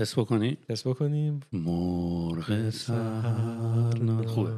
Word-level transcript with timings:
حس 0.00 0.18
بکنی؟ 0.18 0.56
حس 0.70 0.86
بکنیم. 0.86 1.40
مرغ 1.52 2.70
سهر 2.70 4.26
خوبه. 4.26 4.52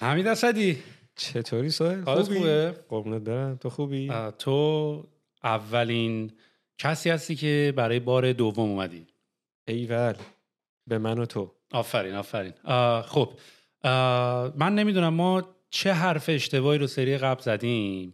حمید 0.00 0.26
اسدی 0.26 0.78
چطوری 1.16 1.70
سوهل 1.70 2.02
حالت 2.02 2.24
خوبی؟ 2.24 2.38
خوبه؟ 2.38 2.74
قربونت 2.88 3.22
برم. 3.22 3.56
تو 3.56 3.70
خوبی؟ 3.70 4.12
تو 4.38 5.04
اولین 5.44 6.32
کسی 6.78 7.10
هستی 7.10 7.36
که 7.36 7.72
برای 7.76 8.00
بار 8.00 8.32
دوم 8.32 8.70
اومدی. 8.70 9.06
ایول 9.68 10.14
به 10.86 10.98
من 10.98 11.18
و 11.18 11.26
تو. 11.26 11.52
آفرین 11.72 12.14
آفرین. 12.14 12.52
خب. 13.02 13.32
من 14.56 14.74
نمی‌دونم 14.74 15.14
ما 15.14 15.42
چه 15.70 15.92
حرف 15.92 16.28
اشتباهی 16.28 16.78
رو 16.78 16.86
سری 16.86 17.18
قبل 17.18 17.42
زدیم. 17.42 18.12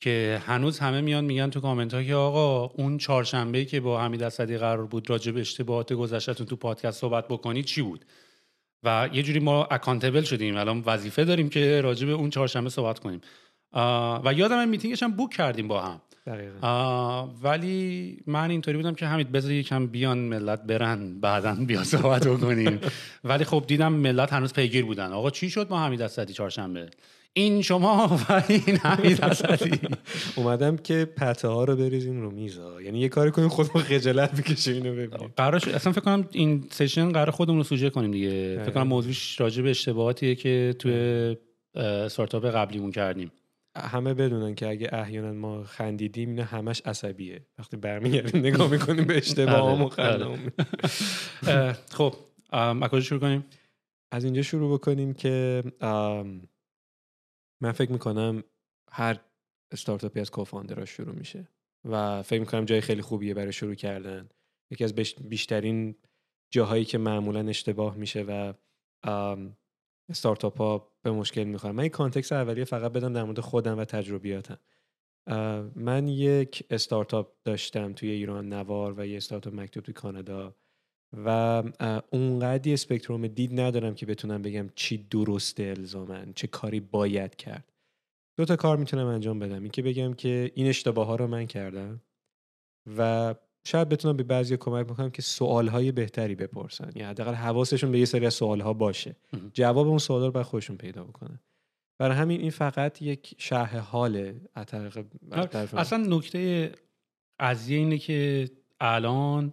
که 0.00 0.42
هنوز 0.46 0.78
همه 0.78 1.00
میان 1.00 1.24
میگن 1.24 1.50
تو 1.50 1.60
کامنت 1.60 1.94
ها 1.94 2.02
که 2.02 2.14
آقا 2.14 2.66
اون 2.66 2.98
چهارشنبه 2.98 3.64
که 3.64 3.80
با 3.80 4.00
حمید 4.00 4.22
اسدی 4.22 4.58
قرار 4.58 4.86
بود 4.86 5.10
راجع 5.10 5.32
به 5.32 5.40
اشتباهات 5.40 5.92
گذشتهتون 5.92 6.46
تو 6.46 6.56
پادکست 6.56 7.00
صحبت 7.00 7.28
بکنید 7.28 7.64
چی 7.64 7.82
بود؟ 7.82 8.04
و 8.82 9.08
یه 9.12 9.22
جوری 9.22 9.38
ما 9.38 9.64
اکانتبل 9.64 10.22
شدیم. 10.22 10.56
الان 10.56 10.82
وظیفه 10.86 11.24
داریم 11.24 11.48
که 11.48 11.80
راجع 11.80 12.06
به 12.06 12.12
اون 12.12 12.30
چهارشنبه 12.30 12.70
صحبت 12.70 12.98
کنیم. 12.98 13.20
و 14.24 14.32
یادم 14.36 14.68
میتینگش 14.68 15.02
هم 15.02 15.12
بوک 15.12 15.30
کردیم 15.30 15.68
با 15.68 15.82
هم. 15.82 16.00
ولی 17.42 18.16
من 18.26 18.50
اینطوری 18.50 18.76
بودم 18.76 18.94
که 18.94 19.06
همین 19.06 19.32
بذار 19.32 19.52
یکم 19.52 19.86
بیان 19.86 20.18
ملت 20.18 20.62
برن 20.62 21.20
بعدا 21.20 21.54
بیا 21.54 21.84
صحبت 21.84 22.28
بکنیم. 22.28 22.80
ولی 23.24 23.44
خب 23.44 23.64
دیدم 23.66 23.92
ملت 23.92 24.32
هنوز 24.32 24.52
پیگیر 24.52 24.84
بودن. 24.84 25.12
آقا 25.12 25.30
چی 25.30 25.50
شد 25.50 25.66
ما 25.70 25.84
حمید 25.84 26.02
اسدی 26.02 26.32
چهارشنبه؟ 26.32 26.90
این 27.32 27.62
شما 27.62 28.20
و 28.28 28.42
این 28.48 28.76
حمید 28.76 29.20
اسدی 29.24 29.78
اومدم 30.36 30.76
که 30.76 31.04
پته 31.16 31.48
ها 31.48 31.64
رو 31.64 31.76
بریزیم 31.76 32.20
رو 32.20 32.30
میزا. 32.30 32.82
یعنی 32.82 32.98
یه 32.98 33.08
کاری 33.08 33.30
کنیم 33.30 33.48
خودمون 33.48 33.82
خجالت 33.82 34.40
بکشیم 34.40 34.74
اینو 34.74 34.92
ببینیم. 34.92 35.32
قرار 35.36 35.58
شد- 35.58 35.70
اصلا 35.70 35.92
فکر 35.92 36.00
کنم 36.00 36.28
این 36.32 36.64
سشن 36.70 37.12
قرار 37.12 37.30
خودمون 37.30 37.58
رو 37.58 37.64
سوژه 37.64 37.90
کنیم 37.90 38.10
دیگه. 38.10 38.60
فکر 38.62 38.70
کنم 38.70 38.86
موضوعش 38.86 39.40
راجع 39.40 39.62
به 39.62 39.70
اشتباهاتیه 39.70 40.34
که 40.34 40.74
توی 40.78 41.36
استارتاپ 41.74 42.46
قبلیمون 42.46 42.90
کردیم. 42.90 43.32
همه 43.76 44.14
بدونن 44.14 44.54
که 44.54 44.68
اگه 44.68 44.88
احیانا 44.92 45.32
ما 45.32 45.64
خندیدیم 45.64 46.28
اینا 46.28 46.44
همش 46.44 46.82
عصبیه. 46.84 47.40
وقتی 47.58 47.76
برمیگردیم 47.76 48.40
نگاه 48.40 48.70
می‌کنیم 48.70 49.04
به 49.04 49.16
اشتباهامون 49.16 49.88
بله، 49.88 50.08
بله. 50.08 50.18
خندمون 50.18 50.50
اه، 51.46 51.72
خب 51.90 52.14
از 52.52 52.90
کجا 52.90 53.00
شروع 53.00 53.20
کنیم؟ 53.20 53.44
از 54.12 54.24
اینجا 54.24 54.42
شروع 54.42 54.74
بکنیم 54.74 55.14
که 55.14 55.62
من 57.60 57.72
فکر 57.72 57.92
می‌کنم 57.92 58.44
هر 58.90 59.20
استارتاپی 59.72 60.20
از 60.20 60.30
co-founder 60.30 60.80
اش 60.80 60.90
شروع 60.90 61.14
میشه 61.14 61.48
و 61.84 62.22
فکر 62.22 62.40
می‌کنم 62.40 62.64
جای 62.64 62.80
خیلی 62.80 63.02
خوبیه 63.02 63.34
برای 63.34 63.52
شروع 63.52 63.74
کردن. 63.74 64.28
یکی 64.70 64.84
از 64.84 64.94
بیشترین 65.20 65.94
جاهایی 66.50 66.84
که 66.84 66.98
معمولا 66.98 67.48
اشتباه 67.48 67.96
میشه 67.96 68.22
و 68.22 68.52
استارتاپ 70.08 70.58
ها 70.58 70.92
به 71.02 71.10
مشکل 71.10 71.44
می‌خورن. 71.44 71.74
من 71.74 71.84
یک 71.84 71.92
context 71.92 72.32
اولیه 72.32 72.64
فقط 72.64 72.92
بدم 72.92 73.12
در 73.12 73.24
مورد 73.24 73.40
خودم 73.40 73.78
و 73.78 73.84
تجربیاتم. 73.84 74.58
من 75.74 76.08
یک 76.08 76.66
استارتاپ 76.70 77.36
داشتم 77.44 77.92
توی 77.92 78.10
ایران 78.10 78.48
نوار 78.48 78.94
و 79.00 79.06
یه 79.06 79.16
استارتاپ 79.16 79.54
مکتوب 79.54 79.82
توی 79.82 79.94
کانادا. 79.94 80.56
و 81.12 81.62
اونقدی 82.10 82.72
اسپکتروم 82.72 83.26
دید 83.26 83.60
ندارم 83.60 83.94
که 83.94 84.06
بتونم 84.06 84.42
بگم 84.42 84.68
چی 84.74 85.06
درسته 85.10 85.62
الزامن 85.62 86.32
چه 86.34 86.46
کاری 86.46 86.80
باید 86.80 87.36
کرد. 87.36 87.72
دو 88.36 88.44
تا 88.44 88.56
کار 88.56 88.76
می‌تونم 88.76 89.06
انجام 89.06 89.38
بدم. 89.38 89.62
این 89.62 89.70
که 89.70 89.82
بگم 89.82 90.14
که 90.14 90.52
این 90.54 90.66
اشتباه 90.66 91.06
ها 91.06 91.16
رو 91.16 91.26
من 91.26 91.46
کردم 91.46 92.00
و 92.98 93.34
شاید 93.64 93.88
بتونم 93.88 94.16
به 94.16 94.22
بعضی 94.22 94.56
کمک 94.56 94.86
بکنم 94.86 95.10
که 95.10 95.22
سوال 95.22 95.68
های 95.68 95.92
بهتری 95.92 96.34
بپرسن. 96.34 96.90
یا 96.94 97.08
حداقل 97.08 97.34
حواسشون 97.34 97.92
به 97.92 97.98
یه 97.98 98.04
سری 98.04 98.26
از 98.26 98.34
سوال 98.34 98.60
ها 98.60 98.72
باشه. 98.72 99.16
جواب 99.52 99.88
اون 99.88 99.98
سوال 99.98 100.22
رو 100.22 100.30
باید 100.30 100.46
خودشون 100.46 100.76
پیدا 100.76 101.04
بکنن. 101.04 101.40
برای 101.98 102.16
همین 102.16 102.40
این 102.40 102.50
فقط 102.50 103.02
یک 103.02 103.34
شرح 103.38 103.76
حاله. 103.76 104.40
اصلا 105.72 106.16
نکته 106.16 106.72
قضیه 107.40 107.78
اینه 107.78 107.98
که 107.98 108.50
الان 108.80 109.52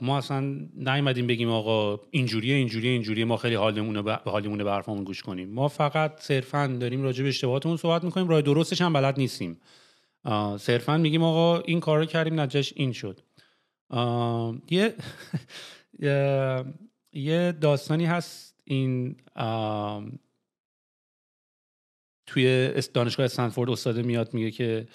ما 0.00 0.18
اصلا 0.18 0.40
نیومدیم 0.74 1.26
بگیم 1.26 1.50
آقا 1.50 2.00
اینجوریه 2.10 2.54
اینجوریه 2.54 2.90
اینجوریه 2.90 3.24
ما 3.24 3.36
خیلی 3.36 3.54
حالمون 3.54 4.02
به 4.02 4.14
حالمون 4.14 4.58
به 4.58 5.04
گوش 5.04 5.22
کنیم. 5.22 5.50
ما 5.50 5.68
فقط 5.68 6.20
صرفا 6.20 6.76
داریم 6.80 7.02
راجع 7.02 7.22
به 7.22 7.28
اشتباهاتمون 7.28 7.76
صحبت 7.76 8.04
می‌کنیم 8.04 8.28
راه 8.28 8.42
درستش 8.42 8.80
هم 8.80 8.92
بلد 8.92 9.18
نیستیم. 9.18 9.60
صرفا 10.58 10.96
میگیم 10.96 11.22
آقا 11.22 11.58
این 11.60 11.80
کار 11.80 11.98
رو 11.98 12.04
کردیم 12.04 12.40
نتیجهش 12.40 12.72
این 12.76 12.92
شد. 12.92 13.20
یه 14.70 14.94
یه- 17.12 17.52
داستانی 17.52 18.04
هست 18.06 18.60
این 18.64 19.16
توی 22.26 22.72
دانشگاه 22.94 23.24
استنفورد 23.26 23.70
استاده 23.70 24.02
میاد 24.02 24.34
میگه 24.34 24.50
که 24.50 24.88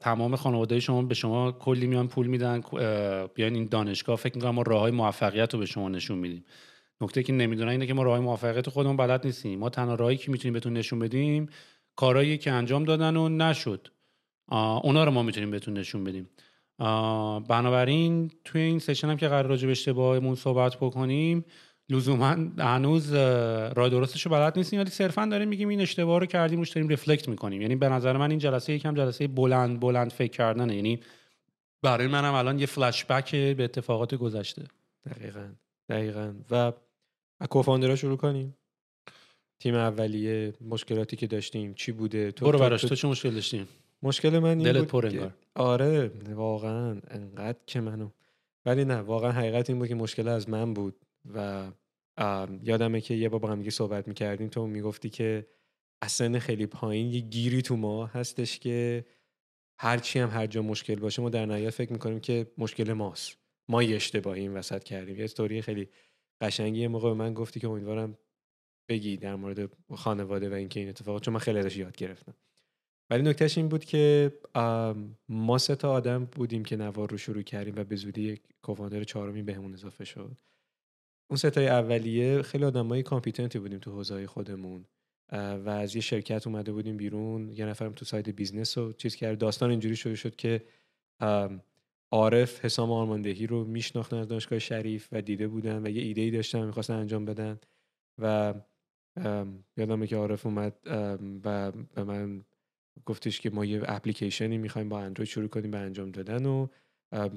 تمام 0.00 0.36
خانواده 0.36 0.80
شما 0.80 1.02
به 1.02 1.14
شما 1.14 1.52
کلی 1.52 1.86
میان 1.86 2.08
پول 2.08 2.26
میدن 2.26 2.62
اه، 2.72 3.26
بیاین 3.26 3.54
این 3.54 3.64
دانشگاه 3.64 4.16
فکر 4.16 4.34
می‌کنم 4.34 4.50
ما 4.50 4.62
راه 4.62 4.80
های 4.80 4.90
موفقیت 4.90 5.54
رو 5.54 5.60
به 5.60 5.66
شما 5.66 5.88
نشون 5.88 6.18
میدیم. 6.18 6.44
نکته 7.00 7.22
که 7.22 7.32
نمی‌دونن 7.32 7.68
اینه 7.68 7.86
که 7.86 7.94
ما 7.94 8.02
راه 8.02 8.20
موفقیت 8.20 8.68
خودمون 8.68 8.96
بلد 8.96 9.26
نیستیم. 9.26 9.58
ما 9.58 9.70
تنها 9.70 9.94
راهی 9.94 10.16
که 10.16 10.30
می‌تونیم 10.30 10.52
بهتون 10.52 10.72
نشون 10.72 10.98
بدیم 10.98 11.48
کارهایی 11.96 12.38
که 12.38 12.52
انجام 12.52 12.84
دادن 12.84 13.16
و 13.16 13.28
نشد. 13.28 13.88
اونا 14.82 15.04
رو 15.04 15.10
ما 15.10 15.22
می‌تونیم 15.22 15.50
بهتون 15.50 15.74
نشون 15.74 16.04
بدیم. 16.04 16.30
بنابراین 17.48 18.30
توی 18.44 18.60
این 18.60 18.78
سشن 18.78 19.10
هم 19.10 19.16
که 19.16 19.28
قرار 19.28 19.46
راجع 19.46 19.66
به 19.66 19.72
اشتباهمون 19.72 20.34
صحبت 20.34 20.76
بکنیم 20.76 21.44
لزوما 21.90 22.36
هنوز 22.58 23.12
اه، 23.14 23.72
راه 23.72 23.88
درستش 23.88 24.26
رو 24.26 24.32
بلد 24.32 24.58
نیستیم 24.58 24.80
ولی 24.80 24.90
صرفا 24.90 25.26
داریم 25.26 25.48
میگیم 25.48 25.68
این 25.68 25.80
اشتباه 25.80 26.20
رو 26.20 26.26
کردیم 26.26 26.58
روش 26.58 26.70
داریم 26.70 26.88
رفلکت 26.90 27.28
می‌کنیم. 27.28 27.62
یعنی 27.62 27.76
به 27.76 27.88
نظر 27.88 28.16
من 28.16 28.30
این 28.30 28.38
جلسه 28.38 28.72
یکم 28.72 28.94
جلسه 28.94 29.26
بلند 29.26 29.80
بلند 29.80 30.12
فکر 30.12 30.30
کردنه. 30.32 30.76
یعنی 30.76 31.00
برای 31.82 32.06
منم 32.06 32.34
الان 32.34 32.58
یه 32.58 32.66
فلش 32.66 33.04
بک 33.04 33.30
به 33.36 33.64
اتفاقات 33.64 34.14
گذشته. 34.14 34.62
دقیقا 35.10 35.48
دقیقا. 35.88 36.32
و 36.50 36.54
از 37.40 37.48
کوفاندرها 37.50 37.96
شروع 37.96 38.16
کنیم. 38.16 38.54
تیم 39.60 39.74
اولیه 39.74 40.52
مشکلاتی 40.68 41.16
که 41.16 41.26
داشتیم 41.26 41.74
چی 41.74 41.92
بوده؟ 41.92 42.32
تو 42.32 42.44
برو 42.46 42.58
براش 42.58 42.82
تو- 42.82 42.94
چه 42.94 43.08
مشکل 43.08 43.30
داشتیم؟ 43.30 43.68
مشکل 44.02 44.38
من 44.38 44.48
این 44.48 44.58
دلت 44.58 44.78
بود 44.78 44.88
پر 44.88 45.02
که- 45.08 45.14
انگار. 45.16 45.34
آره 45.54 46.10
واقعا 46.34 46.96
انقدر 47.10 47.58
که 47.66 47.80
منو 47.80 48.08
ولی 48.66 48.84
نه 48.84 48.94
واقعا 48.96 49.32
حقیقت 49.32 49.70
این 49.70 49.78
بود 49.78 49.88
که 49.88 49.94
مشکل 49.94 50.28
از 50.28 50.48
من 50.48 50.74
بود. 50.74 50.94
و 51.34 51.70
یادمه 52.62 53.00
که 53.00 53.14
یه 53.14 53.28
بار 53.28 53.40
با 53.40 53.48
هم 53.48 53.58
دیگه 53.58 53.70
صحبت 53.70 54.08
می‌کردیم. 54.08 54.48
تو 54.48 54.66
می‌گفتی 54.66 55.10
که 55.10 55.46
اصلا 56.02 56.38
خیلی 56.38 56.66
پایین 56.66 57.10
یه 57.10 57.20
گیری 57.20 57.62
تو 57.62 57.76
ما 57.76 58.06
هستش 58.06 58.58
که 58.58 59.04
هرچی 59.78 60.18
هم 60.18 60.28
هر 60.28 60.46
جا 60.46 60.62
مشکل 60.62 60.94
باشه 60.94 61.22
ما 61.22 61.30
در 61.30 61.46
نهایت 61.46 61.70
فکر 61.70 61.92
می‌کنیم 61.92 62.20
که 62.20 62.52
مشکل 62.58 62.92
ماست. 62.92 63.38
ما 63.68 63.82
یه 63.82 63.96
اشتباهی 63.96 64.40
این 64.40 64.54
وسط 64.54 64.84
کردیم. 64.84 65.16
یه 65.16 65.24
استوری 65.24 65.62
خیلی 65.62 65.88
قشنگی 66.40 66.80
یه 66.80 66.88
موقع 66.88 67.08
به 67.08 67.14
من 67.14 67.34
گفتی 67.34 67.60
که 67.60 67.68
امیدوارم 67.68 68.18
بگی 68.88 69.16
در 69.16 69.34
مورد 69.34 69.70
خانواده 69.94 70.50
و 70.50 70.52
اینکه 70.52 70.80
این 70.80 70.88
اتفاقات 70.88 71.22
چون 71.22 71.34
من 71.34 71.40
خیلی 71.40 71.58
ازش 71.58 71.76
یاد 71.76 71.96
گرفتم. 71.96 72.34
ولی 73.10 73.22
نکتهش 73.22 73.58
این 73.58 73.68
بود 73.68 73.84
که 73.84 74.32
ما 75.28 75.58
سه 75.58 75.76
تا 75.76 75.92
آدم 75.92 76.24
بودیم 76.24 76.64
که 76.64 76.76
نوار 76.76 77.10
رو 77.10 77.18
شروع 77.18 77.42
کردیم 77.42 77.74
و 77.76 77.84
به 77.84 77.96
زودی 77.96 78.40
co-founder 78.62 79.04
چهارمی 79.04 79.42
بهمون 79.42 79.72
اضافه 79.72 80.04
شد. 80.04 80.36
اون 81.30 81.36
سه 81.36 81.52
تای 81.52 81.68
اولیه 81.68 82.42
خیلی 82.42 82.64
آدمای 82.64 83.02
competent 83.02 83.52
ی 83.52 83.58
بودیم 83.58 83.78
تو 83.78 83.92
حوزه 83.92 84.26
خودمون 84.26 84.84
و 85.32 85.68
از 85.68 85.94
یه 85.94 86.00
شرکت 86.00 86.46
اومده 86.46 86.72
بودیم 86.72 86.96
بیرون. 86.96 87.52
یه 87.52 87.66
نفرم 87.66 87.92
تو 87.92 88.04
side 88.04 88.28
business 88.28 88.78
رو 88.78 88.92
چیز 88.92 89.16
کرد. 89.16 89.38
داستان 89.38 89.70
اینجوری 89.70 89.96
شروع 89.96 90.14
شد 90.14 90.36
که 90.36 90.62
عارف 92.10 92.64
حسام 92.64 92.92
آرماندهی 92.92 93.46
رو 93.46 93.64
میشناختن 93.64 94.16
از 94.16 94.28
دانشگاه 94.28 94.58
شریف 94.58 95.08
و 95.12 95.22
دیده 95.22 95.48
بودن 95.48 95.86
و 95.86 95.90
یه 95.90 96.02
ایده 96.02 96.20
ای 96.20 96.30
داشتن 96.30 96.66
می‌خواستن 96.66 96.94
انجام 96.94 97.24
بدن 97.24 97.58
و 98.18 98.54
یادمه 99.76 100.06
که 100.06 100.16
عارف 100.16 100.46
اومد 100.46 100.76
و 101.44 101.72
به 101.94 102.04
من 102.04 102.44
گفتش 103.06 103.40
که 103.40 103.50
ما 103.50 103.64
یه 103.64 103.82
اپلیکیشنی 103.84 104.58
می‌خوایم 104.58 104.88
با 104.88 105.00
اندروید 105.00 105.28
شروع 105.28 105.48
کنیم 105.48 105.70
به 105.70 105.78
انجام 105.78 106.10
دادن 106.10 106.46
و 106.46 106.66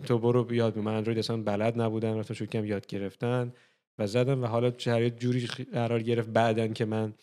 تو 0.06 0.20
برو 0.20 0.54
یاد 0.54 0.78
من 0.78 0.94
اندروید 0.94 1.20
اصلا 1.20 1.44
بلد 1.44 1.82
نبودن 1.82 2.18
رفتن 2.18 2.34
شروع 2.34 2.50
کردم 2.50 2.66
یاد 2.66 2.88
گرفتن. 2.88 3.54
و 4.00 4.08
زدم 4.08 4.44
و 4.44 4.46
حالا 4.46 4.74
شرایط 4.78 5.20
جوری 5.20 5.46
قرار 5.48 6.04
گرفت 6.04 6.30
بعدن 6.30 6.74
که 6.74 6.86
من 6.86 7.14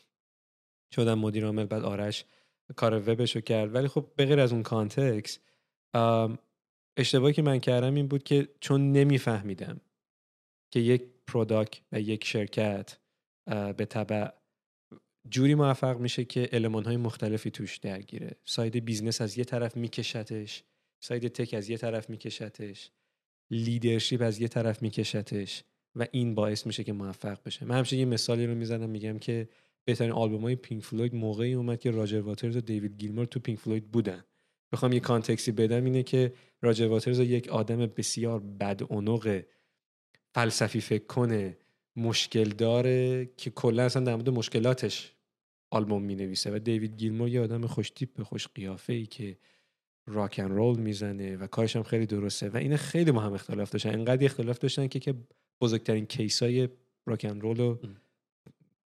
شدم 0.95 1.19
مدیر 1.19 1.47
عامل 1.47 1.65
بعد 1.65 1.85
آرش 1.85 2.25
کار 2.77 3.11
وبشو 3.11 3.41
کرد. 3.41 3.75
ولی 3.75 3.89
خب 3.89 4.11
بغیر 4.19 4.41
از 4.41 4.53
اون 4.53 4.63
context 4.63 5.39
اشتباهی 6.97 7.33
که 7.33 7.43
من 7.43 7.59
کردم 7.59 7.95
این 7.95 8.09
بود 8.09 8.23
که 8.23 8.49
چون 8.61 8.93
نمیفهمیدم 8.93 9.81
که 10.71 10.81
یک 10.81 11.03
product 11.27 11.81
و 11.93 12.01
یک 12.01 12.25
شرکت 12.25 12.99
بالطبع 13.77 14.29
جوری 15.29 15.55
موفق 15.55 15.99
میشه 15.99 16.25
که 16.25 16.49
المان 16.53 16.85
های 16.85 16.97
مختلفی 16.97 17.51
توش 17.51 17.77
درگیره. 17.77 18.37
ساید 18.45 18.85
business 18.85 19.21
از 19.21 19.39
یه 19.39 19.45
طرف 19.45 19.77
میکشتش 19.77 20.65
side 21.01 21.29
تک 21.29 21.55
از 21.55 21.69
یه 21.69 21.77
طرف 21.77 22.11
میکشتش 22.11 22.91
leadership 23.51 24.23
از 24.23 24.41
یه 24.41 24.49
طرف 24.49 24.83
میکشتش. 24.83 25.65
و 25.97 26.07
این 26.13 26.35
باعث 26.35 26.67
میشه 26.67 26.85
که 26.85 26.93
موفق 26.93 27.39
بشه. 27.47 27.67
من 27.67 27.77
همیشه 27.77 27.97
یه 27.97 28.05
مثالی 28.05 28.47
رو 28.47 28.55
می‌زنم 28.55 28.91
میگم 28.91 29.19
که 29.19 29.49
بهترین 29.85 30.13
آلبوم 30.13 30.43
های 30.43 30.57
پینک 30.57 30.83
فلوید 30.83 31.15
موقعی 31.15 31.55
اومد 31.55 31.81
که 31.81 31.91
راجر 31.91 32.21
واترز 32.21 32.57
و 32.57 32.61
دیوید 32.61 32.97
گیلمور 32.99 33.25
تو 33.25 33.41
پینک 33.41 33.59
فلوید 33.59 33.91
بودن. 33.91 34.25
بخوام 34.73 34.93
یه 34.93 35.01
context 35.01 35.46
ی 35.46 35.53
بدم 35.53 35.85
اینه 35.85 36.03
که 36.03 36.33
راجر 36.63 36.87
واترز 36.87 37.19
یک 37.19 37.49
آدم 37.49 37.87
بسیار 37.87 38.41
بد 38.41 38.83
فلسفی 40.35 40.81
فکر 40.81 41.07
کنه 41.07 41.59
مشکل 41.97 42.45
داره 42.45 43.31
که 43.37 43.51
کلا 43.51 43.83
اصلا 43.83 44.05
در 44.05 44.15
مورد 44.15 44.31
مشکلاتش 44.31 45.13
آلبوم 45.71 46.03
می 46.03 46.15
نویسه 46.15 46.57
و 46.57 46.59
دیوید 46.59 46.97
گیلمور 46.97 47.29
یه 47.29 47.41
آدم 47.41 47.67
خوش 47.67 47.91
تیپ 47.91 48.23
خوش 48.23 48.49
قیافه 48.49 48.93
ای 48.93 49.07
که 49.07 49.39
راکن 50.07 50.49
رول 50.49 50.79
می‌زنه 50.79 51.37
و 51.37 51.47
کارش 51.47 51.77
هم 51.77 51.83
خیلی 51.83 52.07
درسته. 52.07 52.49
و 52.49 52.57
این 52.57 52.77
خیلی 52.77 53.11
ما 53.11 53.21
هم 53.21 53.33
اختلاف 53.33 53.71
داشتن. 53.71 53.93
انقدر 53.93 54.25
اختلاف 54.25 54.59
داشتن 54.59 54.87
که 54.87 54.99
که 54.99 55.15
بزرگترین 55.65 56.07
کیسای 56.07 56.69
راکن 57.07 57.41
رول 57.41 57.57
رو 57.57 57.79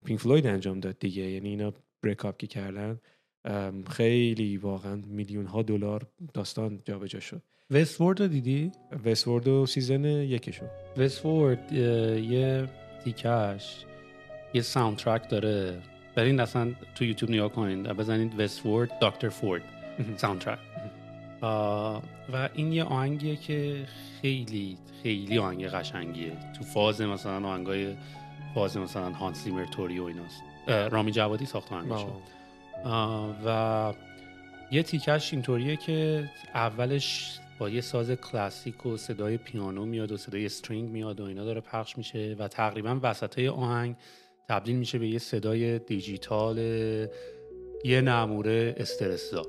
پینک 0.04 0.20
فلوید 0.20 0.46
انجام 0.46 0.80
داد 0.80 0.98
دیگه. 0.98 1.22
یعنی 1.22 1.48
اینا 1.48 1.72
بریک 2.02 2.24
اپ 2.24 2.36
که 2.36 2.46
کردن 2.46 3.00
خیلی 3.90 4.56
واقعا 4.56 4.96
میلیون 5.06 5.46
ها 5.46 5.62
دلار 5.62 6.06
داستان 6.34 6.82
جابجا 6.84 7.20
شد. 7.20 7.42
Westworld 7.70 8.22
رو 8.22 8.28
دیدی؟ 8.28 8.72
Westworld 9.04 9.48
و 9.48 9.66
season 9.66 10.04
یکشو. 10.04 10.66
Westworld 10.96 11.72
یه 11.72 12.68
تیکش 13.04 13.84
یه 14.54 14.62
soundtrack 14.62 15.30
داره. 15.30 15.82
برین 16.14 16.40
اصلا 16.40 16.74
تو 16.94 17.04
یوتیوب 17.04 17.30
نگاه 17.30 17.52
کنین. 17.52 17.82
بزنید 17.82 18.40
Westworld 18.40 18.98
دکتر 19.02 19.28
فورد 19.28 19.62
soundtrack 20.16 20.58
و 22.32 22.48
این 22.54 22.72
یه 22.72 22.84
آهنگیه 22.84 23.36
که 23.36 23.86
خیلی 24.22 24.78
خیلی 25.02 25.38
آهنگ 25.38 25.66
قشنگیه. 25.66 26.32
تو 26.58 26.64
فاز 26.64 27.00
مثلا 27.00 27.48
آهنگای 27.48 27.96
فاز 28.54 28.76
مثلا 28.76 29.12
هانس 29.12 29.44
زیمر 29.44 29.64
طوری 29.64 29.98
و 29.98 30.04
ایناست. 30.04 30.42
رامین 30.90 31.12
جوادی 31.12 31.46
ساخت 31.46 31.72
آهنگشو. 31.72 32.20
و 33.46 33.94
یه 34.70 34.82
تیکش 34.82 35.32
اینطوریه 35.32 35.76
که 35.76 36.30
اولش 36.54 37.38
با 37.58 37.68
یه 37.68 37.80
ساز 37.80 38.10
کلاسیک 38.10 38.86
و 38.86 38.96
صدای 38.96 39.36
پیانو 39.36 39.84
میاد 39.84 40.12
و 40.12 40.16
صدای 40.16 40.46
استرینگ 40.46 40.90
میاد 40.90 41.20
و 41.20 41.24
اینا 41.24 41.44
داره 41.44 41.60
پخش 41.60 41.98
میشه 41.98 42.36
و 42.38 42.48
تقریبا 42.48 43.00
وسط 43.02 43.38
آهنگ 43.38 43.96
تبدیل 44.48 44.76
میشه 44.76 44.98
به 44.98 45.08
یه 45.08 45.18
صدای 45.18 45.78
دیجیتال 45.78 46.58
یه 47.84 48.00
نموره 48.00 48.74
استرسزا. 48.76 49.42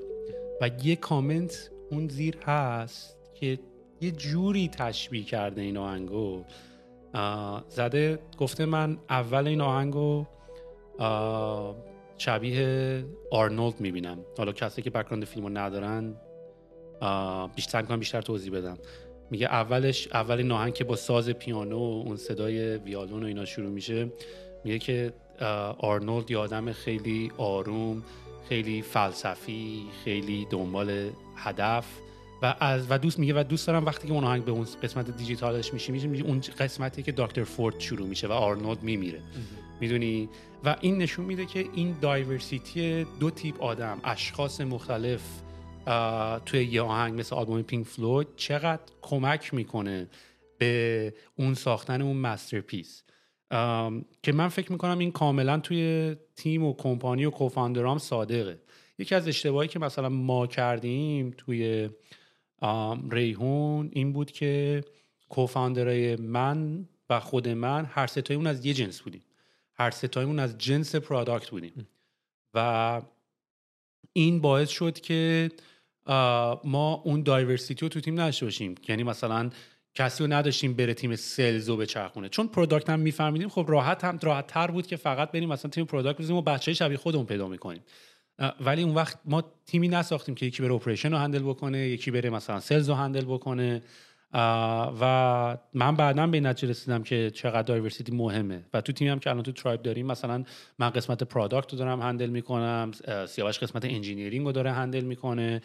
و 0.62 0.70
یه 0.84 0.96
کامنت 0.96 1.72
اون 1.92 2.08
زیر 2.08 2.38
هست 2.38 3.18
که 3.34 3.60
یه 4.02 4.12
جوری 4.12 4.68
تشبیه 4.68 5.24
کرده 5.24 5.62
این 5.62 5.78
آهنگو. 5.78 6.44
زده 7.70 8.20
گفته 8.38 8.66
من 8.66 8.98
اول 9.10 9.48
این 9.48 9.62
آهنگو 9.62 10.26
شبیه 12.18 13.04
آرنولد 13.32 13.80
می‌بینم. 13.80 14.18
حالا 14.38 14.52
کسی 14.52 14.82
که 14.82 14.90
بکراند 14.90 15.26
فیلم 15.26 15.46
رو 15.46 15.58
ندارن 15.58 16.16
بیشتر 17.56 17.82
کنم 17.82 18.00
بیشتر 18.00 18.22
توضیح 18.22 18.52
بدم 18.52 18.78
میگه 19.32 19.48
اولش 19.48 20.08
اول 20.14 20.44
ناهنگ 20.44 20.74
که 20.74 20.84
با 20.84 20.96
ساز 20.96 21.30
پیانو 21.30 21.80
و 21.80 22.04
اون 22.06 22.16
صدای 22.16 22.78
ویالون 22.78 23.24
و 23.24 23.26
اینا 23.26 23.46
شروع 23.46 23.70
میشه 23.70 24.12
میگه 24.64 24.80
که 24.80 25.14
آرنولد 25.80 26.32
یه 26.32 26.38
آدم 26.38 26.72
خیلی 26.72 27.32
آروم 27.38 28.04
خیلی 28.50 28.82
فلسفی 28.82 29.86
خیلی 30.04 30.48
دنبال 30.50 31.10
هدف 31.36 31.86
و 32.42 32.56
از 32.60 32.86
و 32.90 32.98
دوست 32.98 33.20
میگه 33.20 33.40
و 33.40 33.44
دوست 33.44 33.68
دارم 33.68 33.86
وقتی 33.86 34.08
که 34.08 34.14
اون 34.14 34.24
آهنگ 34.24 34.46
به 34.46 34.52
اون 34.52 34.68
قسمت 34.84 35.18
دیجیتالش 35.18 35.74
میشه 35.74 35.92
میشه 35.92 36.24
اون 36.24 36.40
قسمتی 36.40 37.04
که 37.04 37.14
دکتر 37.18 37.44
فورد 37.44 37.80
شروع 37.80 38.08
میشه 38.08 38.28
و 38.28 38.32
آرنولد 38.32 38.84
میمیره. 38.84 39.22
می‌دونی؟ 39.82 40.30
و 40.64 40.76
این 40.82 40.98
نشون 40.98 41.26
میده 41.26 41.46
که 41.46 41.66
این 41.74 41.96
diversity 42.02 43.04
دو 43.20 43.30
تیپ 43.30 43.62
آدم 43.62 44.00
اشخاص 44.04 44.62
مختلف 44.62 45.22
توی 46.46 46.64
یه 46.64 46.82
آهنگ 46.82 47.20
مثل 47.20 47.36
آلبوم 47.36 47.62
پینک 47.62 47.88
فلوید 47.88 48.28
چقدر 48.36 48.82
کمک 49.02 49.54
می‌کنه 49.54 50.08
به 50.58 51.14
اون 51.36 51.54
ساختن 51.54 52.02
اون 52.02 52.18
masterpiece. 52.18 53.04
که 54.24 54.32
من 54.34 54.48
فکر 54.48 54.72
می‌کنم 54.72 55.00
این 55.00 55.12
کاملا 55.12 55.60
توی 55.60 56.16
تیم 56.36 56.64
و 56.64 56.74
کمپانی 56.74 57.26
و 57.26 57.30
co-founder 57.30 57.91
ام 57.91 57.98
صادقه. 57.98 58.60
یکی 58.98 59.16
از 59.16 59.28
اشتباهی 59.28 59.68
که 59.68 59.80
مثلا 59.80 60.10
ما 60.10 60.48
کردیم 60.48 61.34
توی 61.38 61.90
ریحون 63.12 63.90
این 63.94 64.14
بود 64.14 64.32
که 64.32 64.84
co-founder 65.30 66.08
ای 66.08 66.16
من 66.16 66.88
و 67.10 67.20
خود 67.20 67.48
من 67.48 67.86
هر 67.86 68.08
سه 68.08 68.18
تاییمون 68.18 68.48
از 68.48 68.66
یه 68.66 68.74
جنس 68.74 69.02
بودیم. 69.02 69.22
هر 69.74 69.92
سه 69.92 70.04
تاییمون 70.04 70.40
از 70.40 70.58
جنس 70.58 70.96
product 70.96 71.50
بودیم. 71.50 71.88
و 72.54 73.02
این 74.14 74.42
باعث 74.42 74.70
شد 74.70 75.00
که 75.00 75.52
ما 76.64 77.02
اون 77.06 77.24
diversity 77.24 77.86
رو 77.86 77.90
تو 77.90 78.02
تیم 78.02 78.14
نداشته 78.14 78.46
باشیم. 78.46 78.76
یعنی 78.88 79.04
مثلا 79.04 79.50
کسی 80.00 80.24
رو 80.24 80.34
نداشتیم 80.34 80.74
بره 80.74 80.94
تیم 80.94 81.16
sales 81.16 81.70
رو 81.70 81.78
بچرخونه. 81.78 82.30
چون 82.30 82.48
product 82.48 82.90
هم 82.90 83.00
میفهمیدیم 83.00 83.50
خب 83.50 83.66
راحت 83.68 84.04
هم 84.04 84.20
راحت 84.22 84.48
تر 84.48 84.72
بود 84.72 84.88
که 84.88 84.96
فقط 84.96 85.32
بریم 85.32 85.50
مثلا 85.50 85.72
تیم 85.72 85.86
product 85.86 86.22
بزنیم 86.22 86.38
و 86.38 86.42
بچه 86.42 86.74
شبیه 86.74 86.98
خودمون 86.98 87.26
پیدا 87.26 87.48
می‌کنیم. 87.48 87.82
ولی 88.62 88.84
اون 88.84 88.96
وقت 88.96 89.20
ما 89.26 89.44
تیمی 89.66 89.88
نساختیم 89.88 90.36
که 90.36 90.46
یکی 90.46 90.64
بره 90.64 90.74
operation 90.74 91.12
رو 91.12 91.18
handle 91.18 91.44
بکنه 91.44 91.88
یکی 91.88 92.12
بره 92.12 92.30
مثلا 92.30 92.60
sales 92.60 92.90
رو 92.90 92.96
handle 92.96 93.26
بکنه 93.26 93.82
و 95.02 95.58
من 95.74 95.96
بعدا 95.96 96.28
به 96.28 96.40
نتیجه 96.40 96.70
رسیدم 96.70 97.04
که 97.04 97.32
چقدر 97.32 97.62
diversity 97.62 98.12
مهمه. 98.12 98.66
و 98.74 98.82
تو 98.82 98.94
تیمی 98.94 99.10
هم 99.10 99.20
که 99.20 99.30
الان 99.30 99.44
تو 99.44 99.52
Tribe 99.52 99.82
داریم 99.82 100.08
مثلا 100.08 100.44
من 100.80 100.90
قسمت 100.90 101.24
product 101.24 101.72
رو 101.72 101.80
دارم 101.80 102.02
handle 102.02 102.30
می‌کنم 102.30 102.92
سیاوش 103.28 103.60
قسمت 103.60 103.86
engineering 103.86 104.46
رو 104.46 104.52
داره 104.52 104.72
handle 104.72 105.04
می‌کنه 105.04 105.62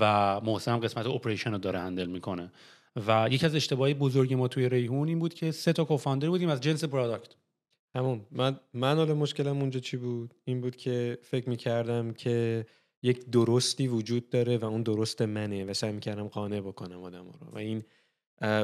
و 0.00 0.40
محسن 0.40 0.80
قسمت 0.80 1.06
operation 1.06 1.52
رو 1.52 1.58
داره 1.58 1.78
handle 1.78 2.06
می‌کنه. 2.06 2.52
و 3.06 3.28
یکی 3.30 3.46
از 3.46 3.54
اشتباهی 3.54 3.94
بزرگی 3.94 4.34
ما 4.34 4.48
توی 4.48 4.68
ریحون 4.68 5.08
این 5.08 5.18
بود 5.18 5.34
که 5.34 5.50
سه 5.50 5.72
تا 5.72 5.84
co-founder 5.84 6.28
بودیم 6.28 6.48
از 6.48 6.60
جنس 6.60 6.84
product 6.84 7.34
همون 7.94 8.26
من 8.30 8.60
من 8.74 8.96
حالا 8.96 9.14
مشکلم 9.14 9.60
اونجا 9.60 9.80
چی 9.80 9.96
بود؟ 9.96 10.34
این 10.44 10.60
بود 10.60 10.76
که 10.76 11.18
فکر 11.22 11.48
می‌کردم 11.48 12.12
که 12.12 12.66
یک 13.02 13.30
درستی 13.30 13.88
وجود 13.88 14.30
داره 14.30 14.56
و 14.58 14.64
اون 14.64 14.82
درست 14.82 15.22
منه 15.22 15.64
و 15.64 15.74
سعی 15.74 15.92
می‌کردم 15.92 16.28
قانع 16.28 16.60
بکنم 16.60 17.02
آدم 17.02 17.24
رو. 17.24 17.50
و 17.52 17.58
این 17.58 17.84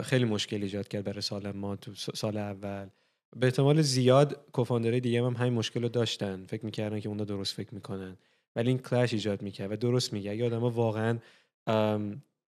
خیلی 0.02 0.24
مشکل 0.24 0.62
ایجاد 0.62 0.88
کرد 0.88 1.04
برای 1.04 1.20
سال 1.20 1.50
ما 1.50 1.76
تو 1.76 1.94
سال 1.94 2.36
اول. 2.36 2.86
به 3.36 3.46
احتمال 3.46 3.82
زیاد 3.82 4.46
co-founder 4.52 4.92
های 4.92 5.00
دیگه 5.00 5.24
هم 5.24 5.36
همین 5.36 5.52
مشکل 5.52 5.82
رو 5.82 5.88
داشتن. 5.88 6.46
فکر 6.46 6.64
می‌کردن 6.64 7.00
که 7.00 7.08
اونا 7.08 7.24
درست 7.24 7.54
فکر 7.54 7.74
می‌کنن. 7.74 8.16
ولی 8.56 8.68
این 8.68 8.78
clash 8.78 9.12
ایجاد 9.12 9.42
می‌کرد 9.42 9.72
و 9.72 9.76
درست 9.76 10.12
میگه. 10.12 10.30
اگه 10.30 10.46
آدم 10.46 10.62
واقعا 10.62 11.18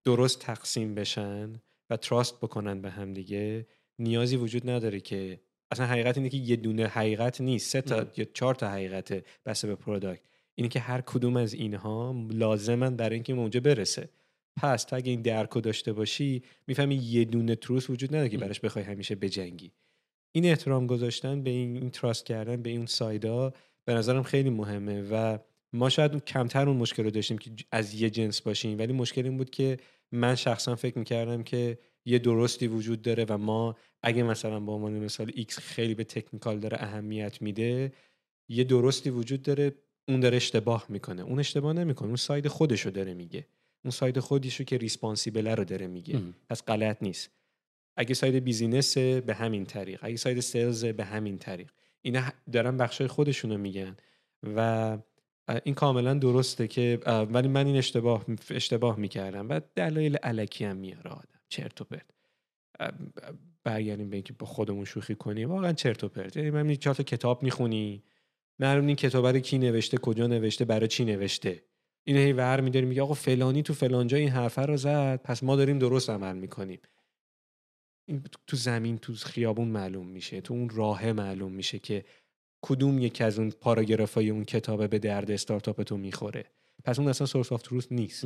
درست 0.04 0.40
تقسیم 0.40 0.94
بشن 0.94 1.52
و 1.90 1.96
trust 1.96 2.36
بکنن 2.36 2.80
به 2.80 2.90
هم 2.90 3.12
دیگه 3.12 3.66
نیازی 3.98 4.36
وجود 4.36 4.70
نداره 4.70 5.00
که 5.00 5.40
اصلا 5.70 5.86
حقیقت 5.86 6.16
اینه 6.16 6.28
که 6.28 6.36
یه 6.36 6.56
دونه 6.56 6.86
حقیقت 6.86 7.40
نیست. 7.40 7.70
سه 7.70 7.80
تا 7.80 8.06
یا 8.16 8.24
چهار 8.34 8.54
تا 8.54 8.68
حقیقت 8.68 9.24
بسته 9.46 9.68
به 9.68 9.74
product 9.74 10.22
اینه 10.54 10.68
که 10.68 10.80
هر 10.80 11.00
کدوم 11.00 11.36
از 11.36 11.54
اینها 11.54 12.26
لازمن 12.30 12.96
برای 12.96 13.14
اینکه 13.14 13.32
اونجا 13.32 13.60
برسه. 13.60 14.08
پس 14.56 14.84
تا 14.84 14.96
اگه 14.96 15.10
این 15.10 15.22
درکو 15.22 15.60
داشته 15.60 15.92
باشی 15.92 16.42
می‌فهمی 16.66 16.94
یه 16.94 17.24
دونه 17.24 17.54
تروس 17.54 17.90
وجود 17.90 18.10
نداره 18.14 18.28
که 18.28 18.38
براش 18.38 18.60
بخوای 18.60 18.84
همیشه 18.84 19.14
بجنگی. 19.14 19.72
این 20.32 20.44
احترام 20.44 20.86
گذاشتن 20.86 21.42
به 21.42 21.50
این, 21.50 21.76
این 21.76 21.90
تراست 21.90 22.26
کردن 22.26 22.62
به 22.62 22.70
این 22.70 22.86
سایدا 22.86 23.52
به 23.84 23.94
نظرم 23.94 24.22
خیلی 24.22 24.50
مهمه 24.50 25.02
و 25.02 25.38
ما 25.72 25.88
شاید 25.88 26.24
کمتر 26.24 26.68
اون 26.68 26.76
مشکل 26.76 27.04
رو 27.04 27.10
داشتیم 27.10 27.38
که 27.38 27.50
از 27.72 27.94
یه 27.94 28.10
جنس 28.10 28.40
باشیم. 28.40 28.78
ولی 28.78 28.92
مشکل 28.92 29.24
این 29.24 29.36
بود 29.36 29.50
که 29.50 29.76
من 30.16 30.34
شخصا 30.34 30.76
فکر 30.76 30.98
می‌کردم 30.98 31.42
که 31.42 31.78
یه 32.04 32.18
درستی 32.18 32.66
وجود 32.66 33.02
داره 33.02 33.24
و 33.28 33.38
ما 33.38 33.76
اگه 34.02 34.22
مثلا 34.22 34.60
با 34.60 34.74
عنوان 34.74 34.92
مثال 34.92 35.30
X 35.30 35.52
خیلی 35.52 35.94
به 35.94 36.04
تکنیکال 36.04 36.58
داره 36.58 36.82
اهمیت 36.82 37.42
میده 37.42 37.92
یه 38.48 38.64
درستی 38.64 39.10
وجود 39.10 39.42
داره 39.42 39.72
اون 40.08 40.20
داره 40.20 40.36
اشتباه 40.36 40.86
می‌کنه. 40.88 41.22
اون 41.22 41.38
اشتباه 41.38 41.72
نمی‌کنه. 41.72 42.08
اون 42.08 42.16
side 42.16 42.48
خودشو 42.48 42.90
داره 42.90 43.14
میگه. 43.14 43.46
اون 43.84 43.90
side 43.90 44.20
خودیشو 44.20 44.64
که 44.64 44.76
responsible 44.78 45.46
رو 45.46 45.64
داره 45.64 45.86
میگه. 45.86 46.20
پس 46.50 46.62
غلط 46.64 47.02
نیست. 47.02 47.30
اگه 47.96 48.14
side 48.14 48.34
business 48.34 48.98
به 48.98 49.34
همین 49.34 49.66
طریق. 49.66 49.98
اگه 50.02 50.16
side 50.16 50.40
sales 50.40 50.84
به 50.84 51.04
همین 51.04 51.38
طریق. 51.38 51.70
اینا 52.02 52.22
دارن 52.52 52.76
بخشای 52.76 53.06
خودشونو 53.06 53.58
میگن. 53.58 53.96
و 54.56 54.98
این 55.64 55.74
کاملا 55.74 56.14
درسته 56.14 56.68
که 56.68 56.98
ولی 57.06 57.48
من 57.48 57.66
این 57.66 57.76
اشتباه 57.76 58.24
اشتباه 58.50 58.98
می‌کردم. 58.98 59.48
و 59.48 59.60
دلایل 59.74 60.16
الکی 60.16 60.64
هم 60.64 60.76
میاره 60.76 61.10
آدم. 61.10 61.40
چرت 61.48 61.80
و 61.80 61.84
پرت. 61.84 62.06
برگردیم 63.64 64.10
به 64.10 64.16
اینکه 64.16 64.32
با 64.32 64.46
خودمون 64.46 64.84
شوخی 64.84 65.14
کنیم. 65.14 65.50
واقعا 65.50 65.72
چرت 65.72 66.04
و 66.04 66.08
پرت. 66.08 66.36
یعنی 66.36 66.50
من 66.50 66.74
چهار 66.74 66.96
تا 66.96 67.02
کتاب 67.02 67.42
می‌خونی. 67.42 68.02
معلوم 68.58 68.86
این 68.86 68.96
کتاب 68.96 69.26
رو 69.26 69.38
کی 69.38 69.58
نوشته 69.58 69.98
کجا 69.98 70.26
نوشته 70.26 70.64
برای 70.64 70.88
چی 70.88 71.04
نوشته. 71.04 71.62
این 72.04 72.16
هی 72.16 72.32
ور 72.32 72.60
میداری 72.60 72.86
میگه 72.86 73.02
آقا 73.02 73.14
فلانی 73.14 73.62
تو 73.62 73.74
فلانجا 73.74 74.16
این 74.16 74.28
حرفه 74.28 74.62
رو 74.62 74.76
زد. 74.76 75.20
پس 75.24 75.42
ما 75.42 75.56
داریم 75.56 75.78
درست 75.78 76.10
عمل 76.10 76.36
می‌کنیم. 76.36 76.80
این 78.08 78.24
تو 78.46 78.56
زمین 78.56 78.98
تو 78.98 79.14
خیابون 79.14 79.68
معلوم 79.68 80.06
میشه. 80.06 80.40
تو 80.40 80.54
اون 80.54 80.68
راه 80.68 81.12
معلوم 81.12 81.52
میشه 81.52 81.78
که 81.78 82.04
کدوم 82.68 82.98
یکی 82.98 83.24
از 83.24 83.38
اون 83.38 83.50
پاراگرافای 83.50 84.30
اون 84.30 84.44
کتابه 84.44 84.88
به 84.88 84.98
درد 84.98 85.30
استارتاپ 85.30 85.82
تو 85.82 85.96
می‌خوره؟ 85.96 86.44
پس 86.84 86.98
اون 86.98 87.08
اصلا 87.08 87.26
source 87.26 87.52
of 87.52 87.62
truth 87.62 87.86
نیست. 87.90 88.24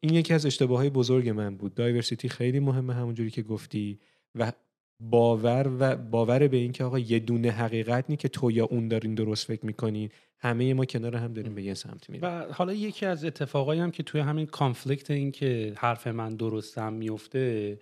این 0.00 0.14
یکی 0.14 0.34
از 0.34 0.46
اشتباه 0.46 0.78
های 0.78 0.90
بزرگ 0.90 1.28
من 1.28 1.56
بود. 1.56 1.74
diversity 1.74 2.28
خیلی 2.28 2.60
مهمه 2.60 2.94
همونجوری 2.94 3.30
که 3.30 3.42
گفتی 3.42 4.00
و 4.34 4.52
باور 5.00 5.70
و 5.78 5.96
باور 5.96 6.48
به 6.48 6.56
اینکه 6.56 6.84
آقا 6.84 6.98
یه 6.98 7.18
دونه 7.18 7.50
حقیقت 7.50 8.04
نی 8.08 8.16
که 8.16 8.28
تو 8.28 8.50
یا 8.50 8.64
اون 8.64 8.88
دارین 8.88 9.14
درست 9.14 9.46
فکر 9.46 9.66
می‌کنین 9.66 10.10
همه 10.38 10.74
ما 10.74 10.84
کنار 10.84 11.16
هم 11.16 11.32
داریم 11.32 11.54
به 11.54 11.62
یه 11.62 11.74
سمت 11.74 12.10
میریم. 12.10 12.28
و 12.28 12.52
حالا 12.52 12.72
یکی 12.72 13.06
از 13.06 13.24
اتفاقایی 13.24 13.80
هم 13.80 13.90
که 13.90 14.02
توی 14.02 14.20
همین 14.20 14.46
کانفلیکت 14.46 15.10
این 15.10 15.32
که 15.32 15.72
حرف 15.76 16.06
من 16.06 16.36
درستم 16.36 16.92
میفته 16.92 17.78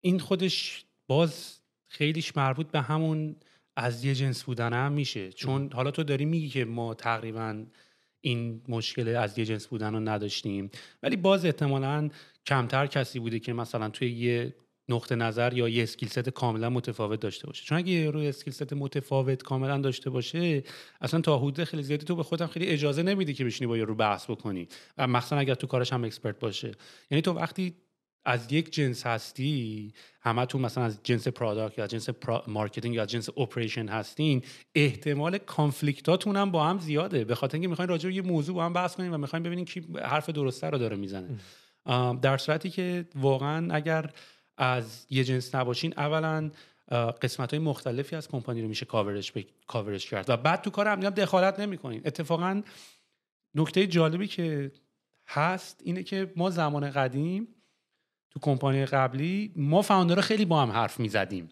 این 0.00 0.18
خودش 0.18 0.84
باز 1.06 1.60
خیلیش 1.86 2.36
مربوط 2.36 2.66
به 2.66 2.80
همون 2.80 3.36
از 3.76 4.04
یه 4.04 4.14
جنس 4.14 4.44
بودن 4.44 4.72
هم 4.72 4.92
میشه. 4.92 5.32
چون 5.32 5.70
حالا 5.72 5.90
تو 5.90 6.02
داری 6.02 6.24
میگی 6.24 6.48
که 6.48 6.64
ما 6.64 6.94
تقریبا 6.94 7.64
این 8.20 8.62
مشکل 8.68 9.16
از 9.16 9.38
یه 9.38 9.44
جنس 9.44 9.66
بودن 9.66 9.92
رو 9.92 10.00
نداشتیم. 10.00 10.70
ولی 11.02 11.16
باز 11.16 11.44
احتمالا 11.44 12.10
کمتر 12.46 12.86
کسی 12.86 13.18
بوده 13.18 13.38
که 13.38 13.52
مثلا 13.52 13.88
توی 13.88 14.10
یه 14.10 14.54
نقطه 14.88 15.14
نظر 15.14 15.52
یا 15.54 15.68
یه 15.68 15.82
skill 15.82 16.08
set 16.08 16.28
کاملا 16.28 16.70
متفاوت 16.70 17.20
داشته 17.20 17.46
باشه. 17.46 17.64
چون 17.64 17.78
اگه 17.78 17.92
یه 17.92 18.10
روی 18.10 18.28
skill 18.28 18.52
set 18.52 18.72
متفاوت 18.72 19.42
کاملا 19.42 19.78
داشته 19.78 20.10
باشه 20.10 20.62
اصلا 21.00 21.20
تا 21.20 21.38
حدود 21.38 21.64
خیلی 21.64 21.82
زیادی 21.82 22.04
تو 22.04 22.16
به 22.16 22.22
خودم 22.22 22.46
خیلی 22.46 22.66
اجازه 22.66 23.02
نمیدی 23.02 23.34
که 23.34 23.44
بشینی 23.44 23.66
با 23.66 23.76
یه 23.76 23.84
رو 23.84 23.94
بحث 23.94 24.30
بکنی. 24.30 24.68
و 24.98 25.06
مخصوصا 25.06 25.36
اگر 25.36 25.54
تو 25.54 25.66
کارش 25.66 25.92
هم 25.92 26.04
expert 26.04 26.38
باشه. 26.38 26.72
یعنی 27.10 27.22
تو 27.22 27.32
وقتی 27.32 27.74
از 28.26 28.52
یک 28.52 28.72
جنس 28.72 29.06
هستی 29.06 29.92
تو 30.48 30.58
مثلا 30.58 30.84
از 30.84 31.00
جنس 31.02 31.28
product 31.28 31.78
یا 31.78 31.86
جنس 31.86 32.08
marketing 32.46 32.94
یا 32.94 33.06
جنس 33.06 33.28
operation 33.28 33.88
هستین 33.88 34.42
احتمال 34.74 35.38
conflict 35.38 36.09
اتون 36.09 36.36
هم 36.36 36.50
با 36.50 36.64
هم 36.64 36.78
زیاده. 36.78 37.24
به 37.24 37.34
خاطر 37.34 37.54
اینکه 37.54 37.68
می‌خواین 37.68 37.88
راجع 37.88 38.08
به 38.08 38.14
یه 38.14 38.22
موضوع 38.22 38.54
با 38.54 38.64
هم 38.64 38.72
بحث 38.72 38.94
کنیم 38.96 39.14
و 39.14 39.18
می‌خواین 39.18 39.42
ببینین 39.42 39.64
کی 39.64 39.86
حرف 40.02 40.30
درسته 40.30 40.70
رو 40.70 40.78
داره 40.78 40.96
می‌زنه. 40.96 41.28
در 42.22 42.36
صورتی 42.36 42.70
که 42.70 43.08
واقعا 43.14 43.74
اگر 43.74 44.10
از 44.58 45.06
یه 45.10 45.24
جنس 45.24 45.54
نباشین 45.54 45.94
اولا 45.96 46.50
قسمت 47.22 47.50
های 47.50 47.58
مختلفی 47.58 48.16
از 48.16 48.28
کمپانی 48.28 48.62
رو 48.62 48.68
میشه 48.68 48.86
کاورش, 48.86 49.32
کاورش 49.66 50.10
کرد. 50.10 50.30
و 50.30 50.36
بعد 50.36 50.62
تو 50.62 50.70
کار 50.70 50.88
هم 50.88 51.00
دخالت 51.00 51.60
نمی‌کنین. 51.60 52.02
اتفاقا 52.04 52.62
نکته 53.54 53.86
جالبی 53.86 54.26
که 54.26 54.72
هست 55.28 55.80
اینه 55.84 56.02
که 56.02 56.32
ما 56.36 56.50
زمان 56.50 56.90
قدیم 56.90 57.48
تو 58.36 58.40
کمپانی 58.40 58.86
قبلی 58.86 59.52
ما 59.56 59.82
فاوندرها 59.82 60.20
خیلی 60.20 60.44
با 60.44 60.62
هم 60.62 60.70
حرف 60.70 61.00
می‌زدیم. 61.00 61.48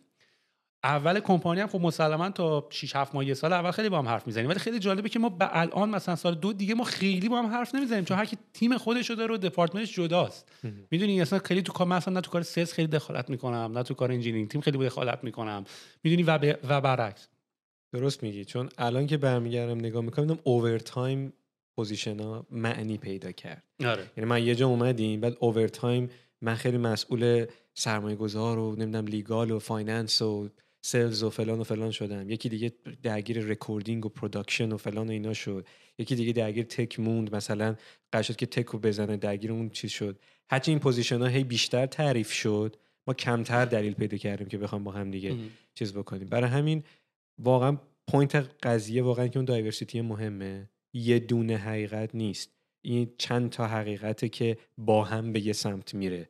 اول 0.82 1.20
کمپانی 1.20 1.60
هم 1.60 1.66
خب 1.66 1.80
مسلما 1.80 2.30
تا 2.30 2.68
6 2.70 2.96
7 2.96 3.14
ماه 3.14 3.26
یه 3.26 3.34
سال 3.34 3.52
اول 3.52 3.70
خیلی 3.70 3.88
با 3.88 3.98
هم 3.98 4.08
حرف 4.08 4.26
می‌زنیم. 4.26 4.48
ولی 4.50 4.58
خیلی 4.58 4.78
جالبه 4.78 5.08
که 5.08 5.18
ما 5.18 5.28
به 5.28 5.58
الان 5.58 5.90
مثلا 5.90 6.16
سال 6.16 6.34
دو 6.34 6.52
دیگه 6.52 6.74
ما 6.74 6.84
خیلی 6.84 7.28
با 7.28 7.38
هم 7.38 7.46
حرف 7.46 7.74
نمی‌زنیم 7.74 8.04
چون 8.04 8.16
هر 8.16 8.24
کی 8.24 8.36
تیم 8.52 8.78
خودش 8.78 9.10
رو 9.10 9.16
داره 9.16 9.34
و 9.34 9.36
دپارتمنتش 9.36 9.94
جداست. 9.94 10.52
می‌دونی 10.90 11.20
اصلا 11.20 11.38
خیلی 11.38 11.62
تو 11.62 11.72
کار 11.72 11.86
مثلا 11.86 12.14
نه 12.14 12.20
تو 12.20 12.30
کار 12.30 12.42
sales 12.42 12.72
خیلی 12.72 12.88
دخالت 12.88 13.30
می‌کنم 13.30 13.72
نه 13.74 13.82
تو 13.82 13.94
کار 13.94 14.12
engineering 14.12 14.48
تیم 14.48 14.60
خیلی 14.60 14.78
دخالت 14.78 15.24
می‌کنم. 15.24 15.64
می‌دونی 16.02 16.22
و, 16.22 16.38
ب... 16.38 16.56
و 16.68 16.80
برعکس. 16.80 17.28
درست 17.92 18.22
میگی. 18.22 18.44
چون 18.44 18.68
الان 18.78 19.06
که 19.06 19.16
برمیگردم 19.16 19.78
نگاه 19.78 20.02
می‌کنم 20.02 20.38
over 20.44 20.88
time 20.88 21.32
position 21.76 22.20
ها 22.20 22.46
معنی 22.50 22.98
پیدا 22.98 23.32
کرد. 23.32 23.62
آره. 23.84 24.10
یعنی 24.16 24.30
من 24.30 24.42
یه 24.42 24.54
جا 24.54 24.66
اومدیم 24.66 25.20
بعد 25.20 25.36
over 25.40 25.75
time 25.75 26.10
من 26.44 26.54
خیلی 26.54 26.78
مسئول 26.78 27.46
سرمایه 27.74 28.16
گذار 28.16 28.58
و 28.58 28.76
نمی‌دونم 28.76 29.06
legal 29.06 29.50
و 29.50 29.58
finance 29.58 30.22
و 30.22 30.48
sales 30.82 31.22
و 31.22 31.30
فلان 31.30 31.60
و 31.60 31.64
فلان 31.64 31.90
شدم. 31.90 32.30
یکی 32.30 32.48
دیگه 32.48 32.72
درگیر 33.02 33.40
recording 33.40 34.06
و 34.06 34.08
production 34.08 34.72
و 34.72 34.76
فلان 34.76 35.08
و 35.08 35.10
اینا 35.10 35.32
شد. 35.32 35.66
یکی 35.98 36.14
دیگه 36.14 36.32
درگیر 36.32 36.64
tech 36.64 37.00
موند 37.00 37.34
مثلا 37.34 37.76
قرار 38.12 38.22
شد 38.22 38.36
که 38.36 38.46
tech 38.46 38.66
رو 38.66 38.78
بزنه 38.78 39.16
درگیر 39.16 39.52
اون 39.52 39.70
چیز 39.70 39.90
شد. 39.90 40.18
هرچی 40.50 40.70
این 40.70 40.80
position 40.80 41.18
ها 41.18 41.26
هی 41.26 41.44
بیشتر 41.44 41.86
تعریف 41.86 42.32
شد 42.32 42.76
ما 43.06 43.14
کمتر 43.14 43.64
دلیل 43.64 43.94
پیدا 43.94 44.16
کردیم 44.16 44.48
که 44.48 44.58
بخوام 44.58 44.84
با 44.84 44.92
هم 44.92 45.10
دیگه 45.10 45.36
چیز 45.74 45.92
بکنیم. 45.92 46.28
برای 46.28 46.50
همین 46.50 46.82
واقعا 47.38 47.76
point 48.08 48.50
قضیه 48.62 49.02
واقعا 49.02 49.28
که 49.28 49.38
اون 49.38 49.44
diversity 49.44 50.00
مهمه. 50.00 50.70
یه 50.92 51.18
دونه 51.18 51.56
حقیقت 51.56 52.14
نیست. 52.14 52.53
این 52.84 53.12
چند 53.18 53.50
تا 53.50 53.66
حقیقته 53.66 54.28
که 54.28 54.56
با 54.78 55.04
هم 55.04 55.32
به 55.32 55.46
یه 55.46 55.52
سمت 55.52 55.94
میره 55.94 56.28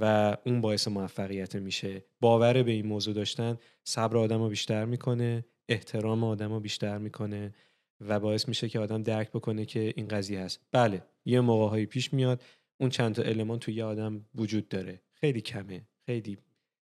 و 0.00 0.36
اون 0.46 0.60
باعث 0.60 0.88
موفقیت 0.88 1.56
میشه. 1.56 2.04
باور 2.20 2.62
به 2.62 2.72
این 2.72 2.86
موضوع 2.86 3.14
داشتن 3.14 3.58
صبر 3.84 4.16
آدم 4.16 4.42
رو 4.42 4.48
بیشتر 4.48 4.84
می‌کنه 4.84 5.44
احترام 5.68 6.24
آدم 6.24 6.52
رو 6.52 6.60
بیشتر 6.60 6.98
می‌کنه 6.98 7.54
و 8.00 8.20
باعث 8.20 8.48
میشه 8.48 8.68
که 8.68 8.80
آدم 8.80 9.02
درک 9.02 9.30
بکنه 9.30 9.64
که 9.64 9.92
این 9.96 10.08
قضیه 10.08 10.40
هست. 10.40 10.60
بله 10.72 11.02
یه 11.24 11.40
موقع 11.40 11.84
پیش 11.84 12.12
میاد 12.12 12.42
اون 12.80 12.90
چند 12.90 13.14
تا 13.14 13.22
المان 13.22 13.58
توی 13.58 13.74
یه 13.74 13.84
آدم 13.84 14.24
وجود 14.34 14.68
داره. 14.68 15.00
خیلی 15.12 15.40
کمه 15.40 15.82
خیلی 16.06 16.38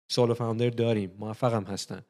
solo 0.08 0.34
founder 0.34 0.70
داریم 0.70 1.12
موفقم 1.18 1.64
هستن 1.64 2.02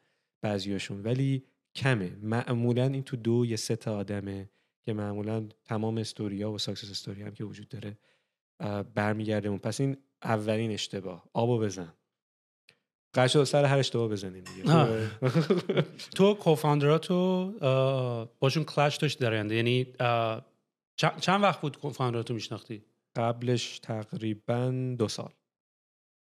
بعضیاشون 0.43 1.03
ولی 1.03 1.45
کمه. 1.75 2.17
معمولا 2.23 2.87
این 2.87 3.03
تو 3.03 3.17
دو 3.17 3.47
یا 3.47 3.57
سه 3.57 3.77
تا 3.77 3.97
آدمه. 3.97 4.49
که 4.85 4.93
معمولا 4.93 5.49
تمام 5.64 5.99
استوریا 5.99 6.50
و 6.50 6.59
success 6.59 6.90
story 6.90 7.23
هم 7.23 7.35
که 7.35 7.45
وجود 7.45 7.69
داره 7.69 7.99
برمیگرده. 8.95 9.49
اون 9.49 9.59
پس 9.59 9.81
این 9.81 9.97
اولین 10.23 10.71
اشتباه. 10.71 11.25
آبو 11.33 11.59
بزن. 11.59 11.95
قشو 13.14 13.45
سر 13.45 13.64
هر 13.64 13.79
اشتباه 13.79 14.09
بزنیم 14.09 14.45
دیگه. 14.45 15.11
تو 16.17 16.35
co-founder 16.35 17.33
اتو 17.33 17.52
باشون 18.38 18.64
clash 18.64 18.97
داشت 18.97 19.19
در 19.19 19.53
یعنی 19.53 19.87
چند 20.97 21.43
وقت 21.43 21.61
بود 21.61 21.79
co-founder 21.78 22.25
اتو 22.25 22.35
میشناختی؟ 22.35 22.85
قبلش 23.17 23.79
تقریبا 23.79 24.95
دو 24.99 25.09
سال. 25.09 25.33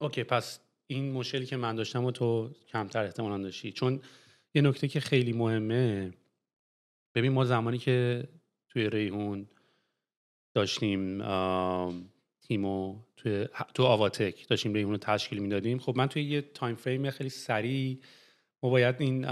okay 0.02 0.24
پس 0.24 0.60
این 0.88 1.12
مشکلی 1.12 1.46
که 1.46 1.58
من 1.58 1.76
داشتم 1.76 2.06
و 2.06 2.12
تو 2.12 2.50
کمتر 2.68 3.04
احتمالا 3.04 3.38
داشتی. 3.38 3.72
چون 3.72 4.02
یه 4.54 4.62
نکته 4.62 4.88
که 4.88 5.00
خیلی 5.00 5.34
مهمه 5.34 6.14
ببین 7.16 7.32
ما 7.32 7.46
زمانی 7.46 7.78
که 7.78 8.24
توی 8.70 8.90
ریحون 8.90 9.48
داشتیم 10.54 11.24
تیمو 12.42 12.96
توی 13.18 13.48
تو 13.74 13.84
آواتک 13.84 14.48
داشتیم 14.48 14.74
ریحون 14.74 14.92
رو 14.92 14.98
تشکیل 14.98 15.40
می‌دادیم. 15.40 15.80
خب 15.80 15.98
من 15.98 16.08
توی 16.08 16.24
یه 16.24 16.42
time 16.42 16.76
frame 16.76 17.10
خیلی 17.10 17.30
سریع 17.30 18.00
ما 18.64 18.70
باید 18.70 18.96
این 19.00 19.26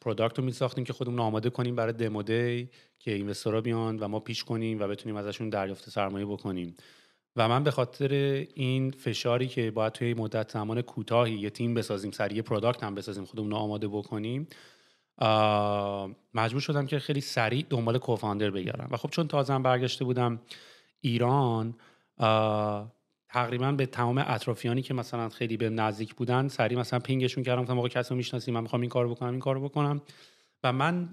product 0.00 0.38
رو 0.38 0.44
میساختیم 0.44 0.84
که 0.84 0.92
خودمون 0.92 1.20
آماده 1.20 1.50
کنیم 1.50 1.76
برای 1.76 1.92
demo 1.92 2.31
day 2.31 2.60
ای 2.60 2.70
که 2.98 3.14
investor 3.14 3.55
ا 3.55 3.60
بیان 3.60 3.98
و 3.98 4.08
ما 4.08 4.20
pitch 4.20 4.44
کنیم 4.44 4.80
و 4.80 4.88
بتونیم 4.88 5.16
ازشون 5.16 5.48
دریافت 5.48 5.90
سرمایه 5.90 6.26
بکنیم. 6.26 6.74
و 7.36 7.48
من 7.48 7.64
به 7.64 7.70
خاطر 7.70 8.12
این 8.54 8.90
فشاری 8.90 9.48
که 9.48 9.70
باید 9.70 9.92
توی 9.92 10.14
مدت 10.14 10.50
زمان 10.50 10.82
کوتاهی 10.82 11.34
یه 11.34 11.50
تیم 11.50 11.74
بسازیم 11.74 12.10
سریع 12.10 12.42
product 12.42 12.84
هم 12.84 12.94
بسازیم 12.94 13.24
خودمون 13.24 13.52
آماده 13.52 13.88
بکنیم 13.88 14.48
مجبور 16.34 16.60
شدم 16.60 16.86
که 16.86 16.98
خیلی 16.98 17.20
سریع 17.20 17.66
دنبال 17.70 17.98
co-founder 17.98 18.50
بگردم. 18.50 18.88
و 18.90 18.96
خب 18.96 19.10
چون 19.10 19.28
تازه 19.28 19.58
برگشته 19.58 20.04
بودم 20.04 20.40
ایران 21.00 21.74
تقریبا 23.28 23.72
به 23.72 23.86
تمام 23.86 24.24
اطرافیانی 24.26 24.82
که 24.82 24.94
مثلا 24.94 25.28
خیلی 25.28 25.56
به 25.56 25.70
نزدیک 25.70 26.14
بودن 26.14 26.48
سریع 26.48 26.78
مثلا 26.78 26.98
ping 26.98 27.21
شون 27.21 27.44
کردم. 27.44 27.64
تا 27.64 27.74
موقع 27.74 27.88
کسی 27.88 28.10
رو 28.10 28.16
می‌شناسیم 28.16 28.54
من 28.54 28.60
می‌خوام 28.60 28.82
این 28.82 28.90
کارو 28.90 29.14
بکنم 29.14 29.30
این 29.30 29.40
کارو 29.40 29.68
بکنم. 29.68 30.02
و 30.62 30.72
من 30.72 31.08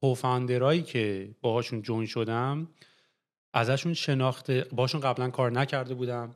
کوفاندرایی 0.00 0.82
که 0.82 1.34
باهاشون 1.40 1.82
جوین 1.82 2.06
شدم 2.06 2.68
ازشون 3.52 3.94
شناخت 3.94 4.50
باشون 4.50 5.00
قبلا 5.00 5.30
کار 5.30 5.50
نکرده 5.52 5.94
بودم. 5.94 6.30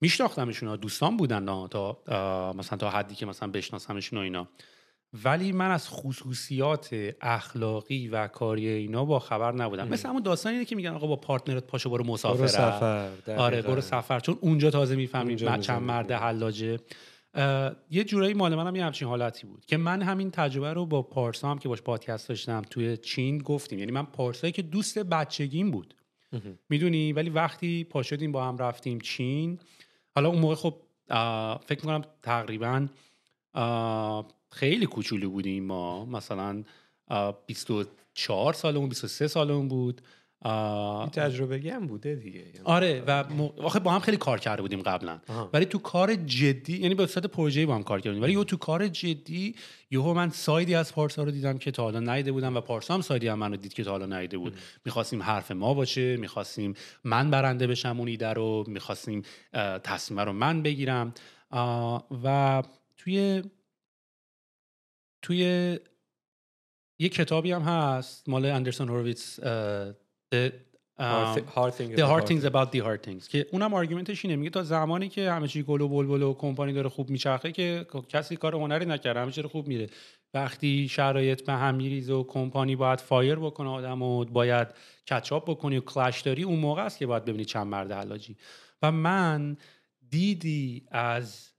میشناختمشون 0.00 0.76
دوستان 0.76 1.16
بودن 1.16 1.66
تا 1.66 2.02
مثلا 2.56 2.78
تا 2.78 2.90
حدی 2.90 3.14
که 3.14 3.26
مثلا 3.26 3.50
بشناسمشون 3.50 4.18
و 4.18 4.22
اینا. 4.22 4.48
ولی 5.24 5.52
من 5.52 5.70
از 5.70 5.88
خصوصیات 5.88 7.14
اخلاقی 7.20 8.08
و 8.08 8.26
کاری 8.26 8.68
اینا 8.68 9.04
با 9.04 9.18
خبر 9.18 9.52
نبودم. 9.52 9.88
مثل 9.88 10.08
همون 10.08 10.22
داستان 10.22 10.52
اینه 10.52 10.64
که 10.64 10.76
میگن 10.76 10.90
آقا 10.90 11.06
با 11.06 11.16
پارتنرت 11.16 11.66
پاشو 11.66 11.90
برو 11.90 12.04
مسافر 12.04 12.38
برو 12.38 12.48
سفر. 12.48 13.10
آره 13.36 13.62
برو 13.62 13.80
سفر. 13.80 14.20
چون 14.20 14.38
اونجا 14.40 14.70
تازه 14.70 14.96
می‌فهمیم 14.96 15.36
چند 15.36 15.82
مرد 15.82 16.12
حلاجه. 16.12 16.78
یه 17.90 18.04
جورایی 18.04 18.34
مال 18.34 18.54
منم 18.54 18.76
یه 18.76 18.84
همچین 18.84 19.08
حالتی 19.08 19.46
بود 19.46 19.64
که 19.64 19.76
من 19.76 20.02
همین 20.02 20.30
تجربه 20.30 20.72
رو 20.72 20.86
با 20.86 21.02
پارسا 21.02 21.50
هم 21.50 21.58
که 21.58 21.68
باش 21.68 21.82
پادکست 21.82 22.28
داشتم 22.28 22.62
توی 22.70 22.96
چین 22.96 23.38
گفتیم. 23.38 23.78
یعنی 23.78 23.92
من 23.92 24.06
پارسایی 24.06 24.52
که 24.52 24.62
دوست 24.62 24.98
بچگیم 24.98 25.70
بود. 25.70 25.94
می‌دونی؟ 26.68 27.12
ولی 27.12 27.30
وقتی 27.30 27.84
پا 27.84 28.02
شدیم 28.02 28.32
با 28.32 28.44
هم 28.44 28.58
رفتیم 28.58 29.00
چین 29.00 29.58
حالا 30.14 30.28
اون 30.28 30.38
موقع 30.38 30.54
خب 30.54 30.76
فکر 31.66 31.80
می‌کنم 31.80 32.02
تقریبا 32.22 32.86
خیلی 34.52 34.86
کوچولو 34.86 35.30
بودیم 35.30 35.64
ما. 35.64 36.04
مثلا 36.04 36.64
24 37.46 38.52
سالمون 38.52 38.88
23 38.88 39.28
سالمون 39.28 39.68
بود. 39.68 40.00
تجربه 41.12 41.72
هم 41.74 41.86
بوده 41.86 42.14
دیگه 42.14 42.44
آره 42.64 43.04
و 43.06 43.24
م... 43.24 43.48
با 43.84 43.92
هم 43.92 44.00
خیلی 44.00 44.16
کار 44.16 44.38
کرده 44.38 44.62
بودیم 44.62 44.82
قبلا. 44.82 45.20
ولی 45.52 45.64
تو 45.64 45.78
کار 45.78 46.14
جدی 46.14 46.78
یعنی 46.78 46.94
به 46.94 47.06
صورت 47.06 47.26
پروژه‌ای 47.26 47.66
با 47.66 47.74
هم 47.74 47.82
کار 47.82 48.00
کردیم. 48.00 48.22
ولی 48.22 48.32
یه 48.32 48.44
تو 48.44 48.56
کار 48.56 48.88
جدی 48.88 49.54
یهو 49.90 50.14
من 50.14 50.30
سایدی 50.30 50.74
از 50.74 50.94
پارسا 50.94 51.22
رو 51.22 51.30
دیدم 51.30 51.58
که 51.58 51.70
تا 51.70 51.82
حالا 51.82 52.00
نیده 52.14 52.32
بودم 52.32 52.56
و 52.56 52.60
پارسا 52.60 52.94
هم 52.94 53.00
سایدی 53.00 53.28
هم 53.28 53.38
منو 53.38 53.56
دید 53.56 53.72
که 53.72 53.84
تا 53.84 53.90
حالا 53.90 54.20
نیده 54.20 54.38
بود. 54.38 54.58
می‌خواستیم 54.84 55.22
حرف 55.22 55.50
ما 55.50 55.74
باشه 55.74 56.16
می‌خواستیم 56.16 56.74
من 57.04 57.30
برنده 57.30 57.66
بشم 57.66 57.96
اون 57.98 58.08
ایده 58.08 58.32
رو 58.32 58.64
می‌خواستیم 58.68 59.22
تصمیم 59.84 60.20
رو 60.20 60.32
من 60.32 60.62
بگیرم. 60.62 61.14
و 62.24 62.62
توی 62.96 63.42
توی 65.22 65.78
یه 66.98 67.08
کتابی 67.08 67.52
هم 67.52 67.62
هست 67.62 68.28
مال 68.28 68.46
اندرسون 68.46 68.88
هورویتس 68.88 69.40
The, 70.32 71.02
hard, 71.56 71.74
thing 71.74 71.96
the 71.96 72.06
hard 72.06 72.26
things 72.26 72.44
about 72.44 72.68
the 72.72 72.80
hard 72.80 73.02
things 73.06 73.28
که 73.28 73.46
اونم 73.52 73.74
argument 73.74 74.14
ش 74.14 74.24
اینه. 74.24 74.36
میگه 74.36 74.50
تا 74.50 74.62
زمانی 74.62 75.08
که 75.08 75.30
همه 75.30 75.48
چی 75.48 75.62
گل 75.62 75.80
و 75.80 75.88
بلبل 75.88 76.22
و 76.22 76.34
کمپانی 76.34 76.72
داره 76.72 76.88
خوب 76.88 77.10
میچرخه 77.10 77.52
که 77.52 77.86
کسی 78.08 78.36
کار 78.36 78.54
هنری 78.54 78.86
نکرده 78.86 79.20
همه 79.20 79.32
چی 79.32 79.42
خوب 79.42 79.68
میره. 79.68 79.86
وقتی 80.34 80.88
شرایط 80.88 81.44
به 81.44 81.52
هم 81.52 81.74
میریزه 81.74 82.12
و 82.12 82.24
کمپانی 82.24 82.76
باید 82.76 83.00
fire 83.00 83.34
بکنه 83.34 83.68
آدم 83.68 84.02
و 84.02 84.24
باید 84.24 84.68
catch 85.10 85.39
up 85.39 85.50
بکنی 85.50 85.76
و 85.76 85.80
clash 85.80 86.20
داری 86.20 86.42
اون 86.42 86.58
موقع 86.58 86.84
است 86.84 86.98
که 86.98 87.06
باید 87.06 87.24
ببینی 87.24 87.44
چند 87.44 87.66
مرد 87.66 87.92
حلاجی. 87.92 88.36
و 88.82 88.92
من 88.92 89.56
دیدی 90.08 90.86
از 90.90 91.50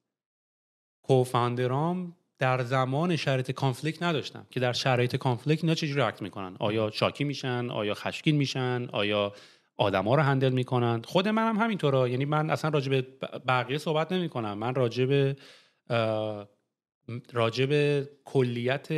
co-founder 1.01 2.05
ام 2.05 2.15
در 2.41 2.63
زمان 2.63 3.15
شرایط 3.15 3.51
conflict 3.51 4.03
نداشتم 4.03 4.45
که 4.49 4.59
در 4.59 4.73
شرایط 4.73 5.15
conflict 5.15 5.63
اینا 5.63 5.75
چجوری 5.75 6.01
act 6.01 6.21
می‌کنن؟ 6.21 6.55
آیا 6.59 6.91
شاکی 6.91 7.23
میشن؟ 7.23 7.69
آیا 7.69 7.93
خشمگین 7.93 8.35
میشن؟ 8.35 8.87
آیا 8.91 9.33
آدما 9.77 10.15
رو 10.15 10.21
هندل 10.21 10.49
می‌کنن؟ 10.49 11.01
خود 11.05 11.27
منم 11.27 11.55
هم 11.55 11.63
همینطورا. 11.63 12.07
یعنی 12.07 12.25
من 12.25 12.49
اصلا 12.49 12.69
راجع 12.69 12.89
به 12.89 13.01
بقیه 13.47 13.77
صحبت 13.77 14.11
نمی 14.11 14.29
کنم 14.29 14.57
من 14.57 14.75
راجع 17.33 17.65
به 17.65 18.09
کلیت 18.25 18.91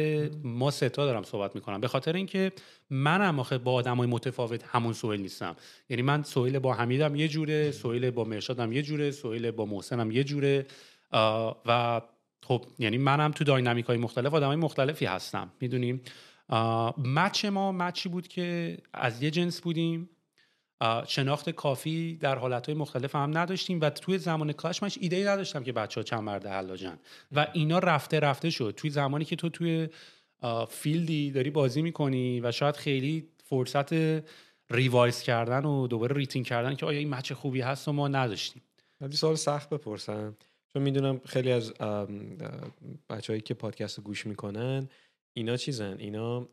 ما 0.44 0.72
ستا 0.72 1.06
دارم 1.06 1.24
صحبت 1.24 1.56
می‌کنم. 1.56 1.82
به 1.82 1.88
خاطر 1.88 2.14
اینکه 2.14 2.52
منم 2.90 3.40
آخه 3.40 3.58
با 3.58 3.74
آدمای 3.74 4.08
متفاوت 4.08 4.64
همون 4.68 4.94
سویل 4.94 5.22
نیستم. 5.22 5.56
یعنی 5.90 6.02
من 6.02 6.24
سویل 6.24 6.60
با 6.60 6.74
حمیدم 6.74 7.16
یه 7.16 7.28
جوره 7.28 7.72
سویل 7.72 8.12
با 8.12 8.24
مرشادم 8.24 8.72
یه 8.72 8.82
جوره 8.82 9.12
سویل 9.12 9.52
با 9.52 9.66
محسنم 9.66 10.12
یه 10.12 10.24
جوره 10.24 10.66
و 11.66 12.02
خب 12.44 12.66
یعنی 12.80 12.98
منم 12.98 13.32
تو 13.32 13.44
داینامیک 13.44 13.86
های 13.86 13.98
مختلف 13.98 14.34
آدم 14.34 14.48
های 14.48 14.56
مختلفی 14.56 15.06
هستم 15.06 15.52
می‌دونیم؟ 15.60 16.02
match 16.98 17.46
ما 17.46 17.72
match 17.72 18.04
ی 18.04 18.10
بود 18.10 18.28
که 18.28 18.78
از 18.94 19.24
یه 19.24 19.32
جنس 19.32 19.62
بودیم؟ 19.62 20.10
شناخت 21.08 21.50
کافی 21.50 22.18
در 22.18 22.36
حالت 22.36 22.66
های 22.66 22.76
مختلف 22.76 23.16
هم 23.16 23.38
نداشتیم 23.38 23.82
و 23.82 23.90
توی 23.90 24.18
زمان 24.18 24.52
clash 24.54 24.84
مش 24.84 24.98
ایده 25.02 25.16
ای 25.16 25.24
نداشتم 25.24 25.64
که 25.64 25.72
بچه 25.72 26.00
ها 26.02 26.04
چند 26.04 26.20
مرد 26.20 26.46
حلاجن. 26.46 27.00
و 27.32 27.48
اینا 27.54 27.80
رفته 27.80 28.20
رفته 28.20 28.50
شد. 28.50 28.74
توی 28.78 28.90
زمانی 28.90 29.26
که 29.26 29.36
تو 29.36 29.50
توی 29.50 29.90
field 30.70 31.22
ی 31.22 31.32
داری 31.32 31.50
بازی 31.50 31.82
می‌کنی 31.82 32.42
و 32.42 32.52
شاید 32.52 32.76
خیلی 32.76 33.28
فرصت 33.44 33.94
revise 34.72 35.22
کردن 35.22 35.66
و 35.66 35.88
دوباره 35.88 36.16
rethink 36.16 36.44
کردن 36.44 36.76
که 36.76 36.86
آیا 36.86 37.00
این 37.00 37.10
match 37.10 37.34
خوبی 37.34 37.62
هست 37.62 37.88
و 37.88 37.92
ما 37.92 38.08
نداشتیم. 38.08 38.62
سوال 39.12 39.36
سخت 39.36 39.70
بپرسم. 39.70 40.36
چون 40.74 40.82
می‌دونم 40.82 41.22
خیلی 41.26 41.52
از 41.52 41.74
بچههایی 43.10 43.42
که 43.42 43.54
پادکست 43.54 44.02
گوش 44.02 44.28
می‌کنن 44.28 44.90
اینا 45.34 45.58
چیزن؟ 45.58 45.96
اینا 46.00 46.50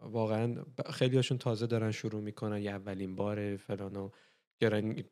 واقعا 0.00 0.56
خیلی 0.90 1.16
هاشون 1.16 1.38
تازه 1.38 1.66
دارن 1.66 1.90
شروع 1.90 2.20
می‌کنن 2.20 2.62
یه 2.62 2.70
اولین 2.70 3.16
بار 3.16 3.56
فلان 3.56 3.96
و 3.96 4.10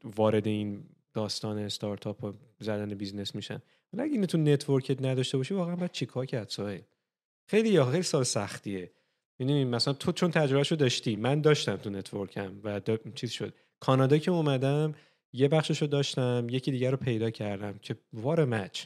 وارد 0.05 0.47
این 0.47 0.85
داستان 1.15 1.59
استارتاپ 1.59 2.25
و 2.25 2.33
زدن 2.59 2.95
business 2.95 3.35
میشن. 3.35 3.63
ولی 3.93 4.03
اگه 4.03 4.27
تو 4.27 4.39
network 4.39 4.95
ت 4.95 5.03
نداشته 5.03 5.37
باشی 5.37 5.55
واقعا 5.55 5.77
باید 5.77 5.93
چیکار 5.93 6.27
کرد 6.27 6.49
سهیل 6.49 6.83
خیلی 7.47 7.69
یا 7.69 7.85
خیلی 7.85 8.03
سوال 8.03 8.25
سختیه. 8.25 8.93
می‌دونی 9.39 9.65
مثلا 9.65 9.95
تو 9.95 10.13
چون 10.13 10.31
تجربهشو 10.31 10.75
داشتی 10.75 11.17
من 11.17 11.41
داشتم 11.41 11.77
تو 11.77 11.91
network 11.91 12.52
م 12.52 12.61
و 12.65 12.81
چیز 13.15 13.31
شد. 13.31 13.55
کانادا 13.81 14.19
که 14.19 14.31
اومدم 14.31 14.95
یه 15.33 15.49
بخشش 15.49 15.83
رو 15.83 15.89
داشتم 15.89 16.47
یکی 16.51 16.71
دیگر 16.71 16.91
رو 16.91 16.97
پیدا 16.97 17.31
کردم 17.31 17.79
که 17.83 17.97
we're 18.13 18.45
match 18.45 18.85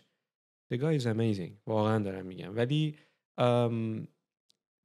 The 0.75 0.77
guy 0.77 1.01
is 1.01 1.05
amazing. 1.05 1.51
واقعا 1.67 1.99
دارم 1.99 2.27
میگم. 2.27 2.57
ولی 2.57 2.95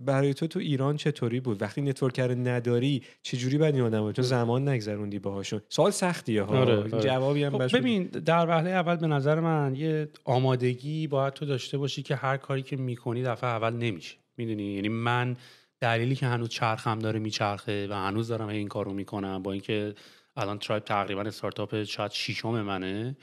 برای 0.04 0.34
تو 0.34 0.48
تو 0.48 0.60
ایران 0.60 0.98
چطوری 0.98 1.40
بود؟ 1.40 1.62
وقتی 1.62 1.82
network 1.82 2.36
نداری 2.36 3.04
چجوری 3.22 3.58
باید 3.58 3.76
این 3.76 3.84
آدم 3.84 4.12
تو 4.12 4.22
زمان 4.22 4.70
نگذروندی 4.70 5.20
باهاشون. 5.20 5.62
سوال 5.70 5.92
سختیه 5.92 6.44
ها. 6.44 6.58
آره، 6.58 6.78
آره. 6.78 7.02
جوابی 7.02 7.44
هم 7.44 7.68
خب 7.68 7.78
ببین 7.78 8.04
در 8.04 8.50
وهله 8.50 8.70
اول 8.70 8.96
به 8.96 9.08
نظر 9.08 9.40
من 9.40 9.76
یه 9.76 10.10
آمادگی 10.26 11.08
باید 11.08 11.34
تو 11.34 11.46
داشته 11.46 11.78
باشی 11.78 12.04
که 12.04 12.16
هر 12.16 12.38
کاری 12.38 12.62
که 12.62 12.76
می‌کنی 12.76 13.24
دفعه 13.24 13.50
اول 13.50 13.74
نمیشه. 13.74 14.18
می‌دونی؟ 14.38 14.64
یعنی 14.64 14.90
من 14.90 15.38
دلیلی 15.82 16.16
که 16.16 16.26
هنوز 16.26 16.50
چرخم 16.50 17.00
داره 17.00 17.20
میچرخه 17.20 17.88
و 17.88 17.94
هنوز 17.94 18.28
دارم 18.28 18.48
این 18.48 18.68
کارو 18.68 18.94
می‌کنم 18.94 19.44
با 19.44 19.52
اینکه 19.52 19.94
الان 20.38 20.60
Tribe 20.60 20.84
تقریبا 20.84 21.22
استارتاپ 21.22 21.84
شاید 21.84 22.12
شیشم 22.12 22.62
منه. 22.62 23.18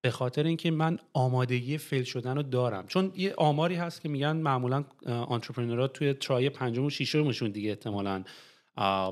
به 0.00 0.10
خاطر 0.10 0.44
اینکه 0.44 0.70
من 0.70 0.98
آمادگی 1.12 1.78
fail 1.78 2.02
شدن 2.02 2.36
رو 2.36 2.42
دارم. 2.42 2.86
چون 2.86 3.12
یه 3.16 3.34
آماری 3.34 3.74
هست 3.74 4.00
که 4.00 4.08
میگن 4.08 4.36
معمولا 4.36 4.84
entrepreneur 5.06 5.82
ها 5.82 5.88
توی 5.88 6.12
try 6.12 6.50
پنجم 6.50 6.84
و 6.84 6.90
شیشمشون 6.90 7.50
دیگه 7.50 7.70
احتمالا 7.70 8.24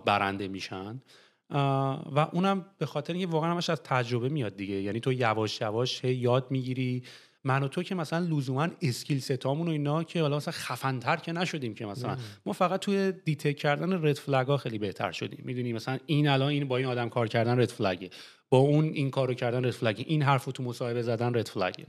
برنده 0.05 0.49
میشن. 0.49 1.03
و 1.51 2.29
اونم 2.33 2.67
به 2.79 2.87
خاطر 2.87 3.13
اینکه 3.13 3.29
واقعا 3.29 3.51
همش 3.51 3.71
از 3.71 3.83
تجربه 3.83 4.29
میاد 4.29 4.57
دیگه. 4.57 4.75
یعنی 4.75 5.01
تو 5.01 5.13
یواش 5.13 5.61
یواش 5.61 6.05
یاد 6.05 6.47
می‌گیری. 6.51 7.03
من 7.45 7.63
و 7.63 7.69
تو 7.69 7.83
که 7.83 7.95
مثلا 7.95 8.19
لزوما 8.19 8.69
skill 8.83 9.21
set 9.21 9.45
امون 9.45 9.69
و 9.69 9.71
اینا 9.71 10.05
که 10.05 10.23
حالا 10.23 10.37
مثلا 10.37 10.53
خفنتر 10.53 11.17
که 11.17 11.33
نشدیم 11.33 11.75
که 11.75 11.87
مثلا. 11.87 12.17
ما 12.47 12.53
فقط 12.53 12.81
توی 12.81 13.13
detect 13.25 13.57
کردن 13.57 14.07
red 14.07 14.17
flag 14.17 14.47
ها 14.47 14.57
خیلی 14.57 14.79
بهتر 14.79 15.13
شدیم. 15.13 15.41
می‌دونی 15.45 15.73
مثلا 15.73 15.99
این 16.07 16.29
الان 16.29 16.49
این 16.49 16.69
با 16.69 16.77
این 16.77 16.87
آدم 16.87 17.09
کار 17.09 17.29
کردن 17.29 17.61
red 17.61 17.69
flag 17.69 18.02
ه 18.02 18.11
با 18.51 18.59
اون 18.59 18.85
این 18.85 19.11
کارو 19.11 19.35
کردن 19.35 19.65
رد 19.65 19.71
فلگه 19.71 20.05
این 20.09 20.23
حرفو 20.23 20.53
تو 20.53 20.63
مصاحبه 20.63 21.03
زدن 21.03 21.35
رد 21.35 21.49
فلگه 21.49 21.87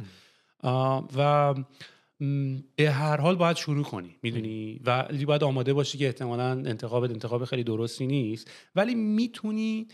و 1.15 1.53
به 2.75 2.91
هر 2.91 3.17
حال 3.17 3.35
باید 3.35 3.57
شروع 3.57 3.83
کنی. 3.83 4.15
می‌دونی؟ 4.23 4.81
و 4.85 5.07
باید 5.27 5.43
آماده 5.43 5.73
باشی 5.73 5.97
که 5.97 6.05
احتمالا 6.05 6.49
انتخاب 6.49 7.03
انتخاب 7.03 7.45
خیلی 7.45 7.63
درستی 7.63 8.07
نیست. 8.07 8.51
ولی 8.75 8.95
می‌تونی 8.95 9.87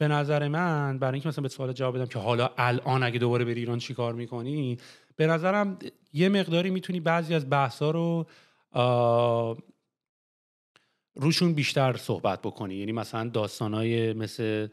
به 0.00 0.08
نظر 0.08 0.48
من 0.48 0.98
برای 0.98 1.14
اینکه 1.14 1.28
مثلا 1.28 1.42
به 1.42 1.48
سوال 1.48 1.72
جواب 1.72 1.96
بدم 1.96 2.06
که 2.06 2.18
حالا 2.18 2.50
الان 2.58 3.02
اگه 3.02 3.18
دوباره 3.18 3.44
بری 3.44 3.60
ایران 3.60 3.78
چی 3.78 3.94
کار 3.94 4.14
می‌کنی 4.14 4.78
به 5.16 5.26
نظرم 5.26 5.78
یه 6.12 6.28
مقداری 6.28 6.70
می‌تونی 6.70 7.00
بعضی 7.00 7.34
از 7.34 7.50
بحثا 7.50 7.90
رو 7.90 8.26
روشون 11.14 11.54
بیشتر 11.54 11.96
صحبت 11.96 12.42
بکنی. 12.42 12.74
یعنی 12.74 12.92
مثلا 12.92 13.28
داستانای 13.28 14.12
مثل 14.12 14.68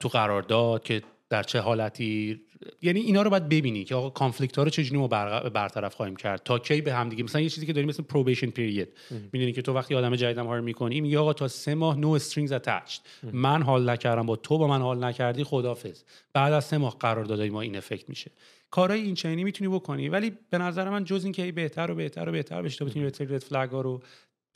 تو 0.00 0.08
قرارداد 0.08 0.82
که 0.82 1.02
در 1.30 1.42
چه 1.42 1.60
حالتی 1.60 2.40
یعنی 2.82 3.00
اینا 3.00 3.22
رو 3.22 3.30
باید 3.30 3.48
ببینی 3.48 3.84
که 3.84 3.94
آقا 3.94 4.10
conflict 4.10 4.56
ها 4.56 4.62
رو 4.62 4.70
چجوری 4.70 4.98
ما 4.98 5.08
برطرف 5.48 5.94
خواهیم 5.94 6.16
کرد. 6.16 6.42
تا 6.42 6.58
کی 6.58 6.80
به 6.80 6.94
هم 6.94 7.08
دیگه 7.08 7.24
مثلا 7.24 7.40
یه 7.40 7.48
چیزی 7.48 7.66
که 7.66 7.72
داریم 7.72 7.88
مثل 7.88 8.02
probation 8.02 8.46
period 8.46 8.88
می‌دونی 9.32 9.52
که 9.52 9.62
تو 9.62 9.72
وقتی 9.72 9.94
آدم 9.94 10.16
جدیدم 10.16 10.46
hire 10.46 10.62
می‌کنی 10.62 11.00
میگه 11.00 11.18
آقا 11.18 11.32
تا 11.32 11.48
سه 11.48 11.74
ماه 11.74 11.96
no 11.96 12.10
strings 12.10 12.52
attached 12.52 13.00
من 13.32 13.62
حال 13.62 13.90
نکردم 13.90 14.26
با 14.26 14.36
تو 14.36 14.58
با 14.58 14.66
من 14.66 14.82
حال 14.82 15.04
نکردی 15.04 15.44
خدافظ 15.44 16.02
بعد 16.32 16.52
از 16.52 16.64
سه 16.64 16.78
ماه 16.78 16.96
قرار 16.98 17.24
دادای 17.24 17.50
ما 17.50 17.60
in 17.60 17.76
effect 17.76 18.08
میشه. 18.08 18.30
کارهای 18.70 19.00
این 19.00 19.14
چنینی 19.14 19.44
می‌تونی 19.44 19.68
بکنی 19.68 20.08
ولی 20.08 20.32
به 20.50 20.58
نظر 20.58 20.90
من 20.90 21.04
جز 21.04 21.24
اینکه 21.24 21.52
بهتر 21.52 21.90
و 21.90 21.94
بهتر 21.94 22.28
و 22.28 22.32
بهتر 22.32 22.62
بشه 22.62 22.84
بتونی 22.84 23.06
red 23.06 23.38
flag 23.38 23.70
ها 23.70 23.80
رو 23.80 24.02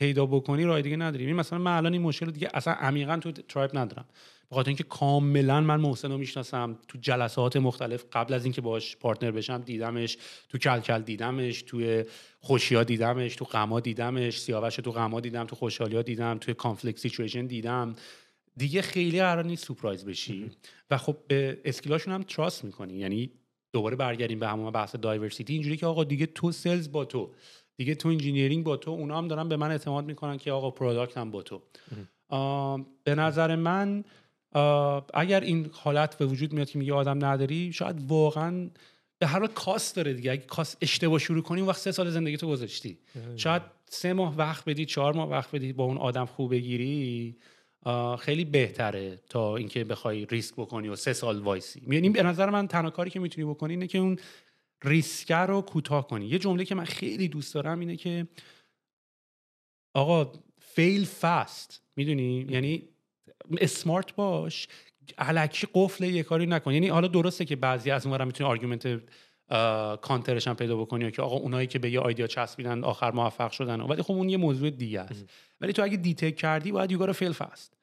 پیدا 0.03 0.25
بکنی 0.25 0.63
راه 0.63 0.81
دیگه 0.81 0.97
نداریم. 0.97 1.35
مثلا 1.35 1.59
من 1.59 1.77
الان 1.77 1.93
این 1.93 2.01
مشکل 2.01 2.31
دیگه 2.31 2.49
اصلا 2.53 2.73
عمیقا 2.73 3.17
تو 3.17 3.31
Tribe 3.31 3.77
ندارم. 3.77 4.05
به 4.49 4.55
خاطر 4.55 4.69
اینکه 4.69 4.83
کاملا 4.83 5.61
من 5.61 5.79
محسن 5.79 6.11
رو 6.11 6.17
می‌شناسم 6.17 6.79
تو 6.87 6.97
جلسات 7.01 7.57
مختلف 7.57 8.05
قبل 8.13 8.33
از 8.33 8.45
اینکه 8.45 8.61
باش 8.61 8.97
partner 8.97 9.31
بشم 9.31 9.57
دیدمش 9.57 10.17
تو 10.49 10.57
کلکل 10.57 11.01
دیدمش 11.01 11.61
توی 11.61 12.03
خوشیا 12.39 12.83
دیدمش 12.83 13.35
تو 13.35 13.45
غما 13.45 13.79
دیدمش 13.79 14.39
سیاوش 14.39 14.75
تو 14.75 14.91
غما 14.91 15.19
دیدم 15.19 15.45
تو 15.45 15.55
خوشحالیا 15.55 16.01
دیدم 16.01 16.37
توی 16.37 16.53
conflict 16.53 16.99
situation 16.99 17.45
دیدم. 17.45 17.95
دیگه 18.57 18.81
خیلی 18.81 19.19
قرار 19.19 19.45
نیست 19.45 19.65
سورپرایز 19.65 20.05
بشی. 20.05 20.51
و 20.91 20.97
خب 20.97 21.17
به 21.27 21.61
skill 21.65 21.92
اشون 21.92 22.13
هم 22.13 22.23
trust 22.23 22.63
می‌کنی. 22.65 22.93
یعنی 22.93 23.31
دوباره 23.73 23.95
برگردیم 23.95 24.39
به 24.39 24.47
همون 24.47 24.71
بحث 24.71 24.95
diversity 24.95 25.53
اینجوری 25.53 25.77
که 25.77 25.85
آقا 25.85 26.03
دیگه 26.03 26.25
تو 26.25 26.51
sales 26.51 26.91
با 26.91 27.05
تو. 27.05 27.31
دیگه 27.77 27.95
تو 27.95 28.09
engineering 28.09 28.63
با 28.63 28.77
تو 28.77 28.91
اونا 28.91 29.17
هم 29.17 29.27
دارن 29.27 29.49
به 29.49 29.57
من 29.57 29.71
اعتماد 29.71 30.05
می‌کنن 30.05 30.37
که 30.37 30.51
آقا 30.51 30.71
product 30.71 31.17
هم 31.17 31.31
با 31.31 31.41
تو. 31.41 31.61
به 33.03 33.15
نظر 33.15 33.55
من 33.55 34.03
اگر 35.13 35.41
این 35.41 35.69
حالت 35.71 36.17
به 36.17 36.25
وجود 36.25 36.53
میاد 36.53 36.69
که 36.69 36.79
میگه 36.79 36.93
آدم 36.93 37.25
نداری 37.25 37.73
شاید 37.73 37.95
واقعا 38.07 38.69
به 39.19 39.27
هر 39.27 39.39
حال 39.39 39.47
کاست 39.47 39.95
داره 39.95 40.13
دیگه. 40.13 40.31
اگه 40.31 40.41
کاست 40.41 40.77
اشتباه 40.81 41.19
شروع 41.19 41.41
کنی 41.41 41.59
اون 41.59 41.69
وقت 41.69 41.79
سه 41.79 41.91
سال 41.91 42.09
زندگی 42.09 42.37
تو 42.37 42.47
گذاشتی. 42.47 42.97
شاید 43.35 43.61
سه 43.89 44.13
ماه 44.13 44.37
وقت 44.37 44.65
بدی 44.65 44.85
چهار 44.85 45.13
ماه 45.13 45.29
وقت 45.29 45.51
بدی 45.51 45.73
با 45.73 45.83
اون 45.83 45.97
آدم 45.97 46.25
خوب 46.25 46.51
بگیری 46.51 47.35
خیلی 48.19 48.45
بهتره 48.45 49.19
تا 49.29 49.55
اینکه 49.55 49.83
بخوای 49.83 50.25
ریسک 50.25 50.53
بکنی 50.55 50.87
و 50.87 50.95
سه 50.95 51.13
سال 51.13 51.39
وایسی. 51.39 51.81
یعنی 51.87 52.09
به 52.09 52.23
نظر 52.23 52.49
من 52.49 52.67
تنها 52.67 52.89
کاری 52.89 53.09
که 53.09 53.19
می‌تونی 53.19 53.47
بکنی 53.47 53.73
اینه 53.73 53.87
که 53.87 53.97
اون 53.97 54.19
ریسک 54.83 55.31
رو 55.31 55.61
کوتاه 55.61 56.07
کنی. 56.07 56.25
یه 56.25 56.39
جمله 56.39 56.65
که 56.65 56.75
من 56.75 56.85
خیلی 56.85 57.27
دوست 57.27 57.53
دارم 57.53 57.79
اینه 57.79 57.95
که 57.95 58.27
آقا 59.93 60.31
fail 60.61 61.05
fast 61.05 61.81
می‌دونی؟ 61.95 62.45
یعنی 62.49 62.89
smart 63.57 64.15
باش. 64.15 64.67
الکی 65.17 65.67
قفل 65.73 66.03
یه 66.03 66.23
کاری 66.23 66.45
نکن. 66.45 66.73
یعنی 66.73 66.87
حالا 66.87 67.07
درسته 67.07 67.45
که 67.45 67.55
بعضی 67.55 67.91
از 67.91 68.05
اونورا 68.05 68.25
می‌تونی 68.25 68.49
argument 68.49 69.01
counter 70.01 70.37
ش 70.37 70.47
هم 70.47 70.55
پیدا 70.55 70.77
بکنی 70.77 71.11
که 71.11 71.21
آقا 71.21 71.35
اونایی 71.35 71.67
که 71.67 71.79
به 71.79 71.91
یه 71.91 71.99
idea 71.99 72.27
چسبیدن 72.27 72.83
آخر 72.83 73.11
موفق 73.11 73.51
شدن. 73.51 73.81
ولی 73.81 74.01
خب 74.01 74.11
اون 74.11 74.29
یه 74.29 74.37
موضوع 74.37 74.69
دیگه 74.69 75.01
است. 75.01 75.25
ولی 75.61 75.73
تو 75.73 75.83
اگه 75.83 75.97
detect 75.97 76.37
کردی 76.37 76.71
باید 76.71 76.91
you 76.91 77.13
fail 77.13 77.31
fast 77.31 77.77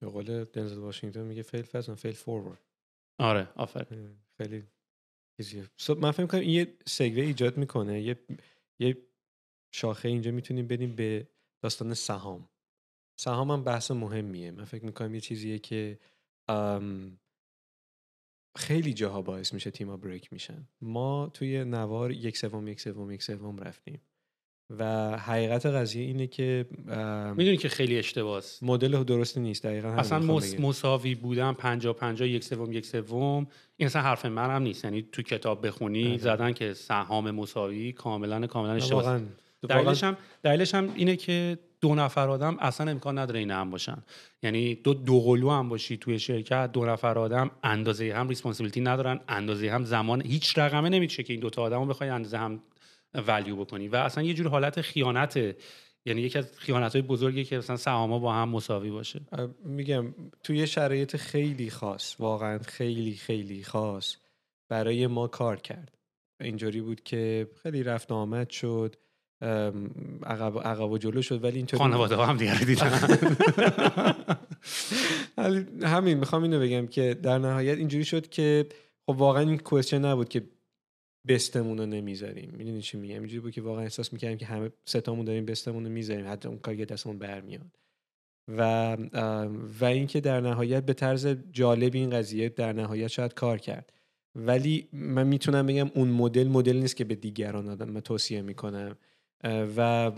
به 0.00 0.08
قول 0.08 0.44
دنزل 0.44 0.78
واشنگتن 0.78 1.22
میگه 1.22 1.42
fail 1.42 1.62
fast 1.62 1.88
و 1.88 1.94
fail 1.94 2.12
forward 2.12 2.60
آره 3.18 3.48
آفر 3.56 3.86
خیلی 4.38 4.62
چیزیه 5.42 5.94
من 6.00 6.10
فکر 6.10 6.26
کنم 6.26 6.40
این 6.40 6.50
یه 6.50 6.74
segue 6.86 7.22
ایجاد 7.22 7.56
می‌کنه. 7.56 8.02
یه 8.02 8.18
یه 8.78 8.96
شاخه 9.74 10.08
اینجا 10.08 10.30
می‌تونیم 10.30 10.66
بریم 10.66 10.96
به 10.96 11.28
داستان 11.62 11.94
سهام. 11.94 12.48
سهام 13.20 13.50
هم 13.50 13.64
بحث 13.64 13.90
مهمیه. 13.90 14.50
من 14.50 14.64
فکر 14.64 14.84
می‌کنم 14.84 15.14
یه 15.14 15.20
چیزیه 15.20 15.58
که 15.58 15.98
خیلی 18.56 18.92
جاها 18.94 19.22
باعث 19.22 19.54
میشه 19.54 19.70
تیما 19.70 19.96
بریک 19.96 20.32
میشن. 20.32 20.68
ما 20.80 21.30
توی 21.34 21.64
نوار 21.64 22.10
یک 22.10 22.36
سوم 22.36 22.68
یک 22.68 22.80
سوم 22.80 23.10
یک 23.10 23.22
سوم 23.22 23.58
رفتیم. 23.58 24.00
و 24.78 24.84
حقیقت 25.18 25.66
قضیه 25.66 26.04
اینه 26.04 26.26
که 26.26 26.66
می‌دونی 27.36 27.56
که 27.56 27.68
خیلی 27.68 27.98
اشتباس 27.98 28.62
مدل 28.62 29.02
درستی 29.04 29.40
نیست 29.40 29.62
دقیقا 29.62 29.88
اصلا 29.88 30.18
مس... 30.18 30.60
مساوی 30.60 31.14
بودن 31.14 31.52
پنجا 31.52 31.92
پنجا 31.92 32.26
یک 32.26 32.44
سوم 32.44 32.72
یک 32.72 32.86
سوم 32.86 33.46
این 33.76 33.86
اصلا 33.86 34.02
حرف 34.02 34.26
من 34.26 34.50
هم 34.50 34.62
نیست. 34.62 34.84
یعنی 34.84 35.04
تو 35.12 35.22
کتاب 35.22 35.66
بخونی 35.66 36.08
آره. 36.08 36.18
زدن 36.18 36.52
که 36.52 36.74
سهام 36.74 37.30
مساوی 37.30 37.92
کاملا 37.92 38.46
کاملا 38.46 38.72
اشتباس 38.72 39.22
دلیلش 39.68 40.04
هم 40.04 40.16
دلیلش 40.42 40.74
هم 40.74 40.92
اینه 40.94 41.16
که 41.16 41.58
دو 41.80 41.94
نفر 41.94 42.28
آدم 42.28 42.56
اصلا 42.60 42.90
امکان 42.90 43.18
نداره 43.18 43.38
این 43.38 43.50
هم 43.50 43.70
باشن. 43.70 44.02
یعنی 44.42 44.74
دو 44.74 44.94
دوقلو 44.94 45.50
هم 45.50 45.68
باشی 45.68 45.96
توی 45.96 46.18
شرکت 46.18 46.72
دو 46.72 46.84
نفر 46.84 47.18
آدم 47.18 47.50
اندازه 47.64 48.12
هم 48.14 48.28
ریسپانسیبیلیتی 48.28 48.80
ندارن 48.80 49.20
اندازه 49.28 49.70
هم 49.70 49.84
زمان 49.84 50.22
هیچ 50.22 50.58
رقمه 50.58 50.88
نمیشه 50.88 51.22
که 51.22 51.32
این 51.32 51.40
دوتا 51.40 51.62
آدم 51.62 51.78
رو 51.78 51.86
بخوای 51.86 52.10
اندازه 52.10 52.38
هم 52.38 52.60
ولیو 53.14 53.56
بکنی. 53.56 53.88
و 53.88 53.96
اصلا 53.96 54.24
یه 54.24 54.34
جور 54.34 54.48
حالت 54.48 54.80
خیانت 54.80 55.56
یعنی 56.04 56.20
یکی 56.20 56.38
از 56.38 56.58
خیانت 56.58 56.92
های 56.92 57.02
بزرگی 57.02 57.44
که 57.44 57.58
مثلا 57.58 57.76
سهاما 57.76 58.18
با 58.18 58.32
هم 58.32 58.48
مساوی 58.48 58.90
باشه. 58.90 59.20
میگم 59.64 60.14
توی 60.42 60.66
شرایط 60.66 61.16
خیلی 61.16 61.70
خاص 61.70 62.16
واقعا 62.18 62.58
خیلی 62.58 63.14
خیلی 63.14 63.64
خاص 63.64 64.16
برای 64.68 65.06
ما 65.06 65.26
کار 65.26 65.56
کرد. 65.56 65.98
اینجوری 66.40 66.80
بود 66.80 67.02
که 67.02 67.48
خیلی 67.62 67.82
رفت 67.82 68.12
آمد 68.12 68.50
شد 68.50 68.96
عقب 70.22 70.58
عقب 70.58 70.90
و 70.90 70.98
جلو 70.98 71.22
شد 71.22 71.44
ولی 71.44 71.56
اینطوری 71.56 71.78
خانواده 71.82 72.16
هم 72.16 72.36
دیگه 72.36 72.64
دیدن. 72.64 72.90
همین 75.82 76.18
می‌خوام 76.18 76.42
اینو 76.42 76.60
بگم 76.60 76.86
که 76.86 77.14
در 77.22 77.38
نهایت 77.38 77.78
اینجوری 77.78 78.04
شد 78.04 78.28
که 78.28 78.66
خب 79.06 79.16
واقعا 79.18 79.42
این 79.42 79.58
کوشن 79.58 80.04
نبود 80.04 80.28
که 80.28 80.42
بستمون 81.28 81.78
رو 81.78 81.86
نمی‌ذاریم. 81.86 82.54
می‌دونی 82.56 82.82
چی 82.82 82.98
میگم؟ 82.98 83.14
اینجوری 83.14 83.40
بود 83.40 83.52
که 83.52 83.62
واقعا 83.62 83.82
احساس 83.82 84.12
می‌کردیم 84.12 84.38
که 84.38 84.46
همه 84.46 84.70
ستامون 84.84 85.24
داریم 85.24 85.44
بستمون 85.44 85.84
رو 85.84 85.90
می‌ذاریم. 85.90 86.28
حتی 86.28 86.48
اون 86.48 86.58
کار 86.58 86.74
دستمون 86.74 87.18
برمیاد. 87.18 87.78
و 88.48 88.96
و 89.80 89.84
اینکه 89.84 90.20
در 90.20 90.40
نهایت 90.40 90.86
به 90.86 90.92
طرز 90.92 91.26
جالب 91.52 91.94
این 91.94 92.10
قضیه 92.10 92.48
در 92.48 92.72
نهایت 92.72 93.08
شاید 93.08 93.34
کار 93.34 93.58
کرد. 93.58 93.92
ولی 94.34 94.88
من 94.92 95.26
می‌تونم 95.26 95.66
بگم 95.66 95.90
اون 95.94 96.08
مدل 96.08 96.48
مدل 96.48 96.76
نیست 96.76 96.96
که 96.96 97.04
به 97.04 97.14
دیگران 97.14 97.68
آدم 97.68 97.88
من 97.88 98.00
توصیه 98.00 98.42
می‌کنم. 98.42 98.96
و 99.76 100.10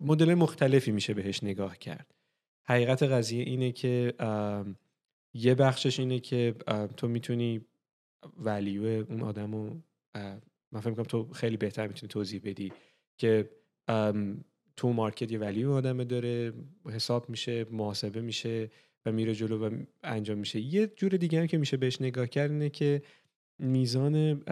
مدل 0.00 0.34
مختلفی 0.34 0.90
میشه 0.90 1.14
بهش 1.14 1.44
نگاه 1.44 1.78
کرد. 1.78 2.14
حقیقت 2.64 3.02
قضیه 3.02 3.42
اینه 3.42 3.72
که 3.72 4.14
یه 5.34 5.54
بخشش 5.54 6.00
اینه 6.00 6.20
که 6.20 6.54
تو 6.96 7.08
می‌تونی 7.08 7.60
ولیو 8.38 9.04
اون 9.08 9.22
آدم 9.22 9.54
رو 9.54 9.82
من 10.72 10.80
فکر 10.80 11.04
تو 11.04 11.32
خیلی 11.32 11.56
بهتر 11.56 11.86
می‌تونی 11.86 12.08
توضیح 12.08 12.40
بدی 12.44 12.72
که 13.16 13.50
تو 14.76 14.92
مارکت 14.92 15.32
یه 15.32 15.38
ولیو 15.38 15.70
آدمه 15.72 16.04
داره 16.04 16.52
حساب 16.86 17.30
میشه 17.30 17.66
محاسبه 17.70 18.20
میشه 18.20 18.70
و 19.06 19.12
میره 19.12 19.34
جلو 19.34 19.66
و 19.66 19.70
انجام 20.02 20.38
میشه. 20.38 20.60
یه 20.60 20.86
جور 20.86 21.10
دیگه 21.10 21.40
هم 21.40 21.46
که 21.46 21.58
میشه 21.58 21.76
بهش 21.76 22.00
نگاه 22.00 22.26
کرد 22.26 22.50
اینه 22.50 22.70
که 22.70 23.02
میزان 23.58 24.42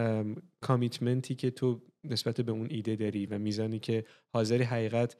کامیتمنتی 0.60 1.34
که 1.34 1.50
تو 1.50 1.82
نسبت 2.04 2.40
به 2.40 2.52
اون 2.52 2.66
ایده 2.70 2.96
داری 2.96 3.26
و 3.26 3.38
میزانی 3.38 3.78
که 3.78 4.04
حاضری 4.28 4.62
حقیقت 4.62 5.16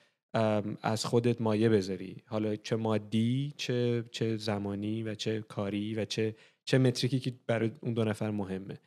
از 0.83 1.05
خودت 1.05 1.41
مایه 1.41 1.69
بذاری. 1.69 2.23
حالا 2.27 2.57
چه 2.57 2.77
مادی 2.77 3.55
چه 3.57 4.05
چه 4.11 4.37
زمانی 4.37 5.03
و 5.03 5.15
چه 5.15 5.41
کاری 5.41 5.95
و 5.95 6.05
چه 6.05 6.35
چه 6.67 6.79
متریکی 6.79 7.21
که 7.21 7.33
برای 7.47 7.71
اون 7.81 7.95
دو 7.95 8.05
نفر 8.05 8.31
مهمه. 8.31 8.79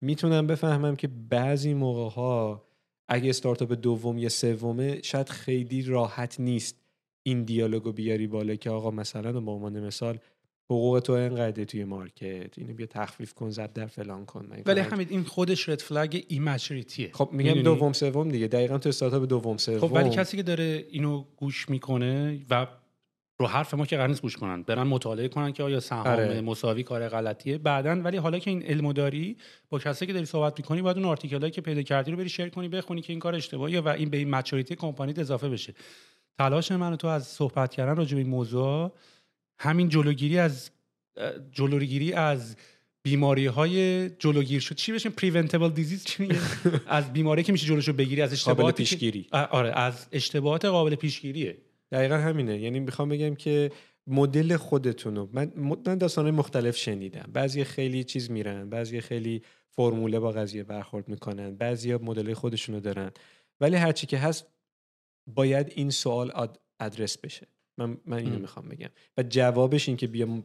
می‌تونم 0.00 0.46
بفهمم 0.46 0.96
که 0.96 1.08
بعضی 1.08 1.74
موقع 1.74 2.14
ها 2.14 2.64
اگه 3.08 3.30
استارتاپ 3.30 3.72
دوم 3.72 4.18
یا 4.18 4.28
سومه 4.28 5.02
شاید 5.02 5.28
خیلی 5.28 5.82
راحت 5.82 6.40
نیست 6.40 6.80
این 7.22 7.42
دیالوگو 7.42 7.92
بیاری 7.92 8.26
بالا 8.26 8.54
که 8.54 8.70
آقا 8.70 8.90
مثلا 8.90 9.40
به 9.40 9.50
عنوان 9.50 9.86
مثال 9.86 10.18
حقوق 10.70 11.00
تو 11.00 11.12
انقدر 11.12 11.64
توی 11.64 11.84
market 11.84 12.58
اینو 12.58 12.74
بیا 12.74 12.86
تخفیف 12.86 13.34
کن 13.34 13.50
زد 13.50 13.72
در 13.72 13.86
فلان 13.86 14.26
کن 14.26 14.48
ولی 14.66 14.80
همین 14.80 15.06
این 15.10 15.24
خودش 15.24 15.68
red 15.68 15.80
flag 15.80 16.24
immaturity 16.28 17.02
ه 17.02 17.10
خب 17.12 17.28
میگم 17.32 17.62
دوم 17.62 17.92
سوم 17.92 18.28
دیگه 18.28 18.46
دقیقا 18.46 18.78
تو 18.78 18.88
استارتاپ 18.88 19.28
دوم 19.28 19.56
سوم 19.56 19.78
خب 19.78 19.92
ولی 19.92 20.10
کسی 20.10 20.36
که 20.36 20.42
داره 20.42 20.86
اینو 20.90 21.24
گوش 21.36 21.68
می‌کنه 21.70 22.40
و 22.50 22.66
رو 23.40 23.46
حرف 23.46 23.74
ما 23.74 23.86
که 23.86 23.96
قرار 23.96 24.08
نیست 24.08 24.22
گوش 24.22 24.36
کنن. 24.36 24.62
برن 24.62 24.82
مطالعه 24.82 25.28
کنن 25.28 25.52
که 25.52 25.62
آیا 25.62 25.80
سهام 25.80 26.06
آره. 26.06 26.40
مساوی 26.40 26.82
کار 26.82 27.08
غلطیه. 27.08 27.58
بعدا 27.58 27.90
ولی 28.04 28.16
حالا 28.16 28.38
که 28.38 28.50
این 28.50 28.62
علمو 28.62 28.92
داری 28.92 29.36
با 29.68 29.78
کسی 29.78 30.06
که 30.06 30.12
داری 30.12 30.24
صحبت 30.26 30.54
می‌کنی 30.58 30.82
باید 30.82 30.96
اون 30.96 31.06
آرتیکلایی 31.06 31.52
که 31.52 31.60
پیدا 31.60 31.82
کردی 31.82 32.10
رو 32.10 32.16
بری 32.16 32.28
شیر 32.28 32.48
کنی 32.48 32.68
بخونی 32.68 33.00
که 33.02 33.12
این 33.12 33.20
کار 33.20 33.34
اشتباهیه 33.34 33.80
و 33.80 33.88
این 33.88 34.10
به 34.10 34.16
این 34.16 34.30
مچوریتی 34.30 34.76
کمپانی 34.76 35.14
اضافه 35.16 35.48
بشه. 35.48 35.74
تلاش 36.38 36.72
من 36.72 36.96
تو 36.96 37.06
از 37.06 37.26
صحبت 37.26 37.70
کردن 37.74 37.96
راجع 37.96 38.14
به 38.14 38.20
این 38.20 38.30
موضوع 38.30 38.92
همین 39.58 39.88
جلوگیری 39.88 40.38
از 40.38 40.70
جلوگیری 41.52 42.12
از 42.12 42.56
بیماری 43.02 43.46
های 43.46 44.10
جلوگیر 44.10 44.60
شد. 44.60 44.74
چی 44.74 44.92
بشه 44.92 45.10
پریونتبل 45.10 45.68
دیزیز 45.70 46.04
چی 46.04 46.28
از 46.86 47.12
بیماری 47.12 47.42
که 47.42 47.52
میشه 47.52 47.66
جلوشو 47.66 47.92
بگیری 47.92 48.22
از 48.22 48.44
که- 48.44 48.72
پیشگیری. 48.72 49.26
آره 49.32 49.70
از 49.78 50.06
اشتباهات 50.12 50.64
قابل 50.64 50.94
پیشگیریه. 50.94 51.56
دقیقا 51.92 52.16
همینه. 52.16 52.58
یعنی 52.60 52.80
می‌خوام 52.80 53.08
بگم 53.08 53.34
که 53.34 53.70
مدل 54.06 54.56
خودتونو 54.56 55.28
من 55.32 55.52
من 55.56 55.98
داستانهای 55.98 56.32
مختلف 56.36 56.76
شنیدم. 56.76 57.30
بعضی 57.32 57.64
خیلی 57.64 58.04
چیز 58.04 58.30
میرن 58.30 58.68
بعضی 58.68 59.00
خیلی 59.00 59.42
فرموله 59.70 60.18
با 60.18 60.32
قضیه 60.32 60.62
برخورد 60.62 61.08
می‌کنن 61.08 61.54
بعضی 61.54 61.94
مدل 61.94 62.34
خودشونو 62.34 62.80
دارن. 62.80 63.10
ولی 63.60 63.76
هرچی 63.76 64.06
که 64.06 64.18
هست 64.18 64.46
باید 65.26 65.72
این 65.74 65.90
سوال 65.90 66.30
اد- 66.34 66.58
ادرس 66.80 67.18
بشه. 67.18 67.46
من 67.78 67.96
من 68.06 68.18
اینو. 68.18 68.38
می‌خوام 68.38 68.68
بگم. 68.68 68.88
و 69.18 69.22
جوابش 69.22 69.88
این 69.88 69.96
که 69.96 70.06
بیا 70.06 70.44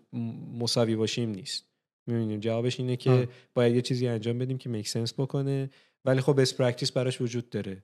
مساوی 0.59 0.95
باشیم 0.95 1.29
نیست. 1.29 1.65
می‌بینیم؟ 2.07 2.39
جوابش 2.39 2.79
اینه 2.79 2.95
که. 2.95 3.09
باید 3.53 3.75
یه 3.75 3.81
چیزی 3.81 4.07
انجام 4.07 4.37
بدیم 4.37 4.57
که 4.57 4.69
make 4.69 4.87
sense 4.87 5.13
بکنه. 5.13 5.69
ولی 6.05 6.21
خب 6.21 6.41
best 6.41 6.53
practice 6.53 6.91
براش 6.91 7.21
وجود 7.21 7.49
داره. 7.49 7.83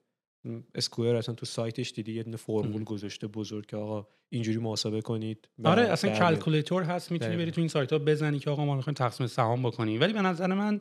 اسکوئر 0.75 1.15
اصلا 1.15 1.35
تو 1.35 1.45
سایتش 1.45 1.91
دیدی 1.91 2.13
یه 2.13 2.23
دونه 2.23 2.37
فرمول. 2.37 2.83
گذاشته 2.83 3.27
بزرگ 3.27 3.65
که 3.65 3.77
آقا 3.77 4.07
اینجوری 4.29 4.57
محاسبه 4.57 5.01
کنید 5.01 5.49
آره 5.63 5.81
اصلا. 5.81 6.19
calculator 6.19 6.83
هست 6.83 7.11
می‌تونی. 7.11 7.37
بری 7.37 7.51
تو 7.51 7.61
این 7.61 7.67
سایت 7.67 7.93
ها 7.93 7.99
بزنی 7.99 8.39
که 8.39 8.49
آقا 8.49 8.65
ما 8.65 8.75
می‌خوایم 8.75 8.95
تقسیم 8.95 9.27
سهام 9.27 9.63
بکنیم 9.63 10.01
ولی 10.01 10.13
به 10.13 10.21
نظر 10.21 10.47
من 10.47 10.79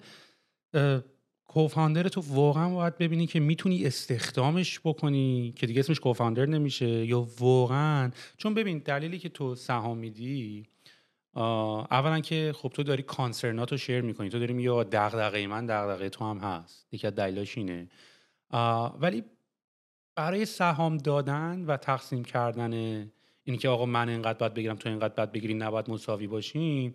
کوفاندر 1.44 2.08
تو 2.08 2.20
واقعا 2.20 2.74
باید 2.74 2.98
ببینی 2.98 3.26
که 3.26 3.40
می‌تونی 3.40 3.86
استخدامش 3.86 4.80
بکنی 4.84 5.52
که 5.56 5.66
دیگه 5.66 5.80
اسمش 5.80 6.00
کوفاندر 6.00 6.46
نمیشه 6.46 7.06
یا 7.06 7.28
واقعا 7.38 8.10
چون 8.36 8.54
ببین 8.54 8.78
دلیلی 8.78 9.18
که 9.18 9.28
تو 9.28 9.54
سهام 9.54 9.98
میدی 9.98 10.66
اولا 11.36 12.20
که 12.20 12.52
خب 12.56 12.68
تو 12.68 12.82
داری 12.82 13.02
کانسرنات 13.02 13.72
رو 13.72 13.78
شیر 13.78 14.00
می‌کنی 14.00 14.28
تو 14.28 14.38
داری 14.38 14.52
میگی 14.52 14.68
آقا 14.68 14.84
دغدغه 14.84 15.46
من 15.46 15.66
دغدغه 15.66 16.08
تو 16.08 16.24
هم 16.24 16.38
هست 16.38 16.86
یکی 16.92 17.06
از 17.06 17.14
دلایلش 17.14 17.58
اینه 17.58 17.88
ولی 19.00 19.24
برای 20.16 20.44
سهام 20.44 20.96
دادن 20.96 21.64
و 21.66 21.76
تقسیم 21.76 22.24
کردن 22.24 22.72
اینی 23.44 23.58
که 23.58 23.68
آقا 23.68 23.86
من 23.86 24.08
اینقدر 24.08 24.38
باید 24.38 24.54
بگیرم 24.54 24.76
تو 24.76 24.88
اینقدر 24.88 25.14
باید 25.14 25.32
بگیری 25.32 25.54
نباید 25.54 25.90
مساوی 25.90 26.26
باشیم. 26.26 26.92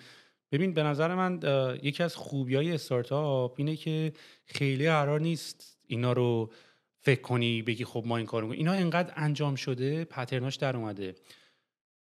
ببین 0.51 0.73
به 0.73 0.83
نظر 0.83 1.15
من 1.15 1.39
یکی 1.83 2.03
از 2.03 2.15
خوبی 2.15 2.55
های 2.55 2.71
استارتاپ 2.71 3.53
اینه 3.57 3.75
که 3.75 4.13
خیلی 4.45 4.89
قرار 4.89 5.19
نیست 5.19 5.79
اینا 5.87 6.13
رو 6.13 6.51
فکر 7.01 7.21
کنی 7.21 7.61
بگی 7.61 7.85
خب 7.85 8.03
ما 8.05 8.17
این 8.17 8.25
کارو. 8.25 8.51
اینا 8.51 8.71
انقدر 8.71 9.13
انجام 9.15 9.55
شده 9.55 10.05
پترناش 10.05 10.55
در 10.55 10.77
اومده. 10.77 11.15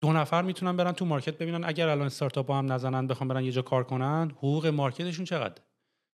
دو 0.00 0.12
نفر 0.12 0.42
می‌تونن 0.42 0.76
برن 0.76 0.92
تو 0.92 1.04
مارکت 1.04 1.38
ببینن 1.38 1.64
اگر 1.64 1.88
الان 1.88 2.06
استارتاپ 2.06 2.46
با 2.46 2.58
هم 2.58 2.72
نزنن 2.72 3.06
بخوام 3.06 3.28
برن 3.28 3.44
یه 3.44 3.52
جا 3.52 3.62
کار 3.62 3.84
کنن 3.84 4.30
حقوق 4.36 4.66
مارکتشون 4.66 5.24
چقدر 5.24 5.62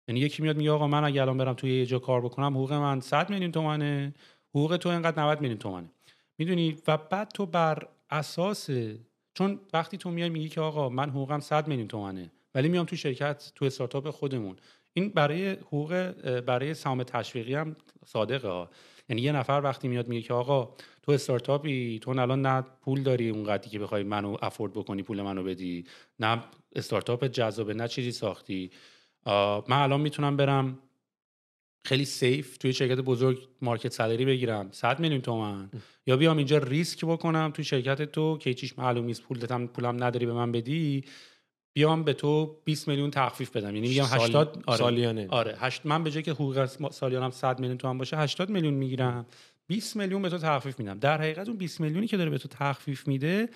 یعنی 0.08 0.20
یکی 0.20 0.42
میاد 0.42 0.56
میگه 0.56 0.70
آقا 0.70 0.86
من 0.86 1.04
اگه 1.04 1.22
الان 1.22 1.38
برم 1.38 1.54
توی 1.54 1.78
یه 1.78 1.86
جا 1.86 1.98
کار 1.98 2.20
بکنم 2.20 2.54
حقوق 2.54 2.72
من 2.72 3.00
100 3.00 3.30
میلیون 3.30 3.52
تومنه. 3.52 4.14
حقوق 4.54 4.76
تو 4.76 4.88
اینقدر 4.88 5.22
90 5.22 5.40
میلیون 5.40 5.58
تومنه 5.58 5.88
می‌دونی؟ 6.38 6.76
و 6.88 6.96
بعد 6.96 7.28
تو 7.28 7.46
بر 7.46 7.88
اساس 8.10 8.70
چون 9.34 9.60
وقتی 9.72 9.96
تو 9.96 10.10
میای 10.10 10.28
میگی 10.28 10.48
که 10.48 10.60
آقا 10.60 10.88
من 10.88 11.10
حقوقم 11.10 11.40
100 11.40 11.68
میلیون 11.68 11.88
تومنه 11.88 12.30
ولی 12.54 12.68
میام 12.68 12.86
تو 12.86 12.96
شرکت 12.96 13.52
تو 13.54 13.64
استارتاپ 13.64 14.10
خودمون. 14.10 14.56
این 14.92 15.08
برای 15.08 15.50
حقوق 15.50 16.10
برای 16.40 16.74
سهام 16.74 17.02
تشویقی 17.02 17.54
هم 17.54 17.76
صادقه 18.06 18.48
ها. 18.48 18.70
یعنی 19.08 19.22
یه 19.22 19.32
نفر 19.32 19.60
وقتی 19.64 19.88
میاد 19.88 20.08
میگه 20.08 20.22
که 20.22 20.34
آقا 20.34 20.74
تو 21.02 21.12
استارتاپی 21.12 21.98
تو 21.98 22.10
الان 22.10 22.42
نه 22.42 22.60
پول 22.60 23.02
داری 23.02 23.28
اونقدری 23.28 23.70
که 23.70 23.78
بخوای 23.78 24.02
منو 24.02 24.36
افورد 24.42 24.72
بکنی 24.72 25.02
پول 25.02 25.22
منو 25.22 25.42
بدی 25.42 25.84
نه 26.20 26.44
استارتاپ 26.76 27.26
جذابه 27.26 27.74
نه 27.74 27.88
چیزی 27.88 28.12
ساختی. 28.12 28.70
من 29.26 29.64
الان 29.70 30.00
می‌تونم 30.00 30.36
برم 30.36 30.78
خیلی 31.86 32.04
safe 32.04 32.56
توی 32.56 32.72
شرکت 32.72 32.96
بزرگ 33.00 33.48
market 33.62 33.92
salary 33.92 34.24
بگیرم. 34.24 34.68
100 34.72 35.00
میلیون 35.00 35.20
تومن 35.20 35.70
یا 36.06 36.16
بیام 36.16 36.36
اینجا 36.36 36.58
ریسک 36.58 37.04
بکنم 37.04 37.50
توی 37.54 37.64
شرکت 37.64 38.02
تو 38.02 38.38
که 38.38 38.54
چیش 38.54 38.78
معلوم 38.78 39.04
نیست. 39.04 39.22
پولتم 39.22 39.66
پولم 39.66 40.04
نداری 40.04 40.26
به 40.26 40.32
من 40.32 40.52
بدی 40.52 41.04
بیام 41.72 42.04
به 42.04 42.12
تو 42.12 42.56
20 42.64 42.88
میلیون 42.88 43.10
تخفیف 43.10 43.56
بدم. 43.56 43.74
یعنی 43.76 43.88
میگم 43.88 44.04
سال- 44.04 44.20
80 44.20 44.64
آره. 44.66 44.78
سالیانه. 44.78 45.26
آره. 45.28 45.56
هشت 45.58 45.86
من 45.86 46.04
به 46.04 46.10
جای 46.10 46.22
که 46.22 46.32
حقوق 46.32 46.66
سالیانم 46.90 47.30
100 47.30 47.60
میلیون 47.60 47.78
تومن 47.78 47.98
باشه 47.98 48.16
80 48.16 48.50
میلیون 48.50 48.74
می‌گیرم. 48.74 49.26
20 49.66 49.96
میلیون 49.96 50.22
به 50.22 50.28
تو 50.28 50.38
تخفیف 50.38 50.78
میدم. 50.78 50.98
در 50.98 51.18
حقیقت 51.18 51.48
اون 51.48 51.56
20 51.56 51.80
میلیونی 51.80 52.06
که 52.06 52.16
داره 52.16 52.30
به 52.30 52.38
تو 52.38 52.48
تخفیف 52.48 53.08
میده 53.08 53.48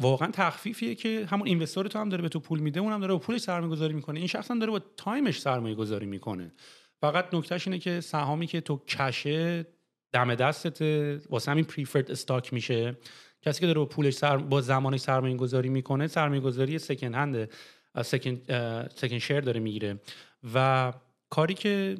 واقعا 0.00 0.30
تخفیفیه 0.30 0.94
که 0.94 1.26
همون 1.30 1.46
investor 1.48 1.88
تو 1.88 1.98
هم 1.98 2.08
داره 2.08 2.22
به 2.22 2.28
تو 2.28 2.40
پول 2.40 2.58
میده 2.58 2.80
اونم 2.80 3.00
داره 3.00 3.12
با 3.12 3.18
پولش 3.18 3.40
سرمایه 3.40 3.70
گذاری 3.72 3.94
می‌کنه. 3.94 4.18
این 4.18 4.28
شخص 4.28 4.50
هم 4.50 4.58
داره 4.58 4.70
با 4.70 4.78
time 4.96 5.25
ش 5.25 5.40
سرمایه 5.40 5.74
گذاری 5.74 6.06
می‌کنه. 6.06 6.52
فقط 7.00 7.34
نکتهش 7.34 7.66
اینه 7.66 7.78
که 7.78 8.00
سهامی 8.00 8.46
که 8.46 8.60
تو 8.60 8.82
کشه 8.86 9.66
دم 10.12 10.34
دستت 10.34 10.82
واسه 11.30 11.50
همین 11.50 11.64
پریفرد 11.64 12.10
استاک 12.10 12.52
میشه. 12.52 12.96
کسی 13.42 13.60
که 13.60 13.66
داره 13.66 13.78
با 13.78 13.86
پولش 13.86 14.14
سر... 14.14 14.36
با 14.36 14.60
زمانش 14.60 15.00
سرمایه 15.00 15.36
گذاری 15.36 15.68
می‌کنه 15.68 16.06
سرمایه 16.06 16.40
گذاری 16.40 16.78
سکن 16.78 17.14
هند 17.14 17.48
سکن 18.02 18.40
سکن 18.94 19.18
شیر 19.18 19.40
داره 19.40 19.60
می‌گیره. 19.60 20.00
و 20.54 20.92
کاری 21.30 21.54
که 21.54 21.98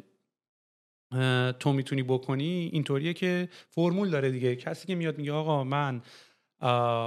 تو 1.59 1.73
می‌تونی 1.73 2.03
بکنی 2.03 2.71
اینطوریه 2.73 3.13
که 3.13 3.49
فرمول 3.69 4.11
داره 4.11 4.31
دیگه. 4.31 4.57
کسی 4.57 4.87
که 4.87 4.95
میاد 4.95 5.19
میگه 5.19 5.33
آقا 5.33 5.65
من 5.65 6.03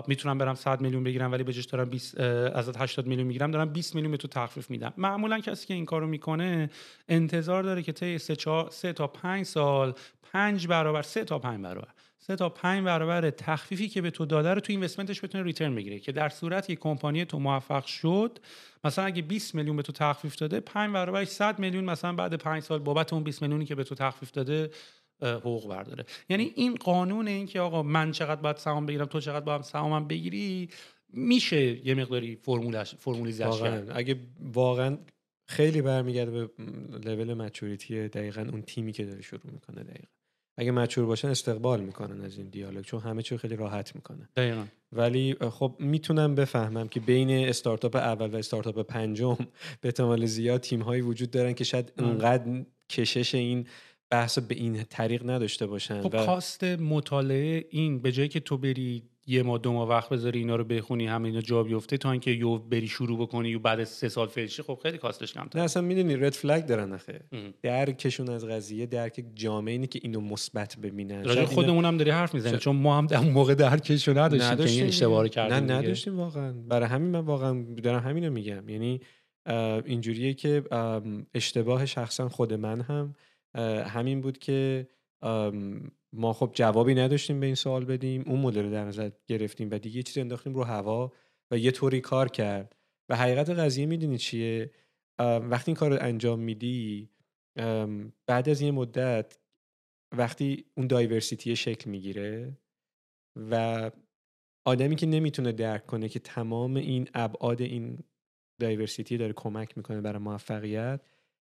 می‌تونم 0.07 0.37
برم 0.37 0.55
100 0.55 0.81
میلیون 0.81 1.03
بگیرم 1.03 1.31
ولی 1.31 1.43
به 1.43 1.53
جاش 1.53 1.65
دارم 1.65 1.89
20 1.89 2.19
اه، 2.19 2.25
ازت 2.27 2.81
80 2.81 3.07
میلیون 3.07 3.27
می‌گیرم 3.27 3.51
دارم 3.51 3.69
20 3.69 3.95
میلیون 3.95 4.11
به 4.11 4.17
تو 4.17 4.27
تخفیف 4.27 4.69
میدم. 4.69 4.93
معمولا 4.97 5.39
کسی 5.39 5.67
که 5.67 5.73
این 5.73 5.85
کارو 5.85 6.07
می‌کنه 6.07 6.69
انتظار 7.09 7.63
داره 7.63 7.81
که 7.83 7.91
طی 7.91 8.17
3 8.17 8.35
3 8.69 8.93
تا 8.93 9.07
5 9.07 9.45
سال 9.45 9.93
5 10.33 10.67
برابر 10.67 11.01
3 11.01 11.23
تا 11.23 11.39
5 11.39 11.61
برابر 11.61 11.87
3 12.19 12.35
تا 12.35 12.49
5 12.49 12.83
برابر 12.83 13.29
تخفیفی 13.29 13.87
که 13.89 14.01
به 14.01 14.11
تو 14.11 14.25
داده 14.25 14.53
رو 14.53 14.59
تو 14.61 14.73
اینوستمنتش 14.73 15.23
بتونه 15.23 15.43
ریترن 15.43 15.75
بگیره. 15.75 15.99
که 15.99 16.11
در 16.11 16.29
صورت 16.29 16.67
که 16.67 16.75
کمپانی 16.75 17.25
تو 17.25 17.39
موفق 17.39 17.85
شد 17.85 18.39
مثلا 18.83 19.05
اگه 19.05 19.21
20 19.21 19.55
میلیون 19.55 19.75
به 19.75 19.81
تو 19.81 19.91
تخفیف 19.91 20.35
داده 20.35 20.59
5 20.59 20.93
برابر 20.93 21.25
100 21.25 21.59
میلیون 21.59 21.83
مثلا 21.83 22.13
بعد 22.13 22.33
5 22.35 22.63
سال 22.63 22.79
بابت 22.79 23.13
اون 23.13 23.23
20 23.23 23.41
میلیونی 23.41 23.65
که 23.65 23.75
به 23.75 23.83
تو 23.83 23.95
تخفیف 23.95 24.31
داده 24.31 24.69
حقوق 25.23 25.69
برداره. 25.69 26.05
یعنی 26.29 26.51
این 26.55 26.75
قانون 26.75 27.27
این 27.27 27.45
که 27.45 27.59
آقا 27.59 27.83
من 27.83 28.11
چقدر 28.11 28.41
باید 28.41 28.57
سهام 28.57 28.85
بگیرم 28.85 29.05
تو 29.05 29.19
چقدر 29.19 29.45
باید 29.45 29.61
سهامم 29.61 30.07
بگیری 30.07 30.69
میشه 31.13 31.87
یه 31.87 31.95
مقداری 31.95 32.35
فرمولش 32.35 32.95
فرمولیزش 32.95 33.39
کرد. 33.39 33.49
واقعا. 33.49 33.95
اگه 33.95 34.15
واقعا 34.53 34.97
خیلی 35.47 35.81
برمیگرده 35.81 36.31
به 36.31 36.49
لول 37.05 37.33
مچوریتی 37.33 38.07
دقیقا 38.07 38.41
اون 38.51 38.61
تیمی 38.61 38.91
که 38.91 39.05
داره 39.05 39.21
شروع 39.21 39.53
می‌کنه 39.53 39.83
دقیقا. 39.83 40.07
اگه 40.57 40.71
مچور 40.71 41.05
باشن 41.05 41.27
استقبال 41.27 41.81
می‌کنن 41.81 42.21
از 42.21 42.37
این 42.37 42.49
دیالوگ 42.49 42.83
چون 42.85 42.99
همه 42.99 43.21
چی 43.21 43.35
رو 43.35 43.39
خیلی 43.39 43.55
راحت 43.55 43.95
می‌کنن. 43.95 44.29
دقیقاً. 44.35 44.65
ولی 44.91 45.35
خب 45.51 45.75
می‌تونم 45.79 46.35
بفهمم 46.35 46.87
که 46.87 46.99
بین 46.99 47.29
استارتاپ 47.29 47.95
اول 47.95 48.29
و 48.31 48.35
استارتاپ 48.35 48.79
پنجم 48.79 49.37
به 49.81 49.87
احتمال 49.87 50.25
زیاد 50.25 50.61
تیم 50.61 50.81
هایی 50.81 51.01
وجود 51.01 51.31
دارن 51.31 51.53
که 51.53 51.63
شاید 51.63 51.93
ام. 51.97 52.05
اونقدر 52.05 52.65
کشش 52.89 53.35
این 53.35 53.67
بحث 54.13 54.39
به 54.39 54.55
این 54.55 54.83
طریق 54.83 55.29
نداشته 55.29 55.67
باشن 55.67 56.01
خب 56.01 56.13
و 56.13 56.25
کاست 56.25 56.63
مطالعه 56.63 57.65
این 57.69 58.01
به 58.01 58.11
جایی 58.11 58.29
که 58.29 58.39
تو 58.39 58.57
بری 58.57 59.03
یه 59.27 59.43
ماه 59.43 59.57
دو 59.57 59.73
ماه 59.73 59.89
وقت 59.89 60.09
بذاری 60.09 60.39
اینا 60.39 60.55
رو 60.55 60.63
بخونی 60.63 61.07
همه 61.07 61.27
اینا 61.27 61.41
جا 61.41 61.63
بیفته 61.63 61.97
تا 61.97 62.11
اینکه 62.11 62.31
یو 62.31 62.57
بری 62.57 62.87
شروع 62.87 63.19
بکنی 63.19 63.55
و 63.55 63.59
بعد 63.59 63.83
سه 63.83 64.09
سال 64.09 64.27
فیلشی 64.27 64.61
خب 64.63 64.79
خیلی 64.83 64.97
کاستش 64.97 65.33
کمتر 65.33 65.59
نه 65.59 65.65
اصلا 65.65 65.83
می‌دونی 65.83 66.15
رد 66.15 66.33
فلگ 66.33 66.65
دارن 66.65 66.99
ام. 67.31 67.53
درکشون 67.61 68.29
از 68.29 68.45
قضیه 68.45 68.85
درک 68.85 69.23
جامعه 69.35 69.71
اینه 69.71 69.87
که 69.87 69.99
اینو 70.03 70.21
مثبت 70.21 70.77
ببینن 70.77 71.23
راجع 71.23 71.45
خودمون 71.45 71.85
هم 71.85 71.97
داری 71.97 72.11
حرف 72.11 72.33
می‌زنی 72.33 72.57
چون 72.57 72.75
ما 72.75 72.97
هم 72.97 73.07
در 73.07 73.19
موقع 73.19 73.55
درکش 73.55 74.07
رو 74.07 74.17
نداشتیم 74.17 74.57
که 74.57 74.69
این 74.69 74.87
اشتباه. 74.87 75.29
کردیم 75.29 75.53
نه. 75.53 75.73
نداشتیم 75.73 76.17
واقعا 76.17 76.51
برای 76.51 76.87
همین 76.87 77.11
من 77.11 77.19
واقعا 77.19 77.65
دارم 77.83 77.99
همینو 77.99 78.29
میگم 78.31 78.69
یعنی 78.69 79.01
اینجوریه 79.85 80.33
که 80.33 80.63
اشتباه 81.33 81.85
شخصا 81.85 82.29
خود 82.29 82.53
من 82.53 82.81
هم 82.81 83.15
همین 83.85 84.21
بود 84.21 84.37
که 84.37 84.87
ما 86.13 86.33
خب 86.33 86.51
جوابی 86.53 86.95
نداشتیم 86.95 87.39
به 87.39 87.45
این 87.45 87.55
سوال 87.55 87.85
بدیم 87.85 88.23
اون 88.27 88.39
مدل 88.39 88.63
رو 88.63 88.71
در 88.71 88.85
نظر 88.85 89.11
گرفتیم 89.27 89.69
و 89.71 89.77
دیگه 89.77 90.03
چیزی 90.03 90.21
انداختیم 90.21 90.53
رو 90.53 90.63
هوا 90.63 91.11
و 91.51 91.57
یه 91.57 91.71
طوری 91.71 92.01
کار 92.01 92.29
کرد. 92.29 92.75
و 93.09 93.15
حقیقت 93.15 93.49
قضیه 93.49 93.85
می‌دونی 93.85 94.17
چیه؟ 94.17 94.71
وقتی 95.19 95.71
این 95.71 95.75
کار 95.75 95.91
رو 95.91 95.97
انجام 96.01 96.39
میدی 96.39 97.09
بعد 98.27 98.49
از 98.49 98.61
یه 98.61 98.71
مدت 98.71 99.37
وقتی 100.17 100.65
اون 100.77 100.87
دایورسیتی 100.87 101.55
شکل 101.55 101.89
می‌گیره 101.89 102.57
و 103.35 103.91
آدمی 104.65 104.95
که 104.95 105.05
نمی‌تونه 105.05 105.51
درک 105.51 105.85
کنه 105.85 106.09
که 106.09 106.19
تمام 106.19 106.75
این 106.75 107.09
ابعاد 107.13 107.61
این 107.61 108.03
دایورسیتی 108.59 109.17
داره 109.17 109.33
کمک 109.33 109.77
می‌کنه 109.77 110.01
برای 110.01 110.19
موفقیت 110.19 111.01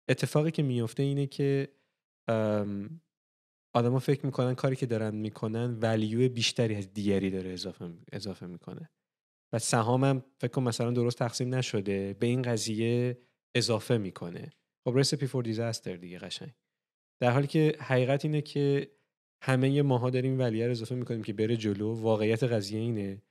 اتفاقی 0.10 0.52
که 0.52 0.64
میفته 0.64 1.04
اینه 1.04 1.28
که 1.28 1.68
آدما 3.76 4.00
فکر 4.00 4.26
می‌کنن 4.26 4.56
کاری 4.56 4.76
که 4.76 4.86
دارن 4.86 5.16
می‌کنن 5.16 5.80
ولیو 5.82 6.30
بیشتری 6.30 6.76
از 6.76 6.94
دیگری 6.94 7.30
داره 7.30 7.50
اضافه 7.50 7.94
اضافه 8.12 8.48
می‌کنه. 8.48 8.90
و 9.54 9.60
سهامم 9.60 10.24
فکر 10.42 10.52
کنم 10.52 10.64
مثلا 10.64 10.92
درست 10.92 11.20
تقسیم 11.20 11.56
نشده 11.56 12.14
به 12.14 12.28
این 12.28 12.42
قضیه 12.42 13.18
اضافه 13.56 13.98
می‌کنه. 13.98 14.50
خب 14.88 14.98
رسپی 14.98 15.28
فور 15.28 15.44
دیزاستر 15.44 15.96
دیگه 15.96 16.20
قشنگ. 16.20 16.52
در 17.22 17.32
حالی 17.32 17.48
که 17.48 17.76
حقیقت 17.80 18.26
اینه 18.26 18.42
که 18.42 18.92
همه 19.42 19.82
ماها 19.82 20.10
داریم 20.10 20.40
ولیه 20.40 20.66
رو 20.66 20.72
اضافه 20.72 20.96
می‌کنیم 20.96 21.24
که 21.24 21.34
بره 21.34 21.58
جلو 21.58 21.94
واقعیت 21.94 22.44
قضیه 22.44 22.80
اینه. 22.80 23.22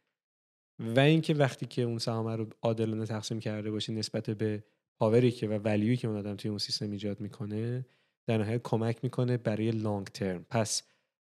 و 0.79 1.01
اینکه 1.01 1.35
وقتی 1.35 1.67
که 1.67 1.83
اون 1.83 1.99
سهام 1.99 2.29
رو 2.29 2.47
عادلانه 2.63 3.07
تقسیم 3.07 3.41
کرده 3.41 3.71
باشی 3.71 3.93
نسبت 3.93 4.31
به 4.31 4.65
پاوری 5.01 5.31
که 5.31 5.49
و 5.49 5.53
ولیوی 5.53 5.97
که 5.97 6.09
اون 6.09 6.17
آدم 6.17 6.37
توی 6.37 6.49
اون 6.49 6.59
سیستم 6.59 6.91
ایجاد 6.91 7.21
می‌کنه 7.21 7.87
در 8.27 8.39
نهایت 8.39 8.61
کمک 8.65 8.99
می‌کنه 9.03 9.37
برای 9.37 9.71
لانگ 9.71 10.07
ترم 10.07 10.47
پس 10.51 10.83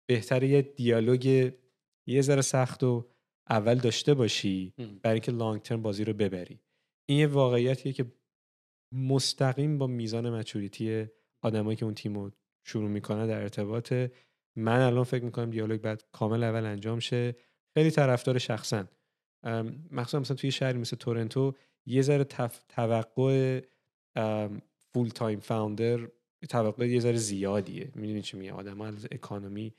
بهتره 0.05 0.47
یه 0.47 0.61
دیالوگ 0.61 1.51
یه 2.07 2.21
ذره 2.21 2.41
سخت 2.41 2.83
و 2.83 3.05
اول 3.49 3.75
داشته 3.75 4.13
باشی 4.13 4.73
برای 4.77 5.13
اینکه 5.13 5.31
لانگ 5.31 5.61
ترم 5.61 5.81
بازی 5.81 6.03
رو 6.03 6.13
ببری. 6.13 6.59
این 7.05 7.19
یه 7.19 7.27
واقعیتیه 7.27 7.93
که 7.93 8.05
مستقیم 8.91 9.77
با 9.77 9.87
میزان 9.87 10.29
مچوریتی 10.29 11.05
آدمایی 11.41 11.77
که 11.77 11.85
اون 11.85 11.93
تیم 11.93 12.19
رو 12.19 12.31
شروع 12.63 12.89
می‌کنه 12.89 13.27
در 13.27 13.41
ارتباط. 13.41 13.93
من 14.55 14.79
الان 14.79 15.03
فکر 15.03 15.23
می‌کنم 15.23 15.49
دیالوگ 15.49 15.81
بعد 15.81 16.03
کامل 16.11 16.43
اول 16.43 16.65
انجام 16.65 16.99
شه. 16.99 17.35
خیلی 17.73 17.91
طرفدار 17.91 18.37
شخصا 18.37 18.85
مخصوصا 19.91 20.19
مثلا 20.19 20.35
توی 20.35 20.51
شهری 20.51 20.77
مثل 20.77 20.95
تورنتو 20.97 21.53
یه 21.85 22.01
ذره 22.01 22.23
توقع 22.69 23.61
فول 24.93 25.09
تایم 25.09 25.39
فاوندر 25.39 26.07
توقع 26.47 26.89
یه 26.89 26.99
ذره 26.99 27.17
زیادیه. 27.17 27.91
می‌دونی 27.95 28.21
چی 28.21 28.37
میگه 28.37 28.51
آدم 28.51 28.81
از 28.81 29.07
اکانومی 29.11 29.73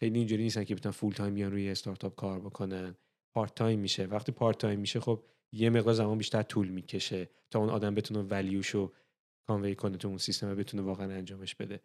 خیلی 0.00 0.18
اینجوری 0.18 0.42
نیستن 0.42 0.64
که 0.64 0.74
بتونن 0.74 0.92
full 0.92 1.12
time 1.12 1.34
بیان 1.34 1.52
روی 1.52 1.70
استارتاپ 1.70 2.14
کار 2.14 2.40
بکنن. 2.40 2.96
part 3.34 3.54
time 3.54 3.78
میشه. 3.78 4.06
وقتی 4.06 4.32
part 4.32 4.58
time 4.58 4.80
میشه 4.80 5.00
خب 5.00 5.22
یه 5.52 5.70
مقدار 5.70 5.94
زمان 5.94 6.18
بیشتر 6.18 6.42
طول 6.42 6.68
می‌کشه 6.68 7.28
تا 7.50 7.58
اون 7.58 7.68
آدم 7.68 7.94
بتونه 7.94 8.22
value 8.22 8.66
شو 8.66 8.92
convey 9.46 9.74
کنه 9.74 9.96
تو 9.96 10.08
اون 10.08 10.18
سیستم 10.18 10.54
بتونه 10.54 10.82
واقعا 10.82 11.12
انجامش 11.12 11.54
بده. 11.54 11.80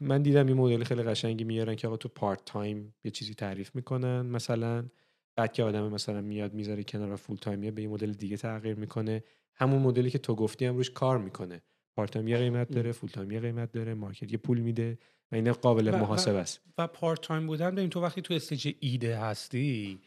من 0.00 0.22
دیدم 0.22 0.48
یه 0.48 0.54
مدل 0.54 0.84
خیلی 0.84 1.02
قشنگی 1.02 1.44
میارن 1.44 1.74
که 1.74 1.86
آقا 1.86 1.96
تو 1.96 2.08
part 2.08 2.44
time 2.44 2.94
یه 3.04 3.10
چیزی 3.10 3.34
تعریف 3.34 3.74
می‌کنن 3.74 4.22
مثلا. 4.22 4.88
بعد 5.36 5.52
که 5.52 5.62
آدم 5.62 5.88
مثلا 5.88 6.20
میاد 6.20 6.54
می‌ذاره 6.54 6.84
کنار 6.84 7.16
full 7.16 7.36
time 7.36 7.60
به 7.60 7.82
یه 7.82 7.88
مدل 7.88 8.12
دیگه 8.12 8.36
تغییر 8.36 8.76
می‌کنه. 8.76 9.24
همون 9.54 9.82
مدلی 9.82 10.10
که 10.10 10.18
تو 10.18 10.34
گفتی 10.34 10.64
هم 10.66 10.76
روش 10.76 10.90
کار 10.90 11.18
می‌کنه. 11.18 11.62
part 11.96 12.10
time 12.10 12.28
یه 12.28 12.36
قیمت 12.36 12.68
داره 12.72 12.92
full 12.92 13.10
time 13.10 13.30
یه 13.30 13.40
قیمت 13.40 13.72
داره 13.72 13.94
market 13.94 14.32
یه 14.32 14.38
پول 14.38 14.58
میده 14.58 14.98
و 15.32 15.34
این 15.34 15.52
قابل 15.52 15.90
محاسبه 15.90 16.38
است. 16.38 16.60
و, 16.78 16.86
part 16.86 17.20
time 17.20 17.46
بودن 17.46 17.70
ببین 17.70 17.90
تو 17.90 18.00
وقتی 18.00 18.22
تو 18.22 18.34
stage 18.34 18.74
ایده 18.80 19.18
هستی 19.18 19.98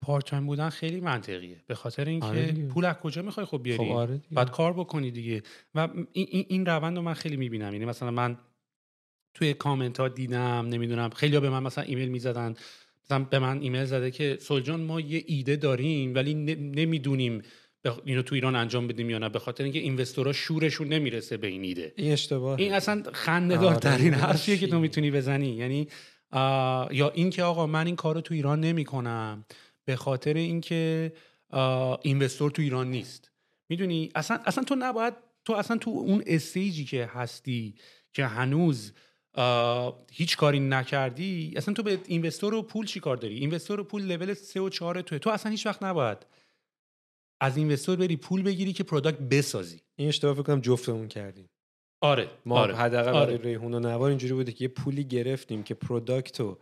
part 0.00 0.24
time 0.24 0.46
بودن 0.46 0.68
خیلی 0.68 1.00
منطقیه. 1.00 1.62
به 1.66 1.74
خاطر 1.74 2.04
اینکه 2.04 2.26
آره 2.26 2.52
پول 2.52 2.84
از 2.84 2.96
کجا 2.96 3.22
می‌خوای 3.22 3.46
خب 3.46 3.62
بیاری؟ 3.62 3.84
خب 3.84 3.90
آره 3.90 4.20
بعد 4.32 4.50
کار 4.50 4.72
بکنی 4.72 5.10
دیگه. 5.10 5.42
و 5.74 5.88
این, 6.12 6.46
این 6.48 6.66
روند 6.66 6.96
رو 6.96 7.02
من 7.02 7.14
خیلی 7.14 7.36
می‌بینم. 7.36 7.72
یعنی 7.72 7.84
مثلا 7.84 8.10
من 8.10 8.38
توی 9.34 9.54
کامنت 9.54 10.00
ها 10.00 10.08
دیدم 10.08 10.66
نمی‌دونم 10.68 11.10
خیلی 11.10 11.40
به 11.40 11.50
من 11.50 11.62
مثلا 11.62 11.84
ایمیل 11.84 12.08
می‌زدن. 12.08 12.54
مثلا 13.04 13.24
به 13.24 13.38
من 13.38 13.60
ایمیل 13.60 13.84
زده 13.84 14.10
که 14.10 14.38
سلجان 14.40 14.80
ما 14.80 15.00
یه 15.00 15.24
ایده 15.26 15.56
داریم 15.56 16.14
ولی 16.14 16.34
نمی‌دونیم 16.54 17.42
اینو 18.04 18.22
تو 18.22 18.34
ایران 18.34 18.56
انجام 18.56 18.86
بدیم 18.86 19.10
یا 19.10 19.18
نه 19.18 19.28
به 19.28 19.38
خاطر 19.38 19.64
اینکه 19.64 19.78
اینوستورها 19.78 20.32
شورشون 20.32 20.88
نمی‌رسه 20.88 21.36
به 21.36 21.46
این 21.46 21.62
ایده. 21.62 21.92
این 21.96 22.12
اشتباه 22.12 22.58
این 22.58 22.72
اصلا 22.72 23.02
خنده 23.12 23.56
دارترین 23.56 24.14
آره 24.14 24.22
حرفیه 24.22 24.56
که 24.56 24.66
تو 24.66 24.78
می‌تونی 24.78 25.10
بزنی. 25.10 25.48
یعنی 25.48 25.88
یا 26.90 27.10
اینکه 27.14 27.42
آقا 27.42 27.66
من 27.66 27.86
این 27.86 27.96
کارو 27.96 28.20
تو 28.20 28.34
ایران 28.34 28.60
نمی‌کنم 28.60 29.44
به 29.84 29.96
خاطر 29.96 30.34
اینکه 30.34 31.12
اینوستور 32.02 32.50
تو 32.50 32.62
ایران 32.62 32.90
نیست. 32.90 33.30
می‌دونی؟ 33.68 34.10
اصلا 34.14 34.40
اصلا 34.46 34.64
تو 34.64 34.76
نباید 34.78 35.14
تو 35.44 35.52
اصلا 35.52 35.76
تو 35.76 35.90
اون 35.90 36.22
استیجی 36.26 36.84
که 36.84 37.06
هستی 37.06 37.74
که 38.12 38.26
هنوز 38.26 38.92
هیچ 40.12 40.36
کاری 40.36 40.60
نکردی 40.60 41.52
اصلا 41.56 41.74
تو 41.74 41.82
به 41.82 41.98
اینوستور 42.06 42.54
و 42.54 42.62
پول 42.62 42.86
چی 42.86 43.00
کار 43.00 43.16
داری؟ 43.16 43.34
اینوستور 43.34 43.80
و 43.80 43.84
پول 43.84 44.02
لول 44.02 44.34
3 44.34 44.60
و 44.60 44.68
4 44.68 45.02
توه. 45.02 45.18
تو 45.18 45.30
اصلا 45.30 45.50
هیچ 45.50 45.66
وقت 45.66 45.82
نباید 45.82 46.18
از 47.40 47.56
investor 47.56 47.96
بری 47.96 48.16
پول 48.16 48.42
بگیری 48.42 48.72
که 48.72 48.84
product 48.84 49.18
بسازی. 49.18 49.80
این 49.96 50.08
اشتباه 50.08 50.34
فکر 50.34 50.42
کنم 50.42 50.60
جفتمون 50.60 51.08
کردیم. 51.08 51.48
آره 52.02 52.30
ما 52.46 52.58
آره. 52.58 52.76
حداقل 52.76 53.12
آره. 53.12 53.36
ریحون 53.36 53.74
و 53.74 53.80
نوار 53.80 54.08
اینجوری 54.08 54.34
بوده 54.34 54.52
که 54.52 54.64
یه 54.64 54.68
پولی 54.68 55.04
گرفتیم 55.04 55.62
که 55.62 55.74
product 55.74 56.48
و 56.48 56.58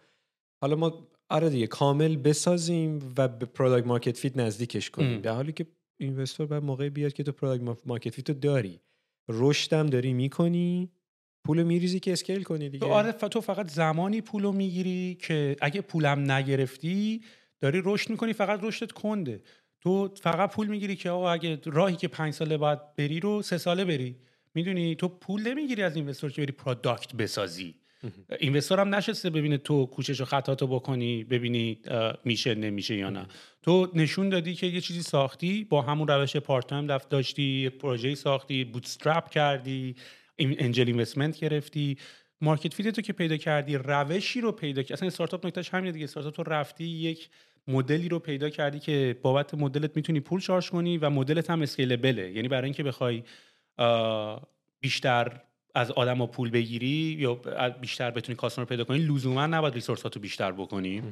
حالا 0.63 0.77
ما 0.77 1.09
آره 1.31 1.51
دیگه 1.51 1.67
کامل 1.67 2.17
بسازیم 2.17 3.15
و 3.17 3.29
به 3.29 3.47
product 3.47 3.87
market 3.87 4.19
fit 4.19 4.37
نزدیکش 4.37 4.91
کنیم. 4.91 5.21
در 5.21 5.35
حالی 5.35 5.53
که 5.53 5.67
investor 6.01 6.47
باید 6.47 6.63
موقعی 6.63 6.91
بیاد 6.91 7.13
که 7.13 7.23
تو 7.23 7.33
product 7.33 7.87
market 7.87 8.11
fit 8.11 8.31
رو 8.31 8.35
داری. 8.35 8.81
رشدم 9.29 9.87
داری 9.87 10.13
می‌کنی 10.13 10.91
پول 11.47 11.63
میریزی 11.63 12.01
که 12.01 12.13
scale 12.13 12.43
کنی 12.43 12.69
دیگه. 12.69 12.87
تو 12.87 12.93
آره 12.93 13.13
تو 13.13 13.41
فقط 13.41 13.71
زمانی 13.71 14.21
پولو 14.21 14.53
می‌گیری 14.53 15.15
که 15.21 15.57
اگه 15.61 15.81
پولم 15.81 16.31
نگرفتی 16.31 17.21
داری 17.61 17.83
رشد 17.85 18.11
می‌کنی 18.11 18.33
فقط 18.33 18.61
رشدت 18.63 18.93
کنده. 18.93 19.41
تو 19.87 20.15
فقط 20.23 20.55
پول 20.55 20.67
می‌گیری 20.67 20.97
که 20.97 21.11
آقا 21.11 21.31
اگه 21.31 21.59
راهی 21.65 21.97
که 21.97 22.09
پنج 22.09 22.35
ساله 22.35 22.57
باید 22.57 22.79
بری 22.97 23.21
رو 23.21 23.43
سه 23.43 23.59
ساله 23.59 23.85
بری. 23.85 24.17
می‌دونی 24.55 24.95
تو 24.95 25.09
پول 25.09 25.49
نمی‌گیری 25.49 25.83
از 25.83 25.97
investor 25.97 26.33
که 26.33 26.43
بری 26.43 26.53
product 26.53 27.15
بسازی. 27.15 27.75
investor 28.41 28.81
هم 28.81 28.95
ننشسته 28.95 29.31
ببینه 29.31 29.59
تو 29.59 29.87
کوشش 29.87 30.21
و 30.21 30.25
خطاتو 30.25 30.67
بکنی 30.67 31.25
ببینی 31.25 31.79
میشه 32.25 32.55
نمیشه 32.55 32.97
یا 32.97 33.11
نه. 33.11 33.27
تو 33.63 33.91
نشون 33.95 34.29
دادی 34.29 34.55
که 34.55 34.67
یه 34.67 34.81
چیزی 34.81 35.03
ساختی 35.03 35.65
با 35.65 35.83
همون 35.83 36.09
روش 36.09 36.37
part 36.37 36.67
time 36.67 36.87
داشتی 36.87 37.69
پروژه 37.69 38.15
ساختی 38.15 38.65
bootstrap 38.65 39.31
کردی 39.31 39.97
angel 40.39 40.87
investment 40.87 41.39
گرفتی. 41.39 41.99
market 42.41 42.75
fit 42.75 42.89
تو 42.89 43.03
که 43.03 43.13
پیدا 43.13 43.37
کردی 43.37 43.77
روشی 43.77 44.41
رو 44.41 44.53
پیدا 44.53 44.83
کردی 44.83 44.95
اصلا 44.95 45.07
استارتاپ 45.07 45.47
نکتهش 45.47 45.69
همینه 45.69 45.93
دیگه. 45.93 46.05
استارتاپ 46.05 46.35
تو 46.35 46.43
رفتی 46.43 46.85
یک 46.85 47.29
مدلی 47.69 48.09
رو 48.09 48.19
پیدا 48.19 48.51
کردی 48.51 48.79
که 48.79 49.19
بابت 49.23 49.55
مدلت 49.55 49.97
می‌تونی 49.97 50.21
پول 50.21 50.41
charge 50.41 50.71
کنی 50.71 50.99
و 50.99 51.11
مدلت 51.11 51.51
هم 51.51 51.63
scalable 51.63 52.19
ه. 52.19 52.33
یعنی 52.33 52.49
برای 52.49 52.65
اینکه 52.65 52.83
بخوای 52.83 53.23
بیشتر 54.81 55.41
از 55.75 55.91
آدم 55.91 56.19
ها 56.19 56.27
پول 56.27 56.51
بگیری 56.51 57.17
یا 57.19 57.35
بیشتر 57.81 58.11
بتونی 58.11 58.37
customer 58.37 58.65
پیدا 58.65 58.85
کنی 58.85 58.99
لزوما 58.99 59.47
نباید 59.47 59.75
resource 59.75 60.07
رو 60.07 60.21
بیشتر 60.21 60.53
بکنی. 60.53 61.03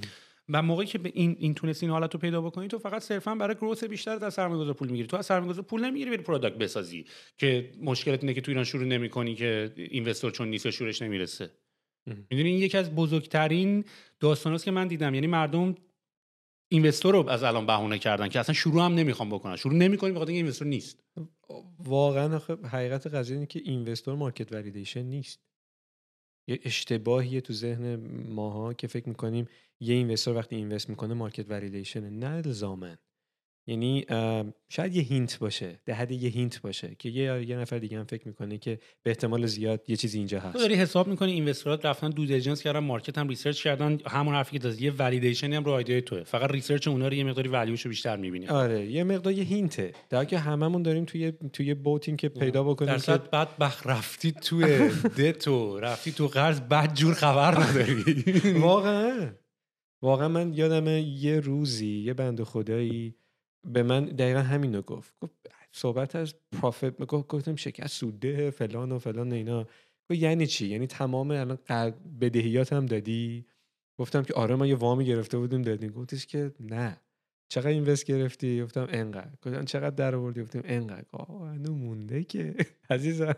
و 0.49 0.63
موقعی 0.63 0.87
که 0.87 0.99
به 0.99 1.13
این 1.15 1.37
این 1.39 1.55
تونست 1.55 1.83
این 1.83 1.93
حالت 1.93 2.15
رو 2.15 2.21
پیدا 2.21 2.41
بکنی 2.41 2.69
تو 2.69 2.79
فقط 2.79 3.03
صرفا 3.03 3.35
برای 3.35 3.55
growth 3.55 3.85
بیشتر 3.85 4.25
از 4.25 4.35
سرمایه‌گذار 4.35 4.75
پول 4.75 4.89
می‌گیری. 4.89 5.09
تو 5.09 5.17
از 5.17 5.27
سرمایه‌گذار 5.27 5.65
پول 5.65 5.85
نمی‌گیری 5.85 6.11
بری 6.11 6.23
product 6.23 6.57
بسازی. 6.57 7.05
که 7.39 7.71
مشکلت 7.83 8.21
اینه 8.21 8.35
که 8.35 8.41
تو 8.41 8.51
ایران 8.51 8.65
شروع 8.65 8.85
نمی‌کنی 8.85 9.35
که 9.35 9.73
investor 9.77 10.31
چون 10.31 10.49
نیست 10.49 10.71
شورش 10.71 11.03
نمی‌رسه. 11.03 11.51
می‌دونی؟ 12.07 12.49
این 12.49 12.59
یکی 12.59 12.79
از 12.79 12.95
بزرگترین 12.95 13.85
داستاناست 14.21 14.65
که 14.65 14.71
من 14.71 14.89
دیدم. 14.89 15.15
یعنی 15.15 15.27
مردم 15.27 15.75
investor 16.69 17.15
رو 17.15 17.29
از 17.29 17.43
الان 17.43 17.67
بهونه 17.67 17.99
کردن 17.99 18.29
که 18.29 18.41
اصلا 18.41 18.55
شروع 18.55 18.85
هم 18.85 18.95
نمی‌خوام 18.95 19.31
بکنن. 19.31 19.57
شروع 19.57 19.75
نمی‌کنی 19.75 20.13
بخاطر 20.13 20.31
اینکه 20.31 20.43
investor 20.45 20.69
نیست. 20.69 21.05
واقعا 21.79 22.39
حقیقت 22.65 23.07
قضیه 23.07 23.37
اینه 23.37 23.47
که 23.47 23.61
investor 23.65 24.15
market 24.15 24.53
validation 24.53 25.03
نیست. 25.03 25.41
یه 26.49 26.61
اشتباهیه 26.65 27.41
تو 27.41 27.53
ذهن 27.53 27.97
ماها 28.29 28.73
که 28.73 28.87
فکر 28.87 29.09
می‌کنیم 29.09 29.49
یه 29.81 29.95
investor 29.95 30.37
وقتی 30.37 30.57
invest 30.57 30.91
می‌کنه 30.91 31.15
market 31.15 31.51
validation 31.51 32.11
نه 32.11 32.27
الزاما 32.27 32.99
یعنی 33.67 34.07
شاید 34.69 34.97
یه 34.97 35.03
hint 35.03 35.39
باشه 35.39 35.81
در 35.87 35.95
حد 35.95 36.11
یه 36.13 36.31
hint 36.31 36.61
باشه 36.61 36.97
که 36.99 37.09
یه 37.09 37.49
یه 37.49 37.57
نفر 37.57 37.79
دیگه 37.79 37.99
هم 37.99 38.05
فکر 38.05 38.29
می‌کنه 38.29 38.59
که 38.59 38.79
به 39.03 39.11
احتمال 39.11 39.47
زیاد 39.47 39.81
یه 39.89 39.97
چیزی 39.97 40.19
اینجا 40.19 40.41
هست. 40.41 40.53
تو 40.53 40.59
داری 40.59 40.75
حساب 40.75 41.09
می‌کنی 41.09 41.33
اینوستورات 41.33 41.87
رفتن 41.87 42.11
دو 42.11 42.27
دیلیجنس 42.27 42.63
کردن 42.63 42.79
مارکت 42.79 43.19
هم 43.19 43.29
ریسرچ 43.29 43.63
کردن 43.63 43.99
همون 44.07 44.35
حرفی 44.35 44.59
که 44.59 44.69
یه 44.69 44.91
ولیدیشن 44.91 45.53
هم 45.53 45.65
رو 45.65 45.73
ایده 45.73 46.01
توه. 46.01 46.25
فقط 46.25 46.51
ریسرچ 46.51 46.89
اونها 46.89 47.09
رو 47.09 47.15
یه 47.15 47.25
مقداری 47.25 47.49
ولیوشو 47.49 47.89
بیشتر 47.89 48.17
می‌بینی. 48.17 48.47
آره 48.47 48.87
یه 48.91 49.05
مقدار 49.05 49.33
یه 49.33 49.45
هینته. 49.45 49.93
در 50.11 50.25
که 50.25 50.39
هممون 50.39 50.83
داریم 50.83 51.05
توی 51.05 51.33
توی 51.53 51.75
بوتینگ 51.75 52.19
که 52.19 52.29
پیدا 52.29 52.63
بکنیم 52.63 52.99
که 52.99 53.21
بعد 53.33 53.59
بخ 53.59 53.87
رفتی 53.87 54.33
توی 54.33 54.89
دتو 55.19 55.81
رفتی 55.81 56.13
تو 56.13 56.27
قرض 56.27 56.61
بعد 56.61 56.95
جور 56.95 57.15
خبر 57.15 57.59
نداری. 57.61 58.23
واقعا. 58.61 59.33
واقعا 60.03 60.29
من 60.29 60.55
یادم 60.55 60.87
یه 61.17 61.41
روزی 61.41 61.99
یه 61.99 62.15
بند 62.15 62.43
خدایی 62.43 63.15
به 63.65 63.83
من 63.83 64.05
دقیقا 64.05 64.41
همین 64.41 64.75
رو 64.75 64.83
گفت. 64.83 65.15
گفت 65.21 65.33
صحبت 65.73 66.17
از 66.17 66.35
پرافیت 66.53 67.05
گفت 67.05 67.29
گفتم 67.29 67.57
شکست 67.57 67.95
سوده 67.95 68.51
فلان 68.51 68.93
و 68.93 68.99
فلان 68.99 69.33
و 69.33 69.35
اینا. 69.35 69.63
گفت 70.11 70.21
یعنی 70.21 70.47
چی؟ 70.47 70.69
یعنی 70.69 70.87
تمام 70.87 71.31
الان 71.31 71.59
بدهیات 72.21 72.73
هم 72.73 72.87
دادی؟ 72.87 73.47
گفتم 73.99 74.23
که 74.23 74.35
آره 74.35 74.55
ما 74.55 74.67
یه 74.67 74.75
وامی 74.75 75.05
گرفته 75.05 75.39
بودیم 75.39 75.63
دادیم. 75.63 75.91
گفتش 75.91 76.27
که 76.27 76.53
نه. 76.61 77.01
چقدر 77.49 77.69
اینوست 77.69 78.05
گرفتی؟ 78.05 78.63
گفتم 78.63 78.87
انقدر. 78.91 79.31
گفتم 79.43 79.65
چقدر 79.65 79.91
در 79.91 80.15
آوردی؟ 80.15 80.43
گفتم 80.43 80.63
انقدر. 80.65 81.05
آه 81.13 81.59
مونده 81.59 82.25
که. 82.25 82.55
عزیزم 82.91 83.35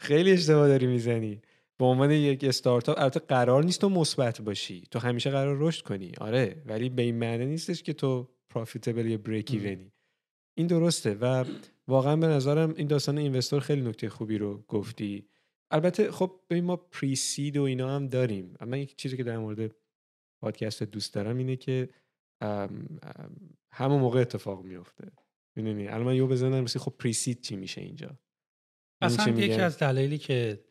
خیلی 0.00 0.32
اشتباه 0.32 0.68
داری 0.68 0.86
می‌زنی. 0.86 1.42
به 1.78 1.84
عنوان 1.84 2.10
یک 2.10 2.44
استارتاپ 2.44 2.98
البته 2.98 3.20
قرار 3.20 3.64
نیست 3.64 3.80
تو 3.80 3.88
مثبت 3.88 4.42
باشی. 4.42 4.82
تو 4.90 4.98
همیشه 4.98 5.30
قرار 5.30 5.56
رشد 5.60 5.84
کنی. 5.84 6.12
آره 6.20 6.62
ولی 6.66 6.88
به 6.88 7.02
این 7.02 7.14
معنی 7.14 7.46
نیستش 7.46 7.82
که 7.82 7.92
تو 7.92 8.28
پروفیتبل 8.50 9.06
یا 9.06 9.18
بریک 9.18 9.50
ایونی 9.50 9.92
این 10.54 10.66
درسته 10.66 11.14
و 11.14 11.44
واقعا 11.88 12.16
به 12.16 12.26
نظرم 12.26 12.74
این 12.76 12.86
داستان 12.86 13.18
اینوستور 13.18 13.60
خیلی 13.60 13.80
نکته 13.80 14.08
خوبی 14.08 14.38
رو 14.38 14.64
گفتی. 14.68 15.28
البته 15.70 16.10
خب 16.10 16.40
ببین 16.50 16.64
ما 16.64 16.76
پریسید 16.76 17.56
و 17.56 17.62
اینا 17.62 17.96
هم 17.96 18.06
داریم. 18.06 18.54
اما 18.60 18.76
یک 18.76 18.96
چیزی 18.96 19.16
که 19.16 19.24
در 19.24 19.38
مورد 19.38 19.74
پادکست 20.42 20.82
دوست 20.82 21.14
دارم 21.14 21.38
اینه 21.38 21.56
که 21.56 21.88
همون 23.72 24.00
موقع 24.00 24.20
اتفاق 24.20 24.64
میفته 24.64 25.12
می‌دونی؟ 25.56 25.88
الان 25.88 26.06
من 26.06 26.14
یو 26.14 26.26
بزنم 26.26 26.66
خب 26.66 26.94
پریسید 26.98 27.40
چی 27.40 27.56
میشه 27.56 27.80
اینجا؟ 27.80 28.18
اصلا 29.00 29.34
یکی 29.34 29.60
از 29.60 29.78
دلایلی 29.78 30.18
که 30.18 30.64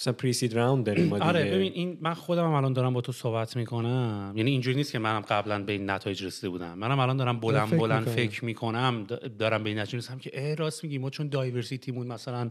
مثلا 0.00 0.12
پریسید 0.12 0.54
راوند 0.54 0.86
داریم 0.86 1.06
ما 1.06 1.18
آره 1.18 1.44
ببین 1.44 1.72
این 1.72 1.98
من 2.00 2.14
خودم 2.14 2.44
هم 2.44 2.52
الان 2.52 2.72
دارم 2.72 2.94
با 2.94 3.00
تو 3.00 3.12
صحبت 3.12 3.56
می‌کنم. 3.56 4.32
یعنی 4.36 4.50
اینجوری 4.50 4.76
نیست 4.76 4.92
که 4.92 4.98
منم 4.98 5.20
قبلا 5.20 5.62
به 5.62 5.72
این 5.72 5.90
نتایج 5.90 6.24
رسیده 6.24 6.48
بودم. 6.48 6.78
منم 6.78 6.98
الان 6.98 7.16
دارم 7.16 7.40
بلند 7.40 7.66
فکر 7.66 7.76
بلند 7.76 7.98
می‌کنم. 7.98 8.14
فکر 8.14 8.44
می‌کنم 8.44 9.06
دارم 9.38 9.62
به 9.62 9.70
این 9.70 9.78
نتیجه 9.78 9.98
رسیدم 9.98 10.18
که 10.18 10.40
ای 10.40 10.56
راست 10.56 10.84
میگی 10.84 10.98
ما 10.98 11.10
چون 11.10 11.28
diversity 11.28 11.87
مون 11.87 12.06
مثلا 12.06 12.48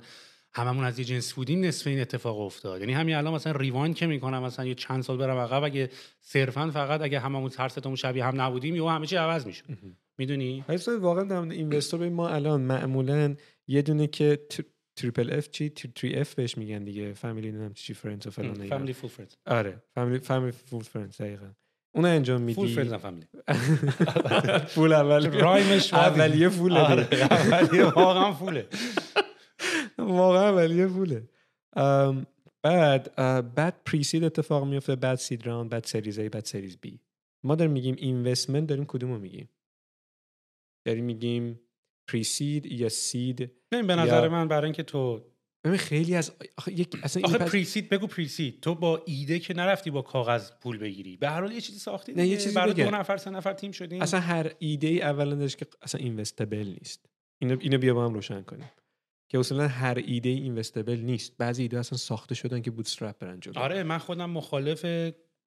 هممون 0.53 0.85
از 0.85 0.99
یه 0.99 1.05
جنس 1.05 1.33
بودیم 1.33 1.65
نصف 1.65 1.87
این 1.87 2.01
اتفاق 2.01 2.39
افتاد. 2.39 2.79
یعنی 2.79 2.93
همین 2.93 3.15
الان 3.15 3.33
مثلا 3.33 3.53
rewind 3.53 3.93
که 3.93 4.07
می‌کنم 4.07 4.43
مثلا 4.43 4.65
یه 4.65 4.75
چند 4.75 5.03
سال 5.03 5.17
برم 5.17 5.37
عقب 5.37 5.63
اگه 5.63 5.89
صرفا 6.21 6.71
فقط 6.71 7.01
اگه 7.01 7.19
هممون 7.19 7.51
هر 7.57 7.67
ستامون 7.67 7.95
شبیه 7.95 8.25
هم 8.25 8.41
نبودیم 8.41 8.75
یا 8.75 8.89
همه 8.89 9.05
چی 9.05 9.15
عوض 9.15 9.45
می‌شد. 9.45 9.63
می‌دونی؟ 10.17 10.63
واقعا 11.01 11.23
در 11.23 11.39
investor 11.39 12.09
ما 12.09 12.29
الان 12.29 12.61
معمولا 12.61 13.35
یه 13.67 13.81
دونه 13.81 14.07
که 14.07 14.39
triple 15.01 15.33
F 15.37 15.49
چی؟ 15.49 15.69
three 15.69 16.15
F 16.15 16.35
بهش 16.35 16.57
میگن 16.57 16.83
دیگه. 16.83 17.13
family 17.13 17.47
نمی‌دونم 17.47 17.73
چی 17.73 17.93
friends 17.93 18.27
و 18.27 18.29
فلان 18.29 18.67
family 18.67 18.93
fool 18.93 19.09
friends 19.09 19.33
آره. 19.45 19.83
family 19.95 20.19
family 20.19 20.51
fool 20.51 20.83
friends 20.83 21.17
دقیقاً. 21.21 21.51
اون 21.95 22.05
انجام 22.05 22.41
میدی؟ 22.41 22.55
fool 22.55 22.67
friends 22.75 22.93
family 23.03 23.27
fool 24.67 24.93
اول 24.93 25.31
رایمش 25.39 25.93
اولیه 25.93 26.49
fool 26.49 26.73
ه 26.73 26.79
آره 26.79 27.07
اولیه 27.31 27.83
واقعا 27.85 28.31
fool 28.33 28.60
ه 28.60 28.67
واقعا 29.97 30.49
اولیه 30.49 30.87
fool 30.87 31.16
ه 31.16 31.23
بعد 32.63 33.15
بعد 33.55 33.83
pre-seed 33.85 34.23
اتفاق 34.23 34.65
میفته 34.67 34.95
بعد 34.95 35.17
seed 35.17 35.47
round 35.47 35.69
بعد 35.69 35.83
series 35.83 36.19
A 36.19 36.29
بعد 36.29 36.45
series 36.45 36.77
B 36.77 36.99
ما 37.43 37.55
داریم 37.55 37.71
میگیم 37.73 37.95
investment 37.97 38.67
داریم 38.69 38.85
کدومو 38.85 39.17
میگیم؟ 39.17 39.49
داریم 40.85 41.05
میگیم 41.05 41.59
pre-seed 42.11 42.65
یا 42.65 42.89
seed 42.89 43.51
به 43.69 43.95
نظر 43.95 44.27
من 44.27 44.47
برای 44.47 44.63
اینکه 44.63 44.83
تو 44.83 45.25
ببین 45.63 45.77
خیلی 45.77 46.15
از 46.15 46.31
آخه 46.57 46.79
یک 46.79 46.99
اصلا 47.03 47.23
آخه 47.23 47.37
pre-seed 47.37 47.89
بگو 47.89 48.07
pre-seed 48.07 48.61
تو 48.61 48.75
با 48.75 49.03
ایده 49.05 49.39
که 49.39 49.53
نرفتی 49.53 49.91
با 49.91 50.01
کاغذ 50.01 50.51
پول 50.61 50.77
بگیری. 50.77 51.17
به 51.17 51.29
هر 51.29 51.41
حال 51.41 51.51
یه 51.51 51.61
چیزی 51.61 51.79
ساختی 51.79 52.13
نه 52.13 52.27
یه 52.27 52.37
چیزی 52.37 52.55
برای 52.55 52.73
دو 52.73 52.91
نفر 52.91 53.17
سه 53.17 53.29
نفر 53.29 53.53
تیم 53.53 53.71
شدین 53.71 54.01
اصلا 54.01 54.19
هر 54.19 54.51
ایده 54.59 54.87
ای 54.87 55.01
اولا 55.01 55.35
داشت 55.35 55.57
که 55.57 55.67
اصلا 55.81 56.01
investable 56.01 56.75
نیست. 56.79 57.05
اینو 57.41 57.57
اینو 57.59 57.77
بیا 57.77 57.93
با 57.93 58.05
هم 58.05 58.13
روشن 58.13 58.41
کنیم. 58.41 58.71
که 59.29 59.39
اصلا 59.39 59.67
هر 59.67 59.97
ایده 60.05 60.29
investable 60.29 60.99
نیست. 60.99 61.37
بعضی 61.37 61.61
ایده 61.61 61.79
اصلا 61.79 61.97
ساخته 61.97 62.35
شدن 62.35 62.61
که 62.61 62.71
bootstrap 62.71 63.19
برن 63.19 63.39
جلو. 63.39 63.59
آره 63.59 63.83
من 63.83 63.97
خودم 63.97 64.29
مخالف 64.29 64.85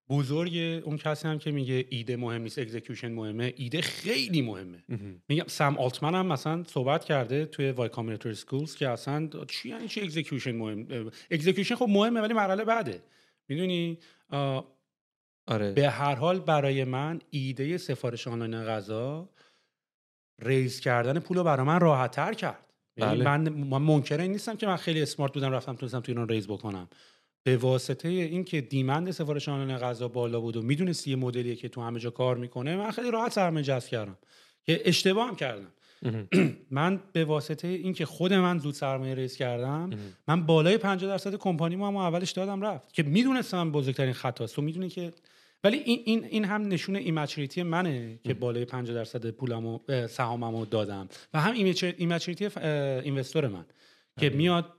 بزرگ 0.09 0.83
اون 0.85 0.97
کسی 0.97 1.29
هم 1.29 1.39
که 1.39 1.51
میگه 1.51 1.87
ایده 1.89 2.17
مهم 2.17 2.43
نیست 2.43 2.59
execution 2.59 3.13
مهمه 3.13 3.55
ایده 3.57 3.81
خیلی 3.81 4.43
مهمه. 4.43 4.85
میگم 5.29 5.45
سم 5.47 5.77
آلتمن 5.79 6.15
هم 6.15 6.27
مثلا 6.27 6.65
صحبت 6.65 7.05
کرده 7.05 7.47
توی 7.47 7.71
Y 7.71 7.89
Combinator 7.89 8.33
schools 8.33 8.75
که 8.77 8.89
اصلا 8.89 9.29
چی 9.49 9.69
یعنی 9.69 9.89
چی 9.89 10.01
execution 10.01 10.57
مهم؟ 10.57 11.11
execution 11.31 11.75
خب 11.75 11.87
مهمه 11.89 12.21
ولی 12.21 12.35
مرحله 12.35 12.65
بعده. 12.65 13.03
می‌دونی؟ 13.49 13.99
آره. 15.47 15.73
به 15.73 15.91
هر 15.91 16.15
حال 16.15 16.41
برای 16.41 16.85
من 16.85 17.21
ایده 17.31 17.79
سفارش 17.79 18.29
آنلاین 18.29 18.65
غذا 18.65 19.29
raise 20.39 20.81
کردن 20.81 21.19
پول 21.19 21.37
رو 21.37 21.45
برای 21.45 21.67
من 21.67 21.81
راحت 21.81 22.11
تر 22.11 22.35
کرد. 22.35 22.73
یعنی 22.97 23.25
بله. 23.25 23.51
من 23.51 23.79
منکر 23.83 24.21
این 24.21 24.33
نیستم 24.33 24.57
که 24.57 24.67
من 24.67 24.77
خیلی 24.77 25.03
smart 25.03 25.33
بودم 25.33 25.53
رفتم 25.53 25.75
تونستم 25.75 26.01
تو 26.01 26.13
ایران 26.13 26.29
raise 26.29 26.47
بکنم. 26.47 26.89
به 27.45 27.57
واسطه 27.57 28.09
اینکه 28.09 28.61
demand 28.61 29.11
سفارش 29.11 29.49
آنلاین 29.49 29.79
غذا 29.79 30.09
بالا 30.09 30.41
بود 30.41 30.57
و 30.57 30.63
می‌دونستی 30.63 31.11
یه 31.11 31.17
مدلیه 31.17 31.57
که 31.57 31.69
تو 31.69 31.81
همه 31.81 32.01
جا 32.01 32.11
کار 32.11 32.37
می‌کنه 32.37 32.77
من 32.77 32.91
خیلی 32.91 33.11
راحت 33.11 33.33
سرمایه 33.33 33.65
جذب 33.65 33.89
کردم 33.89 34.19
که 34.65 34.81
اشتباه 34.85 35.29
هم 35.29 35.37
کردم. 35.37 35.73
من 36.71 37.01
به 37.13 37.25
واسطه 37.25 37.69
اینکه 37.69 38.07
خود 38.07 38.33
من 38.33 38.59
زود 38.59 38.75
سرمایه 38.75 39.15
raise 39.15 39.37
کردم 39.37 39.91
من 40.29 40.47
بالای 40.47 40.79
50 40.79 41.11
درصد 41.11 41.35
کمپانی 41.35 41.77
ما 41.77 41.89
هم 41.89 41.97
اولش 41.97 42.31
دادم 42.31 42.63
رفت 42.63 42.93
که 42.93 43.03
می‌دونستم 43.03 43.73
بزرگترین 43.73 44.13
خطاست. 44.13 44.57
تو 44.57 44.63
می‌دونی 44.63 44.89
که 44.89 45.13
ولی 45.65 45.77
این 45.77 46.03
این 46.05 46.25
این 46.25 46.45
هم 46.45 46.69
نشون 46.69 46.97
immaturity 46.97 47.63
منه 47.63 48.19
که 48.25 48.35
بالای 48.35 48.65
50 48.65 48.95
درصد 48.95 49.31
پولمو 49.31 49.79
سهاممو 50.09 50.65
دادم. 50.65 51.09
و 51.35 51.41
هم 51.41 51.55
immaturity 51.97 52.49
investor 53.05 53.49
من 53.49 53.65
که 54.21 54.31
میاد 54.31 54.73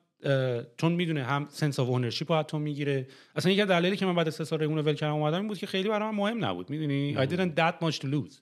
چون 0.78 0.92
می‌دونه 0.92 1.24
هم 1.24 1.48
sense 1.50 1.80
of 1.80 1.90
ownership 1.90 2.32
رو 2.32 2.44
تو 2.44 2.60
می‌گیره. 2.60 3.08
اصلا 3.36 3.52
یکی 3.52 3.66
دلیلی 3.66 3.98
که 3.98 4.06
من 4.06 4.16
بعد 4.16 4.28
از 4.28 4.36
سه 4.36 4.44
سال 4.44 4.64
اون 4.64 4.78
ول 4.78 4.94
کردم 4.94 5.14
اومدم 5.14 5.38
این 5.38 5.48
بود 5.48 5.58
که 5.58 5.68
خیلی 5.68 5.90
برای 5.90 6.12
من 6.12 6.16
مهم 6.16 6.46
نبود 6.46 6.70
می‌دونی؟ 6.70 7.16
I 7.16 7.30
didn't 7.30 7.60
that 7.60 7.86
much 7.86 7.96
to 7.96 8.06
lose. 8.06 8.36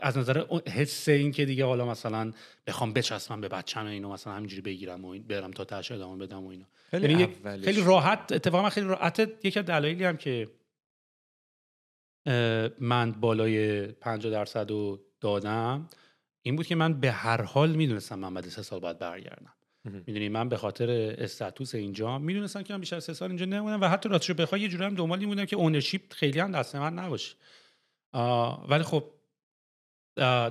از 0.00 0.18
نظر 0.18 0.44
حس 0.68 1.08
این 1.08 1.32
که 1.32 1.44
دیگه 1.44 1.64
حالا 1.64 1.86
مثلا 1.86 2.32
بخوام 2.66 2.92
بچسبم 2.92 3.40
به 3.40 3.48
بچم 3.48 3.86
اینو 3.86 4.12
مثلا 4.12 4.32
همینجوری 4.32 4.62
بگیرم 4.62 5.04
و 5.04 5.18
برم 5.18 5.50
تا 5.50 5.64
تهش 5.64 5.92
ادامه 5.92 6.26
بدم 6.26 6.44
و 6.44 6.48
اینا. 6.48 6.64
خیلی, 6.90 7.12
یعنی 7.12 7.28
خیلی 7.64 7.80
راحت 7.80 8.32
اتفاقا 8.32 8.70
خیلی 8.70 8.86
راحت 8.86 9.20
یکی 9.44 9.58
از 9.58 9.64
دلایلی 9.64 10.04
هم 10.04 10.16
که 10.16 10.48
من 12.80 13.12
بالای 13.12 13.86
50 13.86 14.32
درصد 14.32 14.70
رو 14.70 15.00
دادم 15.20 15.88
این 16.42 16.56
بود 16.56 16.66
که 16.66 16.74
من 16.74 17.00
به 17.00 17.10
هر 17.10 17.42
حال 17.42 17.70
می‌دونستم 17.70 18.18
من 18.18 18.34
بعد 18.34 18.44
سه 18.44 18.62
سال 18.62 18.80
باید 18.80 18.98
برگردم. 18.98 19.52
می‌دونی 19.84 20.28
من 20.28 20.48
به 20.48 20.56
خاطر 20.56 21.14
استاتوس 21.18 21.74
اینجا 21.74 22.18
می‌دونستم 22.18 22.62
که 22.62 22.74
من 22.74 22.80
بیشتر 22.80 23.00
سه 23.00 23.12
سال 23.12 23.28
اینجا 23.28 23.46
نمونم 23.46 23.80
و 23.80 23.84
حتی 23.88 24.08
راستش 24.08 24.30
بخوای 24.30 24.60
یه 24.60 24.68
جوری 24.68 24.84
هم 24.84 24.94
دنبال 24.94 25.18
این 25.18 25.28
بودم 25.28 25.44
که 25.44 25.56
اونرشیپ 25.56 26.12
خیلی 26.12 26.40
هم 26.40 26.52
دست 26.52 26.76
من 26.76 26.94
نباشه. 26.94 27.36
ولی 28.68 28.82
خب 28.82 29.04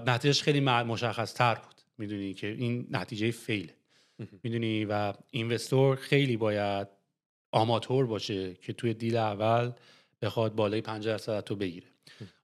نتیجهش 0.06 0.42
خیلی 0.42 0.60
مشخص 0.60 1.34
تر 1.34 1.56
بود. 1.56 1.82
می‌دونی 1.98 2.34
که 2.34 2.48
این 2.48 2.88
نتیجه 2.92 3.32
فیل. 3.32 3.72
می‌دونی 4.44 4.86
و 4.86 5.14
اینوستور 5.32 5.96
خیلی 5.96 6.38
باید 6.38 6.88
آماتور 7.52 8.06
باشه 8.06 8.54
که 8.54 8.74
توی 8.74 8.94
دیل 8.94 9.18
اول 9.18 9.72
بخواد 10.22 10.56
بالای 10.56 10.82
50 10.82 11.14
درصد 11.14 11.42
تو 11.42 11.56
بگیره. 11.56 11.88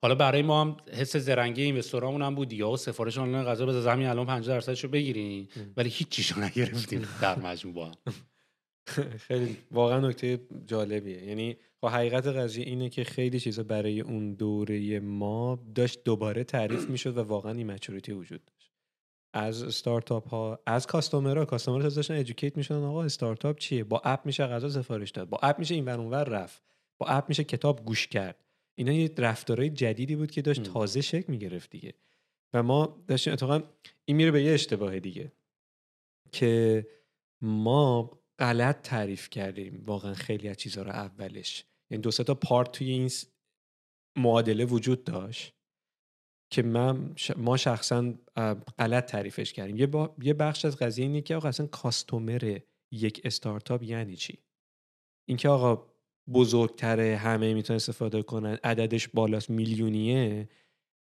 حالا 0.01 0.15
برای 0.15 0.41
ما 0.41 0.61
هم 0.61 0.77
حس 0.91 1.15
زرنگی 1.15 1.61
این 1.61 1.77
رستوران 1.77 2.21
هم 2.21 2.35
بود 2.35 2.53
یا 2.53 2.75
سفارش 2.75 3.17
آنلاین 3.17 3.45
غذا 3.45 3.65
به 3.65 3.81
زمین 3.81 4.07
الان 4.07 4.25
50 4.25 4.55
درصدشو 4.55 4.87
بگیریم 4.87 5.47
ولی 5.77 5.89
هیچ 5.89 6.09
چیزو 6.09 6.41
نگرفتیم 6.41 7.07
در 7.21 7.39
مجموع 7.39 7.73
با 7.73 7.91
خیلی 9.27 9.57
واقعا 9.71 9.99
نکته 9.99 10.39
جالبیه. 10.65 11.23
یعنی 11.23 11.57
خب 11.81 11.87
حقیقت 11.87 12.27
قضیه 12.27 12.65
اینه 12.65 12.89
که 12.89 13.03
خیلی 13.03 13.39
چیزا 13.39 13.63
برای 13.63 14.01
اون 14.01 14.33
دوره 14.33 14.99
ما 14.99 15.59
داشت 15.75 16.03
دوباره 16.03 16.43
تعریف 16.43 16.89
می‌شد 16.89 17.17
و 17.17 17.21
واقعا 17.21 17.51
این 17.51 17.71
مچوریتی 17.71 18.11
وجود 18.11 18.45
داشت. 18.45 18.71
از 19.33 19.63
استارتاپ 19.63 20.29
ها 20.29 20.59
از 20.65 20.87
کاستومرها 20.87 21.45
کاستومر 21.45 21.81
داشتن 21.81 22.19
ادوکییت 22.19 22.57
می‌شدن 22.57 22.83
آقا 22.83 23.03
استارتاپ 23.03 23.57
چیه؟ 23.59 23.83
با 23.83 24.01
اپ 24.05 24.25
میشه 24.25 24.47
غذا 24.47 24.69
سفارش 24.69 25.11
داد. 25.11 25.29
با 25.29 25.39
اپ 25.43 25.59
میشه 25.59 25.75
این 25.75 25.89
اونور 25.89 26.23
رفت. 26.23 26.63
با 26.97 27.05
اپ 27.05 27.29
میشه 27.29 27.43
کتاب 27.43 27.85
گوش 27.85 28.07
کرد. 28.07 28.46
اینا 28.77 28.91
یه 28.91 29.11
رفتارهای 29.17 29.69
جدیدی 29.69 30.15
بود 30.15 30.31
که 30.31 30.41
داشت 30.41 30.63
تازه 30.63 31.01
شکل 31.01 31.31
می‌گرفت 31.31 31.69
دیگه. 31.69 31.93
و 32.53 32.63
ما 32.63 33.03
داشتیم 33.07 33.33
اتفاقا 33.33 33.63
این 34.05 34.17
میره 34.17 34.31
به 34.31 34.43
یه 34.43 34.53
اشتباه 34.53 34.99
دیگه 34.99 35.31
که 36.31 36.87
ما 37.41 38.11
غلط 38.39 38.81
تعریف 38.81 39.29
کردیم 39.29 39.83
واقعا 39.85 40.13
خیلی 40.13 40.49
از 40.49 40.57
چیزها 40.57 40.83
رو 40.83 40.89
اولش. 40.89 41.65
یعنی 41.89 42.01
دو 42.01 42.11
تا 42.11 42.33
پارت 42.33 42.71
توی 42.71 42.89
این 42.89 43.11
معادله 44.17 44.65
وجود 44.65 45.03
داشت 45.03 45.53
که 46.51 46.61
من 46.61 47.15
ما 47.37 47.57
شخصا 47.57 48.13
غلط 48.79 49.05
تعریفش 49.05 49.53
کردیم. 49.53 49.77
یه, 49.77 50.09
یه 50.21 50.33
بخش 50.33 50.65
از 50.65 50.77
قضیه 50.77 51.05
اینه 51.05 51.21
که 51.21 51.35
آقا 51.35 51.47
اصلا 51.47 51.67
کاستومر 51.67 52.59
یک 52.91 53.21
استارتاپ 53.23 53.83
یعنی 53.83 54.15
چی؟ 54.15 54.39
اینکه 55.29 55.49
آقا 55.49 55.96
بزرگتره 56.33 57.17
همه 57.17 57.53
می‌تونن 57.53 57.75
استفاده 57.75 58.23
کنن 58.23 58.57
عددش 58.63 59.07
بالاست 59.07 59.49
میلیونیه 59.49 60.49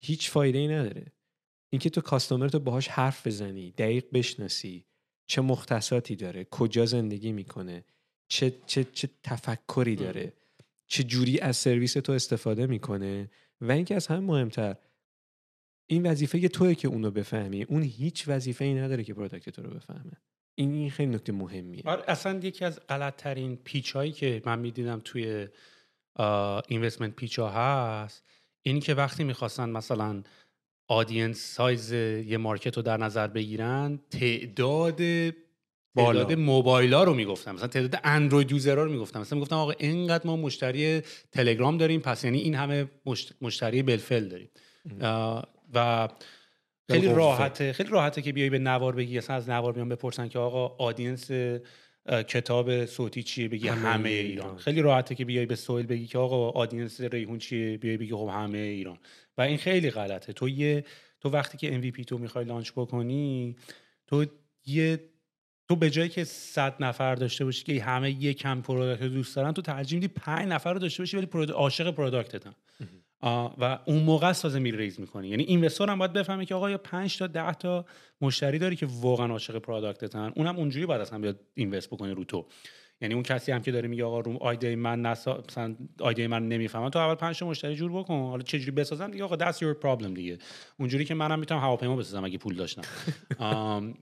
هیچ 0.01 0.30
فایده 0.30 0.57
ای 0.57 0.68
نداره. 0.68 1.05
اینکه 1.70 1.89
تو 1.89 2.01
کاستومر 2.01 2.47
تو 2.47 2.60
باهاش 2.60 2.88
حرف 2.88 3.28
بزنی 3.28 3.72
دقیق 3.72 4.05
بشناسی 4.14 4.86
چه 5.28 5.41
مختصاتی 5.41 6.16
داره 6.16 6.43
کجا 6.43 6.86
زندگی 6.86 7.32
می‌کنه 7.32 7.84
چه, 8.28 8.53
چه, 8.66 8.84
چه 8.84 9.10
تفکری 9.24 9.95
داره 9.95 10.34
چه 10.88 11.03
جوری 11.03 11.39
از 11.39 11.57
سرویس 11.57 11.93
تو 11.93 12.12
استفاده 12.12 12.68
می‌کنه 12.68 13.32
و 13.62 13.72
اینکه 13.72 13.95
از 13.95 14.07
هم 14.07 14.24
مهمتر 14.24 14.76
این 15.88 16.05
وظیفه 16.05 16.47
توی 16.47 16.76
که 16.76 16.88
اونو 16.88 17.12
بفهمی. 17.12 17.64
اون 17.64 17.84
هیچ 17.84 18.28
وظیفه 18.28 18.66
ای 18.66 18.74
نداره 18.74 19.03
که 19.03 19.14
product 19.13 19.49
تو 19.49 19.62
رو 19.62 19.70
بفهمه. 19.70 20.22
این 20.64 20.89
خیلی 20.89 21.16
نکته 21.16 21.32
مهمیه. 21.32 21.82
آره 21.86 22.03
اصلا 22.07 22.39
یکی 22.43 22.66
از 22.66 22.80
غلط 22.89 23.16
ترین 23.16 23.55
pitch 23.55 23.91
هایی 23.91 24.12
که 24.12 24.41
من 24.45 24.60
می‌دیدم 24.60 25.01
توی 25.03 25.47
investment 26.67 27.15
pitch 27.15 27.39
ها 27.39 27.49
هست 27.49 28.24
اینی 28.62 28.80
که 28.80 28.93
وقتی 28.93 29.24
می‌خواستن 29.24 29.70
مثلا 29.70 30.24
audience 30.88 31.55
size 31.55 31.91
یه 31.91 32.38
market 32.38 32.77
رو 32.78 32.84
در 32.84 32.97
نظر 32.97 33.28
بگیرن 33.28 33.99
تعداد 34.10 35.01
بالا. 35.95 36.24
تعداد 36.24 36.39
موبایل 36.39 36.93
ها 36.93 37.03
رو 37.03 37.14
می‌گفتم 37.14 37.55
مثلا 37.55 37.68
تعداد 37.68 38.01
Android 38.03 38.51
user 38.51 38.75
رو 38.76 38.91
می‌گفتم 38.91 39.20
مثلا 39.20 39.36
می‌گفتم 39.36 39.55
آقا 39.55 39.72
اینقدر 39.72 40.28
ما 40.28 40.36
مشتری 40.36 41.01
تلگرام 41.32 41.78
داریم 41.78 41.99
پس 41.99 42.24
یعنی 42.24 42.38
این 42.39 42.55
همه 42.55 42.88
مشت- 43.05 43.34
مشتری 43.41 43.84
بالفعل 43.84 44.27
داریم. 44.28 44.49
و 45.74 46.10
خیلی 46.91 47.07
بالقوه. 47.07 47.25
راحته. 47.25 47.73
خیلی 47.73 47.89
راحته 47.89 48.21
که 48.21 48.33
بیای 48.33 48.49
به 48.49 48.59
نوار 48.59 48.95
بگی 48.95 49.17
اصلا 49.17 49.35
از 49.35 49.49
نوار 49.49 49.73
بیان 49.73 49.89
بپرسن 49.89 50.27
که 50.27 50.39
آقا 50.39 50.67
audience 50.67 51.32
کتاب 52.27 52.85
صوتی 52.85 53.23
چیه؟ 53.23 53.47
بگی 53.47 53.67
همه 53.67 53.89
همه, 53.89 54.09
ایران. 54.09 54.45
ایران. 54.45 54.57
خیلی 54.57 54.81
راحته 54.81 55.15
که 55.15 55.25
بیای 55.25 55.45
به 55.45 55.55
سهیل 55.55 55.86
بگی 55.85 56.07
که 56.07 56.17
آقا 56.17 56.49
audience 56.49 57.01
ریحون 57.01 57.37
چیه؟ 57.37 57.77
بیای 57.77 57.97
بگی 57.97 58.13
خب 58.13 58.29
همه 58.33 58.57
ایران. 58.57 58.97
و 59.37 59.41
این 59.41 59.57
خیلی 59.57 59.91
غلطه. 59.91 60.33
تو 60.33 60.49
یه 60.49 60.85
تو 61.19 61.29
وقتی 61.29 61.57
که 61.57 61.81
MVP 61.81 62.05
تو 62.05 62.17
می‌خوای 62.17 62.45
launch 62.45 62.71
بکنی 62.71 63.55
تو 64.07 64.25
یه 64.65 64.99
تو 65.69 65.75
به 65.75 65.89
جایی 65.89 66.09
که 66.09 66.23
100 66.23 66.75
نفر 66.79 67.15
داشته 67.15 67.45
باشی 67.45 67.63
که 67.63 67.83
همه 67.83 68.23
یه 68.23 68.33
کم 68.33 68.61
product 68.61 69.01
رو 69.01 69.09
دوست 69.09 69.35
دارن 69.35 69.51
تو 69.51 69.61
ترجیح 69.61 69.99
میدی 69.99 70.07
5 70.07 70.47
نفر 70.47 70.73
رو 70.73 70.79
داشته 70.79 71.01
باشی 71.03 71.17
ولی 71.17 71.51
عاشق 71.51 71.91
product 71.91 72.40
تن 72.40 72.53
و 73.24 73.80
اون 73.86 74.03
موقع 74.03 74.28
است 74.28 74.41
تازه 74.41 74.59
می 74.59 74.72
raise 74.71 74.99
می‌کنی. 74.99 75.28
یعنی 75.28 75.43
investor 75.43 75.89
هم 75.89 75.99
باید 75.99 76.13
بفهمه 76.13 76.45
که 76.45 76.55
آقا 76.55 76.70
یا 76.70 76.78
5 76.78 77.17
تا 77.17 77.28
10 77.28 77.53
تا 77.53 77.86
مشتری 78.22 78.59
داری 78.59 78.76
که 78.76 78.88
واقعا 78.89 79.28
عاشق 79.28 79.57
product 79.57 80.09
تن. 80.09 80.32
اونم 80.36 80.57
اونجوری 80.57 80.86
باید 80.86 81.01
اصلا 81.01 81.20
بیاد 81.20 81.39
invest 81.53 81.88
بکنه 81.88 82.13
رو 82.13 82.24
تو. 82.24 82.45
یعنی 83.01 83.13
اون 83.13 83.24
کسی 83.24 83.51
هم 83.51 83.61
که 83.61 83.72
داره 83.72 83.88
میگه 83.88 84.03
آقا 84.05 84.20
رو 84.20 84.38
ایده 84.41 84.75
من 84.76 85.01
نسا... 85.01 85.43
مثلا 85.49 85.76
ایده 85.99 86.27
من 86.28 86.47
نمی‌فهمن 86.47 86.89
تو 86.89 86.99
اول 86.99 87.15
5 87.15 87.39
تا 87.39 87.47
مشتری 87.47 87.76
جور 87.76 87.91
بکن. 87.91 88.13
حالا 88.13 88.43
چه 88.43 88.59
جوری 88.59 88.72
بسازن 88.72 89.11
دیگه؟ 89.11 89.24
آقا 89.24 89.36
that's 89.36 89.55
your 89.55 89.76
problem 89.84 90.15
دیگه. 90.15 90.38
اونجوری 90.80 91.05
که 91.05 91.13
منم 91.13 91.39
می‌تونم 91.39 91.61
هواپیما 91.61 91.95
بسازم 91.95 92.24
اگه 92.26 92.38
پول 92.38 92.55
داشتم. 92.55 92.82
آم، 93.39 93.93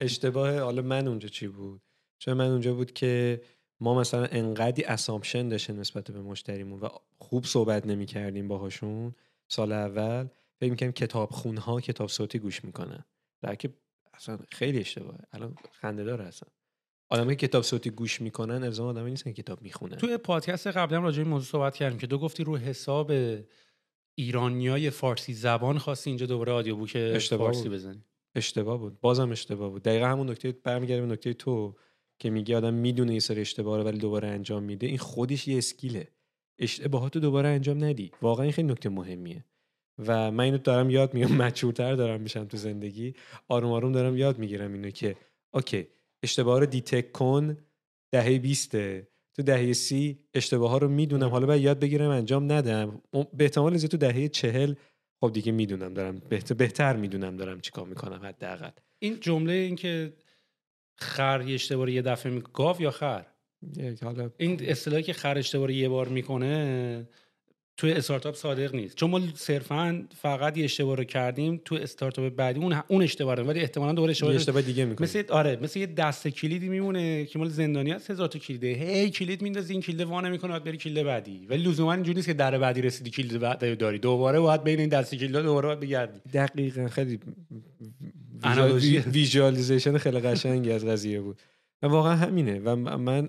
اشتباه 0.00 0.58
حالا 0.58 0.82
من 0.82 1.08
اونجا 1.08 1.28
چی 1.28 1.46
بود؟ 1.46 1.80
چون 2.18 2.34
من 2.34 2.46
اونجا 2.46 2.74
بود 2.74 2.92
که 2.92 3.40
ما 3.80 4.00
مثلا 4.00 4.24
انقدی 4.24 4.84
اسامپشن 4.84 5.48
داشتیم 5.48 5.80
نسبت 5.80 6.10
به 6.10 6.20
مشتریمون 6.20 6.80
و 6.80 6.88
خوب 7.28 7.44
صحبت 7.44 7.86
نمی 7.86 8.06
کردیم 8.06 8.48
باهاشون. 8.48 9.14
سال 9.48 9.72
اول 9.72 10.26
فکر 10.60 10.70
می‌کنیم 10.70 10.92
کتاب 10.92 11.30
ها 11.58 11.80
کتاب 11.80 12.08
صوتی 12.08 12.38
گوش 12.38 12.64
می‌کنن. 12.64 13.04
در 13.42 13.54
که 13.54 13.74
اصلا 14.14 14.38
خیلی 14.52 14.80
اشتباهه. 14.80 15.18
الان 15.32 15.54
خنده 15.72 16.04
داره 16.04 16.24
اصلا 16.24 16.48
آدم 17.08 17.28
که 17.28 17.34
کتاب 17.34 17.62
صوتی 17.62 17.90
گوش 17.90 18.20
می‌کنن 18.20 18.64
الزام 18.64 18.88
آدمی 18.88 19.10
نیستن 19.10 19.32
که 19.32 19.42
کتاب 19.42 19.62
می‌خونن. 19.62 19.96
توی 19.96 20.16
پادکست 20.16 20.66
قبلا 20.66 20.98
راجع 20.98 21.16
به 21.16 21.22
این 21.22 21.30
موضوع 21.30 21.46
صحبت 21.46 21.76
کردیم 21.76 21.98
که 21.98 22.06
تو 22.06 22.18
گفتی 22.18 22.44
رو 22.44 22.56
حساب 22.56 23.12
ایرانیای 24.14 24.90
فارسی 24.90 25.34
زبان 25.34 25.78
خواستی 25.78 26.10
اینجا 26.10 26.26
دوباره 26.26 26.52
audio 26.52 26.76
book 26.76 26.92
اشتباه 26.96 27.52
فارسی. 27.52 27.68
بزنی. 27.68 28.04
اشتباه 28.34 28.78
بود. 28.78 29.00
بازم 29.00 29.30
اشتباه 29.30 29.70
بود. 29.70 29.82
دقیقا 29.82 30.06
همون 30.06 30.30
نکته 30.30 30.52
برمیگرده 30.52 31.00
به 31.00 31.12
نکته 31.12 31.34
تو 31.34 31.76
که 32.18 32.30
میگی 32.30 32.54
آدم 32.54 32.74
می‌دونه 32.74 33.14
یه 33.14 33.20
سری 33.20 33.40
اشتباه 33.40 33.78
رو 33.78 33.84
ولی 33.84 33.98
دوباره 33.98 34.28
انجام 34.28 34.62
میده. 34.62 34.86
این 34.86 34.98
خودش 34.98 35.48
یه 35.48 35.58
skill 35.58 35.94
ه. 35.94 36.08
اشتباهات 36.58 37.14
رو 37.14 37.20
دوباره 37.20 37.48
انجام 37.48 37.84
ندی. 37.84 38.12
واقعا 38.22 38.42
این 38.42 38.52
خیلی 38.52 38.68
نکته 38.68 38.88
مهمیه. 38.88 39.44
و 40.06 40.30
من 40.30 40.44
اینو 40.44 40.58
دارم 40.58 40.90
یاد 40.90 41.14
میگم 41.14 41.36
mature 41.42 41.81
تر 41.81 41.94
دارم 41.94 42.20
میشم 42.20 42.44
تو 42.44 42.56
زندگی. 42.56 43.14
آروم 43.48 43.72
آروم 43.72 43.92
دارم 43.92 44.16
یاد 44.16 44.38
می‌گیرم 44.38 44.72
اینو 44.72 44.90
که 44.90 45.16
okay 45.54 45.86
اشتباه 46.22 46.60
رو 46.60 46.66
detect 46.66 47.12
کن 47.12 47.56
دهه 48.12 48.38
20 48.38 48.70
تو 49.34 49.42
دهه 49.44 49.72
سی 49.72 50.18
اشتباه 50.34 50.70
ها 50.70 50.78
رو 50.78 50.88
می‌دونم. 50.88 51.28
حالا 51.28 51.46
باید 51.46 51.62
یاد 51.62 51.80
بگیرم 51.80 52.10
انجام 52.10 52.52
ندم. 52.52 53.02
به 53.12 53.44
احتمال 53.44 53.76
زیاد 53.76 53.90
تو 53.90 53.96
دهه 53.96 54.28
چهل. 54.28 54.74
خب 55.20 55.32
دیگه 55.32 55.52
می‌دونم 55.52 55.94
دارم. 55.94 56.22
بهتر, 56.58 56.96
می‌دونم 56.96 57.36
دارم 57.36 57.60
چیکار 57.60 57.86
می‌کنم 57.86 58.20
حداقل. 58.22 58.70
این 58.98 59.20
جمله 59.20 59.52
این 59.52 59.76
که 59.76 60.12
خر 60.98 61.44
یه 61.46 61.54
اشتباه 61.54 61.90
یه 61.90 62.02
دفعه 62.02 62.32
می... 62.32 62.42
گاو 62.52 62.82
یا 62.82 62.90
خر؟ 62.90 63.26
یک 63.76 64.02
حالا 64.02 64.30
این 64.36 64.60
اصطلاحی 64.62 65.02
که 65.02 65.12
خر 65.12 65.38
اشتباه 65.38 65.66
رو 65.66 65.72
یه 65.72 65.88
بار 65.88 66.08
می‌کنه 66.08 67.06
توی 67.78 67.92
استارتاپ 67.92 68.34
صادق 68.34 68.74
نیست. 68.74 68.96
چون 68.96 69.10
ما 69.10 69.20
صرفا 69.34 70.04
فقط 70.22 70.58
یه 70.58 70.64
اشتباه 70.64 70.96
رو 70.96 71.04
کردیم 71.04 71.60
تو 71.64 71.74
استارتاپ 71.74 72.34
بعدی 72.36 72.60
اون 72.60 72.82
اون 72.88 73.02
اشتباه 73.02 73.34
رو 73.34 73.44
ولی 73.44 73.60
احتمالاً 73.60 73.92
دوباره 73.92 74.10
اشتباه 74.10 74.34
اشتباه 74.34 74.62
دیگه 74.62 74.84
می‌کنه 74.84 75.08
مثل 75.08 75.24
آره 75.28 75.58
مثل 75.62 75.78
یه 75.80 75.86
دست 75.86 76.28
کلیدی 76.28 76.68
میمونه 76.68 77.24
که 77.24 77.38
مال 77.38 77.48
زندانی 77.48 77.90
هست 77.90 78.10
هزار 78.10 78.28
تا 78.28 78.38
کلیده 78.38 78.66
هی 78.66 79.10
کلید 79.10 79.42
میندازی 79.42 79.72
این 79.72 79.82
کلید 79.82 80.00
وا 80.00 80.20
نمی‌کنه 80.20 80.50
باید 80.50 80.64
بری 80.64 80.76
کلید 80.76 81.06
بعدی. 81.06 81.46
ولی 81.50 81.62
لزوما 81.62 81.92
اینجوری 81.92 82.16
نیست 82.16 82.26
که 82.26 82.34
در 82.34 82.58
بعدی 82.58 82.82
رسیدی 82.82 83.10
کلید 83.10 83.38
بعد 83.38 83.78
داری. 83.78 83.98
دوباره 83.98 84.40
باید 84.40 84.64
بین 84.64 84.80
این 84.80 84.88
دست 84.88 85.14
کلیدا 85.14 85.42
دوباره 85.42 85.66
باید 85.66 85.80
بگردی. 85.80 86.20
دقیقا. 86.34 86.88
خیلی. 86.88 87.20
ویژوالیزیشن 89.12 89.98
خیلی 89.98 90.20
قشنگی 90.20 90.70
از 90.70 90.84
قضیه 90.84 91.20
بود. 91.20 91.38
و 91.82 91.86
واقعا 91.86 92.16
همینه. 92.16 92.60
و 92.60 92.76
من 92.98 93.28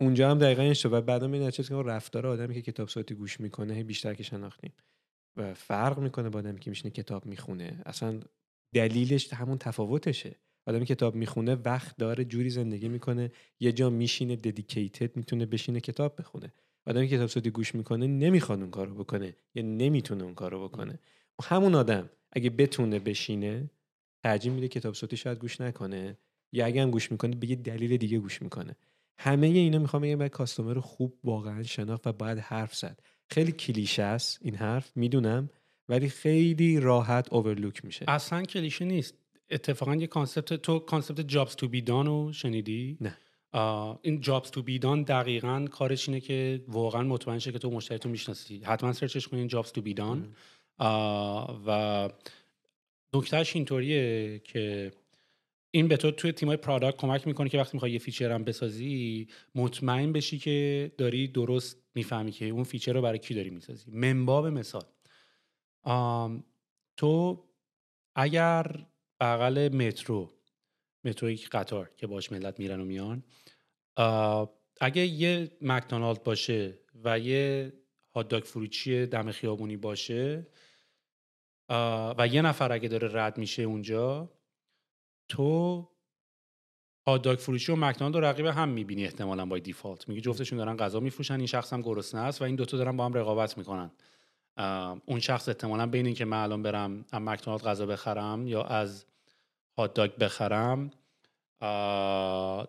اونجا 0.00 0.30
هم 0.30 0.38
دقیقا 0.38 0.62
این 0.62 0.74
و 0.84 1.00
بعدا 1.00 1.26
می 1.26 1.52
که 1.52 1.74
رفتار 1.74 2.26
آدمی 2.26 2.54
که 2.54 2.62
کتاب 2.62 2.88
صوتی 2.88 3.14
گوش 3.14 3.40
می‌کنه 3.40 3.84
بیشتر 3.84 4.14
که 4.14 4.22
شناختیم. 4.22 4.72
و 5.36 5.54
فرق 5.54 5.98
می‌کنه 5.98 6.28
با 6.28 6.38
آدمی 6.38 6.60
که 6.60 6.70
میشینه 6.70 6.90
کتاب 6.90 7.26
می‌خونه. 7.26 7.82
اصلا 7.86 8.20
دلیلش 8.74 9.32
همون 9.32 9.58
تفاوتشه. 9.58 10.36
آدمی 10.66 10.86
کتاب 10.86 11.14
می‌خونه 11.14 11.54
وقت 11.54 11.96
داره 11.96 12.24
جوری 12.24 12.50
زندگی 12.50 12.88
می‌کنه 12.88 13.30
یه 13.60 13.72
جا 13.72 13.90
میشینه 13.90 14.36
ددیکیتد 14.36 15.16
می‌تونه 15.16 15.46
بشینه 15.46 15.80
کتاب 15.80 16.20
بخونه. 16.20 16.52
آدمی 16.86 17.08
که 17.08 17.16
کتاب 17.16 17.28
صوتی 17.28 17.50
گوش 17.50 17.74
می‌کنه 17.74 18.06
نمی‌خواد 18.06 18.60
اون 18.60 18.70
کارو 18.70 18.94
بکنه. 18.94 19.36
یا 19.54 19.62
نمی‌تونه 19.62 20.24
اون 20.24 20.34
کارو 20.34 20.68
بکنه. 20.68 20.98
همون 21.42 21.74
آدم 21.74 22.10
اگه 22.32 22.50
بتونه 22.50 22.98
بشینه 22.98 23.70
ترجیح 24.24 24.52
میده 24.52 24.68
کتاب 24.68 24.94
صوتی 24.94 25.16
شاید 25.16 25.38
گوش 25.38 25.60
نکنه. 25.60 26.18
یا 26.52 26.66
اگه 26.66 26.82
هم 26.82 26.90
گوش 26.90 27.12
می‌کنه 27.12 27.36
به 27.36 27.50
یه 27.50 27.56
دلیل 27.56 27.96
دیگه 27.96 28.18
گوش 28.18 28.42
می‌کنه. 28.42 28.76
همه 29.18 29.46
اینا 29.46 29.78
می‌خوام 29.78 30.02
بگم 30.02 30.16
باید 30.16 30.32
customer 30.32 30.74
رو 30.74 30.80
خوب 30.80 31.18
واقعا 31.24 31.62
شناخت 31.62 32.06
و 32.06 32.12
باید 32.12 32.38
حرف 32.38 32.74
زد. 32.74 33.00
خیلی 33.30 33.52
کلیشه 33.52 34.02
است 34.02 34.38
این 34.42 34.54
حرف 34.54 34.96
می‌دونم 34.96 35.50
ولی 35.88 36.08
خیلی 36.08 36.80
راحت 36.80 37.32
overlook 37.32 37.84
میشه. 37.84 38.04
اصلا 38.08 38.42
کلیشه 38.42 38.84
نیست. 38.84 39.14
اتفاقا 39.50 39.94
یه 39.94 40.06
concept 40.06 40.54
تو 40.54 40.78
concept 40.78 41.20
jobs 41.20 41.56
to 41.56 41.68
be 41.68 41.82
done 41.82 42.06
رو 42.06 42.32
شنیدی؟ 42.32 42.98
نه. 43.00 43.16
این 44.02 44.20
jobs 44.20 44.50
to 44.50 44.62
be 44.62 44.78
done 44.78 45.02
دقیقا 45.02 45.66
کارش 45.70 46.08
اینه 46.08 46.20
که 46.20 46.64
واقعا 46.68 47.02
مطمئن 47.02 47.38
شه 47.38 47.52
که 47.52 47.58
تو 47.58 47.70
مشتری 47.70 47.98
تو 47.98 48.08
می‌شناسی. 48.08 48.62
حتما 48.64 48.92
search 48.92 49.19
ش 49.19 49.28
کنین 49.28 49.48
jobs 49.48 49.72
to 49.72 49.82
be 49.82 49.94
done 49.94 50.34
و 51.66 52.10
نکتهش 53.14 53.56
اینطوریه 53.56 54.38
که 54.38 54.92
این 55.70 55.88
به 55.88 55.96
تو 55.96 56.10
توی 56.10 56.32
تیمای 56.32 56.56
product 56.56 56.96
کمک 56.96 57.26
می‌کنه 57.26 57.48
که 57.48 57.58
وقتی 57.58 57.70
می‌خوای 57.76 57.92
یه 57.92 57.98
feature 57.98 58.32
هم 58.32 58.44
بسازی 58.44 59.28
مطمئن 59.54 60.12
بشی 60.12 60.38
که 60.38 60.92
داری 60.98 61.28
درست 61.28 61.82
می‌فهمی 61.94 62.32
که 62.32 62.44
اون 62.44 62.64
feature 62.64 62.92
رو 62.92 63.02
برای 63.02 63.18
کی 63.18 63.34
داری 63.34 63.50
می‌سازی. 63.50 63.90
من 63.90 64.18
باب 64.18 64.46
مثال. 64.46 64.84
آم، 65.82 66.44
تو 66.96 67.44
اگر 68.16 68.86
بغل 69.20 69.68
مترو 69.68 70.30
متروی 71.04 71.36
قطار 71.36 71.90
که 71.96 72.06
باش 72.06 72.32
ملت 72.32 72.58
میرن 72.60 72.80
و 72.80 72.84
میان 72.84 73.24
اگه 74.80 75.06
یه 75.06 75.50
مکدونالد 75.60 76.22
باشه 76.22 76.78
و 77.04 77.18
یه 77.18 77.72
هاتداگ 78.14 78.42
فروشی 78.42 79.06
دم 79.06 79.30
خیابونی 79.32 79.76
باشه 79.76 80.46
و 82.18 82.28
یه 82.32 82.42
نفر 82.42 82.72
اگه 82.72 82.88
داره 82.88 83.08
رد 83.12 83.38
میشه 83.38 83.62
اونجا 83.62 84.30
تو 85.28 85.88
هاتداگ 87.06 87.38
فروشی 87.38 87.72
و 87.72 87.76
مکدونالد 87.76 88.16
رو 88.16 88.24
رقیب 88.24 88.46
هم 88.46 88.68
می‌بینی 88.68 89.04
احتمالا 89.04 89.46
با 89.46 89.58
دیفالت. 89.58 90.08
میگی 90.08 90.20
جفتشون 90.20 90.58
دارن 90.58 90.76
غذا 90.76 91.00
میفروشن 91.00 91.34
این 91.34 91.46
شخص 91.46 91.72
هم 91.72 91.82
گرسنه 91.82 92.20
است 92.20 92.42
و 92.42 92.44
این 92.44 92.56
دوتا 92.56 92.76
دارن 92.76 92.96
با 92.96 93.04
هم 93.04 93.14
رقابت 93.14 93.58
می‌کنن. 93.58 93.90
اون 95.06 95.20
شخص 95.20 95.48
احتمالا 95.48 95.86
بین 95.86 96.14
که 96.14 96.24
من 96.24 96.42
الان 96.42 96.62
برم 96.62 97.04
از 97.12 97.22
مکدونالد 97.22 97.62
غذا 97.62 97.86
بخرم 97.86 98.46
یا 98.46 98.62
از 98.62 99.04
هاتداگ 99.78 100.10
بخرم 100.10 100.90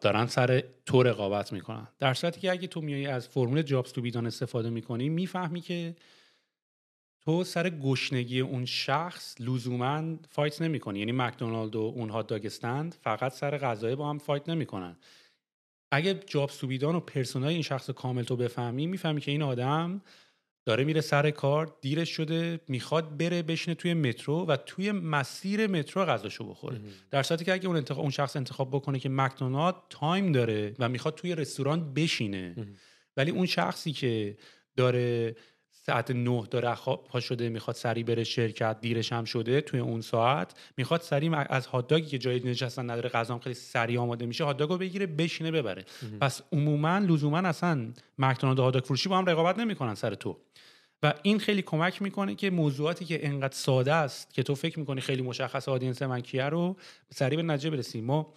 دارن 0.01 0.25
سر 0.27 0.63
تو 0.85 1.03
رقابت 1.03 1.53
می‌کنن. 1.53 1.87
در 1.99 2.13
صورتی 2.13 2.41
که 2.41 2.51
اگه 2.51 2.67
تو 2.67 2.81
میای 2.81 3.07
از 3.07 3.27
فرمول 3.27 3.61
jobs 3.61 3.91
to 3.91 4.01
be 4.01 4.10
done 4.10 4.27
استفاده 4.27 4.69
می‌کنی 4.69 5.09
می‌فهمی 5.09 5.61
که 5.61 5.95
تو 7.21 7.43
سر 7.43 7.69
گشنگی 7.69 8.39
اون 8.39 8.65
شخص 8.65 9.35
لزوما 9.39 10.17
fight 10.29 10.61
نمی‌کنی. 10.61 10.99
یعنی 10.99 11.11
مکدونالد 11.11 11.75
و 11.75 11.79
اون 11.79 12.09
hot 12.09 12.27
dog 12.27 12.45
stand 12.45 12.95
فقط 13.01 13.33
سر 13.33 13.57
غذای 13.57 13.95
با 13.95 14.09
هم 14.09 14.17
fight 14.17 14.49
نمی‌کنن. 14.49 14.97
اگه 15.91 16.13
jobs 16.13 16.57
to 16.57 16.67
be 16.67 16.77
done 16.77 16.95
و 16.95 16.99
persona 16.99 17.47
ی 17.47 17.53
این 17.53 17.63
شخص 17.63 17.89
رو 17.89 17.93
کامل 17.93 18.23
تو 18.23 18.35
بفهمی 18.35 18.87
می‌فهمی 18.87 19.21
که 19.21 19.31
این 19.31 19.41
آدم 19.41 20.01
داره 20.65 20.83
میره 20.83 21.01
سر 21.01 21.31
کار 21.31 21.77
دیرش 21.81 22.09
شده 22.09 22.59
می‌خواد 22.67 23.17
بره 23.17 23.41
بشینه 23.41 23.75
توی 23.75 23.93
مترو 23.93 24.45
و 24.45 24.57
توی 24.57 24.91
مسیر 24.91 25.67
مترو 25.67 26.05
غذاشو 26.05 26.49
بخوره. 26.49 26.81
در 27.11 27.23
صورتی 27.23 27.45
که 27.45 27.53
اگه 27.53 27.67
اون, 27.67 27.75
انتخاب، 27.75 28.01
اون 28.01 28.11
شخص 28.11 28.35
انتخاب 28.35 28.69
بکنه 28.69 28.99
که 28.99 29.09
مکدونالد 29.09 29.75
time 29.89 30.31
داره 30.31 30.75
و 30.79 30.89
می‌خواد 30.89 31.15
توی 31.15 31.35
رستوران 31.35 31.93
بشینه. 31.93 32.55
ولی 33.17 33.31
اون 33.31 33.45
شخصی 33.45 33.91
که 33.93 34.37
داره 34.77 35.35
ساعت 35.89 36.11
نه 36.11 36.43
داره 36.51 36.75
پا 37.09 37.19
شده 37.19 37.49
می‌خواد 37.49 37.75
سریع 37.75 38.03
بره 38.03 38.23
شرکت 38.23 38.81
دیرش 38.81 39.13
هم 39.13 39.23
شده 39.23 39.61
توی 39.61 39.79
اون 39.79 40.01
ساعت. 40.01 40.53
می‌خواد 40.77 41.01
سریع 41.01 41.29
از 41.35 41.67
هاتداگی 41.67 42.07
که 42.07 42.17
جای 42.17 42.39
نشستن 42.39 42.89
نداره 42.89 43.09
غذام 43.09 43.39
خیلی 43.39 43.55
سریع 43.55 43.97
آماده 43.97 44.25
میشه 44.25 44.43
هاتداگو 44.43 44.77
بگیره 44.77 45.05
بشینه 45.05 45.51
ببره. 45.51 45.85
پس 46.21 46.41
عموما 46.51 46.97
لزوما 46.97 47.37
اصلا 47.37 47.93
مکدونالد 48.17 48.59
هاتداگ 48.59 48.83
فروشی 48.83 49.09
با 49.09 49.17
هم 49.17 49.25
رقابت 49.25 49.59
نمی‌کنن 49.59 49.95
سر 49.95 50.13
تو. 50.13 50.37
و 51.03 51.13
این 51.23 51.39
خیلی 51.39 51.61
کمک 51.61 52.01
می‌کنه 52.01 52.35
که 52.35 52.49
موضوعاتی 52.49 53.05
که 53.05 53.27
انقدر 53.27 53.55
ساده 53.55 53.93
است 53.93 54.33
که 54.33 54.43
تو 54.43 54.55
فکر 54.55 54.79
می‌کنی 54.79 55.01
خیلی 55.01 55.21
مشخص 55.21 55.69
audience 55.69 56.01
من 56.01 56.21
کیه 56.21 56.45
رو 56.45 56.75
سریع 57.09 57.37
به 57.37 57.43
نتیجه 57.43 57.69
برسیم. 57.69 58.05
ما 58.05 58.33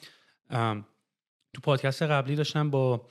تو 1.54 1.60
پادکست 1.62 2.02
قبلی 2.02 2.36
داشتم 2.36 2.70
با 2.70 3.08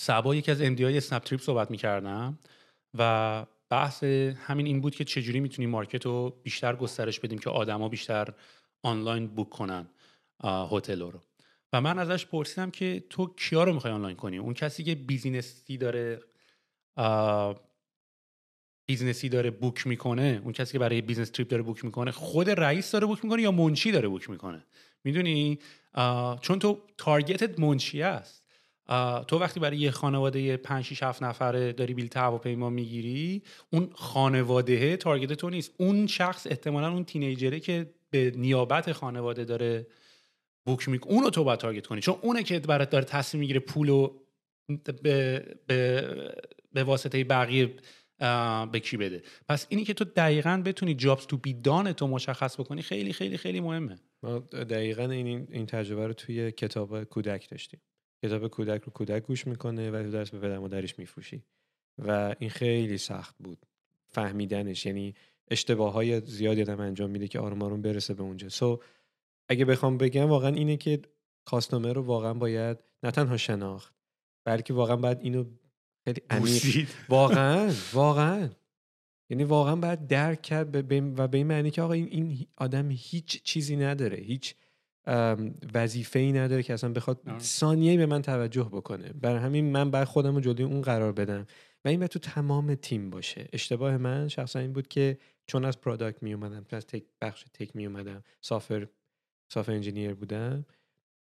سبا 0.00 0.34
یکی 0.34 0.50
از 0.50 0.62
MD 0.62 0.84
های 0.84 0.96
اسنپ 0.96 1.22
تریپ 1.22 1.40
صحبت 1.40 1.70
می‌کردم. 1.70 2.38
و 2.98 3.46
بحث 3.70 4.04
همین 4.04 4.66
این 4.66 4.80
بود 4.80 4.94
که 4.94 5.04
چجوری 5.04 5.40
می‌تونیم 5.40 5.70
market 5.70 6.06
رو 6.06 6.40
بیشتر 6.42 6.76
گسترش 6.76 7.20
بدیم 7.20 7.38
که 7.38 7.50
آدما 7.50 7.88
بیشتر 7.88 8.28
آنلاین 8.82 9.26
book 9.26 9.50
کنن 9.50 9.88
هتل 10.44 11.00
رو. 11.00 11.22
و 11.72 11.80
من 11.80 11.98
ازش 11.98 12.26
پرسیدم 12.26 12.70
که 12.70 13.04
تو 13.10 13.34
کیا 13.34 13.64
رو 13.64 13.72
می‌خوای 13.72 13.92
آنلاین 13.92 14.16
کنی؟ 14.16 14.38
اون 14.38 14.54
کسی 14.54 14.84
که 14.84 14.94
business 14.94 15.69
ی 15.69 15.78
داره 15.78 16.20
business 18.86 19.23
ی 19.23 19.28
داره 19.28 19.50
book 19.50 19.86
می‌کنه 19.86 20.40
اون 20.44 20.52
کسی 20.52 20.72
که 20.72 20.78
برای 20.78 21.00
business 21.00 21.30
trip 21.30 21.48
داره 21.48 21.62
book 21.62 21.84
می‌کنه 21.84 22.10
خود 22.10 22.50
رئیس 22.50 22.90
داره 22.90 23.06
book 23.06 23.24
می‌کنه 23.24 23.42
یا 23.42 23.52
منشی 23.52 23.92
داره 23.92 24.08
book 24.08 24.30
می‌کنه؟ 24.30 24.66
می‌دونی؟ 25.04 25.58
چون 26.40 26.58
تو 26.58 26.80
تارگتت 26.98 27.60
منشی 27.60 28.02
است. 28.02 28.47
تو 29.28 29.38
وقتی 29.38 29.60
برای 29.60 29.78
یه 29.78 29.90
خانواده 29.90 30.56
5 30.56 30.84
6 30.84 31.02
7 31.02 31.22
نفره 31.22 31.72
داری 31.72 31.94
بیل 31.94 32.08
هواپیما 32.14 32.70
می‌گیری 32.70 33.42
اون 33.72 33.90
خانواده 33.94 34.96
تارگت 34.96 35.32
تو 35.32 35.50
نیست. 35.50 35.74
اون 35.76 36.06
شخص 36.06 36.46
احتمالا 36.46 36.92
اون 36.92 37.04
تینیجره 37.04 37.60
که 37.60 37.90
به 38.10 38.32
نیابت 38.36 38.92
خانواده 38.92 39.44
داره 39.44 39.86
بوک 40.66 40.88
می‌کنه 40.88 41.12
اونو 41.12 41.30
تو 41.30 41.44
باید 41.44 41.58
تارگت 41.58 41.86
کنی. 41.86 42.00
چون 42.00 42.16
اونه 42.22 42.42
که 42.42 42.58
برات 42.58 42.90
داره 42.90 43.04
تصمیم 43.04 43.40
می‌گیره 43.40 43.60
پولو 43.60 44.20
به, 45.02 45.58
به, 45.66 46.34
به 46.72 46.84
واسطه 46.84 47.24
بقیه 47.24 47.74
به 48.72 48.80
کی 48.80 48.96
بده. 48.96 49.22
پس 49.48 49.66
اینی 49.68 49.84
که 49.84 49.94
تو 49.94 50.04
دقیقا 50.04 50.62
بتونی 50.64 50.94
جابز 50.94 51.26
تو 51.26 51.36
بیدان 51.36 51.92
تو 51.92 52.06
مشخص 52.06 52.60
بکنی 52.60 52.82
خیلی 52.82 53.12
خیلی 53.12 53.36
خیلی 53.36 53.60
مهمه. 53.60 53.98
ما 54.22 54.38
دقیقا 54.38 55.02
این 55.02 55.48
این 55.50 55.66
تجربه 55.66 56.06
رو 56.06 56.12
توی 56.12 56.52
کتاب 56.52 57.04
کودک 57.04 57.50
داشتیم. 57.50 57.80
کتاب 58.22 58.48
کودک 58.48 58.82
رو 58.82 58.92
کودک 58.92 59.26
گوش 59.26 59.46
می‌کنه 59.46 59.90
و 59.90 60.02
تو 60.02 60.10
درس 60.10 60.30
به 60.30 60.38
پدر 60.38 60.58
مادرش 60.58 60.98
میفروشی. 60.98 61.42
و 61.98 62.34
این 62.38 62.50
خیلی 62.50 62.98
سخت 62.98 63.34
بود. 63.38 63.66
فهمیدنش 64.08 64.86
یعنی 64.86 65.14
اشتباه 65.50 65.92
های 65.92 66.20
زیادی 66.20 66.62
آدم 66.62 66.80
انجام 66.80 67.10
میده 67.10 67.28
که 67.28 67.38
آروم 67.38 67.62
آروم 67.62 67.82
برسه 67.82 68.14
به 68.14 68.22
اونجا. 68.22 68.48
سو 68.48 68.80
اگه 69.48 69.64
بخوام 69.64 69.98
بگم 69.98 70.28
واقعا 70.28 70.54
اینه 70.54 70.76
که 70.76 71.02
کاستومر 71.44 71.92
رو 71.92 72.02
واقعا 72.02 72.34
باید 72.34 72.78
نه 73.02 73.10
تنها 73.10 73.36
شناخت 73.36 73.94
بلکه 74.44 74.74
واقعا 74.74 74.96
باید 74.96 75.18
اینو 75.20 75.44
خیلی 76.04 76.22
عمیق 76.30 76.88
واقعا 77.08 77.72
واقعا. 77.92 78.48
یعنی 79.30 79.44
واقعا 79.44 79.76
باید 79.76 80.06
درک 80.06 80.42
کرد 80.42 80.76
و 80.76 80.82
به 81.28 81.38
این 81.38 81.46
معنی 81.46 81.70
که 81.70 81.82
آقا 81.82 81.92
این, 81.92 82.08
این 82.10 82.46
آدم 82.56 82.90
هیچ 82.90 83.42
چیزی 83.42 83.76
نداره. 83.76 84.16
هیچ 84.16 84.54
وظیفه 85.74 86.18
ای 86.18 86.32
نداره 86.32 86.62
که 86.62 86.72
اصلا 86.72 86.92
بخواد 86.92 87.20
ثانیه 87.40 87.96
به 87.96 88.06
من 88.06 88.22
توجه 88.22 88.64
بکنه. 88.72 89.12
برای 89.12 89.38
همین 89.38 89.72
من 89.72 89.90
باید 89.90 90.04
خودم 90.04 90.34
رو 90.34 90.40
جلوی 90.40 90.64
اون 90.64 90.82
قرار 90.82 91.12
بدم. 91.12 91.46
و 91.84 91.88
این 91.88 91.98
باید 91.98 92.10
تو 92.10 92.18
تمام 92.18 92.74
تیم 92.74 93.10
باشه. 93.10 93.48
اشتباه 93.52 93.96
من 93.96 94.28
شخصا 94.28 94.58
این 94.58 94.72
بود 94.72 94.88
که 94.88 95.18
چون 95.46 95.64
از 95.64 95.80
product 95.80 96.22
می 96.22 96.34
اومدم 96.34 96.66
از 96.70 96.86
tech 96.86 97.02
بخش 97.20 97.44
tech 97.54 97.76
می 97.76 97.86
اومدم 97.86 98.24
software 98.40 98.86
software 99.48 99.72
engineer 99.72 100.14
بودم 100.14 100.66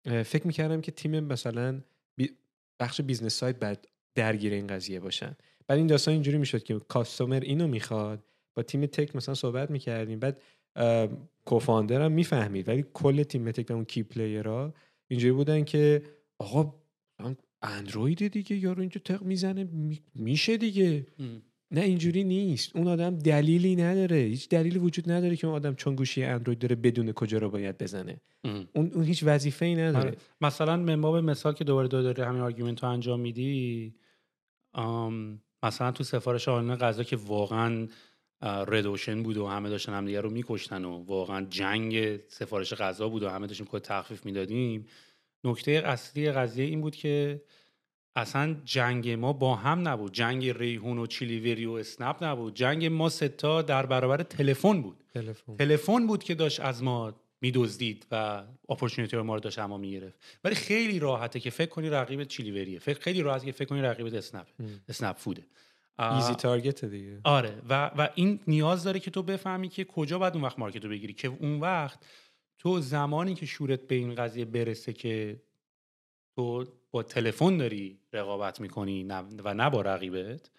فکر 0.05 0.47
می‌کردم 0.47 0.81
که 0.81 0.91
تیم 0.91 1.19
مثلا 1.19 1.81
بخش 2.79 3.01
business 3.01 3.33
side 3.33 3.55
باید 3.55 3.87
درگیر 4.15 4.53
این 4.53 4.67
قضیه 4.67 4.99
باشن. 4.99 5.35
بعد 5.67 5.77
این 5.77 5.87
داستان 5.87 6.13
اینجوری 6.13 6.37
می‌شد 6.37 6.63
که 6.63 6.79
customer 6.79 7.39
اینو 7.39 7.67
می‌خواد 7.67 8.23
با 8.55 8.63
تیم 8.63 8.85
tech 8.85 9.15
مثلا 9.15 9.35
صحبت 9.35 9.71
می‌کردیم. 9.71 10.19
بعد 10.19 10.41
co-founder 11.45 12.01
هم 12.01 12.11
می‌فهمید. 12.11 12.69
ولی 12.69 12.85
کل 12.93 13.23
تیم 13.23 13.51
tech 13.51 13.69
و 13.69 13.73
اون 13.73 13.85
key 13.85 14.03
player 14.03 14.63
ها 14.63 14.73
اینجوری 15.07 15.33
بودن 15.33 15.63
که 15.63 16.01
آقا 16.39 16.73
اندروید 17.61 18.27
دیگه 18.27 18.55
یارو 18.55 18.79
اینجا 18.79 19.01
tap 19.05 19.23
می‌زنه 19.23 19.67
میشه 20.15 20.57
دیگه. 20.57 21.07
نه 21.71 21.81
اینجوری 21.81 22.23
نیست. 22.23 22.75
اون 22.75 22.87
آدم 22.87 23.15
دلیلی 23.15 23.75
نداره. 23.75 24.17
هیچ 24.17 24.49
دلیلی 24.49 24.79
وجود 24.79 25.11
نداره 25.11 25.35
که 25.35 25.47
اون 25.47 25.55
آدم 25.55 25.75
چون 25.75 25.95
گوشی 25.95 26.23
اندروید 26.23 26.59
داره 26.59 26.75
بدونه 26.75 27.11
کجا 27.11 27.37
رو 27.37 27.49
باید 27.49 27.77
بزنه. 27.77 28.21
اون, 28.43 28.67
اون 28.73 29.03
هیچ 29.03 29.23
وظیفه 29.23 29.65
ای 29.65 29.75
نداره. 29.75 30.09
آره. 30.09 30.17
مثلا 30.41 30.77
منباب 30.77 31.15
مثال 31.17 31.53
که 31.53 31.63
دوباره 31.63 31.87
دو 31.87 32.01
داره 32.03 32.25
همین 32.25 32.41
argument 32.41 32.83
رو 32.83 32.89
انجام 32.89 33.19
میدی 33.19 33.93
مثلا 35.63 35.91
تو 35.91 36.03
سفارش 36.03 36.47
آنلاین 36.47 36.79
غذا 36.79 37.03
که 37.03 37.15
واقعا 37.15 37.87
ردوشن 38.45 39.23
بود 39.23 39.37
و 39.37 39.47
همه 39.47 39.69
داشتن 39.69 39.93
همدیگه 39.93 40.21
رو 40.21 40.29
میکشتن 40.29 40.85
و 40.85 41.03
واقعا 41.05 41.45
جنگ 41.49 42.19
سفارش 42.27 42.73
غذا 42.73 43.09
بود 43.09 43.23
و 43.23 43.29
همه 43.29 43.47
داشتیم 43.47 43.67
کد 43.71 43.81
تخفیف 43.81 44.25
می‌دادیم. 44.25 44.85
نکته 45.43 45.71
اصلی 45.71 46.31
قضیه 46.31 46.65
این 46.65 46.81
بود 46.81 46.95
که 46.95 47.41
اصلا 48.15 48.55
جنگ 48.65 49.09
ما 49.09 49.33
با 49.33 49.55
هم 49.55 49.87
نبود. 49.87 50.13
جنگ 50.13 50.49
ریحون 50.49 50.97
و 50.97 51.07
چیلیوری 51.07 51.65
و 51.65 51.71
اسنپ 51.71 52.23
نبود. 52.23 52.55
جنگ 52.55 52.85
ما 52.85 53.09
ستا 53.09 53.61
در 53.61 53.85
برابر 53.85 54.23
تلفن 54.23 54.81
بود. 54.81 55.03
تلفن. 55.57 56.07
بود 56.07 56.23
که 56.23 56.35
داشت 56.35 56.59
از 56.59 56.83
ما 56.83 57.13
میدزدید 57.41 58.05
و 58.11 58.43
اپورتونتی 58.69 59.17
ما 59.17 59.33
رو 59.33 59.39
داشت 59.39 59.59
اما 59.59 59.77
می‌گرفت. 59.77 60.19
ولی 60.43 60.55
خیلی 60.55 60.99
راحته 60.99 61.39
که 61.39 61.49
فکر 61.49 61.69
کنی 61.69 61.89
رقیب 61.89 62.23
چیلیوریه 62.23 62.79
فکر 62.79 62.99
خیلی 62.99 63.21
راحته 63.21 63.45
که 63.45 63.51
فکر 63.51 63.69
کنی 63.69 63.81
رقیب 63.81 64.15
اسنپ 64.15 64.47
اسنپ 64.89 65.17
فوده. 65.17 65.43
easy 65.99 66.35
target 66.35 66.85
دیگه. 66.85 67.19
آره. 67.23 67.61
و, 67.69 67.91
و 67.97 68.09
این 68.15 68.39
نیاز 68.47 68.83
داره 68.83 68.99
که 68.99 69.11
تو 69.11 69.23
بفهمی 69.23 69.69
که 69.69 69.83
کجا 69.83 70.19
باید 70.19 70.33
اون 70.33 70.43
وقت 70.43 70.59
market 70.59 70.83
رو 70.83 70.89
بگیری. 70.89 71.13
که 71.13 71.27
اون 71.27 71.59
وقت 71.59 71.99
تو 72.57 72.79
زمانی 72.79 73.35
که 73.35 73.45
شعورت 73.45 73.81
به 73.87 73.95
این 73.95 74.15
قضیه 74.15 74.45
برسه 74.45 74.93
که 74.93 75.41
تو 76.35 76.65
با 76.91 77.03
تلفن 77.03 77.57
داری 77.57 77.99
رقابت 78.13 78.61
می‌کنی 78.61 79.03
و 79.43 79.53
نه 79.53 79.69
با 79.69 79.81
رقیبت 79.81 80.49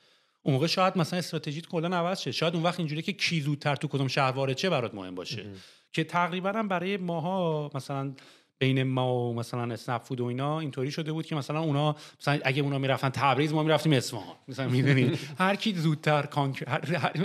اون 0.42 0.54
موقع 0.54 0.66
شاید 0.66 0.98
مثلا 0.98 1.18
استراتژیت 1.18 1.66
کلا 1.66 1.96
عوض 1.96 2.20
شه. 2.20 2.32
شاید 2.32 2.54
اون 2.54 2.62
وقت 2.62 2.80
اینجوری 2.80 3.02
که 3.02 3.12
کی 3.12 3.40
زودتر 3.40 3.76
تو 3.76 3.88
کدوم 3.88 4.08
شهر 4.08 4.30
وارد 4.30 4.56
شه 4.56 4.70
برات 4.70 4.94
مهم 4.94 5.14
باشه. 5.14 5.46
که 5.92 6.04
تقریبا 6.04 6.52
هم 6.52 6.68
برای 6.68 6.96
ماها 6.96 7.70
مثلا 7.74 8.14
بین 8.58 8.82
ما 8.82 9.14
و 9.14 9.34
مثلا 9.34 9.72
اسنپ 9.74 10.02
فود 10.02 10.20
و 10.20 10.24
اینا 10.24 10.60
اینطوری 10.60 10.90
شده 10.90 11.12
بود 11.12 11.26
که 11.26 11.34
مثلا 11.34 11.60
اونا 11.60 11.96
مثلا 12.20 12.38
اگه 12.44 12.62
اونا 12.62 12.78
می‌رفتن 12.78 13.08
تبریز 13.08 13.52
ما 13.52 13.62
می‌رفتیم 13.62 13.92
اصفهان. 13.92 14.36
مثلا 14.48 14.68
می‌دونی 14.68 15.18
هر 15.38 15.56
کی 15.56 15.74
زودتر 15.74 16.22
conq 16.22 16.68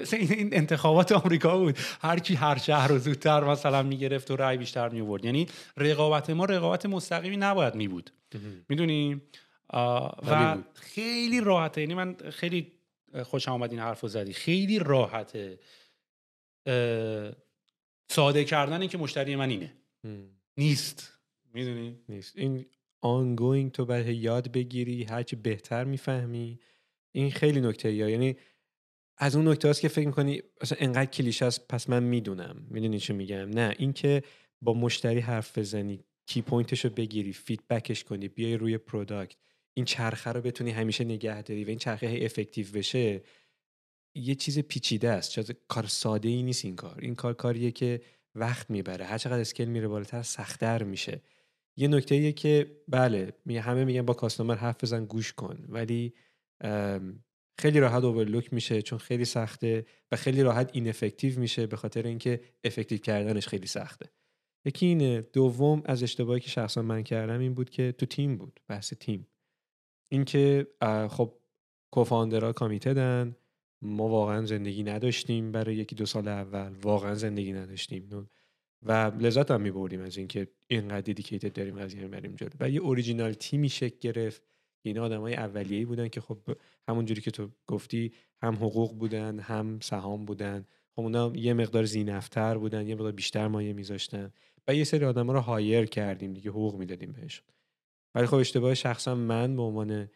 مثلا 0.01 0.19
این 0.19 0.53
انتخابات 0.53 1.11
آمریکا 1.11 1.57
بود. 1.57 1.77
هر 2.01 2.19
کی 2.19 2.35
هر 2.35 2.57
شهر 2.57 2.87
رو 2.87 2.99
زودتر 2.99 3.43
مثلا 3.43 3.83
می‌گرفت 3.83 4.31
و 4.31 4.35
رای 4.35 4.57
بیشتر 4.57 4.89
می 4.89 5.01
آورد 5.01 5.25
یعنی 5.25 5.47
رقابت 5.77 6.29
ما 6.29 6.45
رقابت 6.45 6.85
مستقیمی 6.85 7.37
نباید 7.37 7.75
می 7.75 7.87
بود 7.87 8.11
می‌دونی 8.69 9.21
و 9.73 10.57
خیلی 10.73 11.41
راحته. 11.41 11.81
یعنی 11.81 11.93
من 11.93 12.15
خیلی 12.29 12.71
خوشم 13.23 13.51
آمد 13.51 13.71
این 13.71 13.79
حرف 13.79 14.07
زدی. 14.07 14.33
خیلی 14.33 14.79
راحته. 14.79 15.59
ساده 18.11 18.43
کردن 18.45 18.87
که 18.87 18.97
مشتری 18.97 19.35
من 19.35 19.49
اینه. 19.49 19.73
نیست. 20.57 21.20
می‌دونی؟ 21.53 21.99
نیست. 22.09 22.37
این 22.37 22.65
آنگوینگ 23.01 23.71
تو 23.71 23.85
باید 23.85 24.07
یاد 24.07 24.51
بگیری 24.51 25.03
هرچی 25.03 25.35
بهتر 25.35 25.83
می‌فهمی. 25.83 26.59
این 27.11 27.31
خیلی 27.31 27.61
نکته 27.61 27.93
یا 27.93 28.09
یعنی 28.09 28.35
از 29.17 29.35
اون 29.35 29.47
نکته 29.47 29.69
هست 29.69 29.81
که 29.81 29.87
فکر 29.87 30.07
می‌کنی 30.07 30.41
اصلا 30.61 30.77
انقدر 30.81 31.05
cliché 31.05 31.41
هست 31.41 31.67
پس 31.67 31.89
من 31.89 32.03
می‌دونم. 32.03 32.67
می‌دونی 32.69 32.99
چی 32.99 33.13
میگم؟ 33.13 33.49
نه. 33.49 33.75
اینکه 33.77 34.23
با 34.61 34.73
مشتری 34.73 35.19
حرف 35.19 35.57
بزنی 35.57 36.03
key 36.25 36.41
point 36.41 36.73
ش 36.73 36.85
رو 36.85 36.91
بگیری 36.91 37.33
feedback 37.33 37.89
ش 37.89 38.03
کنی 38.03 38.27
بیای 38.27 38.57
روی 38.57 38.77
product 38.77 39.37
این 39.73 39.85
چرخه 39.85 40.31
رو 40.31 40.41
بتونی 40.41 40.71
همیشه 40.71 41.03
نگه 41.03 41.41
داری 41.41 41.65
و 41.65 41.69
این 41.69 41.77
چرخه 41.77 42.07
هی 42.07 42.25
effective 42.25 42.67
بشه 42.73 43.21
یه 44.15 44.35
چیز 44.35 44.59
پیچیده 44.59 45.09
است. 45.09 45.31
چیز 45.31 45.51
کار 45.67 45.85
ساده 45.85 46.29
ای 46.29 46.43
نیست 46.43 46.65
این 46.65 46.75
کار. 46.75 46.99
این 47.01 47.15
کار 47.15 47.33
کاریه 47.33 47.71
که 47.71 48.01
وقت 48.35 48.69
می‌بره. 48.69 49.05
هر 49.05 49.17
چقدر 49.17 49.39
scale 49.39 49.69
میره 49.69 49.87
بالاتر 49.87 50.21
سختتر 50.21 50.83
میشه. 50.83 51.21
یه 51.77 51.87
نکته 51.87 52.15
ایه 52.15 52.31
که 52.31 52.81
بله 52.87 53.33
همه 53.49 53.85
میگن 53.85 54.01
با 54.01 54.13
customer 54.13 54.55
حرف 54.55 54.83
بزن 54.83 55.05
گوش 55.05 55.33
کن. 55.33 55.65
ولی 55.69 56.13
خیلی 57.59 57.79
راحت 57.79 58.03
overlook 58.03 58.53
میشه 58.53 58.81
چون 58.81 58.99
خیلی 58.99 59.25
سخته 59.25 59.85
و 60.11 60.15
خیلی 60.15 60.43
راحت 60.43 60.69
ineffective 60.73 61.39
میشه 61.39 61.67
به 61.67 61.77
خاطر 61.77 62.07
اینکه 62.07 62.41
effective 62.63 62.97
کردنش 62.97 63.47
خیلی 63.47 63.67
سخته. 63.67 64.09
یکی 64.65 64.85
اینه 64.85 65.21
دوم 65.21 65.81
از 65.85 66.03
اشتباهی 66.03 66.39
که 66.39 66.49
شخصا 66.49 66.81
من 66.81 67.03
کردم 67.03 67.39
این 67.39 67.53
بود 67.53 67.69
که 67.69 67.91
تو 67.91 68.05
تیم 68.05 68.37
بود 68.37 68.59
بحث 68.67 68.93
تیم. 68.93 69.27
اینکه 70.11 70.67
خب 71.09 71.37
co-founder 71.91 72.48
ها 72.48 72.53
committed 72.53 72.93
ن 72.93 73.35
ما 73.81 74.07
واقعا 74.07 74.45
زندگی 74.45 74.83
نداشتیم 74.83 75.51
برای 75.51 75.75
یکی 75.75 75.95
دو 75.95 76.05
سال 76.05 76.27
اول 76.27 76.73
واقعا 76.81 77.15
زندگی 77.15 77.53
نداشتیم. 77.53 78.29
و 78.83 79.11
لذت 79.19 79.51
هم 79.51 79.61
میبردیم 79.61 80.01
از 80.01 80.17
اینکه 80.17 80.47
اینقدر 80.67 81.01
dedicated 81.01 81.53
داریم 81.53 81.79
قضیه 81.79 82.07
بریم 82.07 82.35
جلو. 82.35 82.49
و 82.59 82.69
یه 82.69 82.79
original 82.79 83.33
team 83.33 83.62
ی 83.62 83.69
شکل 83.69 83.97
گرفت. 83.99 84.43
این 84.81 84.99
آدم 84.99 85.21
های 85.21 85.33
اولیه‌ای 85.33 85.85
بودن 85.85 86.07
که 86.07 86.21
خب 86.21 86.37
همون 86.87 87.05
جوری 87.05 87.21
که 87.21 87.31
تو 87.31 87.49
گفتی 87.67 88.13
هم 88.41 88.55
حقوق 88.55 88.97
بودن 88.97 89.39
هم 89.39 89.79
سهام 89.79 90.25
بودن. 90.25 90.65
خب 90.95 91.01
اونا 91.01 91.33
یه 91.35 91.53
مقدار 91.53 91.83
زینفتر 91.83 92.57
بودن 92.57 92.87
یه 92.87 92.95
مقدار 92.95 93.11
بیشتر 93.11 93.47
مایه 93.47 93.73
میذاشتن. 93.73 94.31
و 94.67 94.75
یه 94.75 94.83
سری 94.83 95.05
آدم 95.05 95.27
ها 95.27 95.33
رو 95.33 95.39
هایر 95.39 95.85
کردیم 95.85 96.33
دیگه 96.33 96.49
حقوق 96.49 96.75
می‌دادیم 96.75 97.11
بهشون. 97.11 97.45
ولی 98.15 98.25
خب 98.25 98.35
اشتباه 98.35 98.73
شخصا 98.73 99.15
من 99.15 99.55
به 99.55 99.61
عنوان 99.61 100.09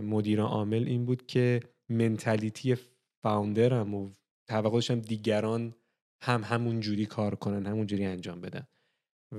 مدیر 0.00 0.40
عامل 0.40 0.84
این 0.86 1.04
بود 1.04 1.26
که 1.26 1.60
منتالیتی 1.88 2.76
فاوندرم 3.22 3.94
و 3.94 4.10
توقع 4.46 4.94
دیگران 4.94 5.74
هم 6.20 6.42
همون 6.44 6.80
جوری 6.80 7.06
کار 7.06 7.34
کنن 7.34 7.66
همون 7.66 7.86
جوری 7.86 8.04
انجام 8.04 8.40
بدن. 8.40 8.66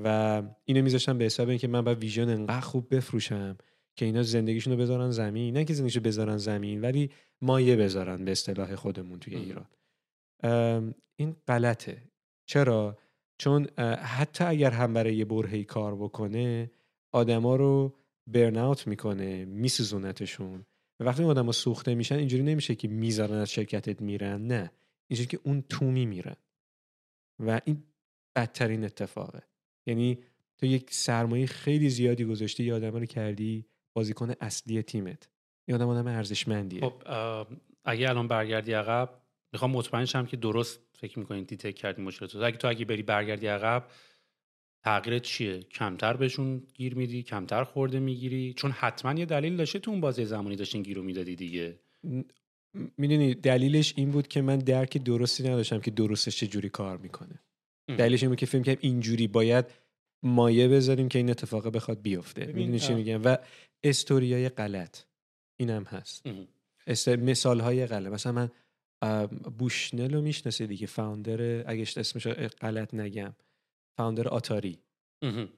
و 0.03 0.43
اینو 0.65 0.84
میذاشتم 0.84 1.17
به 1.17 1.25
حساب 1.25 1.49
اینکه 1.49 1.67
من 1.67 1.82
با 1.82 1.95
ویژن 1.95 2.30
انقدر 2.30 2.59
خوب 2.59 2.95
بفروشم 2.95 3.57
که 3.95 4.05
اینا 4.05 4.23
زندگیشون 4.23 4.73
رو 4.73 4.80
بذارن 4.80 5.11
زمین. 5.11 5.57
نه 5.57 5.65
که 5.65 5.73
زندگیشو 5.73 5.99
بذارن 5.99 6.38
زمین 6.38 6.82
ولی 6.82 7.11
مایه 7.41 7.75
بذارن 7.75 8.25
به 8.25 8.32
اصطلاح 8.32 8.75
خودمون 8.75 9.19
توی 9.19 9.36
ایران. 9.36 9.65
این 11.15 11.36
غلطه. 11.47 12.03
چرا؟ 12.45 12.97
چون 13.38 13.67
حتی 14.01 14.43
اگر 14.43 14.71
هم 14.71 14.93
برای 14.93 15.15
یه 15.15 15.25
برهی 15.25 15.63
کار 15.63 15.95
بکنه 15.95 16.71
آدما 17.11 17.55
رو 17.55 17.95
برن 18.27 18.57
اوت 18.57 18.88
می‌کنه 18.88 19.45
میسوزونتشون. 19.45 20.65
و 20.99 21.03
وقتی 21.03 21.23
آدما 21.23 21.51
سوخته 21.51 21.95
میشن 21.95 22.15
اینجوری 22.15 22.43
نمیشه 22.43 22.75
که 22.75 22.88
می‌ذارن 22.88 23.36
از 23.38 23.51
شرکتت 23.51 24.01
میرن 24.01 24.47
نه. 24.47 24.71
اینجوری 25.07 25.27
که 25.27 25.39
اون 25.43 25.63
تومی 25.69 26.05
میرن. 26.05 26.36
و 27.39 27.61
این 27.65 27.83
بدترین 28.35 28.83
اتفاقه. 28.83 29.41
یعنی 29.85 30.19
تو 30.57 30.65
یک 30.65 30.93
سرمایه 30.93 31.45
خیلی 31.45 31.89
زیادی 31.89 32.25
گذاشتی 32.25 32.63
یه 32.63 32.73
آدم 32.73 32.95
رو 32.95 33.05
کردی 33.05 33.65
بازیکن 33.93 34.33
اصلی 34.41 34.83
تیمت. 34.83 35.29
یه 35.67 35.75
آدم 35.75 35.87
آدم 35.87 36.07
ارزشمندیه. 36.07 36.81
خب 36.81 36.93
اگه 37.85 38.09
الان 38.09 38.27
برگردی 38.27 38.73
عقب 38.73 39.21
می‌خوام 39.53 39.71
مطمئن 39.71 40.05
شم 40.05 40.25
که 40.25 40.37
درست 40.37 40.79
فکر 40.93 41.19
می‌کنین 41.19 41.43
دیتک 41.43 41.75
کردی 41.75 42.01
مشکلات 42.01 42.35
اگه 42.35 42.57
تو 42.57 42.67
اگه 42.67 42.85
بری 42.85 43.03
برگردی 43.03 43.47
عقب 43.47 43.87
تغییرت 44.83 45.21
چیه؟ 45.21 45.59
کمتر 45.59 46.13
بهشون 46.13 46.67
گیر 46.73 46.95
میدی 46.95 47.23
کمتر 47.23 47.63
خورده 47.63 47.99
می‌گیری؟ 47.99 48.53
چون 48.53 48.71
حتما 48.71 49.19
یه 49.19 49.25
دلیل 49.25 49.57
داشته 49.57 49.79
تو 49.79 49.91
اون 49.91 50.01
بازی 50.01 50.25
زمانی 50.25 50.55
داشتین 50.55 50.83
گیرو 50.83 51.03
می‌دادی 51.03 51.35
دیگه. 51.35 51.79
می‌دونی 52.74 53.34
دلیلش 53.34 53.93
این 53.97 54.11
بود 54.11 54.28
که 54.28 54.41
من 54.41 54.57
درک 54.57 54.97
درستی 54.97 55.43
نداشتم 55.43 55.80
که 55.80 55.91
درستش 55.91 56.38
چه 56.38 56.47
جوری 56.47 56.70
کار 56.70 56.97
می‌کنه. 56.97 57.39
دلیلش 57.88 58.24
این 58.24 58.30
بود 58.30 58.39
که 58.39 58.45
feel 58.45 58.60
م 58.60 58.63
که 58.63 58.78
اینجوری 58.82 59.28
باید 59.28 59.65
مایه 60.24 60.67
بذاریم 60.67 61.09
که 61.09 61.20
این 61.20 61.30
اتفاق 61.30 61.67
بخواد 61.67 62.01
بیفته. 62.01 62.45
می‌دونی 62.45 62.80
چی 62.80 62.93
میگم؟ 62.93 63.22
و 63.24 63.38
استوریای 63.84 64.49
غلط. 64.49 65.03
اینم 65.59 65.84
هست. 65.84 66.26
مثال 67.07 67.59
های 67.59 67.86
غلط. 67.86 68.13
مثلا 68.13 68.32
نولان 68.32 68.49
بوشنل 69.57 70.13
رو 70.13 70.22
می‌شناسه 70.22 70.67
دیگه 70.67 70.88
founder 70.88 71.69
اگه 71.70 71.82
اسمش 71.82 72.28
غلط 72.28 72.93
نگم 72.93 73.36
founder 73.97 74.27
آتاری. 74.28 74.80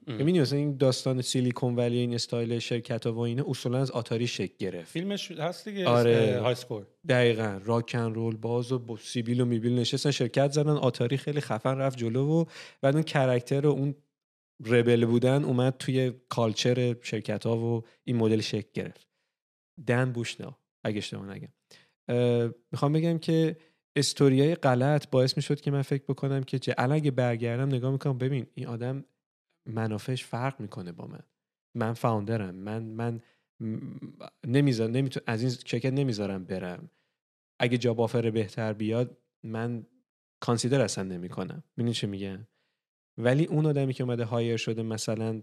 می‌بینی 0.06 0.40
مثلا 0.40 0.58
این 0.58 0.76
داستان 0.76 1.22
سیلیکون 1.22 1.76
ولی 1.76 1.98
این 1.98 2.14
استایل 2.14 2.58
شرکت 2.58 3.06
و 3.06 3.18
اینا 3.18 3.44
اصولا 3.48 3.78
از 3.78 3.90
آتاری 3.90 4.26
شکل 4.26 4.54
گرفت. 4.58 4.90
فیلمش 4.90 5.30
هست 5.30 5.68
دیگه 5.68 5.88
آره. 5.88 6.40
High 6.40 6.54
Score 6.54 6.86
دقیقا. 7.08 7.60
rock 7.64 7.93
and 7.93 8.14
roll 8.14 8.36
باز 8.36 8.72
و 8.72 8.78
با 8.78 8.96
سیبیل 8.96 9.40
و 9.40 9.44
میبیل 9.44 9.78
نشستن 9.78 10.10
شرکت 10.10 10.52
زدن. 10.52 10.70
آتاری 10.70 11.16
خیلی 11.16 11.40
خفن 11.40 11.76
رفت 11.76 11.98
جلو 11.98 12.26
و 12.26 12.44
بعد 12.80 12.94
اون 12.94 13.04
character 13.04 13.66
و 13.66 13.70
اون 13.70 13.94
rebel 14.66 15.04
بودن 15.04 15.44
اومد 15.44 15.76
توی 15.78 16.12
culture 16.28 16.96
شرکت 17.02 17.46
ها 17.46 17.56
و 17.56 17.82
این 18.04 18.16
مدل 18.16 18.40
شکل 18.40 18.68
گرفت. 18.74 19.08
نولان 19.86 20.12
بوشنل 20.12 20.58
اگه 20.84 20.98
اشتباه 20.98 21.30
نگم. 21.30 21.48
می‌خوام 22.72 22.92
بگم 22.92 23.18
که 23.18 23.56
استوریای 23.96 24.54
غلط 24.54 25.10
باعث 25.10 25.36
می‌شد 25.36 25.60
که 25.60 25.70
من 25.70 25.82
فکر 25.82 26.02
بکنم 26.08 26.42
که 26.42 26.58
چه 26.58 26.74
الان 26.78 26.96
اگه 26.96 27.10
برگردم 27.10 27.68
نگاه 27.68 27.92
می‌کنم 27.92 28.18
ببین 28.18 28.46
این 28.54 28.66
آدم 28.66 29.04
منافعش 29.66 30.24
فرق 30.24 30.60
می‌کنه 30.60 30.92
با 30.92 31.06
من. 31.06 31.22
من 31.74 31.92
founder 31.92 32.40
م. 32.40 32.54
من 32.54 32.82
من 32.82 33.20
نمی‌ذارم 34.46 34.90
نمی‌تونم 34.90 35.22
از 35.26 35.42
این 35.42 35.50
شرکت 35.50 35.92
نمی‌ذارم 35.92 36.44
برم. 36.44 36.90
اگه 37.60 37.78
job 37.78 38.00
offer 38.00 38.30
بهتر 38.30 38.72
بیاد 38.72 39.18
من 39.42 39.86
کانسیدر 40.40 40.80
اصلا 40.80 41.04
نمی‌کنم. 41.04 41.64
ببین 41.78 41.92
چه 41.92 42.06
میگم؟ 42.06 42.46
ولی 43.18 43.44
اون 43.44 43.66
آدمی 43.66 43.92
که 43.92 44.04
اومده 44.04 44.24
هایر 44.24 44.56
شده 44.56 44.82
مثلا 44.82 45.42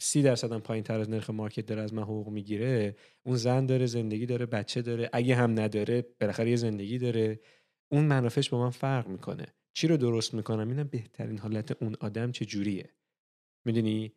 سی 0.00 0.22
درصد 0.22 0.52
هم 0.52 0.60
پایین 0.60 0.84
تر 0.84 1.00
از 1.00 1.10
نرخ 1.10 1.30
مارکت 1.30 1.66
داره 1.66 1.82
از 1.82 1.94
من 1.94 2.02
حقوق 2.02 2.28
می‌گیره 2.28 2.96
اون 3.22 3.36
زن 3.36 3.66
داره 3.66 3.86
زندگی 3.86 4.26
داره 4.26 4.46
بچه 4.46 4.82
داره 4.82 5.10
اگه 5.12 5.34
هم 5.34 5.60
نداره 5.60 6.06
بالاخره 6.20 6.50
یه 6.50 6.56
زندگی 6.56 6.98
داره. 6.98 7.40
اون 7.92 8.04
منافعش 8.04 8.50
با 8.50 8.60
من 8.64 8.70
فرق 8.70 9.08
می‌کنه. 9.08 9.46
چی 9.74 9.86
رو 9.86 9.96
درست 9.96 10.34
می‌کنم؟ 10.34 10.68
اینم 10.68 10.88
بهترین 10.88 11.38
حالت 11.38 11.82
اون 11.82 11.96
آدم 12.00 12.32
چه 12.32 12.44
جوریه 12.44 12.90
می‌دونی 13.68 14.12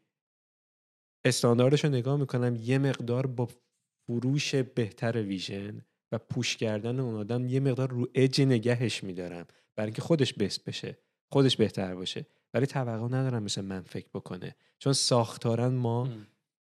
استانداردش 1.26 1.84
رو 1.84 1.90
نگاه 1.90 2.18
می‌کنم 2.18 2.56
یه 2.62 2.78
مقدار 2.78 3.28
با 3.28 3.50
فروش 4.08 4.56
بهتر 4.56 5.22
ویژن 5.22 5.82
و 6.12 6.18
پوش 6.18 6.58
کردن 6.58 7.00
اون 7.00 7.16
آدم 7.16 7.48
یه 7.48 7.60
مقدار 7.60 7.90
رو 7.90 8.08
اج 8.16 8.42
نگهش 8.42 9.04
میدارم. 9.04 9.46
برای 9.76 9.88
اینکه 9.88 10.02
خودش 10.02 10.34
بست 10.34 10.66
بشه 10.66 10.98
خودش 11.32 11.58
بهتر 11.58 11.96
باشه. 11.96 12.26
ولی 12.54 12.66
توقع 12.66 13.06
ندارم 13.06 13.44
مثل 13.44 13.62
من 13.62 13.82
فکر 13.82 14.08
بکنه. 14.14 14.56
چون 14.80 14.94
ساختارن 14.94 15.74
ما 15.74 16.10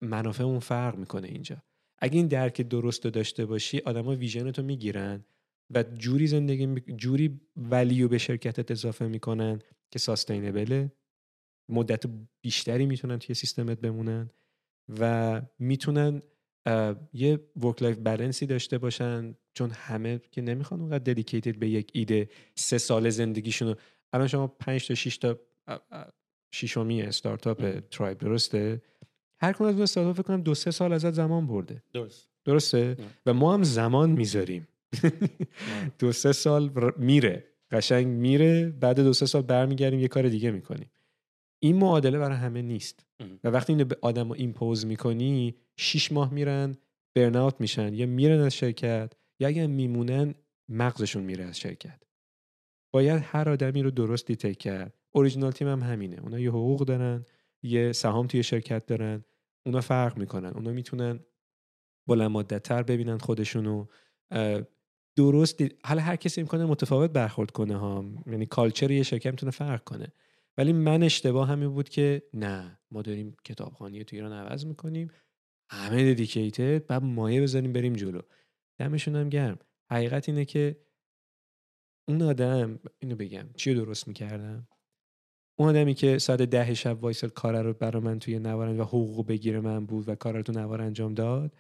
منافع 0.01 0.43
اون 0.43 0.59
فرق 0.59 0.97
می‌کنه 0.97 1.27
اینجا. 1.27 1.57
اگه 1.99 2.17
این 2.17 2.27
درک 2.27 2.61
درست 2.61 3.03
داشته 3.03 3.45
باشی 3.45 3.79
آدما 3.79 4.15
ویژن 4.15 4.51
تو 4.51 4.63
می‌گیرن 4.63 5.25
و 5.69 5.83
جوری 5.83 6.27
زندگی 6.27 6.65
می... 6.65 6.81
جوری 6.81 7.41
ولیو 7.57 8.07
به 8.07 8.17
شرکتت 8.17 8.71
اضافه 8.71 9.07
می‌کنن 9.07 9.61
که 9.91 9.99
ساستینبله 9.99 10.91
مدت 11.69 12.03
بیشتری 12.41 12.85
می‌تونن 12.85 13.19
توی 13.19 13.35
سیستمت 13.35 13.79
بمونن 13.79 14.29
و 14.99 15.41
می‌تونن 15.59 16.21
یه 17.13 17.39
work-life 17.61 17.81
balance 17.83 17.97
ی 17.97 18.45
داشته 18.45 18.77
باشن 18.77 19.35
چون 19.53 19.71
همه 19.71 20.21
که 20.31 20.41
نمی‌خوان 20.41 20.79
اونقدر 20.79 21.13
dedicated 21.13 21.55
به 21.55 21.69
یک 21.69 21.91
ایده 21.93 22.29
سه 22.55 22.77
سال 22.77 23.09
زندگیشونو 23.09 23.75
الان 24.13 24.27
شما 24.27 24.47
پنج 24.47 24.87
تا 24.87 24.95
6 24.95 25.17
تا 25.17 25.39
شیشمی 26.53 27.01
استارتاپ 27.01 27.79
ترایب 27.79 28.17
درسته؟ 28.17 28.81
هر 29.41 29.53
کدوم 29.53 29.67
از 29.67 29.79
استارتاپ 29.79 30.15
فکر 30.15 30.23
کنم 30.23 30.41
دو 30.41 30.55
سه 30.55 30.71
سال 30.71 30.93
ازت 30.93 31.11
زمان 31.11 31.47
برده. 31.47 31.83
درست. 31.93 32.29
درسته؟ 32.45 32.97
و 33.25 33.33
ما 33.33 33.53
هم 33.53 33.63
زمان 33.63 34.09
می‌ذاریم. 34.09 34.67
دو 35.99 36.11
سه 36.11 36.31
سال 36.31 36.93
میره. 36.97 37.45
قشنگ 37.71 38.07
میره 38.07 38.69
بعد 38.69 38.99
دو 38.99 39.13
سه 39.13 39.25
سال 39.25 39.41
برمیگردیم 39.41 39.99
یه 39.99 40.07
کار 40.07 40.29
دیگه 40.29 40.51
می‌کنیم. 40.51 40.89
این 41.59 41.75
معادله 41.75 42.19
برای 42.19 42.37
همه 42.37 42.61
نیست. 42.61 43.05
و 43.43 43.47
وقتی 43.47 43.73
اینو 43.73 43.85
به 43.85 43.97
آدم 44.01 44.31
impose 44.31 44.85
می‌کنی 44.85 45.55
شیش 45.77 46.11
ماه 46.11 46.33
میرن 46.33 46.77
burnout 47.15 47.61
میشن. 47.61 47.93
یا 47.93 48.05
میرن 48.05 48.39
از 48.39 48.55
شرکت 48.55 49.13
یا 49.39 49.47
اگر 49.47 49.67
میمونن 49.67 50.35
مغزشون 50.69 51.23
میره 51.23 51.43
از 51.43 51.59
شرکت. 51.59 52.03
باید 52.93 53.21
هر 53.25 53.49
آدمی 53.49 53.83
رو 53.83 53.91
درست 53.91 54.27
detect 54.27 54.57
کرد. 54.57 54.93
original 55.11 55.51
team 55.51 55.67
هم 55.67 55.83
همینه. 55.83 56.19
اونا 56.21 56.39
یه 56.39 56.49
حقوق 56.49 56.85
دارن 56.85 57.25
یه 57.63 57.91
سهام 57.91 58.27
توی 58.27 58.43
شرکت 58.43 58.85
دارن 58.85 59.23
اونا 59.65 59.81
فرق 59.81 60.17
می‌کنن. 60.17 60.49
اونا 60.49 60.71
می‌تونن 60.71 61.19
بلند 62.07 62.31
مدت 62.31 62.63
تر 62.63 62.83
ببینن 62.83 63.17
خودشونو. 63.17 63.85
درست 65.17 65.63
حالا 65.83 66.01
هر 66.01 66.15
کسی 66.15 66.41
می‌تونه 66.41 66.65
متفاوت 66.65 67.11
برخورد 67.11 67.51
کنه 67.51 67.77
ها. 67.77 68.05
یعنی 68.27 68.45
culture 68.45 68.91
یه 68.91 69.03
شرکت 69.03 69.31
می‌تونه 69.31 69.51
فرق 69.51 69.83
کنه. 69.83 70.07
ولی 70.59 70.73
من 70.73 71.03
اشتباه 71.03 71.47
همین 71.47 71.69
بود 71.69 71.89
که 71.89 72.23
نه 72.33 72.79
ما 72.91 73.01
داریم 73.01 73.35
کتابخانی 73.45 74.03
تو 74.03 74.15
ایران 74.15 74.33
عوض 74.33 74.65
می‌کنیم. 74.65 75.11
همه 75.69 76.13
ددیکیتد 76.13 76.85
بعد 76.87 77.03
مایه 77.03 77.41
بزنیم 77.41 77.73
بریم 77.73 77.93
جلو. 77.93 78.21
دمشون 78.77 79.15
هم 79.15 79.29
گرم. 79.29 79.59
حقیقت 79.91 80.29
اینه 80.29 80.45
که 80.45 80.81
اون 82.07 82.21
آدم 82.21 82.79
اینو 82.99 83.15
بگم 83.15 83.49
چی 83.55 83.73
درست 83.73 84.07
می‌کردم؟ 84.07 84.67
اون 85.59 85.69
آدمی 85.69 85.93
که 85.93 86.17
ساعت 86.17 86.41
ده 86.41 86.73
شب 86.73 87.03
وایسل 87.03 87.29
کار 87.29 87.61
رو 87.61 87.73
برای 87.73 88.03
من 88.03 88.19
توی 88.19 88.39
نوار 88.39 88.79
و 88.79 88.83
حقوق 88.83 89.27
بگیره 89.27 89.59
من 89.59 89.85
بود 89.85 90.09
و 90.09 90.15
کار 90.15 90.35
رو 90.35 90.41
تو 90.41 90.51
نوار 90.51 90.81
انجام 90.81 91.13
داد 91.13 91.53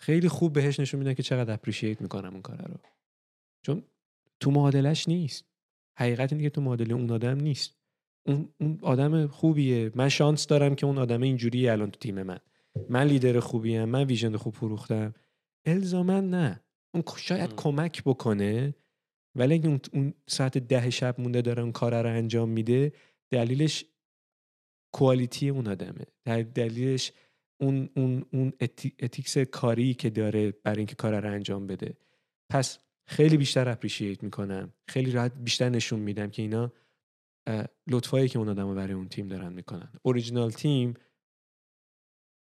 خیلی 0.00 0.28
خوب 0.28 0.52
بهش 0.52 0.80
نشون 0.80 0.98
میدن 0.98 1.14
که 1.14 1.22
چقدر 1.22 1.54
اپریشیت 1.54 2.02
می‌کنم 2.02 2.32
اون 2.32 2.42
کار 2.42 2.56
رو. 2.56 2.78
چون 3.62 3.82
تو 4.40 4.50
معادلش 4.50 5.08
نیست. 5.08 5.44
حقیقت 5.98 6.32
اینه 6.32 6.44
که 6.44 6.50
تو 6.50 6.60
معادله 6.60 6.94
اون 6.94 7.10
آدم 7.10 7.40
نیست. 7.40 7.85
اون, 8.26 8.48
اون 8.60 8.78
آدم 8.82 9.26
خوبیه. 9.26 9.90
من 9.94 10.08
شانس 10.08 10.46
دارم 10.46 10.74
که 10.74 10.86
اون 10.86 10.98
آدم 10.98 11.22
اینجوری 11.22 11.68
الان 11.68 11.90
تو 11.90 11.98
تیم 11.98 12.22
من. 12.22 12.38
من 12.88 13.06
لیدر 13.06 13.40
خوبیم 13.40 13.84
من 13.84 14.04
ویژن 14.04 14.36
خوب 14.36 14.54
فروختم. 14.54 15.14
الزاما 15.64 16.20
نه. 16.20 16.60
اون 16.94 17.02
شاید 17.16 17.54
کمک 17.54 18.02
بکنه 18.04 18.74
ولی 19.34 19.78
اون, 19.92 20.14
ساعت 20.26 20.58
ده 20.58 20.90
شب 20.90 21.20
مونده 21.20 21.42
داره 21.42 21.62
اون 21.62 21.72
کار 21.72 22.02
رو 22.02 22.08
انجام 22.08 22.48
میده 22.48 22.92
دلیلش 23.30 23.84
کوالیتی 24.92 25.48
اون 25.48 25.66
آدمه. 25.66 26.06
دلیلش 26.54 27.12
اون 27.60 27.88
اون 27.96 28.24
اون 28.32 28.52
ethics 29.00 29.38
کاری 29.38 29.94
که 29.94 30.10
داره 30.10 30.50
برای 30.50 30.78
اینکه 30.78 30.94
کار 30.94 31.20
رو 31.20 31.32
انجام 31.32 31.66
بده. 31.66 31.96
پس 32.50 32.78
خیلی 33.06 33.36
بیشتر 33.36 33.68
appreciate 33.68 34.22
می‌کنم. 34.22 34.72
خیلی 34.88 35.10
راحت 35.10 35.32
بیشتر 35.34 35.68
نشون 35.68 36.00
میدم 36.00 36.30
که 36.30 36.42
اینا 36.42 36.72
لطفایی 37.90 38.28
که 38.28 38.38
اون 38.38 38.48
آدم 38.48 38.74
برای 38.74 38.92
اون 38.92 39.08
تیم 39.08 39.28
دارن 39.28 39.52
می‌کنن. 39.52 39.92
original 40.02 40.50
team 40.50 40.94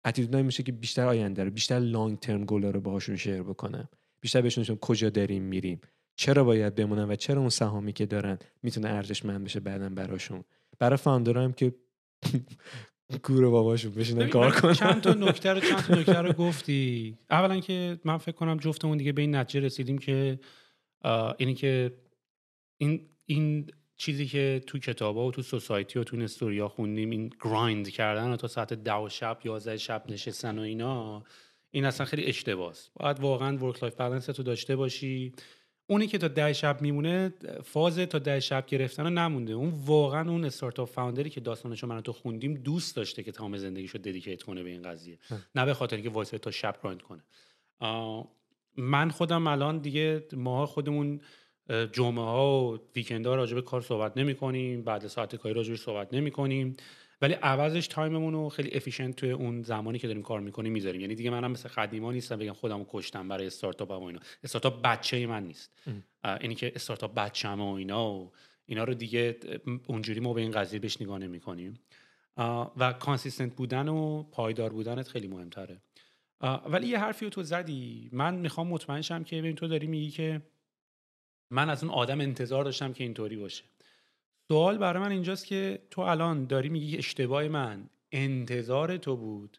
attitude 0.05 0.35
این 0.35 0.43
میشه 0.43 0.63
که 0.63 0.73
بیشتر 0.73 1.07
آینده 1.07 1.45
رو 1.45 1.51
بیشتر 1.51 1.79
long 1.79 2.19
term 2.19 2.45
goal 2.45 2.65
ا 2.65 2.71
رو 2.71 2.81
باهاشون 2.81 3.17
share 3.17 3.43
بکنم 3.43 3.89
بیشتر 4.21 4.41
بهشون 4.41 4.77
کجا 4.77 5.11
داریم 5.11 5.43
میریم. 5.43 5.81
چرا 6.17 6.45
باید 6.45 6.75
بمونن 6.75 7.09
و 7.09 7.17
چرا 7.17 7.41
اون 7.41 7.49
سهامی 7.49 7.93
که 7.93 8.07
دارن 8.07 8.39
می‌تونه 8.63 8.89
ارزشمند 8.89 9.45
بشه 9.45 9.61
بعدا 9.61 9.89
براشون. 9.89 10.45
برای 10.79 10.97
founder 10.97 11.39
ها 11.39 11.45
هم 11.45 11.53
که 11.53 11.75
گور 13.25 13.51
باباشون 13.51 13.93
بشینن 13.93 14.29
کار 14.29 14.51
کنن. 14.51 14.73
چند 14.73 15.01
تا 15.01 15.15
نکته 15.29 15.53
رو 15.53 15.61
چند 15.61 15.81
تا 15.81 15.95
نکته 15.95 16.19
رو 16.19 16.33
گفتی. 16.33 17.19
اولا 17.31 17.61
که 17.61 18.01
من 18.05 18.19
فکر 18.19 18.35
کنم 18.35 18.57
جفتمون 18.57 18.99
دیگه 18.99 19.13
به 19.13 19.23
این 19.23 19.35
نتیجه 19.35 19.67
رسیدیم 19.67 19.99
که 19.99 20.41
اینی 21.39 21.55
که 21.55 21.99
این 22.79 23.09
این 23.27 23.71
چیزی 23.99 24.27
که 24.27 24.63
تو 24.67 24.79
کتابا 24.79 25.27
و 25.27 25.31
تو 25.31 25.43
society 25.43 25.99
و 25.99 26.05
تو 26.05 26.17
استوریا 26.17 26.69
خوندیم 26.69 27.11
این 27.11 27.31
grind 27.45 27.89
کردن 27.89 28.31
و 28.31 28.37
تا 28.37 28.49
ساعت 28.49 28.73
ده 28.73 28.95
و 28.95 29.09
شب 29.09 29.39
یازده 29.45 29.77
شب 29.77 30.05
نشستن 30.09 30.59
و 30.59 30.63
اینا 30.63 31.25
این 31.71 31.85
اصلا 31.85 32.07
خیلی 32.07 32.25
اشتباس 32.25 32.91
باید 32.95 33.21
واقعا 33.21 33.57
work 33.57 33.83
life 33.83 33.95
balance 33.95 34.27
تو 34.27 34.43
داشته 34.43 34.77
باشی. 34.77 35.33
اونی 35.87 36.07
که 36.07 36.19
تا 36.19 36.29
ده 36.29 36.53
شب 36.53 36.83
میمونه 36.83 37.33
فاز 37.65 37.99
تا 37.99 38.19
ده 38.19 38.41
شب 38.41 38.67
گرفتن 38.67 39.03
رو 39.03 39.11
نمونده. 39.11 39.53
اون 39.53 39.73
واقعا 39.87 40.31
اون 40.31 40.45
startup 40.45 40.89
founder 40.89 41.25
ی 41.25 41.31
که 41.31 41.41
داستانشو 41.41 41.87
من 41.87 42.01
تو 42.01 42.13
خوندیم 42.13 42.55
دوست 42.55 42.97
داشته 42.97 43.23
که 43.23 43.33
تمام 43.33 43.57
زندگیشو 43.57 43.99
dedicate 43.99 44.43
کنه 44.43 44.63
به 44.63 44.71
این 44.71 44.83
قضیه. 44.83 45.19
نه 45.55 45.65
به 45.65 45.75
خاطر 45.75 46.01
که 46.01 46.11
وایسا 46.11 46.31
تا 46.31 46.51
شب 46.51 46.77
grind 46.83 47.03
کنه. 47.03 47.23
من 48.77 49.11
خودم 49.11 49.47
الان 49.47 49.79
دیگه 49.79 50.27
ماها 50.33 50.67
خودمون 50.67 51.21
جمعه 51.93 52.25
ها 52.25 52.65
و 52.65 52.79
weekend 52.97 53.27
ها 53.27 53.35
راجع 53.35 53.55
به 53.55 53.63
کار 53.63 53.81
صحبت 53.81 54.17
نمی 54.17 54.35
کنیم 54.35 54.83
بعد 54.83 55.07
ساعت 55.07 55.37
کاری 55.37 55.55
راجع 55.55 55.75
صحبت 55.75 56.15
نمی 56.15 56.31
کنیم 56.31 56.77
ولی 57.23 57.35
عوضش 57.35 57.87
time 57.87 58.13
مون 58.13 58.33
رو 58.33 58.49
خیلی 58.49 58.71
efficient 58.77 59.17
توی 59.17 59.31
اون 59.31 59.63
زمانی 59.63 59.99
که 59.99 60.07
داریم 60.07 60.23
کار 60.23 60.41
می‌کنیم 60.41 60.73
می‌ذاریم. 60.73 61.01
یعنی 61.01 61.15
دیگه 61.15 61.31
منم 61.31 61.51
مثل 61.51 61.69
قدیما 61.69 62.13
نیستم 62.13 62.37
بگم 62.37 62.53
خودمو 62.53 62.85
کشتم 62.89 63.29
برای 63.29 63.47
استارتاپ 63.47 63.91
و 63.91 64.03
اینا. 64.03 64.21
استارتاپ 64.45 64.83
بچه 64.83 65.27
من 65.27 65.43
نیست. 65.43 65.79
اینی 66.41 66.55
که 66.55 66.73
استارتاپ 66.75 67.15
بچه‌مه 67.15 67.65
و 67.65 67.75
اینا 67.75 68.11
و 68.11 68.33
اینا 68.67 68.85
رو 68.85 68.95
دیگه 68.95 69.37
اونجوری 69.87 70.21
ما 70.21 70.33
به 70.33 70.41
این 70.41 70.51
قضیه 70.51 70.79
بهش 70.79 71.03
نگاه 71.03 71.19
نمی‌کنیم. 71.19 71.81
و 72.77 72.95
consistent 73.01 73.57
بودن 73.57 73.89
و 73.89 74.23
پایدار 74.23 74.73
بودنت 74.73 75.09
خیلی 75.09 75.29
مهمتره. 75.29 75.83
ولی 76.67 76.87
یه 76.87 76.99
حرفی 76.99 77.25
رو 77.25 77.31
تو 77.31 77.43
زدی. 77.43 78.09
من 78.13 78.35
می‌خوام 78.35 78.67
مطمئن 78.67 79.03
شم 79.03 79.25
که 79.25 79.37
ببین 79.37 79.55
تو 79.55 79.69
داری 79.69 79.87
میگی 79.87 80.11
که 80.11 80.43
من 81.51 81.71
از 81.71 81.85
اون 81.85 81.93
آدم 81.93 82.21
انتظار 82.21 82.65
داشتم 82.65 82.93
که 82.93 83.05
اینطوری 83.05 83.37
باشه. 83.37 83.65
سوال 84.49 84.79
برای 84.79 85.03
من 85.03 85.11
اینجاست 85.11 85.47
که 85.47 85.83
تو 85.91 86.01
الان 86.01 86.47
داری 86.47 86.69
میگی 86.69 86.97
اشتباه 86.97 87.49
من. 87.49 87.91
انتظار 88.13 88.97
تو 88.97 89.17
بود. 89.17 89.59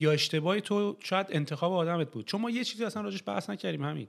یا 0.00 0.12
اشتباه 0.12 0.60
تو 0.60 0.96
شاید 1.00 1.26
انتخاب 1.30 1.72
آدمت 1.72 2.10
بود. 2.10 2.26
چون 2.26 2.40
ما 2.40 2.50
یه 2.50 2.64
چیزی 2.64 2.84
اصلا 2.84 3.02
راجش 3.02 3.22
بحث 3.26 3.50
نکردیم 3.50 3.84
همین. 3.84 4.08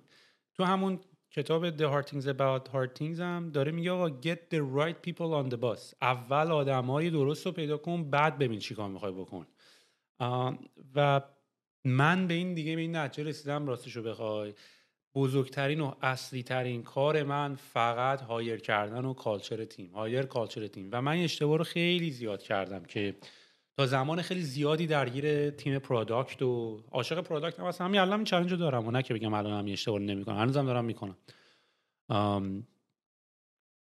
تو 0.54 0.64
همون 0.64 1.00
کتاب 1.32 1.78
The 1.78 1.82
Hard 1.82 2.10
Things 2.10 2.26
About 2.26 2.72
Hard 2.74 3.00
Things 3.00 3.20
هم 3.20 3.50
داره 3.54 3.72
میگه 3.72 3.92
آقا 3.92 4.10
get 4.10 4.38
the 4.54 4.60
right 4.78 5.10
people 5.10 5.46
on 5.46 5.54
the 5.54 5.58
bus. 5.62 5.94
اول 6.02 6.52
آدمای 6.52 7.10
درست 7.10 7.46
رو 7.46 7.52
پیدا 7.52 7.78
کن 7.78 8.10
بعد 8.10 8.38
ببین 8.38 8.60
چیکار 8.60 8.90
می‌خوای 8.90 9.12
بکن. 9.12 9.48
و 10.96 11.22
من 11.86 12.28
به 12.28 12.34
این 12.34 12.54
دیگه 12.54 12.76
به 12.76 12.82
این 12.82 12.96
نتیجه 12.96 13.30
رسیدم 13.30 13.68
راستشو 13.68 14.04
بخوای. 14.04 14.54
بزرگترین 15.16 15.82
و 15.82 15.94
اصلی 16.02 16.44
ترین 16.44 16.84
کار 16.84 17.24
من 17.24 17.56
فقط 17.56 18.22
hire 18.22 18.60
کردن 18.60 19.06
و 19.06 19.14
culture 19.14 19.66
تیم 19.66 19.90
hire 19.90 20.24
culture 20.24 20.68
تیم. 20.68 20.90
و 20.92 21.02
من 21.02 21.18
اشتباه 21.18 21.58
رو 21.58 21.64
خیلی 21.64 22.12
زیاد 22.12 22.44
کردم 22.44 22.84
که 22.84 23.16
تا 23.78 23.86
زمان 23.86 24.22
خیلی 24.22 24.42
زیادی 24.42 24.88
درگیر 24.88 25.50
تیم 25.50 25.80
product 25.80 26.42
و 26.42 26.84
عاشق 26.92 27.22
product 27.22 27.60
هم 27.60 27.66
هستم. 27.66 27.86
همین 27.86 28.00
الان 28.00 28.20
این 28.20 28.24
چالش 28.24 28.52
رو 28.52 28.58
دارم 28.58 28.88
و 28.88 28.92
نه 28.92 29.04
که 29.04 29.14
بگم 29.14 29.34
الان 29.34 29.60
هم 29.60 29.72
اشتباه 29.74 30.00
نمی‌کنم. 30.00 30.38
هنوزم 30.38 30.66
دارم 30.66 30.86
می‌کنم. 30.86 31.18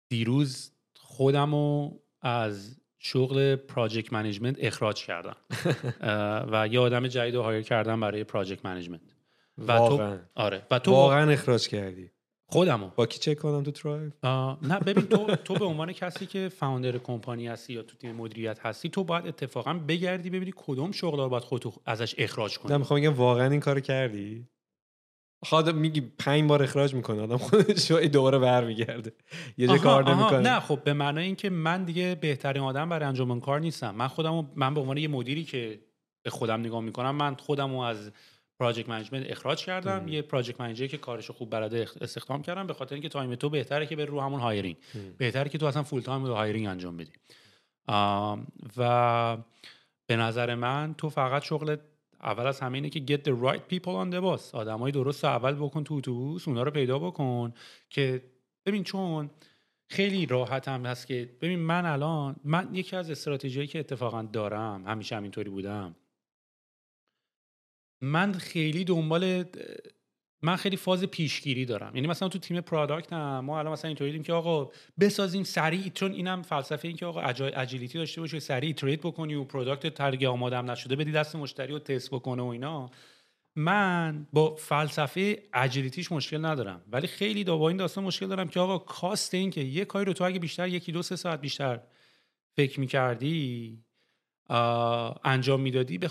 دیروز 0.10 0.72
خودم 0.96 1.56
رو 1.56 2.00
از 2.22 2.82
شغل 2.98 3.56
project 3.56 4.14
management 4.14 4.56
اخراج 4.60 5.06
کردم. 5.06 5.36
و 6.52 6.68
یه 6.72 6.80
آدم 6.80 7.08
جدید 7.08 7.36
رو 7.36 7.42
hire 7.42 7.62
کردم 7.62 8.00
برای 8.00 8.24
project 8.24 8.66
management 8.66 9.02
و 9.58 9.72
واقعا. 9.72 10.18
تو 10.18 10.24
آره. 10.36 10.68
و 10.72 10.80
تو 10.80 10.92
واقعا 10.92 11.32
اخراج 11.32 11.68
کردی. 11.68 12.12
خودمو. 12.50 12.90
با 12.96 13.06
کی 13.06 13.20
چک 13.20 13.40
کنم 13.40 13.64
تو 13.64 13.72
ترایو 13.72 14.12
نه 14.62 14.80
ببین 14.80 15.06
تو 15.06 15.36
تو 15.36 15.54
به 15.54 15.66
عنوان 15.66 15.94
کسی 15.94 16.26
که 16.26 16.50
founder 16.50 16.98
کمپانی 16.98 17.48
هستی 17.48 17.74
یا 17.74 17.84
تو 17.84 17.98
تیم 17.98 18.16
مدیریت 18.16 18.60
هستی 18.60 18.90
تو 18.90 19.04
باید 19.04 19.28
اتفاقا 19.28 19.74
بگردی 19.74 20.30
ببینی 20.30 20.54
کدوم 20.56 20.92
شغل 20.92 21.20
رو 21.20 21.30
باید 21.30 21.44
خودتو 21.44 21.74
ازش 21.86 22.16
اخراج 22.18 22.60
کنی. 22.60 22.72
نه 22.72 22.78
می‌خوام 22.78 23.00
بگم 23.00 23.14
واقعا 23.14 23.50
این 23.50 23.60
کارو 23.60 23.80
کردی؟ 23.80 24.48
خود 25.44 25.76
میگی 25.76 26.02
پنج 26.02 26.50
بار 26.50 26.64
اخراج 26.64 26.96
می‌کنه 26.96 27.22
آدم 27.22 27.38
خودش 27.38 27.92
دوباره 27.92 28.40
برمیگرده. 28.40 29.14
یه 29.58 29.68
جا 29.68 29.78
کار 29.78 30.16
نمی‌کنه. 30.16 30.40
نه 30.40 30.60
خب 30.60 30.84
به 30.84 30.94
معنای 30.94 31.26
اینکه 31.26 31.50
من 31.50 31.84
دیگه 31.84 32.16
بهترین 32.16 32.64
آدم 32.64 32.90
برای 32.90 33.06
انجام 33.06 33.40
کار 33.40 33.60
نیستم. 33.60 33.96
من 33.96 34.08
خودم 34.08 34.52
من 34.56 34.74
به 34.74 34.80
عنوان 34.80 34.98
یه 34.98 35.08
مدیری 35.08 35.44
که 35.44 35.80
به 36.24 36.30
خودم 36.30 36.60
نگاه 36.60 36.82
می‌کنم 36.82 37.16
من 37.16 37.36
خودم 37.36 37.76
از 37.76 38.12
project 38.62 38.90
management 38.90 39.32
اخراج 39.32 39.66
کردم. 39.66 40.08
یه 40.08 40.22
project 40.22 40.62
manager 40.62 40.88
که 40.88 40.98
کارش 40.98 41.32
خوب 41.32 41.50
بلده 41.50 41.88
استخدام 42.02 42.42
کردم. 42.42 42.68
به 42.68 42.74
خاطر 42.74 42.96
اینکه 42.96 43.10
time 43.10 43.36
تو 43.36 43.50
بهتره 43.50 43.86
که 43.86 43.96
بری 43.96 44.06
رو 44.06 44.22
همون 44.22 44.40
hiring 44.40 44.78
بهتره 45.18 45.50
که 45.50 45.58
تو 45.58 45.66
اصلا 45.66 45.84
full 45.84 46.02
time 46.02 46.26
رو 46.26 46.34
hiring 46.34 46.68
انجام 46.68 46.98
بدی. 46.98 47.12
و 48.78 49.38
به 50.08 50.16
نظر 50.16 50.56
من 50.56 50.96
تو 50.98 51.10
فقط 51.10 51.44
شغل 51.44 51.76
اول 52.22 52.48
از 52.48 52.60
همه 52.60 52.78
اینه 52.78 52.90
که 52.90 53.00
get 53.00 53.20
the 53.20 53.34
right 53.46 53.74
people 53.74 53.94
on 54.06 54.14
the 54.14 54.22
bus. 54.22 54.56
آدمای 54.56 54.92
درست 54.92 55.26
اول 55.26 55.54
بکن 55.54 55.84
تو 55.84 55.94
اتوبوس 55.94 56.48
اونا 56.48 56.64
رو 56.64 56.72
پیدا 56.72 57.00
بکن 57.00 57.54
که 57.90 58.22
ببین 58.66 58.84
چون 58.84 59.30
خیلی 59.90 60.26
راحت 60.26 60.68
هم 60.68 60.86
هست 60.86 61.08
که 61.08 61.30
ببین 61.42 61.60
من 61.60 61.86
الان 61.86 62.36
من 62.44 62.70
یکی 62.74 62.96
از 62.96 63.12
استراتژیایی 63.12 63.68
که 63.68 63.80
اتفاقا 63.80 64.22
دارم 64.22 64.84
همیشه 64.88 65.16
همینطوری 65.16 65.50
بودم. 65.50 65.96
من 68.02 68.34
خیلی 68.34 68.84
دنبال 68.84 69.44
من 70.42 70.56
خیلی 70.56 70.78
فاز 70.78 71.04
پیشگیری 71.04 71.66
دارم. 71.66 71.96
یعنی 71.96 72.08
مثلا 72.08 72.30
تو 72.30 72.40
تیم 72.40 72.62
product 72.62 73.14
هم 73.14 73.40
ما 73.40 73.60
الان 73.60 73.74
مثلا 73.74 73.88
اینطوری 73.88 74.20
که 74.20 74.34
آقا 74.34 74.72
بسازیم 75.00 75.44
سریع 75.44 75.90
چون 75.90 76.12
اینم 76.12 76.42
فلسفه 76.42 76.88
این 76.88 76.98
که 76.98 77.06
آقا 77.06 77.22
agility 77.22 77.98
داشته 77.98 78.22
باشی 78.22 78.40
سریع 78.40 78.74
iterate 78.74 79.00
بکنی 79.00 79.36
و 79.36 79.44
product 79.44 79.94
ترگی 79.94 80.26
آماده 80.26 80.58
هم 80.58 80.72
نشده 80.72 80.96
بدی 80.96 81.12
دست 81.12 81.36
مشتری 81.36 81.74
رو 81.74 81.80
تست 81.80 82.10
بکنه 82.10 82.42
و 82.44 82.46
اینا. 82.46 82.90
من 83.56 84.28
با 84.34 84.56
فلسفه 84.56 85.44
agility 85.54 85.99
ش 85.99 86.12
مشکل 86.12 86.46
ندارم. 86.46 86.82
ولی 86.92 87.08
خیلی 87.08 87.44
با 87.44 87.70
این 87.70 87.78
داستان 87.78 88.04
مشکل 88.04 88.28
دارم 88.28 88.48
که 88.48 88.60
آقا 88.60 88.78
cost 88.78 89.34
این 89.34 89.50
که 89.50 89.62
یه 89.62 89.86
کاری 89.86 90.06
رو 90.06 90.14
تو 90.14 90.24
اگه 90.24 90.40
بیشتر 90.40 90.68
یکی 90.68 90.92
دو 90.92 91.02
سه 91.02 91.16
ساعت 91.16 91.42
بیشتر 91.42 91.80
فکر 92.56 92.80
می‌کردی 92.80 93.78
انجام 95.24 95.62
می‌دادی 95.62 95.98
به 95.98 96.08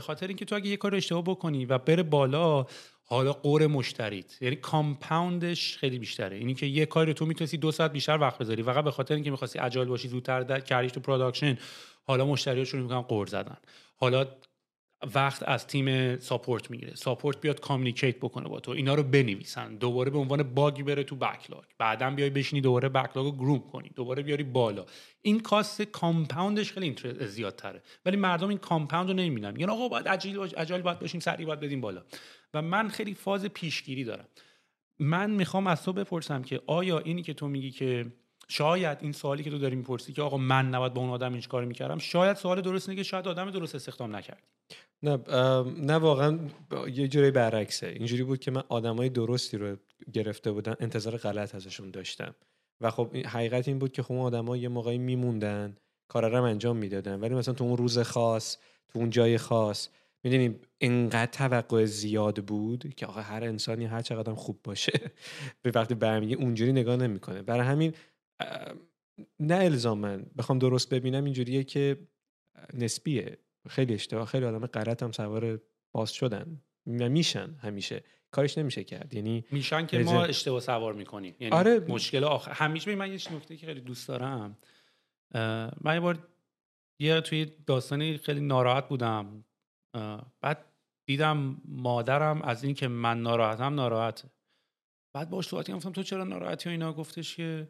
خاطر, 0.00 0.26
اینکه 0.26 0.44
تو 0.44 0.54
اگه 0.54 0.66
یه 0.70 0.76
کار 0.76 0.94
اشتباه 0.94 1.22
بکنی 1.22 1.64
و 1.64 1.78
بره 1.78 2.02
بالا 2.02 2.66
حالا 3.04 3.32
غر 3.32 3.66
مشتریت. 3.66 4.42
یعنی 4.42 4.56
compound 4.56 5.52
ش 5.52 5.76
خیلی 5.76 5.98
بیشتره. 5.98 6.36
اینی 6.36 6.54
که 6.54 6.66
یه 6.66 6.86
کاری 6.86 7.06
رو 7.06 7.12
تو 7.12 7.26
می‌تونستی 7.26 7.56
دو 7.56 7.72
ساعت 7.72 7.92
بیشتر 7.92 8.18
وقت 8.20 8.38
بذاری. 8.38 8.62
فقط 8.62 8.84
به 8.84 8.90
خاطر 8.90 9.14
اینکه 9.14 9.30
می‌خواستی 9.30 9.58
agile 9.58 9.88
باشی 9.88 10.08
زودتر 10.08 10.60
کاریش 10.60 10.92
تو 10.92 11.00
production 11.00 11.58
حالا 12.06 12.26
مشتری‌ها 12.26 12.64
شروع 12.64 12.82
می‌کنن 12.82 13.00
غر 13.00 13.26
زدن. 13.26 13.56
حالا 13.96 14.26
وقت 15.14 15.42
از 15.48 15.66
تیم 15.66 16.18
support 16.18 16.70
می‌گیره. 16.70 16.94
support 16.94 17.40
بیاد 17.40 17.60
communicate 17.60 18.16
بکنه 18.16 18.48
با 18.48 18.60
تو. 18.60 18.70
اینا 18.70 18.94
رو 18.94 19.02
بنویسن. 19.02 19.76
دوباره 19.76 20.10
به 20.10 20.18
عنوان 20.18 20.42
bug 20.42 20.72
ی 20.72 20.82
بره 20.82 21.04
تو 21.04 21.16
backlog 21.16 21.64
بعدا 21.78 22.10
بیای 22.10 22.30
بشینی 22.30 22.60
دوباره 22.60 22.88
backlog 22.88 23.26
رو 23.26 23.32
groom 23.32 23.58
کنی. 23.58 23.90
دوباره 23.94 24.22
بیاری 24.22 24.44
بالا. 24.44 24.86
این 25.22 25.40
cost 25.40 25.82
compound 25.82 26.54
ش 26.54 26.72
خیلی 26.72 26.96
زیادتره. 27.26 27.82
ولی 28.06 28.16
مردم 28.16 28.48
این 28.48 28.58
compound 28.58 29.08
رو 29.08 29.14
نمی‌بینن. 29.14 29.56
یعنی 29.60 29.72
آقا 29.72 29.88
باید 29.88 30.08
agile 30.08 30.38
agile 30.40 30.82
باید 30.82 30.98
باشیم 30.98 31.20
سریع 31.20 31.46
باید 31.46 31.60
بدیم 31.60 31.80
بالا. 31.80 32.02
و 32.54 32.62
من 32.62 32.88
خیلی 32.88 33.14
فاز 33.14 33.44
پیشگیری 33.44 34.04
دارم. 34.04 34.28
من 34.98 35.30
می‌خوام 35.30 35.66
از 35.66 35.82
تو 35.82 35.92
بپرسم 35.92 36.42
که 36.42 36.60
آیا 36.66 36.98
اینی 36.98 37.22
که 37.22 37.34
تو 37.34 37.48
میگی 37.48 37.70
که 37.70 38.06
شاید 38.48 38.98
این 39.00 39.12
سوالی 39.12 39.42
که 39.42 39.50
تو 39.50 39.58
داری 39.58 39.76
می‌پرسی 39.76 40.12
که 40.12 40.22
آقا 40.22 40.36
من 40.36 40.68
نباید 40.68 40.94
با 40.94 41.00
اون 41.00 41.10
آدم 41.10 41.32
این 41.32 41.42
کار 41.42 41.64
می‌کردم 41.64 41.98
شاید 41.98 42.36
سوال 42.36 42.60
درست 42.60 42.90
که 42.90 43.02
شاید 43.02 43.28
آدم 43.28 43.50
درست 43.50 43.74
استخدام 43.74 44.16
نکردی. 44.16 44.42
نه 45.02 45.16
نه 45.80 45.94
واقعا 45.94 46.38
یه 46.92 47.08
جوری 47.08 47.30
برعکسه. 47.30 47.86
اینجوری 47.86 48.22
بود 48.22 48.40
که 48.40 48.50
من 48.50 48.62
آدمای 48.68 49.08
درستی 49.08 49.56
رو 49.56 49.76
گرفته 50.12 50.52
بودم 50.52 50.76
انتظار 50.80 51.16
غلط 51.16 51.54
ازشون 51.54 51.90
داشتم. 51.90 52.34
و 52.80 52.90
خب 52.90 53.16
حقیقت 53.16 53.68
این 53.68 53.78
بود 53.78 53.92
که 53.92 54.02
خب 54.02 54.12
اون 54.12 54.22
آدما 54.22 54.56
یه 54.56 54.68
موقعی 54.68 54.98
میموندن 54.98 55.76
کار 56.08 56.30
رو 56.30 56.42
انجام 56.42 56.76
می‌دادن. 56.76 57.20
ولی 57.20 57.34
مثلا 57.34 57.54
تو 57.54 57.64
اون 57.64 57.76
روز 57.76 57.98
خاص 57.98 58.56
تو 58.88 58.98
اون 58.98 59.10
جای 59.10 59.38
خاص 59.38 59.88
می‌دونیم 60.24 60.60
اینقدر 60.78 61.30
توقع 61.30 61.84
زیاد 61.84 62.44
بود 62.44 62.94
که 62.94 63.06
آقا 63.06 63.20
هر 63.20 63.44
انسانی 63.44 63.84
هر 63.84 64.02
چقدر 64.02 64.34
خوب 64.34 64.60
باشه 64.64 64.92
به 65.62 65.70
وقتی 65.74 65.94
برمیگه 65.94 66.36
اونجوری 66.36 66.72
نگاه 66.72 66.96
نمی‌کنه. 66.96 67.42
برای 67.42 67.66
همین 67.66 67.94
نه 69.40 69.54
الزامن 69.54 70.26
بخوام 70.38 70.58
درست 70.58 70.88
ببینم 70.88 71.24
اینجوریه 71.24 71.64
که 71.64 71.98
نسبیه. 72.74 73.38
خیلی 73.68 73.94
اشتباه 73.94 74.26
خیلی 74.26 74.46
آدم 74.46 74.66
غلط 74.66 75.02
هم 75.02 75.12
سوار 75.12 75.60
باز 75.92 76.12
شدن. 76.12 76.60
میشن 76.86 77.54
همیشه. 77.62 78.04
کارش 78.30 78.58
نمیشه 78.58 78.84
کرد. 78.84 79.14
یعنی 79.14 79.44
میشن 79.50 79.86
که 79.86 79.98
ما 79.98 80.24
اشتباه 80.24 80.60
سوار 80.60 80.94
می‌کنیم. 80.94 81.34
یعنی 81.40 81.54
آره. 81.54 81.78
مشکل 81.78 82.24
آخر 82.24 82.52
همیشه 82.52 82.94
من 82.94 83.12
یه 83.12 83.32
نکته 83.32 83.56
که 83.56 83.66
خیلی 83.66 83.80
دوست 83.80 84.08
دارم. 84.08 84.58
من 85.80 85.94
یه 85.94 86.00
بار 86.00 86.28
یه 86.98 87.20
توی 87.20 87.52
داستانی 87.66 88.16
خیلی 88.16 88.40
ناراحت 88.40 88.88
بودم. 88.88 89.44
بعد 90.40 90.64
دیدم 91.06 91.56
مادرم 91.64 92.42
از 92.42 92.64
این 92.64 92.74
که 92.74 92.88
من 92.88 93.22
ناراحتم 93.22 93.74
ناراحته. 93.74 94.30
بعد 95.12 95.30
باش 95.30 95.48
صحبت 95.48 95.70
گفتم 95.70 95.92
تو 95.92 96.02
چرا 96.02 96.24
ناراحتی 96.24 96.68
و 96.68 96.72
اینا؟ 96.72 96.92
گفتش 96.92 97.36
که 97.36 97.68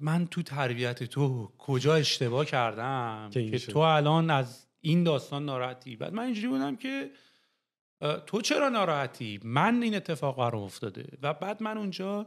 من 0.00 0.26
تو 0.26 0.42
تربیت 0.42 1.04
تو 1.04 1.52
کجا 1.58 1.94
اشتباه 1.94 2.44
کردم؟ 2.44 3.30
که, 3.32 3.58
تو 3.58 3.78
الان 3.78 4.30
از 4.30 4.66
این 4.84 5.04
داستان 5.04 5.44
ناراحتی؟ 5.44 5.96
بعد 5.96 6.12
من 6.12 6.24
اینجوری 6.24 6.48
بودم 6.48 6.76
که 6.76 7.10
تو 8.26 8.40
چرا 8.40 8.68
ناراحتی؟ 8.68 9.40
من 9.44 9.82
این 9.82 9.94
اتفاق 9.94 10.36
برام 10.36 10.62
افتاده. 10.62 11.18
و 11.22 11.34
بعد 11.34 11.62
من 11.62 11.78
اونجا 11.78 12.26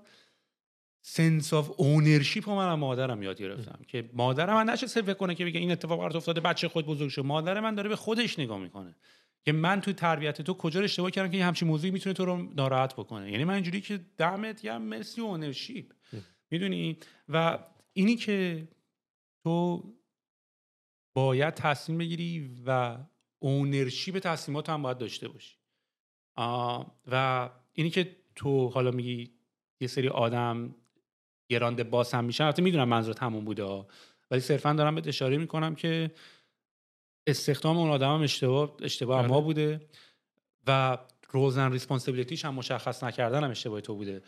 سنس 1.01 1.53
آف 1.53 1.71
اونرشیپ 1.77 2.49
من 2.49 2.73
مادرم 2.73 3.23
یاد 3.23 3.37
گرفتم 3.37 3.79
که 3.87 4.09
مادر 4.13 4.53
من 4.53 4.69
نشه 4.69 4.87
فکر 4.87 5.13
کنه 5.13 5.35
که 5.35 5.45
بگه 5.45 5.59
این 5.59 5.71
اتفاق 5.71 5.99
برات 5.99 6.15
افتاده 6.15 6.41
بچه 6.41 6.67
خود 6.67 6.85
بزرگ 6.85 7.09
شد 7.09 7.25
مادر 7.25 7.59
من 7.59 7.75
داره 7.75 7.89
به 7.89 7.95
خودش 7.95 8.39
نگاه 8.39 8.59
می‌کنه 8.59 8.95
که 9.43 9.51
من 9.51 9.81
تو 9.81 9.93
تربیت 9.93 10.41
تو 10.41 10.53
کجا 10.53 10.81
اشتباه 10.81 11.11
کردم 11.11 11.29
که 11.31 11.37
این 11.37 11.45
همچین 11.45 11.67
موضوعی 11.67 11.91
می‌تونه 11.91 12.13
تو 12.13 12.25
رو 12.25 12.53
ناراحت 12.53 12.93
بکنه. 12.93 13.31
یعنی 13.31 13.43
من 13.43 13.53
اینجوری 13.53 13.81
که 13.81 13.99
دمت 14.17 14.63
یا 14.63 14.79
مرسی 14.79 15.21
اونرشیپ 15.21 15.93
می‌دونی؟ 16.51 16.97
و 17.29 17.59
اینی 17.93 18.15
که 18.15 18.67
تو 19.43 19.83
باید 21.15 21.53
تصمیم 21.53 21.97
بگیری 21.97 22.61
و 22.65 22.97
اونرشیپ 23.39 24.19
تصمیمات 24.19 24.69
هم 24.69 24.81
باید 24.81 24.97
داشته 24.97 25.27
باشی 25.27 25.55
و 27.07 27.49
اینی 27.73 27.89
که 27.89 28.15
تو 28.35 28.69
حالا 28.69 28.91
میگی 28.91 29.31
یه 29.79 29.87
سری 29.87 30.09
آدم 30.09 30.75
گرانده 31.49 31.83
باس 31.83 32.15
هم 32.15 32.25
میشن 32.25 32.43
البته 32.43 32.61
می‌دونم 32.61 32.89
منظور 32.89 33.13
تموم 33.13 33.45
بوده 33.45 33.85
ولی 34.31 34.39
صرفا 34.39 34.73
دارم 34.73 34.95
بهت 34.95 35.07
اشاره 35.07 35.37
می‌کنم 35.37 35.75
که 35.75 36.11
استخدام 37.27 37.77
اون 37.77 37.89
آدم 37.89 38.13
هم 38.13 38.21
اشتباه 38.21 38.77
اشتباه 38.81 39.27
ما 39.27 39.35
آره. 39.35 39.43
بوده 39.43 39.87
و 40.67 40.97
roles 41.29 41.55
and 41.55 41.71
responsibility 41.71 42.36
ش 42.36 42.45
هم 42.45 42.53
مشخص 42.53 43.03
نکردن 43.03 43.43
هم 43.43 43.51
اشتباه 43.51 43.81
تو 43.81 43.95
بوده 43.95 44.21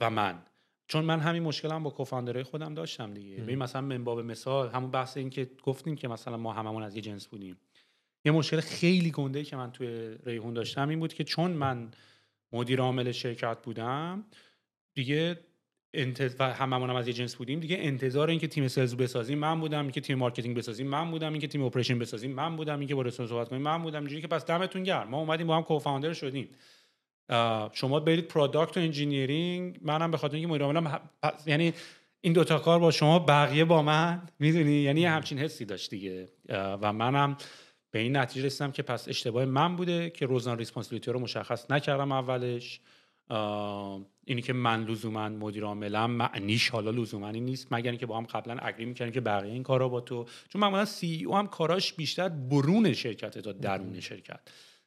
و 0.00 0.10
من 0.10 0.42
چون 0.88 1.04
من 1.04 1.20
همین 1.20 1.42
مشکلم 1.42 1.82
با 1.82 1.90
co-founder 1.90 2.33
های 2.33 2.42
خودم 2.42 2.74
داشتم 2.74 3.14
دیگه. 3.14 3.36
ببین 3.36 3.58
مثلا 3.58 3.82
من 3.82 4.04
باب 4.04 4.20
مثال 4.20 4.68
همون 4.68 4.90
بحث 4.90 5.16
این 5.16 5.30
که 5.30 5.50
گفتیم 5.62 5.96
که 5.96 6.08
مثلا 6.08 6.36
ما 6.36 6.52
هممون 6.52 6.82
از 6.82 6.96
یه 6.96 7.02
جنس 7.02 7.26
بودیم. 7.26 7.56
یه 8.24 8.32
مشکل 8.32 8.60
خیلی 8.60 9.10
گنده 9.10 9.44
که 9.44 9.56
من 9.56 9.72
توی 9.72 10.16
ریحون 10.26 10.54
داشتم 10.54 10.88
این 10.88 11.00
بود 11.00 11.14
که 11.14 11.24
چون 11.24 11.50
من 11.50 11.90
مدیر 12.52 12.80
عامل 12.80 13.12
شرکت 13.12 13.58
بودم 13.62 14.24
دیگه 14.94 15.40
انتظ... 15.94 16.34
و 16.38 16.54
هممون 16.54 16.90
هم 16.90 16.96
از 16.96 17.08
یه 17.08 17.14
جنس 17.14 17.36
بودیم 17.36 17.60
دیگه 17.60 17.76
انتظار 17.80 18.30
اینکه 18.30 18.48
تیم 18.48 18.68
sales 18.68 18.96
بسازیم 18.96 19.38
من 19.38 19.60
بودم 19.60 19.82
اینکه 19.82 20.00
تیم 20.00 20.18
marketing 20.18 20.56
بسازیم 20.56 20.86
من 20.86 21.10
بودم 21.10 21.32
اینکه 21.32 21.48
تیم 21.48 21.62
operation 21.62 21.98
بسازیم 21.98 22.30
من 22.30 22.56
بودم 22.56 22.78
اینکه 22.78 22.94
با 22.94 23.02
رسانه 23.02 23.28
صحبت 23.28 23.48
کنیم 23.48 23.62
من 23.62 23.82
بودم 23.82 23.98
اینجوری 23.98 24.22
که 24.22 24.28
پس 24.28 24.46
دمتون 24.46 24.82
گرم. 24.82 25.08
ما 25.08 25.18
اومدیم 25.18 25.46
با 25.46 25.56
هم 25.56 25.62
co-founder 25.62 26.12
شدیم. 26.12 26.48
شما 27.72 28.00
برید 28.00 28.28
product 28.28 28.76
و 28.76 28.80
engineering 28.80 29.78
منم 29.82 30.10
به 30.10 30.16
خاطر 30.16 30.34
اینکه 30.34 30.48
مدیر 30.48 30.62
عاملم 30.62 31.00
یعنی 31.46 31.72
این 32.20 32.32
دوتا 32.32 32.58
کار 32.58 32.78
با 32.78 32.90
شما 32.90 33.18
بقیه 33.18 33.64
با 33.64 33.82
من 33.82 34.22
می‌دونی؟ 34.38 34.72
یعنی 34.72 35.04
همچین 35.04 35.38
حسی 35.38 35.64
داشت 35.64 35.90
دیگه. 35.90 36.28
و 36.48 36.92
منم 36.92 37.36
به 37.90 37.98
این 37.98 38.16
نتیجه 38.16 38.46
رسیدم 38.46 38.72
که 38.72 38.82
پس 38.82 39.08
اشتباه 39.08 39.44
من 39.44 39.76
بوده 39.76 40.10
که 40.10 40.26
roles 40.26 40.46
and 40.46 40.58
responsibility 40.58 41.10
رو 41.10 41.20
مشخص 41.20 41.70
نکردم 41.70 42.12
اولش. 42.12 42.80
اینی 44.24 44.42
که 44.42 44.52
من 44.52 44.84
لزوما 44.84 45.28
مدیر 45.28 45.64
عاملم 45.64 46.10
معنیش 46.10 46.68
حالا 46.68 46.90
لزوما 46.90 47.30
نیست 47.30 47.68
مگر 47.70 47.90
اینکه 47.90 48.06
با 48.06 48.16
هم 48.18 48.24
قبلا 48.24 48.56
agree 48.62 48.84
می‌کردیم 48.84 49.14
که 49.14 49.20
بقیه 49.20 49.52
این 49.52 49.62
کارا 49.62 49.88
با 49.88 50.00
تو. 50.00 50.26
چون 50.48 50.62
معمولا 50.62 50.84
CEO 50.84 51.36
هم 51.36 51.46
کاراش 51.46 51.92
بیشتر 51.92 52.28
برون 52.28 52.92
شرکت 52.92 53.38
تا 53.38 53.52
درون 53.52 54.00
شرکت. 54.00 54.40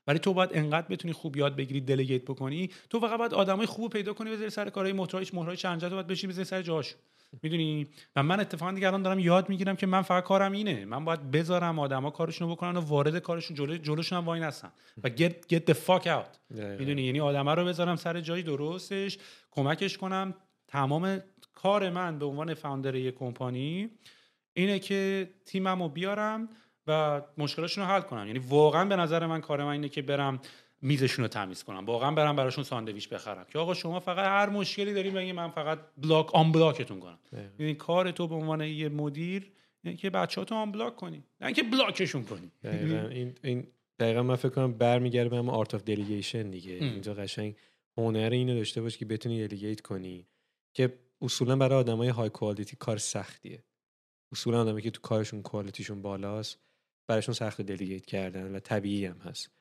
ولی 0.07 0.19
تو 0.19 0.33
باید 0.33 0.49
انقدر 0.53 0.87
بتونی 0.87 1.13
خوب 1.13 1.37
یاد 1.37 1.55
بگیری 1.55 1.81
دلیگیت 1.81 2.23
بکنی 2.23 2.69
تو 2.89 2.99
فقط 2.99 3.19
باید 3.19 3.33
آدمای 3.33 3.65
خوب 3.65 3.91
پیدا 3.93 4.13
کنی 4.13 4.31
بذاری 4.31 4.49
سر 4.49 4.69
کارهای 4.69 4.93
محتواش 4.93 5.33
مهرای 5.33 5.57
چند 5.57 5.89
باید 5.89 6.07
بشی 6.07 6.27
بذاری 6.27 6.45
سر 6.45 6.61
جاش 6.61 6.95
می‌دونی؟ 7.43 7.87
و 8.15 8.23
من 8.23 8.39
اتفاقا 8.39 8.71
دیگه 8.71 8.87
الان 8.87 9.01
دارم 9.01 9.19
یاد 9.19 9.49
می‌گیرم 9.49 9.75
که 9.75 9.87
من 9.87 10.01
فقط 10.01 10.23
کارم 10.23 10.51
اینه. 10.51 10.85
من 10.85 11.05
باید 11.05 11.31
بذارم 11.31 11.79
آدما 11.79 12.09
کارشون 12.09 12.49
رو 12.49 12.55
بکنن 12.55 12.77
و 12.77 12.79
وارد 12.79 13.17
کارشون 13.17 13.57
جلو 13.57 13.77
جلوشون 13.77 14.17
هم 14.17 14.25
وای 14.25 14.39
نستن. 14.39 14.71
و 15.03 15.09
get 15.09 15.31
get 15.53 15.71
the 15.71 15.73
fuck 15.73 16.03
out. 16.05 16.55
می‌دونی؟ 16.79 17.01
یعنی 17.01 17.19
آدما 17.19 17.53
رو 17.53 17.65
بذارم 17.65 17.95
سر 17.95 18.21
جای 18.21 18.43
درستش 18.43 19.17
کمکش 19.51 19.97
کنم. 19.97 20.33
تمام 20.67 21.19
کار 21.53 21.89
من 21.89 22.19
به 22.19 22.25
عنوان 22.25 22.53
فاوندر 22.53 22.95
یک 22.95 23.15
کمپانی 23.15 23.89
اینه 24.53 24.79
که 24.79 25.29
تیممو 25.45 25.89
بیارم. 25.89 26.49
و 26.87 27.21
مشکلاشون 27.37 27.83
رو 27.83 27.89
حل 27.89 28.01
کنم 28.01 28.27
یعنی 28.27 28.39
واقعا 28.39 28.85
به 28.85 28.95
نظر 28.95 29.25
من 29.25 29.41
کار 29.41 29.63
من 29.63 29.71
اینه 29.71 29.89
که 29.89 30.01
برم 30.01 30.39
میزشون 30.81 31.23
رو 31.23 31.29
تمیز 31.29 31.63
کنم. 31.63 31.85
واقعا 31.85 32.11
برم 32.11 32.35
براشون 32.35 32.63
ساندویچ 32.63 33.09
بخرم. 33.09 33.45
که 33.49 33.59
آقا 33.59 33.73
شما 33.73 33.99
فقط 33.99 34.25
هر 34.25 34.49
مشکلی 34.49 34.93
داریم 34.93 35.13
بگی 35.13 35.31
من 35.31 35.49
فقط 35.49 35.79
block 35.97 36.35
unblock 36.35 36.51
تون 36.51 36.99
کنم. 36.99 37.19
یعنی 37.59 37.75
کار 37.75 38.11
تو 38.11 38.27
به 38.27 38.35
عنوان 38.35 38.61
یه 38.61 38.89
مدیر 38.89 39.51
یعنی 39.83 39.97
که 39.97 40.09
بچه‌هاتو 40.09 40.55
unblock 40.55 40.95
کنی. 40.95 41.23
نه 41.41 41.47
اینکه 41.47 41.63
block 41.63 41.96
شون 41.96 42.23
کنی. 42.23 42.51
این 42.63 43.35
این 43.43 43.67
دقیقا 43.99 44.23
من 44.23 44.35
فکر 44.35 44.49
کنم 44.49 44.73
برمیگرده 44.73 45.29
به 45.29 45.37
هم 45.37 45.49
art 45.49 45.75
of 45.75 45.83
delegation 45.83 46.49
دیگه. 46.49 46.73
اینجا 46.73 47.13
قشنگ 47.13 47.55
هنر 47.97 48.29
اینو 48.31 48.55
داشته 48.55 48.81
باش 48.81 48.97
که 48.97 49.05
بتونی 49.05 49.47
delegate 49.47 49.81
کنی. 49.81 50.27
که 50.73 50.99
اصولا 51.21 51.55
برای 51.55 51.79
آدمای 51.79 52.09
high 52.09 52.29
quality 52.29 52.75
کار 52.75 52.97
سختیه. 52.97 53.63
اصولا 54.31 54.61
آدمایی 54.61 54.83
که 54.83 54.91
تو 54.91 55.01
کارشون 55.01 55.41
کوالیتیشون 55.41 56.01
بالاست 56.01 56.59
براشون 57.07 57.33
سخت 57.33 57.61
دلیگیت 57.61 58.05
کردن 58.05 58.55
و 58.55 58.59
طبیعی 58.59 59.05
هم 59.05 59.17
هست. 59.17 59.51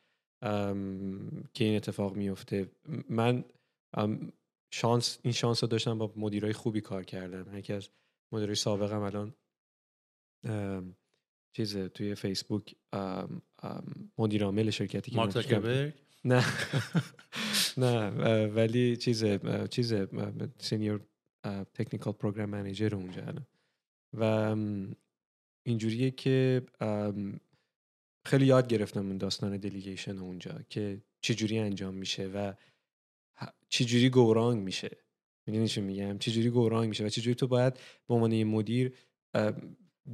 که 1.55 1.65
این 1.65 1.77
اتفاق 1.77 2.17
میفته 2.17 2.71
من 3.09 3.45
شانس 4.73 5.19
این 5.23 5.33
شانس 5.33 5.63
رو 5.63 5.69
داشتم 5.69 5.99
با 5.99 6.13
مدیرای 6.17 6.53
خوبی 6.53 6.81
کار 6.81 7.05
کردم. 7.05 7.59
یکی 7.59 7.73
از 7.73 7.89
مدیرای 8.33 8.55
سابقم 8.55 9.01
الان 9.01 9.35
چیز 11.57 11.77
توی 11.77 12.15
فیسبوک 12.15 12.75
مدیر 14.19 14.45
عامل 14.45 14.71
شرکتی 14.71 15.11
که 15.11 15.17
نه. 16.25 16.45
نه 17.79 18.47
ولی 18.47 18.97
چیز 18.97 19.25
چیز 19.71 19.95
senior 20.59 21.01
technical 21.75 22.13
program 22.13 22.51
manager 22.51 22.95
اونجا 22.95 23.23
و 24.19 24.57
اینجوریه 25.63 26.11
که 26.11 26.63
خیلی 28.27 28.47
یاد 28.47 28.69
گرفتم 28.69 29.07
اون 29.07 29.19
داستان 29.19 29.57
delegation 29.57 30.19
اونجا 30.19 30.61
که 30.69 31.03
چجوری 31.21 31.59
انجام 31.59 31.95
میشه 31.95 32.27
و 32.27 32.53
چجوری 33.69 34.11
go 34.11 34.25
wrong 34.25 34.63
میشه. 34.63 34.97
می‌دونی 35.47 35.69
چی 35.69 35.81
میگم؟ 35.81 36.19
چجوری 36.19 36.51
go 36.51 36.61
wrong 36.61 36.89
میشه 36.89 37.05
و 37.05 37.09
چجوری 37.09 37.35
تو 37.35 37.47
باید 37.47 37.75
به 38.09 38.15
عنوان 38.15 38.45
مدیر 38.45 38.95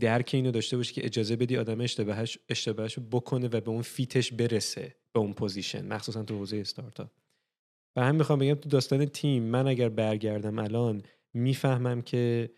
درک 0.01 0.31
اینو 0.35 0.51
داشته 0.51 0.77
باشی 0.77 0.95
که 0.95 1.05
اجازه 1.05 1.37
بدی 1.37 1.57
آدم 1.57 1.81
اشتباهش 1.81 2.39
اشتباهش 2.49 2.99
بکنه 3.11 3.47
و 3.47 3.61
به 3.61 3.71
اون 3.71 3.83
fit 3.83 4.12
ش 4.12 4.33
برسه 4.33 4.97
به 5.13 5.21
اون 5.21 5.33
پوزیشن 5.33 5.87
مخصوصا 5.87 6.23
تو 6.23 6.39
حوزه 6.39 6.57
استارتاپ 6.57 7.11
و 7.97 8.05
هم 8.05 8.15
می‌خوام 8.15 8.39
بگم 8.39 8.55
تو 8.55 8.69
داستان 8.69 9.07
تیم 9.07 9.43
من 9.43 9.67
اگر 9.67 9.89
برگردم 9.89 10.59
الان 10.59 11.03
می‌فهمم 11.35 12.03
که 12.03 12.51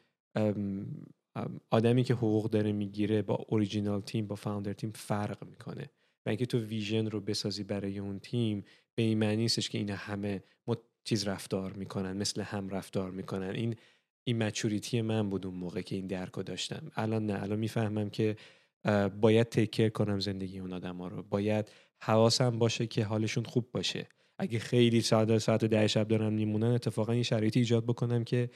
آدمی 1.70 2.04
که 2.04 2.14
حقوق 2.14 2.50
داره 2.50 2.72
می‌گیره 2.72 3.22
با 3.22 3.34
اوریجینال 3.34 4.00
تیم 4.00 4.26
با 4.26 4.34
فاوندر 4.34 4.72
تیم 4.72 4.92
فرق 4.94 5.44
می‌کنه. 5.44 5.90
و 6.26 6.28
اینکه 6.28 6.46
تو 6.46 6.58
ویژن 6.58 7.06
رو 7.06 7.20
بسازی 7.20 7.64
برای 7.64 7.98
اون 7.98 8.18
تیم 8.18 8.64
به 8.94 9.02
این 9.02 9.18
معنی 9.18 9.36
نیستش 9.36 9.68
که 9.68 9.78
این 9.78 9.90
همه 9.90 10.42
چیز 11.04 11.28
رفتار 11.28 11.72
می‌کنن 11.72 12.16
مثل 12.16 12.42
هم 12.42 12.68
رفتار 12.68 13.10
می‌کنن. 13.10 13.50
این 13.50 13.76
این 14.24 14.42
مچوریتی 14.42 15.02
من 15.02 15.30
بود 15.30 15.46
اون 15.46 15.54
موقع 15.54 15.80
که 15.80 15.96
این 15.96 16.06
درک 16.06 16.32
رو 16.32 16.42
داشتم. 16.42 16.90
الان 16.96 17.26
نه. 17.26 17.42
الان 17.42 17.58
می‌فهمم 17.58 18.10
که 18.10 18.36
باید 19.20 19.48
تکر 19.48 19.88
کنم 19.88 20.20
زندگی 20.20 20.58
اون 20.58 20.72
آدم 20.72 21.02
رو. 21.02 21.22
باید 21.22 21.70
حواسم 22.00 22.58
باشه 22.58 22.86
که 22.86 23.04
حالشون 23.04 23.44
خوب 23.44 23.70
باشه. 23.72 24.06
اگه 24.38 24.58
خیلی 24.58 25.00
ساعت 25.00 25.38
ساعت 25.38 25.64
ده 25.64 25.86
شب 25.86 26.08
دارن 26.08 26.32
میمونن 26.32 26.66
اتفاقا 26.66 27.12
این 27.12 27.22
شرایطی 27.22 27.58
ایجاد 27.58 27.84
بکنم 27.84 28.24
که 28.24 28.50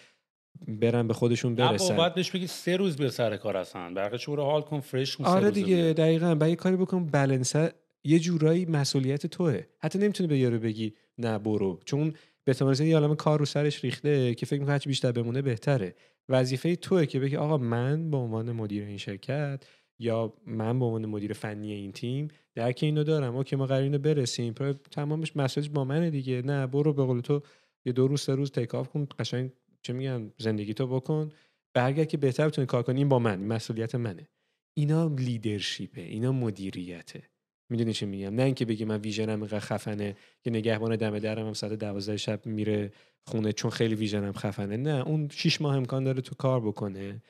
برن 0.69 1.09
به 1.09 1.15
خودشون 1.15 1.55
برسن. 1.55 1.97
باید 1.97 2.15
بهش 2.15 2.31
بگی 2.31 2.47
سه 2.47 2.77
روز 2.77 2.97
به 2.97 3.11
سر 3.11 3.37
کار 3.37 3.57
هستن. 3.57 3.95
برقش 3.95 4.29
برو 4.29 4.45
حال 4.45 4.63
کن 4.63 4.81
فرش 4.81 5.17
کن 5.17 5.25
آره 5.25 5.51
دیگه 5.51 5.77
دقیقا. 5.77 6.35
باید 6.35 6.59
کاری 6.59 6.77
بکن 6.77 7.07
بلنسه 7.07 7.73
یه 8.05 8.19
جورایی 8.19 8.67
مسئولیت 8.67 9.27
توه. 9.27 9.61
حتی 9.79 9.99
نمی‌تونی 9.99 10.29
به 10.29 10.39
یارو 10.39 10.59
بگی 10.59 10.95
نه 11.19 11.39
برو. 11.39 11.81
چون 11.85 12.15
به 12.45 12.55
یه 12.81 12.97
عالم 12.97 13.15
کار 13.15 13.39
رو 13.39 13.45
سرش 13.45 13.85
ریخته 13.85 14.35
که 14.35 14.47
فکر 14.47 14.59
می‌کنه 14.59 14.73
هرچی 14.73 14.89
بیشتر 14.89 15.13
بمونه 15.13 15.43
بهتره. 15.43 15.95
وظیفه 16.29 16.77
توه 16.77 17.07
که 17.07 17.21
بگی 17.21 17.37
آقا 17.37 17.59
من 17.59 18.11
به 18.11 18.17
عنوان 18.17 18.53
مدیر 18.53 18.85
این 18.85 18.99
شرکت 18.99 19.65
یا 19.99 20.33
من 20.47 20.79
به 20.79 20.85
عنوان 20.85 21.07
مدیر 21.07 21.33
فنی 21.33 21.73
این 21.73 21.93
تیم 21.93 22.29
درک 22.55 22.79
اینو 22.83 23.05
دارم. 23.05 23.37
اوکی 23.37 23.57
ما 23.57 23.67
قرار 23.67 23.83
اینو 23.83 23.99
برسیم. 23.99 24.55
تمامش 24.91 25.37
مسئله 25.37 25.69
با 25.69 25.85
منه 25.85 26.11
دیگه. 26.11 26.43
نه 26.43 26.67
برو 26.67 26.93
به 26.93 27.05
قول 27.05 27.21
تو 27.21 27.43
یه 27.85 27.93
دو 27.93 28.07
روز 28.07 28.21
سه 28.21 28.35
روز 28.35 28.51
take 28.51 28.75
off 28.75 28.89
کن 28.89 29.07
قشنگ 29.19 29.51
چه 29.83 29.93
میگن 29.93 30.33
زندگی 30.39 30.75
تو 30.75 30.87
بکن. 30.87 31.33
برگرد 31.75 32.09
که 32.09 32.17
بهتر 32.17 32.49
بتونی 32.49 32.67
کار 32.67 32.83
کنی 32.83 32.99
این 32.99 33.09
با 33.09 33.19
من 33.19 33.41
مسئولیت 33.41 33.95
منه. 33.95 34.29
اینا 34.75 35.07
leadership 35.19 35.93
ه 35.93 36.01
اینا 36.01 36.33
مدیریته. 36.33 37.23
می‌دونی 37.71 37.93
چی 37.93 38.07
میگم؟ 38.07 38.35
نه 38.35 38.43
اینکه 38.43 38.65
بگی 38.65 38.85
من 38.85 39.01
vision 39.01 39.33
م 39.33 39.39
اینقدر 39.39 39.59
خفنه 39.59 40.17
که 40.43 40.51
نگهبان 40.51 40.97
دم 40.97 41.19
درم 41.19 41.47
هم 41.47 41.53
ساعت 41.53 41.73
12 41.73 42.17
شب 42.17 42.47
میره 42.47 42.93
خونه 43.27 43.53
چون 43.53 43.71
خیلی 43.71 43.95
vision 43.95 44.27
م 44.27 44.33
خفنه. 44.33 44.77
نه 44.77 45.07
اون 45.07 45.29
6 45.29 45.61
ماه 45.61 45.77
امکان 45.77 46.05
داره 46.05 46.21
تو 46.21 46.35
کار 46.35 46.61
بکنه. 46.61 47.23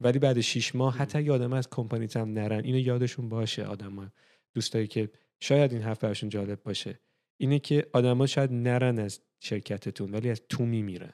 ولی 0.00 0.18
بعد 0.18 0.40
6 0.40 0.74
ماه 0.74 0.96
حتی 0.96 1.22
یادم 1.22 1.52
از 1.52 1.70
کمپانی 1.70 2.08
هم 2.14 2.32
نرن 2.32 2.64
اینو 2.64 2.78
یادشون 2.78 3.28
باشه 3.28 3.64
آدما. 3.64 4.06
دوستایی 4.54 4.86
که 4.86 5.10
شاید 5.40 5.72
این 5.72 5.82
حرف 5.82 5.98
براشون 5.98 6.28
جالب 6.28 6.62
باشه. 6.62 6.98
اینه 7.40 7.58
که 7.58 7.86
آدما 7.92 8.26
شاید 8.26 8.52
نرن 8.52 8.98
از 8.98 9.20
شرکتتون 9.40 10.10
ولی 10.10 10.30
از 10.30 10.42
تو 10.48 10.66
میمیرن. 10.66 11.12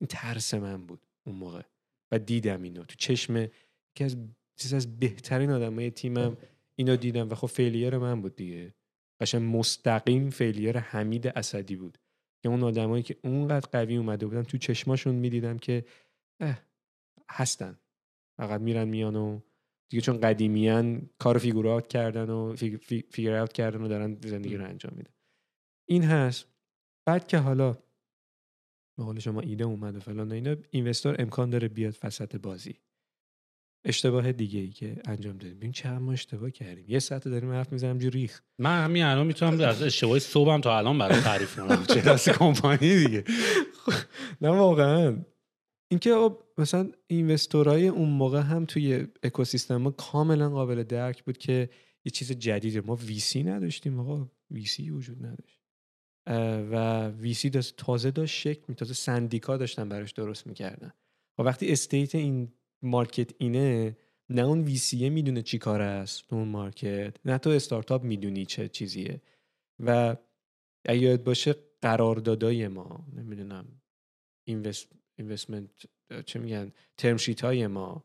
این 0.00 0.08
ترس 0.08 0.54
من 0.54 0.86
بود 0.86 1.06
اون 1.26 1.36
موقع 1.36 1.62
و 2.12 2.18
دیدم 2.18 2.62
اینو 2.62 2.84
تو 2.84 2.94
چشم 2.98 3.46
که 3.94 4.04
از 4.04 4.16
چیز 4.56 4.74
از 4.74 4.98
بهترین 5.00 5.50
آدمای 5.50 5.90
تیمم 5.90 6.36
اینو 6.76 6.96
دیدم 6.96 7.30
و 7.30 7.34
خب 7.34 7.46
فیلیر 7.46 7.98
من 7.98 8.22
بود 8.22 8.36
دیگه. 8.36 8.74
قشنگ 9.20 9.56
مستقیم 9.56 10.30
فیلیر 10.30 10.78
حمید 10.78 11.26
اسدی 11.26 11.76
بود 11.76 11.98
که 12.42 12.48
اون 12.48 12.62
آدمایی 12.62 13.02
که 13.02 13.16
اونقدر 13.24 13.68
قوی 13.72 13.96
اومده 13.96 14.26
بودن 14.26 14.42
تو 14.42 14.58
چشماشون 14.58 15.14
می‌دیدم 15.14 15.58
که 15.58 15.84
هستن. 17.30 17.78
فقط 18.36 18.60
میرن 18.60 18.88
میان 18.88 19.16
و 19.16 19.40
دیگه 19.88 20.00
چون 20.00 20.20
قدیمیان 20.20 21.10
کار 21.18 21.38
فیگورات 21.38 21.88
کردن 21.88 22.30
و 22.30 22.56
فیگر 23.10 23.34
اوت 23.34 23.52
کردن 23.52 23.82
و 23.82 23.88
دارن 23.88 24.18
زندگی 24.20 24.56
رو 24.56 24.64
انجام 24.64 24.92
میدن. 24.96 25.12
این 25.88 26.04
هست. 26.04 26.46
بعد 27.06 27.28
که 27.28 27.38
حالا 27.38 27.78
به 29.00 29.06
قول 29.06 29.18
شما 29.18 29.40
ایده 29.40 29.64
اومد 29.64 29.96
و 29.96 30.00
فلان 30.00 30.32
اینا 30.32 30.56
اینوستور 30.70 31.16
امکان 31.18 31.50
داره 31.50 31.68
بیاد 31.68 31.96
وسط 32.02 32.36
بازی. 32.36 32.74
اشتباه 33.84 34.32
دیگه 34.32 34.60
ای 34.60 34.68
که 34.68 34.96
انجام 35.04 35.38
دادیم. 35.38 35.56
ببین 35.56 35.72
چند 35.72 36.00
ما 36.00 36.12
اشتباه 36.12 36.50
کردیم. 36.50 36.84
یه 36.88 36.98
ساعت 36.98 37.28
داریم 37.28 37.50
حرف 37.50 37.72
می‌زنم 37.72 37.98
جو 37.98 38.10
ریخ 38.10 38.40
من 38.58 38.84
همین 38.84 39.04
الان 39.04 39.26
می‌تونم 39.26 39.60
از 39.60 39.82
اشتباه 39.82 40.18
صبحم 40.18 40.60
تا 40.60 40.78
الان 40.78 40.98
برای 40.98 41.20
تعریف 41.20 41.56
کنم. 41.56 41.84
چه 41.94 42.00
دست 42.00 42.30
کمپانی 42.30 43.04
دیگه. 43.04 43.24
نه 44.40 44.48
واقعا. 44.48 45.24
اینکه 45.90 46.30
مثلا 46.58 46.90
investor 47.06 47.79
ای 47.79 47.88
اون 47.88 48.08
موقع 48.08 48.40
هم 48.40 48.64
توی 48.64 49.06
اکوسیستم 49.22 49.76
ما 49.76 49.90
کاملا 49.90 50.50
قابل 50.50 50.82
درک 50.82 51.24
بود 51.24 51.38
که 51.38 51.70
یه 52.04 52.10
چیز 52.12 52.32
جدیده. 52.32 52.80
ما 52.80 52.94
VC 52.94 53.42
نداشتیم 53.42 54.00
آقا. 54.00 54.30
VC 54.50 54.90
وجود 54.90 55.26
نداشت. 55.26 55.59
و 56.70 57.08
VC 57.08 57.50
داشت 57.50 57.76
تازه 57.76 58.10
داشت 58.10 58.40
شکل 58.40 58.62
می 58.68 58.74
تازه 58.74 58.94
سندیکا 58.94 59.56
داشتن 59.56 59.88
براش 59.88 60.12
درست 60.12 60.46
می‌کردن. 60.46 60.92
و 61.38 61.42
وقتی 61.42 61.72
state 61.72 62.14
این 62.14 62.52
market 62.82 63.30
اینه 63.38 63.96
نه 64.28 64.42
اون 64.42 64.60
VC 64.60 64.93
ه 64.93 65.10
می‌دونه 65.10 65.42
چی 65.42 65.58
کار 65.58 65.82
است 65.82 66.28
تو 66.28 66.36
اون 66.36 66.48
market 66.48 67.16
نه 67.24 67.38
تو 67.38 67.50
استارتاپ 67.50 68.04
می‌دونی 68.04 68.46
چه 68.46 68.68
چیزیه. 68.68 69.20
و 69.80 70.16
اگه 70.84 71.00
یاد 71.00 71.24
باشه 71.24 71.54
قراردادای 71.80 72.68
ما 72.68 73.06
نمی‌دونم 73.16 73.80
اینوستمنت 75.16 75.70
چه 76.26 76.38
میگن 76.38 76.72
ترم 76.96 77.16
شیت 77.16 77.44
های 77.44 77.66
ما 77.66 78.04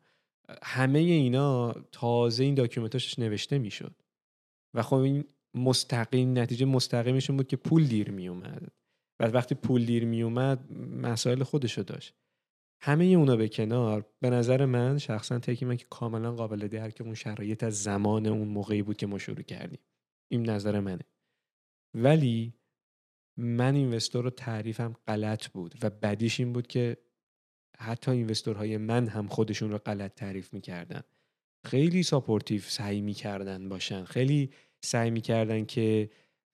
همه 0.64 1.00
اینا 1.00 1.72
تازه 1.92 2.44
این 2.44 2.56
داکیومنتاش 2.56 3.20
نوشته 3.20 3.58
می‌شد. 3.58 3.96
و 4.74 4.82
خب 4.82 4.96
این 4.96 5.26
مستقیم 5.56 6.40
نتیجه 6.40 6.66
مستقیمشون 6.66 7.38
بود 7.38 7.48
که 7.48 7.58
پول 7.58 7.88
دیر 7.88 8.12
میومد. 8.12 8.72
و 9.20 9.26
وقتی 9.26 9.56
پول 9.56 9.86
دیر 9.86 10.06
میومد 10.06 10.72
مسائل 10.78 11.44
خودشو 11.44 11.82
داشت. 11.82 12.14
همه 12.82 13.06
اونا 13.06 13.36
به 13.36 13.50
کنار. 13.50 14.06
به 14.22 14.30
نظر 14.30 14.66
من 14.66 14.98
شخصا 14.98 15.40
تکی 15.40 15.66
من 15.66 15.78
که 15.78 15.86
کاملا 15.90 16.32
قابل 16.32 16.68
درک 16.68 17.02
اون 17.02 17.14
شرایط 17.14 17.64
از 17.64 17.84
زمان 17.84 18.26
اون 18.26 18.48
موقعی 18.48 18.82
بود 18.82 18.98
که 18.98 19.08
ما 19.08 19.18
شروع 19.18 19.42
کردیم. 19.42 19.80
این 20.32 20.50
نظر 20.50 20.80
منه. 20.80 21.04
ولی 21.94 22.54
من 23.38 23.76
investor 23.76 24.24
رو 24.24 24.30
تعریفم 24.30 24.96
غلط 25.08 25.48
بود 25.48 25.76
و 25.82 25.90
بدیش 25.90 26.40
این 26.40 26.54
بود 26.54 26.68
که 26.68 26.98
حتی 27.80 28.12
investor 28.12 28.65
های 28.65 28.78
من 28.78 29.08
هم 29.08 29.28
خودشون 29.28 29.72
رو 29.72 29.78
غلط 29.78 30.14
تعریف 30.14 30.54
می‌کردن. 30.54 31.02
خیلی 31.66 32.04
supportive 32.04 32.62
سعی 32.62 33.02
می‌کردن 33.02 33.70
باشن. 33.70 34.04
خیلی 34.04 34.50
سعی 34.86 35.12
می‌کردن 35.12 35.66
که 35.66 36.10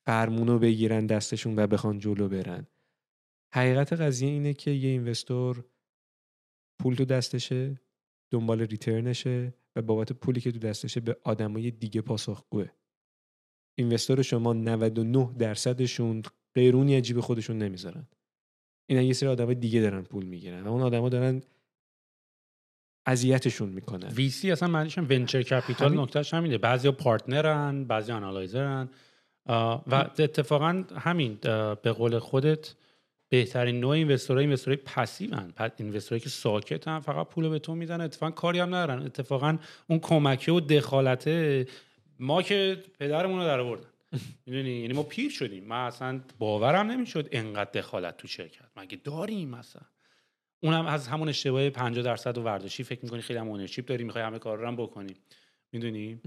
فرمونو 0.05 0.59
بگیرن 0.59 1.05
دستشون 1.05 1.59
و 1.59 1.67
بخوان 1.67 1.99
جلو 1.99 2.29
برن. 2.29 2.67
حقیقت 3.53 3.93
قضیه 3.93 4.29
اینه 4.29 4.53
که 4.53 4.71
یه 4.71 4.89
investor 4.89 5.65
پول 6.79 6.95
تو 6.95 7.05
دستشه 7.05 7.81
دنبال 8.31 8.61
return 8.61 9.22
شه 9.22 9.53
و 9.75 9.81
بابت 9.81 10.13
پولی 10.13 10.41
که 10.41 10.51
تو 10.51 10.59
دستشه 10.59 10.99
به 10.99 11.17
آدمای 11.23 11.71
دیگه 11.71 12.01
پاسخگوه. 12.01 12.67
investor 13.77 14.21
شما 14.21 14.53
99 14.53 15.33
درصدشون 15.37 16.21
قرونی 16.53 16.95
از 16.95 17.01
جیب 17.01 17.19
خودشون 17.19 17.57
نمی‌ذارن. 17.57 18.07
اینا 18.89 19.01
یه 19.01 19.13
سری 19.13 19.29
آدمای 19.29 19.55
دیگه 19.55 19.81
دارن 19.81 20.01
پول 20.01 20.25
می‌گیرن 20.25 20.63
و 20.63 20.71
اون 20.71 20.81
آدما 20.81 21.09
دارن 21.09 21.41
اذیتشون 23.05 23.69
می‌کنن 23.69 24.07
VC 24.07 24.51
اصلا 24.51 24.69
معنیش 24.69 24.97
هم 24.97 25.07
venture 25.09 25.41
capital 25.41 25.87
همین... 25.87 25.99
نکتهش 25.99 26.33
همینه. 26.33 26.57
بعضیا 26.57 26.91
partner 26.91 27.72
ن 27.72 27.83
بعضی 27.83 28.11
analyzer 28.11 28.80
ن 28.80 28.89
و 29.47 30.09
اتفاقا 30.19 30.83
همین 30.97 31.37
به 31.83 31.91
قول 31.91 32.19
خودت 32.19 32.75
بهترین 33.29 33.79
نوع 33.79 33.89
investor 33.89 34.43
ای 34.43 34.47
investor 34.47 34.77
ای 34.85 34.92
passive 34.92 35.39
ن. 35.39 35.53
investor 35.77 36.11
ایی 36.11 36.19
که 36.19 36.29
ساکتن 36.29 36.99
فقط 36.99 37.27
پول 37.27 37.49
به 37.49 37.59
تو 37.59 37.75
میدن 37.75 38.01
اتفاقا 38.01 38.31
کاری 38.31 38.59
هم 38.59 38.75
ندارن. 38.75 39.03
اتفاقا 39.03 39.57
اون 39.87 39.99
کمکه 39.99 40.51
و 40.51 40.59
دخالته 40.59 41.67
ما 42.19 42.41
که 42.41 42.83
پدرمون 42.99 43.39
رو 43.39 43.45
در 43.45 43.59
آوردن. 43.59 43.87
می‌دونی؟ 44.45 44.69
یعنی 44.69 44.93
ما 44.93 45.03
پیر 45.03 45.31
شدیم. 45.31 45.63
من 45.63 45.85
اصلا 45.85 46.21
باورم 46.39 46.91
نمی‌شد 46.91 47.29
انقدر 47.31 47.71
دخالت 47.71 48.17
تو 48.17 48.27
شرکت. 48.27 48.65
مگه 48.77 48.97
داریم 49.03 49.49
مثلا 49.49 49.81
اونم 50.63 50.85
از 50.85 51.07
همون 51.07 51.29
اشتباه 51.29 51.69
50 51.69 52.03
درصد 52.03 52.37
و 52.37 52.43
ورداشی 52.43 52.83
فکر 52.83 52.99
می‌کنی 53.03 53.21
خیلی 53.21 53.39
هم 53.39 53.47
اونرشیپ 53.47 53.85
داری 53.85 54.03
می‌خوای 54.03 54.23
همه 54.23 54.39
کار 54.39 54.57
رو 54.57 54.67
هم 54.67 54.75
بکنی. 54.75 55.13
می‌دونی؟ 55.71 56.19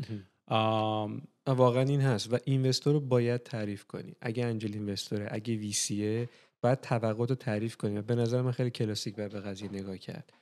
واقعا 1.47 1.83
این 1.83 2.01
هست 2.01 2.33
و 2.33 2.39
اینوستور 2.45 2.93
رو 2.93 3.01
باید 3.01 3.43
تعریف 3.43 3.85
کنی. 3.85 4.17
اگه 4.21 4.45
انجل 4.45 4.73
اینوستوره 4.73 5.29
اگه 5.31 5.55
ویسیه 5.55 6.29
باید 6.63 6.81
توقع 6.81 7.27
رو 7.27 7.35
تعریف 7.35 7.77
کنیم 7.77 8.03
به 8.03 8.15
نظر 8.15 8.43
من 8.43 8.53
خیلی 8.53 8.71
کلاسیک 8.71 9.15
به 9.15 9.29
قضیه 9.29 9.69
نگاه 9.69 9.99
کرد. 9.99 10.33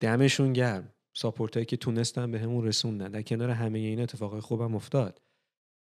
دمشون 0.00 0.52
گرم. 0.52 0.92
ساپورتایی 1.14 1.66
که 1.66 1.76
تونستن 1.76 2.30
به 2.30 2.38
همون 2.38 2.66
رسوندن. 2.66 3.10
در 3.10 3.22
کنار 3.22 3.50
همه 3.50 3.78
این 3.78 4.00
اتفاقای 4.00 4.40
خوبم 4.40 4.74
افتاد. 4.74 5.20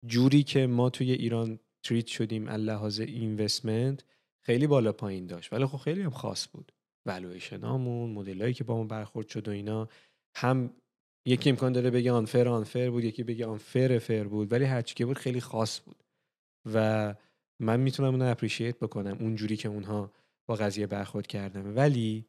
جوری 0.06 0.44
که 0.44 0.68
ما 0.68 0.90
توی 0.90 1.12
ایران 1.12 1.60
تریت 1.84 2.08
شدیم 2.08 2.50
لحاظ 2.50 3.00
اینوستمنت 3.00 4.04
خیلی 4.42 4.68
بالا 4.68 4.92
پایین 4.92 5.28
داشت. 5.28 5.54
ولی 5.54 5.66
خب 5.66 5.78
خیلی 5.78 6.02
هم 6.02 6.10
خاص 6.10 6.48
بود. 6.52 6.72
والویشنامون 7.06 8.12
مدلایی 8.12 8.54
که 8.54 8.64
با 8.64 8.78
ما 8.78 8.84
برخورد 8.84 9.28
شد 9.28 9.48
و 9.48 9.52
اینا. 9.52 9.90
هم 10.36 10.74
یکی 11.26 11.50
امکان 11.50 11.72
داره 11.72 11.90
بگه 11.90 12.12
آنفر 12.12 12.48
آنفر 12.48 12.90
بود 12.90 13.04
یکی 13.04 13.24
بگه 13.24 13.46
آنفر 13.46 14.00
فر 14.00 14.24
بود 14.24 14.52
ولی 14.52 14.66
هرچی 14.66 14.96
که 14.96 15.06
بود 15.06 15.18
خیلی 15.18 15.42
خاص 15.42 15.82
بود. 15.82 16.04
و 16.74 17.16
من 17.60 17.80
می‌تونم 17.80 18.10
اونو 18.10 18.26
اپریشیت 18.26 18.80
بکنم 18.80 19.18
اونجوری 19.20 19.58
که 19.58 19.70
اونها 19.70 20.12
با 20.48 20.56
قضیه 20.56 20.88
برخورد 20.88 21.28
کردن. 21.28 21.74
ولی 21.74 22.26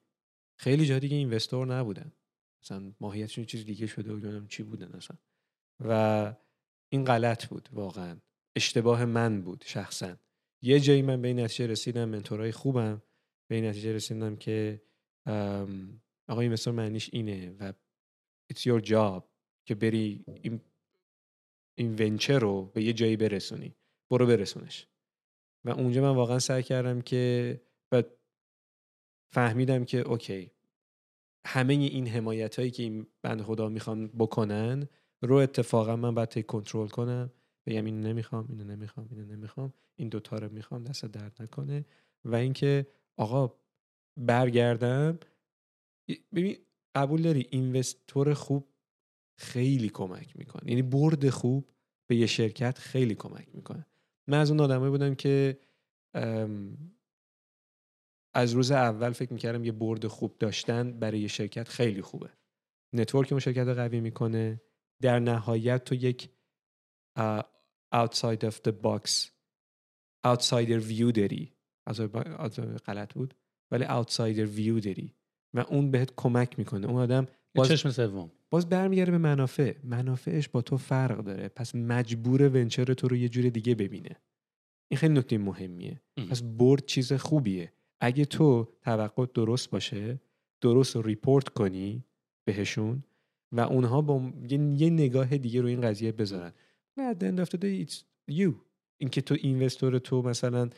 خیلی 0.59 0.87
جا 0.87 0.99
دیگه 0.99 1.17
اینوستور 1.17 1.67
نبودن. 1.67 2.13
مثلا 2.63 2.93
ماهیتشون 3.01 3.45
چیز 3.45 3.65
دیگه 3.65 3.87
شده 3.87 4.13
و 4.13 4.47
چی 4.47 4.63
بودن 4.63 4.93
اصلا 4.93 5.17
و 5.85 6.35
این 6.93 7.05
غلط 7.05 7.47
بود 7.47 7.69
واقعا. 7.73 8.21
اشتباه 8.57 9.05
من 9.05 9.43
بود 9.43 9.65
شخصا. 9.67 10.17
یه 10.63 10.81
جایی 10.81 11.03
من 11.03 11.23
به 11.23 11.29
این 11.29 11.41
نتیجه 11.41 11.67
رسیدم 11.67 12.09
منتورای 12.09 12.53
خوبم. 12.53 13.03
به 13.49 13.55
این 13.55 13.65
نتیجه 13.65 13.93
رسیدم 13.93 14.37
که 14.37 14.83
آقا 16.29 16.41
اینوستور 16.41 16.75
معنیش 16.75 17.11
اینه 17.13 17.57
و 17.61 17.73
it's 18.53 18.57
your 18.57 18.85
job 18.87 19.23
که 19.65 19.75
بری 19.75 20.25
این 20.43 20.61
این 21.79 21.95
ونچر 21.99 22.39
رو 22.39 22.65
به 22.65 22.83
یه 22.83 22.93
جایی 22.93 23.17
برسونی. 23.17 23.75
برو 24.11 24.27
برسونش. 24.27 24.87
و 25.65 25.71
اونجا 25.71 26.03
من 26.03 26.17
واقعا 26.17 26.39
سعی 26.39 26.63
کردم 26.63 27.01
که 27.01 27.61
و 27.93 28.03
فهمیدم 29.29 29.85
که 29.85 29.99
اوکی 29.99 30.51
همه 31.47 31.75
این 31.75 32.07
حمایت 32.07 32.59
هایی 32.59 32.71
که 32.71 32.83
این 32.83 33.07
بند 33.23 33.43
خدا 33.43 33.69
می‌خوان 33.69 34.09
بکنن 34.09 34.89
رو 35.23 35.37
اتفاقا 35.37 35.97
من 35.97 36.15
باید 36.15 36.47
کنترل 36.47 36.89
کنم. 36.89 37.33
بگم 37.67 37.85
اینو 37.85 38.09
نمی‌خوام 38.09 38.47
اینو 38.49 38.65
نمی‌خوام 38.65 39.09
اینو 39.11 39.25
نمی‌خوام 39.25 39.73
این 39.97 40.09
دوتا 40.09 40.39
رو 40.39 40.53
می‌خوام 40.53 40.85
دست 40.85 41.05
درد 41.05 41.43
نکنه. 41.43 41.85
و 42.25 42.35
اینکه 42.35 42.87
آقا 43.17 43.59
برگردم. 44.17 45.19
ببین 46.35 46.57
قبول 46.95 47.23
داری 47.23 47.47
اینوستور 47.51 48.35
خوب 48.35 48.69
خیلی 49.39 49.89
کمک 49.89 50.37
می‌کنه. 50.37 50.71
یعنی 50.71 50.83
برد 50.83 51.31
خوب 51.31 51.71
به 52.07 52.17
یه 52.17 52.27
شرکت 52.27 52.79
خیلی 52.79 53.15
کمک 53.15 53.49
می‌کنه. 53.55 53.87
من 54.29 54.41
از 54.41 54.51
اون 54.51 54.61
آدمایی 54.61 54.91
بودم 54.91 55.15
که 55.15 55.61
از 58.35 58.53
روز 58.53 58.71
اول 58.71 59.13
فکر 59.13 59.33
می‌کردم 59.33 59.65
یه 59.65 59.73
برد 59.73 60.07
خوب 60.07 60.39
داشتن 60.39 60.99
برای 60.99 61.21
یه 61.21 61.29
شرکت 61.29 61.69
خیلی 61.69 62.03
خوبه. 62.03 62.31
نتورک 62.93 63.33
اون 63.33 63.41
شرکت 63.41 63.67
رو 63.67 63.75
قوی 63.75 64.01
می‌کنه. 64.01 64.61
در 65.03 65.19
نهایت 65.19 65.85
تو 65.85 65.95
یک 65.95 66.31
outside 67.95 68.43
of 68.51 68.55
the 68.69 68.73
box 68.83 69.31
outsider 70.27 70.81
view 70.81 71.13
داری. 71.13 71.56
از 71.87 72.01
غلط 72.87 73.15
بود 73.15 73.35
ولی 73.71 73.85
outsider 73.85 74.49
view 74.57 74.85
داری. 74.85 75.15
و 75.55 75.61
اون 75.61 75.91
بهت 75.91 76.13
کمک 76.17 76.59
می‌کنه. 76.59 76.87
اون 76.87 76.97
آدم 76.97 77.27
باز 77.55 77.69
چشم 77.69 77.91
سوم. 77.91 78.31
باز 78.51 78.69
برمیگرده 78.69 79.11
به 79.11 79.19
منافع. 79.19 79.75
منافعش 79.85 80.49
با 80.49 80.63
تو 80.63 80.77
فرق 80.77 81.25
داره. 81.25 81.49
پس 81.49 81.75
مجبور 81.75 82.49
venture 82.49 82.95
تو 82.95 83.09
رو 83.09 83.17
یه 83.17 83.29
جور 83.29 83.49
دیگه 83.49 83.75
ببینه. 83.75 84.17
این 84.89 84.99
خیلی 84.99 85.15
نکته 85.15 85.39
مهمیه. 85.39 86.01
پس 86.31 86.43
board 86.43 86.87
چیز 86.87 87.13
خوبیه. 87.13 87.73
اگه 88.01 88.25
تو 88.25 88.69
توقع 88.83 89.27
درست 89.35 89.71
باشه 89.71 90.21
درست 90.61 90.97
رو 90.97 91.03
report 91.03 91.49
کنی 91.49 92.05
بهشون 92.47 93.05
و 93.53 93.61
اونها 93.61 94.03
با 94.03 94.33
یه 94.49 94.91
نگاه 94.91 95.39
دیگه 95.39 95.61
رو 95.61 95.69
این 95.69 95.81
قضیه 95.81 96.13
بذارن. 96.13 96.53
Of 96.99 97.49
the 97.49 97.59
day 97.59 97.87
it's 97.87 97.97
you. 98.31 98.53
اینکه 99.01 99.21
تو 99.21 99.35
investor 99.35 99.99
تو 99.99 100.23
مثلا 100.23 100.69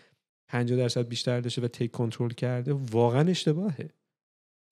50 0.48 0.78
درصد 0.78 1.08
بیشتر 1.08 1.40
داشته 1.40 1.62
و 1.62 1.68
تیک 1.68 1.90
کنترل 1.90 2.30
کرده 2.30 2.72
واقعا 2.72 3.30
اشتباهه. 3.30 3.90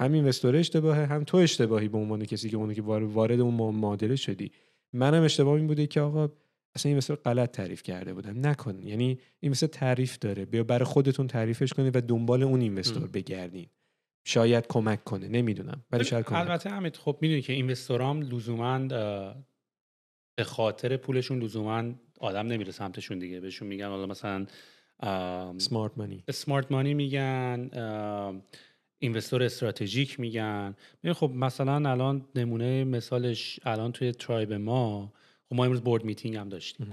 هم 0.00 0.12
اینوستور 0.12 0.56
اشتباهه 0.56 1.06
هم 1.06 1.24
تو 1.24 1.36
اشتباهی 1.36 1.88
به 1.88 1.98
عنوان 1.98 2.24
کسی 2.24 2.50
که 2.50 2.56
اون 2.56 2.74
که 2.74 2.82
وارد 2.82 3.40
اون 3.40 3.74
معادله 3.74 4.16
شدی. 4.16 4.52
منم 4.92 5.22
اشتباه 5.22 5.54
این 5.54 5.66
بوده 5.66 5.86
که 5.86 6.00
آقا 6.00 6.28
اصلا 6.74 6.90
این 6.90 6.96
مثل 6.96 7.14
غلط 7.14 7.50
تعریف 7.50 7.82
کرده 7.82 8.14
بودم 8.14 8.46
نکن. 8.46 8.82
یعنی 8.82 9.18
این 9.40 9.50
مثل 9.50 9.66
تعریف 9.66 10.18
داره. 10.18 10.44
بیا 10.44 10.64
برای 10.64 10.84
خودتون 10.84 11.26
تعریفش 11.26 11.72
کنید 11.72 11.96
و 11.96 12.00
دنبال 12.00 12.42
اون 12.42 12.60
اینوستور 12.60 13.08
بگردین. 13.08 13.66
شاید 14.24 14.66
کمک 14.68 15.04
کنه. 15.04 15.28
نمی‌دونم. 15.28 15.84
ولی 15.92 16.04
شاید 16.04 16.24
کمک 16.24 16.38
البته 16.38 16.70
همین 16.70 16.92
خب 16.92 17.18
می‌دونی 17.20 17.42
که 17.42 17.52
اینوستورام 17.52 18.22
لزوما 18.22 18.78
به 20.38 20.44
خاطر 20.44 20.96
پولشون 20.96 21.42
لزوما 21.42 21.92
آدم 22.20 22.46
نمیره 22.46 22.72
سمتشون 22.72 23.18
دیگه. 23.18 23.40
بهشون 23.40 23.68
میگن 23.68 23.88
حالا 23.88 24.06
مثلا 24.06 24.46
smart 25.58 25.98
money 25.98 26.24
smart 26.30 26.72
money 26.72 26.94
میگن 26.94 27.70
investor 28.98 29.42
استراتژیک 29.42 30.20
میگن. 30.20 30.74
خب 31.14 31.30
مثلا 31.34 31.90
الان 31.90 32.24
نمونه 32.34 32.84
مثالش 32.84 33.60
الان 33.64 33.92
توی 33.92 34.12
Tribe 34.12 34.52
ما 34.52 35.12
خب 35.48 35.56
ما 35.56 35.64
امروز 35.64 35.80
board 35.80 36.04
meeting 36.04 36.36
هم 36.36 36.48
داشتیم. 36.48 36.92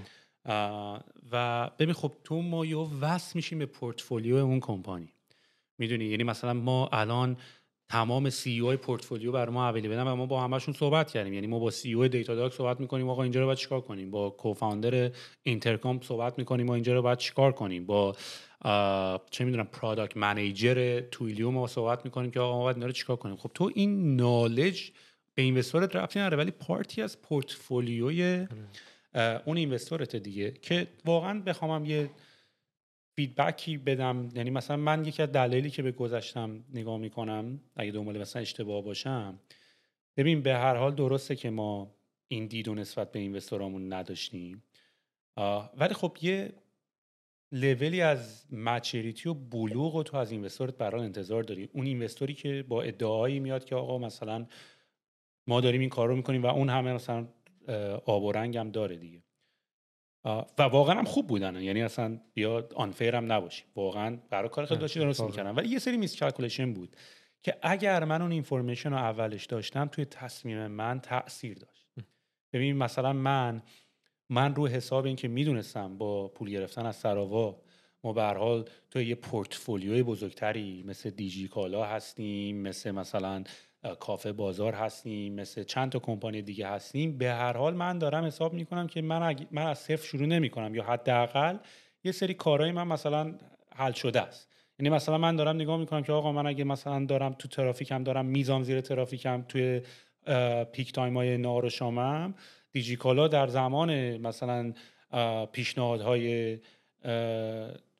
و 1.32 1.70
ببین 1.78 1.92
خب 1.94 2.12
تو 2.24 2.42
ما 2.42 2.66
یه 2.66 2.76
وصل 2.76 3.32
میشیم 3.34 3.58
به 3.58 3.66
پورتفولیو 3.66 4.36
اون 4.36 4.60
کمپانی. 4.60 5.12
می‌دونی؟ 5.78 6.04
یعنی 6.04 6.24
مثلا 6.24 6.52
ما 6.52 6.88
الان 6.92 7.36
تمام 7.88 8.30
CEO 8.30 8.60
portfolio 8.60 9.32
برا 9.32 9.48
ما 9.48 9.68
available 9.68 10.02
و 10.06 10.16
ما 10.16 10.26
با 10.26 10.42
همشون 10.42 10.74
صحبت 10.74 11.10
کردیم. 11.10 11.32
یعنی 11.32 11.46
ما 11.46 11.58
با 11.58 11.70
CEO 11.70 11.92
Datadog 11.92 12.52
صحبت 12.52 12.80
می‌کنیم 12.80 13.08
آقا 13.08 13.22
اینجا 13.22 13.40
رو 13.40 13.46
باید 13.46 13.58
چیکار 13.58 13.80
کنیم؟ 13.80 14.10
با 14.10 14.30
co-founder 14.30 15.10
Intercom 15.42 16.00
صحبت 16.02 16.38
می‌کنیم 16.38 16.66
ما 16.66 16.74
اینجا 16.74 16.94
رو 16.94 17.02
باید 17.02 17.18
چیکار 17.18 17.52
کنیم؟ 17.52 17.86
با 17.86 18.16
چه 19.30 19.44
می‌دونم 19.44 19.64
product 19.64 20.16
manager 20.16 21.00
Twilio 21.00 21.50
ما 21.50 21.66
صحبت 21.66 22.04
می‌کنیم 22.04 22.30
که 22.30 22.40
آقا 22.40 22.56
ما 22.58 22.62
باید 22.62 22.76
اینا 22.76 22.86
رو 22.86 22.92
چیکار 22.92 23.16
کنیم؟ 23.16 23.36
خب 23.36 23.50
تو 23.54 23.70
این 23.74 24.16
knowledge 24.16 24.90
به 25.34 25.42
investor 25.42 25.90
ت 25.90 25.96
ربطی 25.96 26.18
نداره 26.18 26.36
ولی 26.36 26.50
part 26.50 26.92
ی 26.92 27.02
از 27.02 27.22
پورتفولیوی 27.22 28.46
اون 29.44 29.56
investor 29.56 30.09
ت 30.09 30.16
دیگه 30.16 30.50
که 30.50 30.86
واقعا 31.04 31.40
بخوامم 31.40 31.86
یه 31.86 32.10
feedback 33.16 33.69
ی 33.69 33.76
بدم. 33.76 34.28
یعنی 34.34 34.50
مثلا 34.50 34.76
من 34.76 35.04
یکی 35.04 35.22
از 35.22 35.32
دلایلی 35.32 35.70
که 35.70 35.82
به 35.82 35.92
گذشتم 35.92 36.64
نگاه 36.74 36.98
می‌کنم 36.98 37.60
اگه 37.76 37.92
دنبال 37.92 38.20
مثلا 38.20 38.42
اشتباه 38.42 38.82
باشم 38.82 39.38
ببین 40.16 40.42
به 40.42 40.54
هر 40.54 40.76
حال 40.76 40.94
درسته 40.94 41.36
که 41.36 41.50
ما 41.50 41.94
این 42.28 42.46
دید 42.46 42.68
و 42.68 42.74
نسبت 42.74 43.12
به 43.12 43.18
investor 43.18 43.72
امون 43.72 43.92
نداشتیم. 43.92 44.62
ولی 45.76 45.94
خب 45.94 46.16
یه 46.22 46.52
لولی 47.52 48.00
از 48.00 48.46
maturity 48.52 49.28
و 49.28 49.34
بلوغ 49.34 49.94
و 49.94 50.02
تو 50.02 50.16
از 50.16 50.30
investor 50.30 50.71
ت 50.71 50.76
برای 50.76 51.04
انتظار 51.04 51.42
داری. 51.42 51.68
اون 51.72 51.86
investor 51.86 52.29
ی 52.29 52.34
که 52.34 52.64
با 52.68 52.82
ادعایی 52.82 53.40
میاد 53.40 53.64
که 53.64 53.74
آقا 53.74 53.98
مثلا 53.98 54.46
ما 55.46 55.60
داریم 55.60 55.80
این 55.80 55.90
کار 55.90 56.08
رو 56.08 56.16
می‌کنیم 56.16 56.42
و 56.42 56.46
اون 56.46 56.68
همه 56.68 56.92
مثلا 56.92 57.28
آب 58.06 58.22
و 58.22 58.32
رنگ 58.32 58.56
هم 58.56 58.70
داره 58.70 58.96
دیگه. 58.96 59.23
و 60.24 60.62
واقعا 60.62 60.98
هم 60.98 61.04
خوب 61.04 61.26
بودن. 61.26 61.62
یعنی 61.62 61.82
اصلا 61.82 62.20
بیا 62.34 62.68
unfair 62.74 63.16
هم 63.16 63.32
نباشیم. 63.32 63.66
واقعا 63.76 64.18
برای 64.30 64.48
کار 64.48 64.66
خیلی 64.66 64.80
داشتی 64.80 65.00
درست 65.00 65.20
می‌کردن. 65.20 65.50
ولی 65.50 65.68
یه 65.68 65.78
سری 65.78 65.96
miscalculation 65.96 66.72
بود 66.72 66.96
که 67.42 67.56
اگر 67.62 68.04
من 68.04 68.22
اون 68.22 68.32
اینفورمیشن 68.32 68.90
رو 68.90 68.96
اولش 68.96 69.44
داشتم 69.44 69.86
توی 69.86 70.04
تصمیم 70.04 70.66
من 70.66 71.00
تاثیر 71.00 71.58
داشت. 71.58 71.86
ببین 72.52 72.76
مثلا 72.76 73.12
من 73.12 73.62
من 74.30 74.54
رو 74.54 74.66
حساب 74.68 75.04
این 75.04 75.16
که 75.16 75.28
می‌دونستم 75.28 75.98
با 75.98 76.28
پول 76.28 76.50
گرفتن 76.50 76.86
از 76.86 76.96
سراوا 76.96 77.60
ما 78.04 78.12
به 78.12 78.22
حال 78.22 78.68
تو 78.90 79.02
یه 79.02 79.14
پورتفولیوی 79.14 80.02
بزرگتری 80.02 80.84
مثل 80.86 81.10
دیجی 81.10 81.48
کالا 81.48 81.84
هستیم 81.84 82.56
مثل 82.56 82.90
مثلا 82.90 83.44
کافه 84.00 84.32
بازار 84.32 84.72
هستیم 84.72 85.34
مثل 85.34 85.62
چند 85.62 85.92
تا 85.92 85.98
کمپانی 85.98 86.42
دیگه 86.42 86.68
هستیم. 86.68 87.18
به 87.18 87.30
هر 87.30 87.56
حال 87.56 87.74
من 87.74 87.98
دارم 87.98 88.24
حساب 88.24 88.52
می‌کنم 88.52 88.86
که 88.86 89.02
من, 89.02 89.36
من 89.50 89.66
از 89.66 89.78
صفر 89.78 90.06
شروع 90.06 90.26
نمی 90.26 90.50
کنم 90.50 90.74
یا 90.74 90.84
حداقل 90.84 91.56
یه 92.04 92.12
سری 92.12 92.34
کارهای 92.34 92.72
من 92.72 92.86
مثلا 92.86 93.34
حل 93.76 93.92
شده 93.92 94.20
است. 94.20 94.48
یعنی 94.78 94.90
مثلا 94.90 95.18
من 95.18 95.36
دارم 95.36 95.56
نگاه 95.56 95.76
می‌کنم 95.76 96.02
که 96.02 96.12
آقا 96.12 96.32
من 96.32 96.46
اگه 96.46 96.64
مثلا 96.64 97.04
دارم 97.04 97.32
تو 97.32 97.48
ترافیکم 97.48 98.04
دارم 98.04 98.26
میزان 98.26 98.62
زیر 98.62 98.80
ترافیکم 98.80 99.42
توی 99.48 99.80
پیک 100.72 100.92
تایم 100.92 101.16
های 101.16 101.38
نهار 101.38 101.64
و 101.64 101.70
شامم 101.70 102.34
دیجیکالا 102.72 103.28
در 103.28 103.46
زمان 103.46 104.16
مثلا 104.16 104.72
پیشنهادهای 105.52 106.58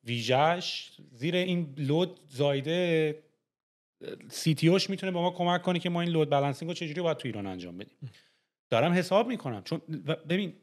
ویژش 0.03 0.91
زیر 1.11 1.35
این 1.35 1.73
لود 1.77 2.19
زایده 2.29 3.15
سی 4.29 4.55
تی 4.55 4.69
می‌تونه 4.69 5.11
به 5.11 5.19
ما 5.19 5.31
کمک 5.31 5.61
کنه 5.61 5.79
که 5.79 5.89
ما 5.89 6.01
این 6.01 6.09
لود 6.09 6.29
بالانسینگ 6.29 6.69
رو 6.69 6.75
چجوری 6.75 7.01
باید 7.01 7.17
تو 7.17 7.27
ایران 7.27 7.47
انجام 7.47 7.77
بدیم. 7.77 7.97
دارم 8.69 8.93
حساب 8.93 9.27
می‌کنم 9.27 9.63
چون 9.63 9.81
ببین 10.29 10.53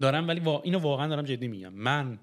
دارم 0.00 0.28
ولی 0.28 0.48
اینو 0.62 0.78
واقعا 0.78 1.08
دارم 1.08 1.24
جدی 1.24 1.48
میگم. 1.48 1.72
من 1.72 2.18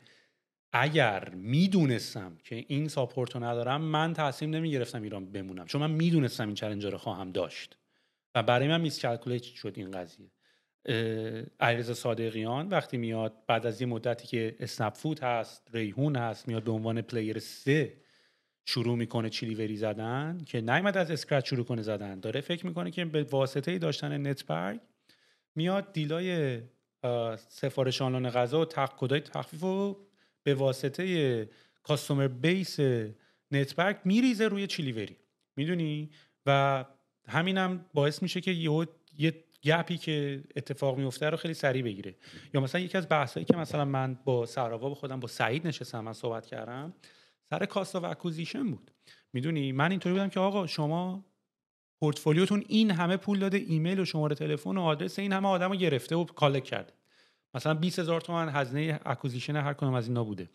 اگر 0.72 1.30
می‌دونستم 1.30 2.38
که 2.44 2.66
این 2.68 2.88
support 2.88 3.36
رو 3.36 3.44
ندارم 3.44 3.82
من 3.82 4.14
تصمیم 4.14 4.56
نمی‌گرفتم 4.56 5.02
ایران 5.02 5.32
بمونم. 5.32 5.66
چون 5.66 5.82
من 5.82 5.92
می‌دونستم 5.92 6.46
این 6.46 6.56
challenge 6.56 6.86
رو 6.86 6.98
خواهم 6.98 7.32
داشت. 7.32 7.78
و 8.36 8.44
برای 8.44 8.68
من 8.68 8.82
miss 8.82 9.06
شد 9.42 9.74
این 9.76 9.92
قضیه. 9.92 10.32
علیرضا 11.60 11.94
صادقیان 11.94 12.68
وقتی 12.68 12.98
میاد 12.98 13.34
بعد 13.48 13.66
از 13.66 13.82
یه 13.82 13.88
مدتی 13.88 14.28
که 14.28 14.56
اسنپ 14.60 14.94
فود 14.94 15.20
هست 15.20 15.68
ریحون 15.74 16.16
هست 16.16 16.48
میاد 16.48 16.64
به 16.64 16.72
عنوان 16.72 17.02
player 17.02 17.40
سه 17.40 17.98
شروع 18.70 18.98
می‌کنه 18.98 19.30
چیلیوری 19.30 19.78
زدن 19.78 20.42
که 20.46 20.62
نیومد 20.62 20.98
از 20.98 21.12
scratch 21.12 21.50
شروع 21.50 21.66
کنه 21.66 21.82
زدن. 21.82 22.20
داره 22.20 22.42
فکر 22.42 22.66
می‌کنه 22.66 22.92
که 22.92 23.06
به 23.06 23.24
واسطه 23.24 23.78
داشتن 23.78 24.28
نتبرگ 24.28 24.80
میاد 25.56 25.94
deal 25.94 26.47
ای 26.47 26.60
سفارش 27.50 28.02
آنلاین 28.02 28.30
غذا 28.30 28.62
و 28.62 28.66
کدای 28.66 29.20
تخفیف 29.20 29.62
رو 29.62 30.08
به 30.44 30.56
واسطه 30.56 31.50
customer 31.84 32.28
base 32.28 32.80
نت‌برگ 33.52 33.98
میریزه 34.06 34.48
روی 34.48 34.68
چیلیوری 34.68 35.16
می‌دونی؟ 35.56 36.10
و 36.46 36.86
همینم 37.28 37.86
باعث 37.94 38.22
میشه 38.22 38.42
که 38.42 38.52
یه 38.52 38.88
یه 39.18 39.44
gap 39.64 39.89
ی 39.89 39.98
که 39.98 40.44
اتفاق 40.56 40.98
میفته 40.98 41.30
رو 41.30 41.38
خیلی 41.38 41.54
سریع 41.54 41.84
بگیره. 41.84 42.16
یا 42.54 42.62
مثلا 42.62 42.82
یکی 42.82 42.98
از 42.98 43.10
بحثایی 43.10 43.46
که 43.46 43.58
مثلا 43.58 43.86
من 43.86 44.18
با 44.26 44.46
سراوا 44.46 44.90
با 44.90 44.96
خودم 44.96 45.20
با 45.20 45.28
سعید 45.28 45.68
نشستم 45.68 46.00
من 46.00 46.14
صحبت 46.14 46.46
کردم 46.46 46.94
سر 47.50 47.66
cost 47.66 48.00
of 48.00 48.06
acquisition 48.06 48.72
بود. 48.72 48.92
می‌دونی 49.34 49.72
من 49.72 49.92
اینطوری 49.92 50.14
بودم 50.14 50.30
که 50.30 50.40
آقا 50.40 50.68
شما 50.68 51.26
پورتفولیوتون 52.00 52.64
این 52.68 52.92
همه 52.92 53.18
پول 53.18 53.40
داده 53.40 53.58
ایمیل 53.58 54.00
و 54.00 54.06
شماره 54.06 54.36
تلفن 54.36 54.78
و 54.78 54.82
آدرس 54.82 55.20
این 55.20 55.34
همه 55.34 55.48
آدم 55.48 55.70
رو 55.70 55.76
گرفته 55.76 56.16
و 56.16 56.24
collect 56.24 56.64
کرده. 56.64 56.94
مثلا 57.54 57.74
20 57.74 58.00
هزار 58.00 58.22
تومن 58.22 58.50
هزینه 58.50 59.00
acquisition 59.06 59.56
هر 59.56 59.74
کدوم 59.74 59.94
از 59.94 60.08
اینا 60.08 60.24
بوده. 60.24 60.50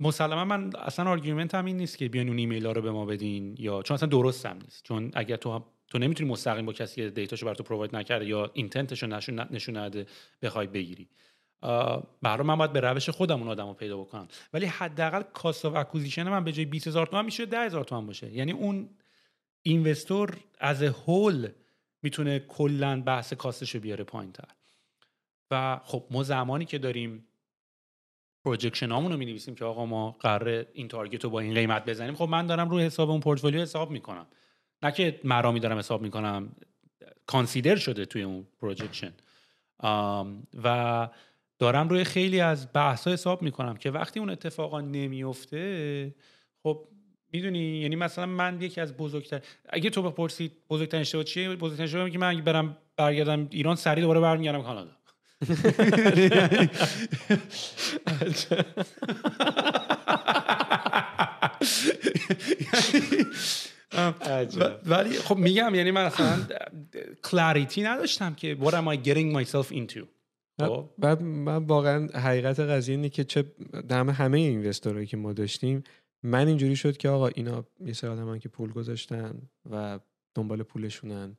مسلما 0.00 0.44
من 0.44 0.76
اصلا 0.76 1.10
argument 1.10 1.54
هم 1.54 1.64
این 1.64 1.76
نیست 1.76 1.98
که 1.98 2.08
بیاین 2.08 2.28
اون 2.28 2.38
ایمیل 2.38 2.66
ها 2.66 2.72
رو 2.72 2.82
به 2.82 2.90
ما 2.90 3.06
بدین 3.06 3.54
یا 3.58 3.82
چون 3.82 3.94
اصلا 3.94 4.08
درست 4.08 4.46
هم 4.46 4.58
نیست. 4.58 4.84
چون 4.84 5.10
اگر 5.14 5.36
تو 5.36 5.64
تو 5.88 5.98
نمی‌تونی 5.98 6.30
مستقیم 6.30 6.66
با 6.66 6.72
کسی 6.72 6.94
که 6.94 7.10
data 7.10 7.31
شو 7.31 7.46
بر 7.46 7.54
تو 7.54 7.62
provide 7.62 7.96
نکرده 7.96 8.26
یا 8.26 8.50
intent 8.54 8.89
شو 8.89 9.06
نشون 9.50 9.76
نده 9.76 10.06
بخوای 10.42 10.66
بگیری. 10.66 11.08
برای 12.22 12.46
من 12.46 12.56
باید 12.56 12.72
به 12.72 12.80
روش 12.80 13.10
خودم 13.10 13.38
اون 13.38 13.48
آدمو 13.48 13.74
پیدا 13.74 13.98
بکنم 13.98 14.28
ولی 14.52 14.66
حداقل 14.66 15.22
cost 15.22 15.64
of 15.64 15.74
acquisition 15.74 16.28
من 16.28 16.44
به 16.44 16.52
جای 16.52 16.64
20000 16.64 17.06
تومان 17.06 17.24
میشه 17.24 17.46
10000 17.46 17.84
تومان 17.84 18.06
باشه. 18.06 18.32
یعنی 18.32 18.52
اون 18.52 18.88
investor 19.62 20.36
as 20.58 20.82
a 20.82 20.93
whole 20.93 21.48
می‌تونه 22.02 22.38
کلا 22.38 23.02
بحث 23.02 23.32
cost 23.32 23.60
ش 23.60 23.74
رو 23.74 23.80
بیاره 23.80 24.04
پایین 24.04 24.32
تر 24.32 24.48
و 25.50 25.80
خب 25.84 26.04
ما 26.10 26.22
زمانی 26.22 26.64
که 26.64 26.78
داریم 26.78 27.24
projection 28.44 28.88
رو 28.90 29.16
می 29.16 29.26
نویسیم 29.26 29.54
که 29.54 29.64
آقا 29.64 29.86
ما 29.86 30.10
قرار 30.20 30.66
این 30.72 30.88
target 30.88 31.24
رو 31.24 31.30
با 31.30 31.40
این 31.40 31.54
قیمت 31.54 31.84
بزنیم 31.84 32.14
خب 32.14 32.28
من 32.28 32.46
دارم 32.46 32.70
روی 32.70 32.84
حساب 32.84 33.10
اون 33.10 33.20
پورتفولیو 33.20 33.60
حساب 33.60 33.90
می‌کنم. 33.90 34.26
نه 34.82 34.92
که 34.92 35.20
مرامی 35.24 35.60
دارم 35.60 35.78
حساب 35.78 36.02
می‌کنم 36.02 36.52
consider 37.26 37.76
شده 37.76 38.04
توی 38.04 38.22
اون 38.22 38.46
projection 38.60 39.12
و 40.64 41.08
دارم 41.58 41.88
روی 41.88 42.04
خیلی 42.04 42.40
از 42.40 42.68
بحث 42.72 43.08
حساب 43.08 43.42
می‌کنم 43.42 43.76
که 43.76 43.90
وقتی 43.90 44.20
اون 44.20 44.30
اتفاقا 44.30 44.80
نمیفته 44.80 46.14
خب 46.62 46.88
می‌دونی 47.32 47.80
یعنی 47.80 47.96
مثلا 47.96 48.26
من 48.26 48.62
یکی 48.62 48.80
از 48.80 48.96
بزرگتر 48.96 49.40
اگه 49.68 49.90
تو 49.90 50.02
بپرسید 50.02 50.52
بزرگترین 50.70 51.00
اشتباه 51.00 51.24
چیه 51.24 51.56
بزرگترین 51.56 51.84
اشتباه 51.84 52.10
که 52.10 52.18
من 52.18 52.40
برم 52.40 52.76
برگردم 52.96 53.46
ایران 53.50 53.76
سریع 53.76 54.02
دوباره 54.02 54.20
برمیگردم 54.20 54.62
کانادا. 54.62 54.90
ولی 64.86 65.18
خب 65.18 65.36
میگم 65.36 65.74
یعنی 65.74 65.90
من 65.90 66.04
اصلا 66.04 66.46
کلاریتی 67.22 67.82
نداشتم 67.82 68.34
که 68.34 68.56
what 68.60 68.72
am 68.72 68.88
I 68.88 68.96
getting 69.08 69.32
myself 69.32 69.72
into. 69.72 70.17
خب؟ 70.66 70.90
بعد 70.98 71.22
من 71.22 71.64
واقعا 71.64 72.06
حقیقت 72.06 72.60
قضیه 72.60 72.94
اینه 72.94 73.08
که 73.08 73.24
چه 73.24 73.42
دم 73.88 74.10
همه 74.10 74.38
اینوستورایی 74.38 75.06
که 75.06 75.16
ما 75.16 75.32
داشتیم 75.32 75.82
من 76.22 76.48
اینجوری 76.48 76.76
شد 76.76 76.96
که 76.96 77.08
آقا 77.08 77.26
اینا 77.28 77.64
یه 77.80 77.92
سری 77.92 78.10
آدمن 78.10 78.38
که 78.38 78.48
پول 78.48 78.72
گذاشتن 78.72 79.42
و 79.70 80.00
دنبال 80.34 80.62
پولشونن 80.62 81.36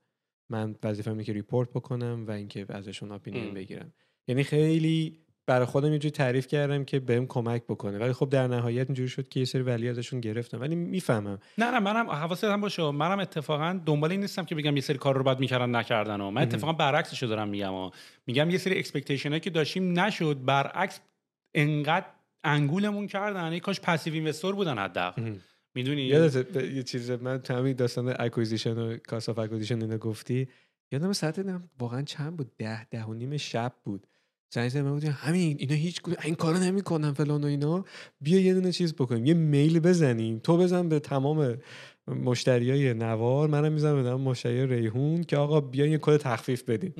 من 0.49 0.75
وظیفه‌مه 0.83 1.23
که 1.23 1.33
ریپورت 1.33 1.69
بکنم 1.69 2.25
و 2.27 2.31
اینکه 2.31 2.65
ازشون 2.69 3.11
اپینین 3.11 3.53
بگیرم 3.53 3.93
یعنی 4.27 4.43
خیلی 4.43 5.19
برای 5.49 5.65
خودم 5.65 5.91
اینجوری 5.91 6.11
تعریف 6.11 6.47
کردم 6.47 6.85
که 6.85 6.99
بهم 6.99 7.27
کمک 7.27 7.63
بکنه. 7.63 7.97
ولی 7.97 8.13
خب 8.13 8.30
در 8.30 8.47
نهایت 8.47 8.88
اینجوری 8.88 9.09
شد 9.09 9.27
که 9.27 9.39
یه 9.39 9.45
سری 9.45 9.61
ولی 9.61 9.89
ازشون 9.89 10.19
گرفتم. 10.19 10.61
ولی 10.61 10.76
می‌فهمم. 10.76 11.39
نه 11.57 11.71
نه 11.71 11.80
منم 11.80 12.09
حواست 12.09 12.43
هم 12.43 12.61
باشه. 12.61 12.91
منم 12.91 13.19
اتفاقا 13.19 13.80
دنبال 13.85 14.11
این 14.11 14.21
نیستم 14.21 14.45
که 14.45 14.55
بگم 14.55 14.76
یه 14.76 14.81
سری 14.81 14.97
کار 14.97 15.17
رو 15.17 15.23
باید 15.23 15.39
می‌کردن 15.39 15.76
نکردن. 15.76 16.21
و 16.21 16.31
من 16.31 16.41
اتفاقا 16.41 16.73
برعکسش 16.73 17.23
دارم 17.23 17.49
میگم. 17.49 17.73
و 17.73 17.91
میگم 18.27 18.49
یه 18.49 18.57
سری 18.57 18.80
expectation 18.80 19.39
که 19.39 19.49
داشتیم 19.49 19.99
نشد. 19.99 20.45
برعکس 20.45 20.99
انقدر 21.53 22.05
انگولمون 22.43 23.07
کردن. 23.07 23.43
ای 23.43 23.59
کاش 23.59 23.80
passive 23.80 24.14
investor 24.14 24.56
بودن 24.55 24.77
حداقل. 24.77 25.34
می‌دونی؟ 25.76 26.01
یادت 26.01 26.55
یه 26.55 26.84
چیز 26.84 27.11
من 27.11 27.41
همین 27.49 27.73
داستان 27.73 28.15
acquisition 28.19 28.77
و 28.77 28.97
cost 28.97 29.30
of 29.30 29.39
acquisition 29.39 29.81
اینو 29.81 29.97
گفتی. 29.97 30.47
یادم 30.91 31.13
ساعت 31.13 31.45
واقعا 31.80 32.01
چند 32.01 32.38
بود؟ 32.38 32.51
ده 32.57 32.85
ده 32.85 33.03
و 33.03 33.13
نیم 33.13 33.38
شب 33.38 33.73
بود. 33.84 34.07
زنگ 34.49 34.69
زدم 34.69 34.91
بودیم 34.91 35.17
همین 35.19 35.57
اینا 35.59 35.76
هیچ 35.76 36.01
این 36.23 36.35
کارو 36.35 36.57
نمی‌کنن 36.57 37.13
فلان 37.13 37.43
و 37.43 37.47
اینا. 37.47 37.85
بیا 38.21 38.39
یه 38.39 38.53
دونه 38.53 38.71
چیز 38.71 38.93
بکنیم 38.93 39.26
یه 39.26 39.34
mail 39.34 39.80
بزنیم. 39.80 40.39
تو 40.39 40.57
بزن 40.57 40.89
به 40.89 40.99
تمام 40.99 41.57
مشتریای 42.07 42.93
نوار 42.93 43.47
منم 43.47 43.71
می‌زنم 43.71 44.03
به 44.03 44.15
مشتری 44.15 44.67
ریحون 44.67 45.23
که 45.23 45.38
آقا 45.38 45.61
بیا 45.61 45.85
یه 45.85 45.97
کد 46.01 46.17
تخفیف 46.17 46.63
بدیم 46.63 46.93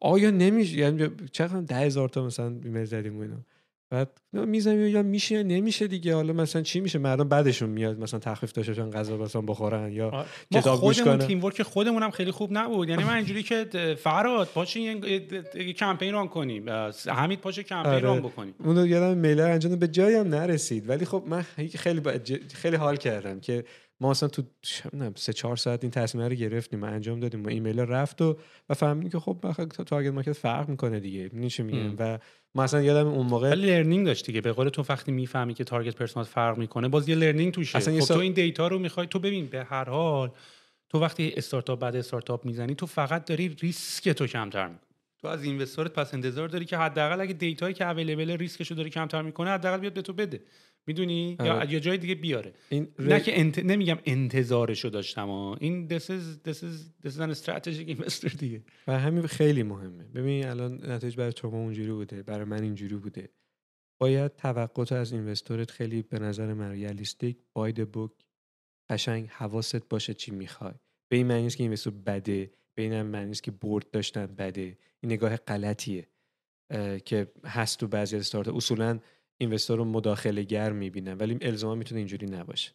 آیا 0.00 0.30
نمیشه؟ 0.30 0.76
یعنی 0.76 1.08
چقدر 1.32 1.60
ده 1.60 1.76
هزار 1.76 2.08
تا 2.08 2.26
مثلا 2.26 2.60
ایمیل 2.64 2.84
زدیم 2.84 3.18
و 3.18 3.20
اینا. 3.20 3.44
بعد 3.90 4.20
می‌زنیم 4.32 4.86
یا 4.86 5.02
میشه 5.02 5.34
یا 5.34 5.42
نمیشه 5.42 5.86
دیگه. 5.86 6.14
حالا 6.14 6.32
مثلا 6.32 6.62
چی 6.62 6.80
میشه؟ 6.80 6.98
مردم 6.98 7.28
بعدشون 7.28 7.70
میاد 7.70 7.98
مثلا 7.98 8.20
تخفیف 8.20 8.52
داشته 8.52 8.72
باشن 8.72 8.90
غذا 8.90 9.16
مثلا 9.16 9.42
بخورن 9.42 9.92
یا 9.92 10.26
کتاب 10.54 10.80
گوش 10.80 11.02
کنن. 11.02 11.18
تیم 11.18 11.44
ورک 11.44 11.62
خودمون 11.62 12.02
هم 12.02 12.10
خیلی 12.10 12.30
خوب 12.30 12.50
نبود. 12.52 12.88
یعنی 12.88 13.04
من 13.04 13.14
اینجوری 13.14 13.42
که 13.42 13.66
فراد 14.02 14.48
پاشین 14.48 15.04
یه 15.54 15.72
کمپین 15.72 16.12
ران 16.12 16.28
کنیم 16.28 16.70
حمید 17.06 17.40
پاشه 17.40 17.62
کمپین 17.62 17.92
آره. 17.92 18.00
ران 18.00 18.20
بکنیم 18.20 18.54
اون 18.64 18.86
یادم 18.86 19.18
میل 19.18 19.40
انجام 19.40 19.76
به 19.76 19.88
جایی 19.88 20.16
هم 20.16 20.28
نرسید. 20.28 20.88
ولی 20.88 21.04
خب 21.04 21.24
من 21.26 21.42
خیلی 21.76 22.02
خیلی 22.54 22.76
حال 22.76 22.96
کردم 22.96 23.40
که 23.40 23.64
ما 24.00 24.10
اصلا 24.10 24.28
تو 24.28 24.42
سه 25.16 25.32
چهار 25.32 25.56
ساعت 25.56 25.84
این 25.84 25.90
تصمیم 25.90 26.24
رو 26.24 26.34
گرفتیم 26.34 26.84
انجام 26.84 27.20
دادیم 27.20 27.44
و 27.44 27.48
ایمیل 27.48 27.80
رفت 27.80 28.22
و 28.22 28.38
و 28.68 28.74
فهمیدیم 28.74 29.10
که 29.10 29.18
خب 29.18 29.54
target 29.86 30.12
market 30.12 30.32
فرق 30.32 30.68
می‌کنه 30.68 31.00
دیگه. 31.00 31.30
میشه 31.32 31.62
میگم؟ 31.62 31.94
و 31.98 32.18
ما 32.54 32.62
اصلا 32.62 32.82
یادم 32.82 33.08
اون 33.08 33.26
موقع 33.26 33.54
learning 33.54 34.06
داشت 34.06 34.26
دیگه. 34.26 34.40
به 34.40 34.52
قول 34.52 34.68
تو 34.68 34.84
وقتی 34.88 35.12
می‌فهمی 35.12 35.54
که 35.54 35.64
target 35.64 35.96
persona 35.96 36.26
فرق 36.26 36.58
می‌کنه 36.58 36.88
باز 36.88 37.08
یه 37.08 37.14
learning 37.14 37.52
توشه. 37.52 37.78
اصلا 37.78 38.00
خب 38.00 38.06
تو 38.06 38.18
این 38.18 38.32
data 38.32 38.68
رو 38.68 38.78
می‌خوای 38.78 39.06
تو 39.06 39.18
ببین 39.18 39.46
به 39.46 39.64
هر 39.64 39.90
حال 39.90 40.30
تو 40.88 41.00
وقتی 41.00 41.32
استارتاپ 41.36 41.80
بعد 41.80 41.96
استارتاپ 41.96 42.44
می‌زنی 42.44 42.74
تو 42.74 42.86
فقط 42.86 43.24
داری 43.24 43.56
ریسک 43.60 44.08
تو 44.08 44.26
کمتر 44.26 44.66
می‌کنی. 44.66 44.88
تو 45.20 45.28
از 45.28 45.44
investor 45.44 45.87
ت 45.87 45.92
پس 45.92 46.14
انتظار 46.14 46.48
داری 46.48 46.64
که 46.64 46.78
حداقل 46.78 47.20
اگه 47.20 47.32
data 47.32 47.60
یی 47.60 47.74
که 47.74 47.88
available 47.88 48.30
ریسکشو 48.30 48.74
داری 48.74 48.90
کمتر 48.90 49.22
می‌کنه 49.22 49.50
حداقل 49.50 49.78
بیاد 49.78 49.92
به 49.92 50.02
تو 50.02 50.12
بده. 50.12 50.40
می‌دونی؟ 50.88 51.36
یا. 51.40 51.64
یا 51.64 51.78
جای 51.78 51.98
دیگه 51.98 52.14
بیاره. 52.14 52.52
این 52.68 52.88
نه 52.98 53.20
که 53.20 53.40
انت... 53.40 53.58
نمیگم 53.58 53.98
انتظارشو 54.06 54.88
داشتم 54.88 55.26
ها. 55.26 55.56
این 55.60 55.88
this 55.88 56.02
is 56.02 56.48
this 56.48 56.56
is 56.56 57.06
this 57.06 57.12
is 57.14 57.20
an 57.20 57.34
strategic 57.44 58.36
دیگه. 58.40 58.62
و 58.86 58.98
همین 58.98 59.26
خیلی 59.26 59.62
مهمه. 59.62 60.04
ببین 60.04 60.46
الان 60.46 60.90
نتایج 60.90 61.16
برای 61.16 61.32
شما 61.40 61.58
اونجوری 61.58 61.92
بوده 61.92 62.22
برای 62.22 62.44
من 62.44 62.62
اینجوری 62.62 62.96
بوده. 62.96 63.28
باید 64.00 64.36
توقعات 64.36 64.92
از 64.92 65.12
اینوستورت 65.12 65.70
خیلی 65.70 66.02
به 66.02 66.18
نظر 66.18 66.54
من 66.54 66.70
ریالیستیک 66.70 67.36
باید 67.52 67.92
بوک 67.92 68.10
قشنگ 68.90 69.28
حواست 69.28 69.88
باشه 69.88 70.14
چی 70.14 70.30
می‌خوای. 70.30 70.74
به 71.08 71.16
این 71.16 71.26
معنی 71.26 71.50
که 71.50 71.62
اینوستور 71.62 71.92
بده 71.92 72.50
به 72.74 72.82
این 72.82 73.02
معنی 73.02 73.34
که 73.34 73.50
برد 73.50 73.90
داشتن 73.90 74.26
بده. 74.26 74.78
این 75.00 75.12
نگاه 75.12 75.36
غلطیه 75.36 76.08
که 77.04 77.32
هست 77.44 77.80
تو 77.80 77.88
بعضی 77.88 78.16
استارتاپا 78.16 78.48
اصولا 78.48 78.98
investor 79.38 79.78
رو 79.78 79.84
مداخله 79.84 80.42
گر 80.42 80.72
می‌بینن 80.72 81.12
ولی 81.12 81.38
الزاما 81.42 81.74
می‌تونه 81.74 81.98
اینجوری 81.98 82.26
نباشه. 82.26 82.72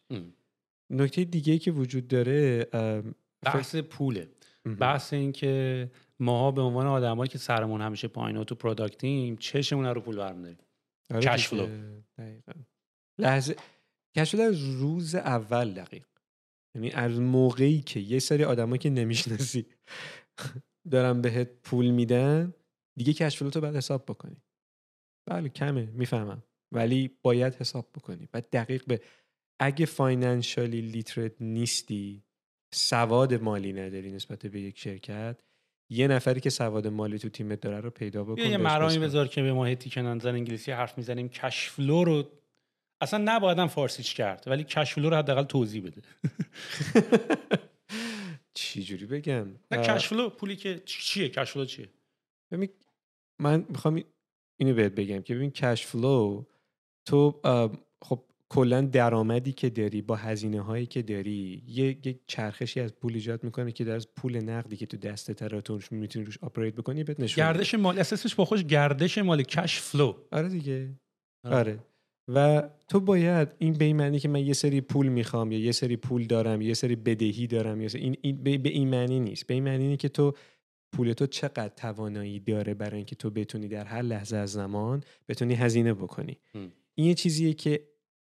نکته 0.90 1.24
دیگه 1.24 1.58
که 1.58 1.70
وجود 1.70 2.08
داره 2.08 2.64
بحث 3.42 3.76
پوله. 3.76 4.28
بحث 4.80 5.12
این 5.12 5.32
که 5.32 5.90
ماها 6.20 6.50
به 6.50 6.62
عنوان 6.62 6.86
آدمایی 6.86 7.28
که 7.28 7.38
سرمون 7.38 7.80
همیشه 7.80 8.08
پایین 8.08 8.44
تو 8.44 8.54
product 8.54 9.18
یم 9.18 9.36
چشمون 9.36 9.86
رو 9.86 10.00
پول 10.00 10.16
برمیداریم. 10.16 10.58
آره 11.10 11.20
cash 11.20 11.48
flow 11.48 11.68
لحظه. 13.18 13.56
cash 14.16 14.34
از 14.34 14.64
روز 14.64 15.14
اول 15.14 15.72
دقیق. 15.72 16.06
یعنی 16.74 16.90
از 16.90 17.20
موقعی 17.20 17.80
که 17.80 18.00
یه 18.00 18.18
سری 18.18 18.44
آدمایی 18.44 18.78
که 18.78 18.90
نمی‌شناسی 18.90 19.66
دارن 20.90 21.20
بهت 21.20 21.48
پول 21.62 21.90
میدن 21.90 22.54
دیگه 22.98 23.12
کش 23.12 23.38
تو 23.38 23.60
بعد 23.60 23.76
حساب 23.76 24.04
بکنی. 24.04 24.36
بله 25.26 25.48
کمه. 25.48 25.86
می‌فهمم. 25.86 26.42
ولی 26.74 27.10
باید 27.22 27.54
حساب 27.54 27.88
بکنی. 27.94 28.28
و 28.34 28.42
دقیق 28.52 28.84
به 28.86 29.00
اگه 29.60 29.86
فاینانشالی 29.86 30.80
لیترت 30.80 31.32
نیستی 31.40 32.22
سواد 32.74 33.34
مالی 33.34 33.72
نداری 33.72 34.12
نسبت 34.12 34.46
به 34.46 34.60
یک 34.60 34.78
شرکت 34.78 35.40
یه 35.90 36.08
نفری 36.08 36.40
که 36.40 36.50
سواد 36.50 36.86
مالی 36.86 37.18
تو 37.18 37.28
تیمت 37.28 37.60
داره 37.60 37.80
رو 37.80 37.90
پیدا 37.90 38.24
بکن 38.24 38.42
یه 38.42 38.56
مرامی 38.56 38.98
بذار 38.98 39.28
که 39.28 39.42
به 39.42 39.52
ما 39.52 39.74
تیکن 39.74 40.18
زن 40.18 40.34
انگلیسی 40.34 40.72
حرف 40.72 40.98
می‌زنیم. 40.98 41.28
کشفلو 41.28 42.04
رو 42.04 42.24
اصلا 43.00 43.22
نبایدم 43.24 43.66
فارسیش 43.66 44.14
کرد 44.14 44.44
ولی 44.46 44.64
کشفلو 44.64 45.10
رو 45.10 45.16
حداقل 45.16 45.42
توضیح 45.42 45.82
بده. 45.82 46.02
چی 48.54 48.82
جوری 48.82 49.06
بگم؟ 49.06 49.46
نه 49.70 49.82
کشفلو 49.82 50.30
پولی 50.30 50.56
که 50.56 50.82
چیه؟ 50.84 51.28
کشفلو 51.28 51.64
چیه؟ 51.64 51.88
من 53.40 53.66
می‌خوام 53.68 54.04
اینو 54.60 54.74
بهت 54.74 54.92
بگم 54.92 55.22
که 55.22 55.34
ببین 55.34 55.50
کش 55.50 55.86
فلو 55.86 56.44
تو 57.04 57.40
خب 58.02 58.24
کلا 58.48 58.80
درآمدی 58.80 59.52
که 59.52 59.70
داری 59.70 60.02
با 60.02 60.16
هزینه 60.16 60.60
هایی 60.60 60.86
که 60.86 61.02
داری 61.02 61.62
یه, 61.66 62.18
چرخشی 62.26 62.80
از 62.80 62.94
پول 62.94 63.14
ایجاد 63.14 63.44
می‌کنه 63.44 63.72
که 63.72 63.84
در 63.84 63.94
از 63.96 64.08
پول 64.14 64.40
نقدی 64.40 64.76
که 64.76 64.86
تو 64.86 64.96
دست 64.96 65.32
تراتون 65.32 65.80
می‌تونی 65.90 66.24
روش 66.24 66.38
آپریت 66.42 66.74
بکنی 66.74 67.04
بهت 67.04 67.20
نشون 67.20 67.44
گردش 67.44 67.74
مالی 67.74 68.00
اساسش 68.00 68.34
با 68.34 68.44
خوش 68.44 68.64
گردش 68.64 69.18
مالی 69.18 69.44
کش 69.44 69.80
فلو 69.80 70.14
آره 70.32 70.48
دیگه. 70.48 70.90
آره, 71.44 71.56
آره. 71.56 71.78
و 72.28 72.68
تو 72.88 73.00
باید 73.00 73.48
این 73.58 73.72
به 73.72 73.84
این 73.84 73.96
معنی 73.96 74.18
که 74.18 74.28
من 74.28 74.46
یه 74.46 74.52
سری 74.52 74.80
پول 74.80 75.08
می‌خوام 75.08 75.52
یا 75.52 75.58
یه 75.58 75.72
سری 75.72 75.96
پول 75.96 76.26
دارم 76.26 76.60
یه 76.60 76.74
سری 76.74 76.96
بدهی 76.96 77.46
دارم 77.46 77.80
یا 77.80 77.88
این, 77.94 78.16
این 78.22 78.42
به 78.42 78.68
این 78.68 78.88
معنی 78.88 79.20
نیست. 79.20 79.46
به 79.46 79.54
این 79.54 79.64
معنی 79.64 79.96
که 79.96 80.08
تو 80.08 80.34
پول 80.92 81.12
تو 81.12 81.26
چقدر 81.26 81.68
توانایی 81.68 82.40
داره 82.40 82.74
برای 82.74 82.96
اینکه 82.96 83.16
تو 83.16 83.30
بتونی 83.30 83.68
در 83.68 83.84
هر 83.84 84.02
لحظه 84.02 84.36
از 84.36 84.52
زمان 84.52 85.02
بتونی 85.28 85.54
هزینه 85.54 85.94
بکنی. 85.94 86.38
این 86.94 87.06
یه 87.06 87.14
چیزیه 87.14 87.52
که 87.52 87.88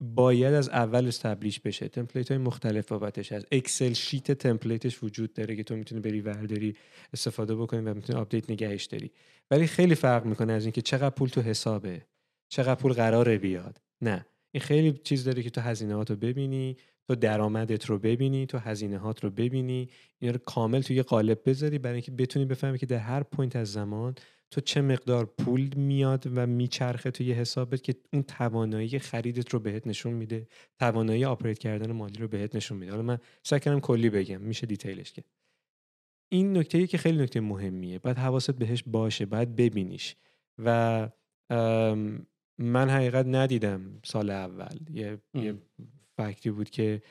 باید 0.00 0.54
از 0.54 0.68
اول 0.68 1.06
establish 1.06 1.60
بشه. 1.60 1.88
template 1.88 2.28
های 2.28 2.38
مختلف 2.38 2.88
بابتش 2.88 3.32
از 3.32 3.46
Excel 3.52 3.92
sheet 3.92 4.32
template 4.32 4.88
ش 4.88 5.02
وجود 5.02 5.32
داره 5.32 5.56
که 5.56 5.62
تو 5.62 5.76
می‌تونی 5.76 6.00
بری 6.00 6.20
ورداری 6.20 6.76
استفاده 7.12 7.56
بکنی 7.56 7.80
و 7.80 7.94
می‌تونی 7.94 8.18
update 8.18 8.50
نگهش 8.50 8.84
داری. 8.84 9.10
ولی 9.50 9.66
خیلی 9.66 9.94
فرق 9.94 10.24
می‌کنه 10.24 10.52
از 10.52 10.64
اینکه 10.64 10.82
چقدر 10.82 11.10
پول 11.10 11.28
تو 11.28 11.40
حسابه 11.40 12.02
چقدر 12.48 12.74
پول 12.74 12.92
قراره 12.92 13.38
بیاد. 13.38 13.80
نه. 14.00 14.26
این 14.52 14.60
خیلی 14.60 14.92
چیز 14.92 15.24
داره 15.24 15.42
که 15.42 15.50
تو 15.50 15.60
هزینه 15.60 15.94
رو 15.94 16.16
ببینی 16.16 16.76
تو 17.08 17.14
درآمدت 17.14 17.84
رو 17.84 17.98
ببینی 17.98 18.46
تو 18.46 18.58
هزینه 18.58 18.98
هات 18.98 19.24
رو 19.24 19.30
ببینی. 19.30 19.90
این 20.18 20.32
رو 20.32 20.38
کامل 20.38 20.80
توی 20.80 21.02
قالب 21.02 21.40
بذاری 21.46 21.78
برای 21.78 21.94
اینکه 21.94 22.10
بتونی 22.10 22.44
بفهمی 22.44 22.78
که 22.78 22.86
در 22.86 22.98
هر 22.98 23.22
point 23.22 23.56
از 23.56 23.72
زمان 23.72 24.14
تو 24.50 24.60
چه 24.60 24.80
مقدار 24.80 25.26
پول 25.26 25.74
میاد 25.76 26.26
و 26.34 26.46
میچرخه 26.46 27.10
توی 27.10 27.32
حسابت 27.32 27.82
که 27.82 27.94
اون 28.12 28.22
توانایی 28.22 28.98
خریدت 28.98 29.54
رو 29.54 29.58
بهت 29.58 29.86
نشون 29.86 30.12
میده 30.12 30.48
توانایی 30.78 31.24
operate 31.24 31.58
کردن 31.58 31.92
مالی 31.92 32.18
رو 32.18 32.28
بهت 32.28 32.56
نشون 32.56 32.78
میده. 32.78 32.90
حالا 32.90 33.02
من 33.02 33.18
سعی 33.42 33.60
کردم 33.60 33.80
کلی 33.80 34.10
بگم 34.10 34.40
میشه 34.40 34.66
detail 34.66 35.01
ش 35.01 35.12
که. 35.12 35.24
این 36.32 36.56
نکته 36.56 36.86
که 36.86 36.98
خیلی 36.98 37.22
نکته 37.22 37.40
مهمیه 37.40 37.98
باید 37.98 38.18
حواست 38.18 38.50
بهش 38.50 38.82
باشه 38.86 39.26
باید 39.26 39.56
ببینیش. 39.56 40.16
و 40.58 41.08
من 42.58 42.90
حقیقت 42.90 43.26
ندیدم 43.26 44.00
سال 44.04 44.30
اول. 44.30 44.78
یه, 44.90 45.18
یه 45.34 45.54
فکتی 46.16 46.50
بود 46.50 46.70
که 46.70 47.02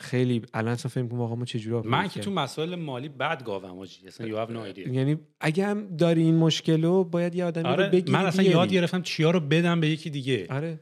خیلی 0.00 0.42
الان 0.54 0.72
اصلا 0.72 0.90
فکر 0.90 1.06
کنم 1.08 1.18
ما 1.18 1.44
چجوری 1.44 1.88
من 1.88 2.08
که 2.08 2.20
تو 2.20 2.30
مسائل 2.30 2.74
مالی 2.74 3.08
بد 3.08 3.44
گاوم 3.44 3.78
آجی 3.78 4.06
اصلا 4.06 4.26
یو 4.26 4.36
هاف 4.36 4.50
نو 4.50 4.66
یعنی 4.76 5.18
اگه 5.40 5.66
هم 5.66 5.96
داری 5.96 6.22
این 6.22 6.36
مشکلو 6.36 7.04
باید 7.04 7.34
یه 7.34 7.44
آدمی 7.44 7.64
آره 7.64 7.84
رو 7.84 7.92
بگیری 7.92 8.12
من 8.12 8.26
اصلا 8.26 8.44
یاد 8.44 8.72
گرفتم 8.72 9.02
چیا 9.02 9.30
رو 9.30 9.40
بدم 9.40 9.80
به 9.80 9.88
یکی 9.88 10.10
دیگه. 10.10 10.46
آره. 10.50 10.80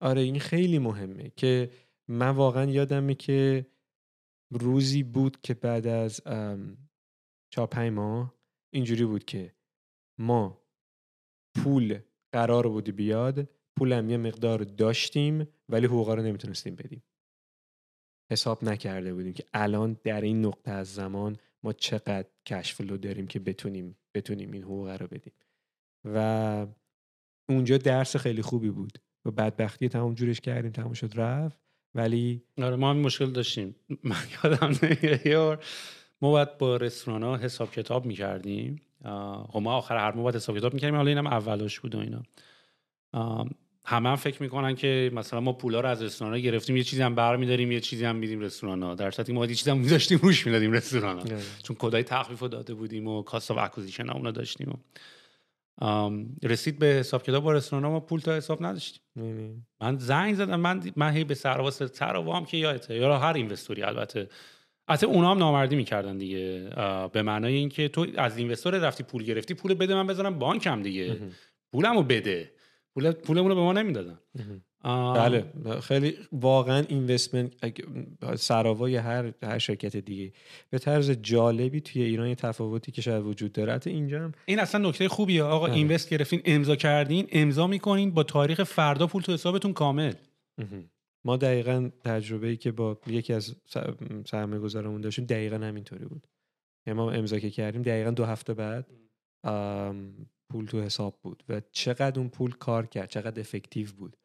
آره 0.00 0.20
این 0.20 0.38
خیلی 0.38 0.78
مهمه 0.78 1.32
که 1.36 1.70
من 2.08 2.28
واقعا 2.28 2.64
یادمه 2.64 3.14
که 3.14 3.66
روزی 4.50 5.02
بود 5.02 5.40
که 5.42 5.54
بعد 5.54 5.86
از 5.86 6.20
چهار 7.50 7.66
پنج 7.70 7.92
ماه 7.92 8.34
اینجوری 8.72 9.04
بود 9.04 9.24
که 9.24 9.54
ما 10.18 10.64
پول 11.54 11.98
قرار 12.32 12.68
بودی 12.68 12.92
بیاد 12.92 13.48
پولم 13.76 14.10
یه 14.10 14.16
مقدار 14.16 14.58
داشتیم 14.58 15.48
ولی 15.68 15.86
حقوقا 15.86 16.14
رو 16.14 16.22
نمی‌تونستیم 16.22 16.74
بدیم. 16.74 17.02
حساب 18.30 18.64
نکرده 18.64 19.14
بودیم 19.14 19.32
که 19.32 19.44
الان 19.54 19.96
در 20.04 20.20
این 20.20 20.44
نقطه 20.44 20.70
از 20.70 20.94
زمان 20.94 21.36
ما 21.62 21.72
چقدر 21.72 22.26
کشفلو 22.46 22.96
داریم 22.96 23.26
که 23.26 23.38
بتونیم 23.38 23.96
بتونیم 24.14 24.52
این 24.52 24.62
حقوق 24.62 24.88
رو 24.88 25.06
بدیم. 25.06 25.32
و 26.04 26.66
اونجا 27.48 27.78
درس 27.78 28.16
خیلی 28.16 28.42
خوبی 28.42 28.70
بود. 28.70 28.98
و 29.24 29.30
بدبختی 29.30 29.88
تمام 29.88 30.14
جورش 30.14 30.40
کردیم 30.40 30.72
تمام 30.72 30.92
شد 30.92 31.12
رفت. 31.14 31.58
ولی 31.94 32.42
آره 32.58 32.76
ما 32.76 32.90
هم 32.90 32.96
مشکل 32.96 33.30
داشتیم. 33.30 33.76
من 34.04 34.16
یادم 34.44 34.72
نمیاد 34.82 35.64
ما 36.22 36.30
باید 36.30 36.58
با 36.58 36.76
رستوران 36.76 37.22
ها 37.22 37.36
حساب 37.36 37.70
کتاب 37.70 38.06
می‌کردیم. 38.06 38.82
خب 39.48 39.58
ما 39.62 39.74
آخر 39.76 39.96
هر 39.96 40.12
ما 40.12 40.22
باید 40.22 40.36
حساب 40.36 40.58
کتاب 40.58 40.74
می‌کردیم 40.74 40.96
حالا 40.96 41.08
اینم 41.08 41.26
اولش 41.26 41.80
بود 41.80 41.94
و 41.94 41.98
اینا. 41.98 42.22
همه 43.86 44.08
هم 44.08 44.16
فکر 44.16 44.42
می‌کنن 44.42 44.74
که 44.74 45.10
مثلا 45.14 45.40
ما 45.40 45.52
پولا 45.52 45.80
رو 45.80 45.88
از 45.88 46.02
رستوران 46.02 46.40
گرفتیم 46.40 46.76
یه 46.76 46.82
چیزی 46.82 47.02
هم 47.02 47.14
برمیداریم 47.14 47.72
یه 47.72 47.80
چیزی 47.80 48.04
هم 48.04 48.16
میدیم 48.16 48.40
رستوران 48.40 48.82
ها 48.82 48.94
در 48.94 49.10
صورتی 49.10 49.32
ما 49.32 49.46
یه 49.46 49.54
چیزی 49.54 49.70
هم 49.70 49.78
میذاشتیم 49.78 50.18
روش 50.22 50.46
می‌دادیم 50.46 50.72
رستوران 50.72 51.18
ها 51.18 51.24
چون 51.62 51.76
کدای 51.78 52.02
تخفیف 52.02 52.38
رو 52.38 52.48
داده 52.48 52.74
بودیم 52.74 53.08
و 53.08 53.22
cost 53.22 53.50
of 53.50 53.58
acquisition 53.58 54.10
اونو 54.10 54.32
داشتیم 54.32 54.68
و 54.70 54.76
رسید 56.42 56.78
به 56.78 56.86
حساب 56.86 57.22
کتاب 57.22 57.44
با 57.44 57.52
رستوران 57.52 57.84
ها 57.84 57.90
ما 57.90 58.00
پول 58.00 58.20
تا 58.20 58.34
حساب 58.34 58.64
نداشتیم. 58.66 59.02
من 59.80 59.98
زنگ 59.98 60.34
زدم 60.34 60.60
من 60.60 60.92
من 60.96 61.12
هی 61.12 61.24
به 61.24 61.34
سراوا 61.34 62.02
هم 62.02 62.44
که 62.44 62.56
یادته. 62.56 62.94
یا 62.96 63.18
هر 63.18 63.32
investor 63.32 63.76
ی 63.76 63.82
البته. 63.82 64.28
البته 64.88 65.06
اونا 65.06 65.30
هم 65.30 65.38
نامردی 65.38 65.76
می‌کردن 65.76 66.18
دیگه. 66.18 66.70
به 67.12 67.22
معنای 67.22 67.54
اینکه 67.54 67.88
تو 67.88 68.06
از 68.16 68.38
اینوستور 68.38 68.78
رفتی 68.78 69.02
پول 69.02 69.22
گرفتی 69.22 69.54
پول 69.54 69.74
بده 69.74 69.94
من 69.94 70.06
بذارم 70.06 70.38
بانکم 70.38 70.82
دیگه. 70.82 71.18
پولمو 71.72 72.02
بده. 72.02 72.53
پول 72.94 73.12
پولمون 73.12 73.48
رو 73.48 73.54
به 73.54 73.60
ما 73.60 73.72
نمی‌دادن. 73.72 74.18
بله. 75.14 75.44
خیلی 75.80 76.14
واقعا 76.32 76.84
اینوستمنت 76.88 77.52
سراوای 78.36 78.96
هر 78.96 79.32
هر 79.42 79.58
شرکت 79.58 79.96
دیگه. 79.96 80.32
به 80.70 80.78
طرز 80.78 81.10
جالبی 81.10 81.80
توی 81.80 82.02
ایران 82.02 82.28
یه 82.28 82.34
تفاوتی 82.34 82.92
که 82.92 83.02
شاید 83.02 83.24
وجود 83.24 83.52
داره. 83.52 83.72
حتی 83.72 83.90
اینجا 83.90 84.24
هم 84.24 84.32
این 84.46 84.58
اصلا 84.58 84.88
نکته 84.88 85.08
خوبیه. 85.08 85.42
آقا 85.42 85.66
بله. 85.66 85.76
اینوست 85.76 86.10
گرفتین 86.10 86.42
امضا 86.44 86.76
کردین 86.76 87.28
امضا 87.32 87.66
می‌کنین 87.66 88.10
با 88.10 88.22
تاریخ 88.22 88.62
فردا 88.62 89.06
پول 89.06 89.22
تو 89.22 89.32
حسابتون 89.32 89.72
کامل. 89.72 90.12
ما 91.24 91.36
دقیقا 91.36 91.90
تجربه 92.04 92.48
ای 92.48 92.56
که 92.56 92.72
با 92.72 92.98
یکی 93.06 93.32
از 93.32 93.56
سرمایه 94.26 94.60
گذارمون 94.60 95.00
داشتیم 95.00 95.24
دقیقا 95.24 95.56
همینطوری 95.56 96.04
بود. 96.04 96.26
یعنی 96.86 96.96
ما 96.96 97.10
امضا 97.10 97.38
که 97.38 97.50
کردیم 97.50 97.82
دقیقا 97.82 98.10
دو 98.10 98.24
هفته 98.24 98.54
بعد 98.54 98.86
پول 100.52 100.66
تو 100.66 100.82
حساب 100.82 101.18
بود 101.22 101.42
و 101.48 101.60
چقدر 101.72 102.20
اون 102.20 102.28
پول 102.28 102.52
کار 102.52 102.86
کرد 102.86 103.08
چقدر 103.08 103.40
افکتیو 103.40 103.92
بود. 103.92 104.16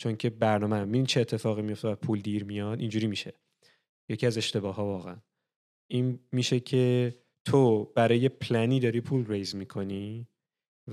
چون 0.00 0.16
که 0.16 0.30
برنامه 0.30 0.96
این 0.96 1.06
چه 1.06 1.20
اتفاقی 1.20 1.62
میفته 1.62 1.88
و 1.88 1.94
پول 1.94 2.20
دیر 2.20 2.44
میاد 2.44 2.80
اینجوری 2.80 3.06
میشه. 3.06 3.34
یکی 4.10 4.26
از 4.26 4.38
اشتباه 4.38 4.74
ها 4.74 4.84
واقعا. 4.84 5.16
این 5.90 6.20
میشه 6.32 6.60
که 6.60 7.14
تو 7.44 7.84
برای 7.84 8.28
پلنی 8.28 8.80
داری 8.80 9.00
پول 9.00 9.26
ریز 9.26 9.54
می‌کنی 9.54 10.28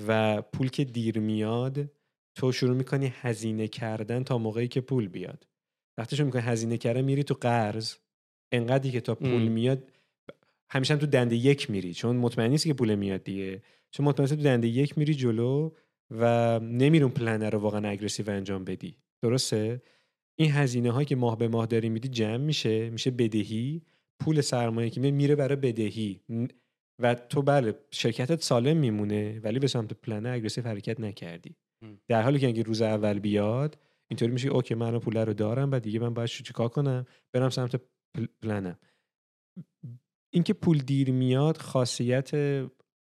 و 0.08 0.42
پول 0.42 0.70
که 0.70 0.84
دیر 0.84 1.20
میاد 1.20 1.92
تو 2.38 2.52
شروع 2.52 2.76
می‌کنی 2.76 3.14
هزینه 3.16 3.68
کردن 3.68 4.24
تا 4.24 4.38
موقعی 4.38 4.68
که 4.68 4.82
پول 4.82 5.08
بیاد. 5.08 5.48
وقتی 5.98 6.16
شروع 6.16 6.26
می‌کنی 6.26 6.42
هزینه 6.42 6.78
کردن 6.78 7.02
میری 7.02 7.24
تو 7.24 7.34
قرض. 7.34 7.96
انقدری 8.52 8.92
که 8.92 9.02
تا 9.02 9.16
پول 9.16 9.48
میاد 9.48 9.92
همیشه 10.70 10.94
هم 10.94 11.00
تو 11.00 11.06
دنده 11.06 11.36
یک 11.36 11.70
میری 11.70 11.94
چون 11.94 12.16
مطمئن 12.16 12.50
نیستی 12.50 12.70
که 12.70 12.74
پول 12.74 12.96
میاد 12.96 13.24
دیگه. 13.24 13.62
چون 13.96 14.06
مطمئن 14.06 14.28
تو 14.28 14.36
دنده 14.36 14.68
یک 14.68 14.98
میری 14.98 15.16
جلو 15.16 15.72
و 16.12 16.60
نمیرون 16.60 17.12
پلنر 17.12 17.50
رو 17.50 17.60
واقعا 17.60 17.90
aggressive 17.90 18.30
انجام 18.30 18.66
بدی. 18.66 18.98
درسته؟ 19.22 19.82
این 20.36 20.52
هزینه 20.52 20.92
هایی 20.92 21.06
که 21.06 21.16
ماه 21.16 21.38
به 21.38 21.48
ماه 21.48 21.66
داری 21.66 21.90
میدی 21.90 22.08
جمع 22.08 22.38
میشه 22.38 22.90
میشه 22.90 23.12
بدهی. 23.12 23.82
پول 24.20 24.42
سرمایه 24.42 24.90
که 24.90 25.02
میره 25.02 25.36
برای 25.36 25.56
بدهی. 25.56 26.22
و 27.00 27.16
تو 27.16 27.42
بله 27.42 27.76
شرکتت 27.92 28.44
سالم 28.44 28.78
میمونه 28.78 29.40
ولی 29.40 29.60
به 29.60 29.68
سمت 29.68 29.94
plan 29.94 30.26
aggressive 30.26 30.68
حرکت 30.68 31.00
نکردی. 31.00 31.56
در 32.08 32.22
حالی 32.22 32.40
که 32.40 32.48
اگه 32.48 32.64
روز 32.64 32.82
اول 32.82 33.20
بیاد 33.20 33.78
اینطوری 34.08 34.32
میشه 34.32 34.50
اوکی 34.50 34.76
من 34.76 35.00
پول 35.00 35.18
رو 35.18 35.34
دارم 35.34 35.72
و 35.72 35.80
دیگه 35.80 36.00
من 36.00 36.14
باید 36.14 36.30
چیکار 36.30 36.70
کنم؟ 36.70 37.06
برم 37.34 37.50
سمت 37.50 37.82
پلنم 38.42 38.80
اینکه 40.34 40.54
پول 40.54 40.78
دیر 40.78 41.12
میاد 41.12 41.58
خاصیت 41.58 42.32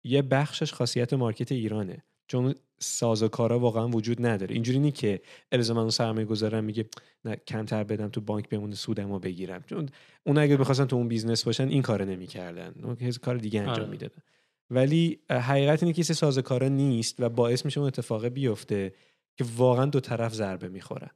یه 0.07 0.23
بخشش 0.23 0.73
خاصیت 0.73 1.13
market 1.13 1.53
ایرانه. 1.53 2.03
چون 2.29 2.55
سازوکارا 2.79 3.59
واقعا 3.59 3.89
وجود 3.89 4.27
نداره. 4.27 4.55
اینجوری 4.55 4.79
نی 4.79 4.91
که 4.91 5.21
الزاما 5.53 5.91
سرمایه 5.91 6.27
گذارم 6.27 6.65
میگه 6.65 6.85
نه 7.25 7.37
کمتر 7.37 7.85
بدم 7.85 8.09
تو 8.09 8.21
بانک 8.21 8.49
بمونه 8.49 8.75
سودمو 8.75 9.19
بگیرم. 9.19 9.63
چون 9.67 9.89
اون 10.27 10.39
اگه 10.39 10.57
بخواستن 10.57 10.85
تو 10.85 10.97
اون 10.97 11.09
business 11.09 11.45
باشن 11.45 11.69
این 11.69 11.83
کارو 11.83 12.05
نمی‌کردن. 12.05 12.75
اون 12.83 13.13
کار 13.23 13.37
دیگه 13.37 13.61
انجام 13.61 13.77
آره. 13.77 13.87
می‌دادن. 13.87 14.23
ولی 14.71 15.21
حقیقت 15.31 15.83
اینه 15.83 15.93
که 15.93 16.03
سه 16.03 16.15
سازوکارا 16.15 16.69
نیست 16.69 17.17
و 17.19 17.29
باعث 17.29 17.65
میشه 17.65 17.81
اون 17.81 17.87
اتفاق 17.87 18.27
بیفته 18.27 18.95
که 19.37 19.45
واقعا 19.57 19.87
دو 19.87 20.01
طرف 20.01 20.35
ضربه 20.35 20.69
می‌خورن. 20.69 21.11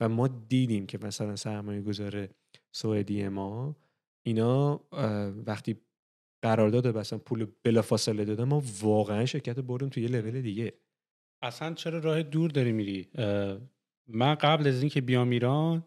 و 0.00 0.08
ما 0.08 0.28
دیدیم 0.28 0.86
که 0.86 0.98
مثلا 1.02 1.36
سرمایه 1.36 1.80
گذار 1.80 2.28
سوئدی 2.72 3.28
ما 3.28 3.76
اینا 4.22 4.80
وقتی 5.46 5.76
قرارداد 6.42 6.86
بستن 6.86 7.18
پول 7.18 7.46
بلافاصله 7.62 8.24
دادن 8.24 8.44
ما 8.44 8.62
واقعا 8.80 9.26
شرکت 9.26 9.58
بردیم 9.58 9.88
توی 9.88 10.02
یه 10.02 10.08
لول 10.08 10.40
دیگه. 10.40 10.72
اصلا 11.42 11.74
چرا 11.74 11.98
راه 11.98 12.22
دور 12.22 12.50
داری 12.50 12.72
میری؟ 12.72 13.08
من 14.06 14.34
قبل 14.34 14.66
از 14.68 14.80
اینکه 14.80 15.00
بیام 15.00 15.30
ایران 15.30 15.84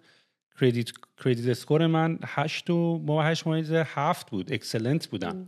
credit 0.62 0.92
credit 1.24 1.48
score 1.48 1.88
من 1.88 2.20
8 2.24 2.70
و 2.70 2.98
ما 2.98 3.24
8 3.24 3.48
مایز 3.48 3.72
7 3.72 4.30
بود. 4.30 4.54
excellent 4.54 5.08
بودم. 5.08 5.48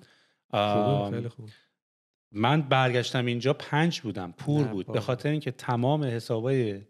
خیلی 1.11 1.29
خوب. 1.29 1.49
من 2.31 2.61
برگشتم 2.61 3.25
اینجا 3.25 3.53
پنج 3.53 4.01
بودم 4.01 4.31
poor 4.31 4.67
بود. 4.67 4.91
به 4.91 4.99
خاطر 4.99 5.29
اینکه 5.29 5.51
تمام 5.51 6.03
حسابای 6.03 6.81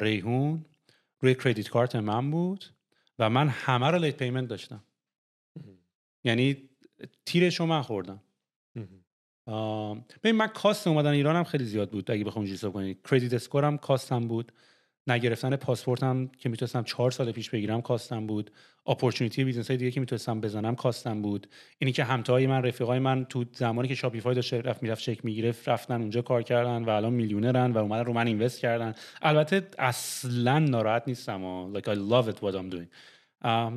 ریحون 0.00 0.64
روی 1.20 1.34
credit 1.34 1.68
card 1.68 1.96
من 1.96 2.30
بود 2.30 2.64
و 3.18 3.30
من 3.30 3.48
همه 3.48 3.86
رو 3.86 3.98
late 3.98 4.16
payment 4.16 4.48
داشتم. 4.48 4.84
یعنی 6.24 6.68
تیرش 7.24 7.60
رو 7.60 7.66
من 7.66 7.82
خوردم. 7.82 8.20
ببین 10.22 10.36
من 10.36 10.46
cost 10.46 10.86
اومدن 10.86 11.10
ایران 11.10 11.36
هم 11.36 11.44
خیلی 11.44 11.64
زیاد 11.64 11.90
بود. 11.90 12.10
اگه 12.10 12.24
بخوام 12.24 12.44
حساب 12.44 12.72
کنی. 12.72 12.96
credit 13.10 13.34
score 13.34 13.71
م 13.71 13.78
cost 13.78 14.18
م 14.18 14.28
بود. 14.28 14.52
نگرفتن 15.06 15.56
پاسپورتم 15.56 16.30
که 16.38 16.48
می‌تونستم 16.48 16.82
چهار 16.82 17.10
سال 17.10 17.32
پیش 17.32 17.50
بگیرم 17.50 17.82
cost 17.82 18.17
م 18.17 18.26
بود. 18.26 18.50
opportunity 18.86 19.44
business 19.44 19.68
های 19.68 19.76
دیگه 19.76 19.90
که 19.90 20.00
می‌تونستم 20.00 20.40
بزنم 20.40 20.74
cost 20.74 21.12
م 21.12 21.22
بود. 21.22 21.46
اینی 21.78 21.92
که 21.92 22.04
همتای 22.04 22.46
من 22.46 22.62
رفیقای 22.62 22.98
من 22.98 23.24
تو 23.24 23.44
زمانی 23.52 23.88
که 23.88 23.94
Shopify 23.94 24.34
داشت 24.34 24.54
رفت 24.54 24.82
می‌رفت 24.82 25.02
چک 25.02 25.24
می‌گرفت 25.24 25.68
رفتن 25.68 26.00
اونجا 26.00 26.22
کار 26.22 26.42
کردن 26.42 26.84
و 26.84 26.90
الان 26.90 27.12
میلیونرن 27.12 27.72
و 27.72 27.78
اومدن 27.78 28.04
رو 28.04 28.12
من 28.12 28.26
invest 28.26 28.60
کردن. 28.60 28.94
البته 29.22 29.68
اصلا 29.78 30.58
ناراحت 30.58 31.02
نیستم 31.06 31.44
و 31.44 31.78
like 31.78 31.84
I 31.84 31.94
love 31.94 32.34
it 32.34 32.36
what 32.36 32.54
I'm 32.54 32.74
doing. 32.74 32.88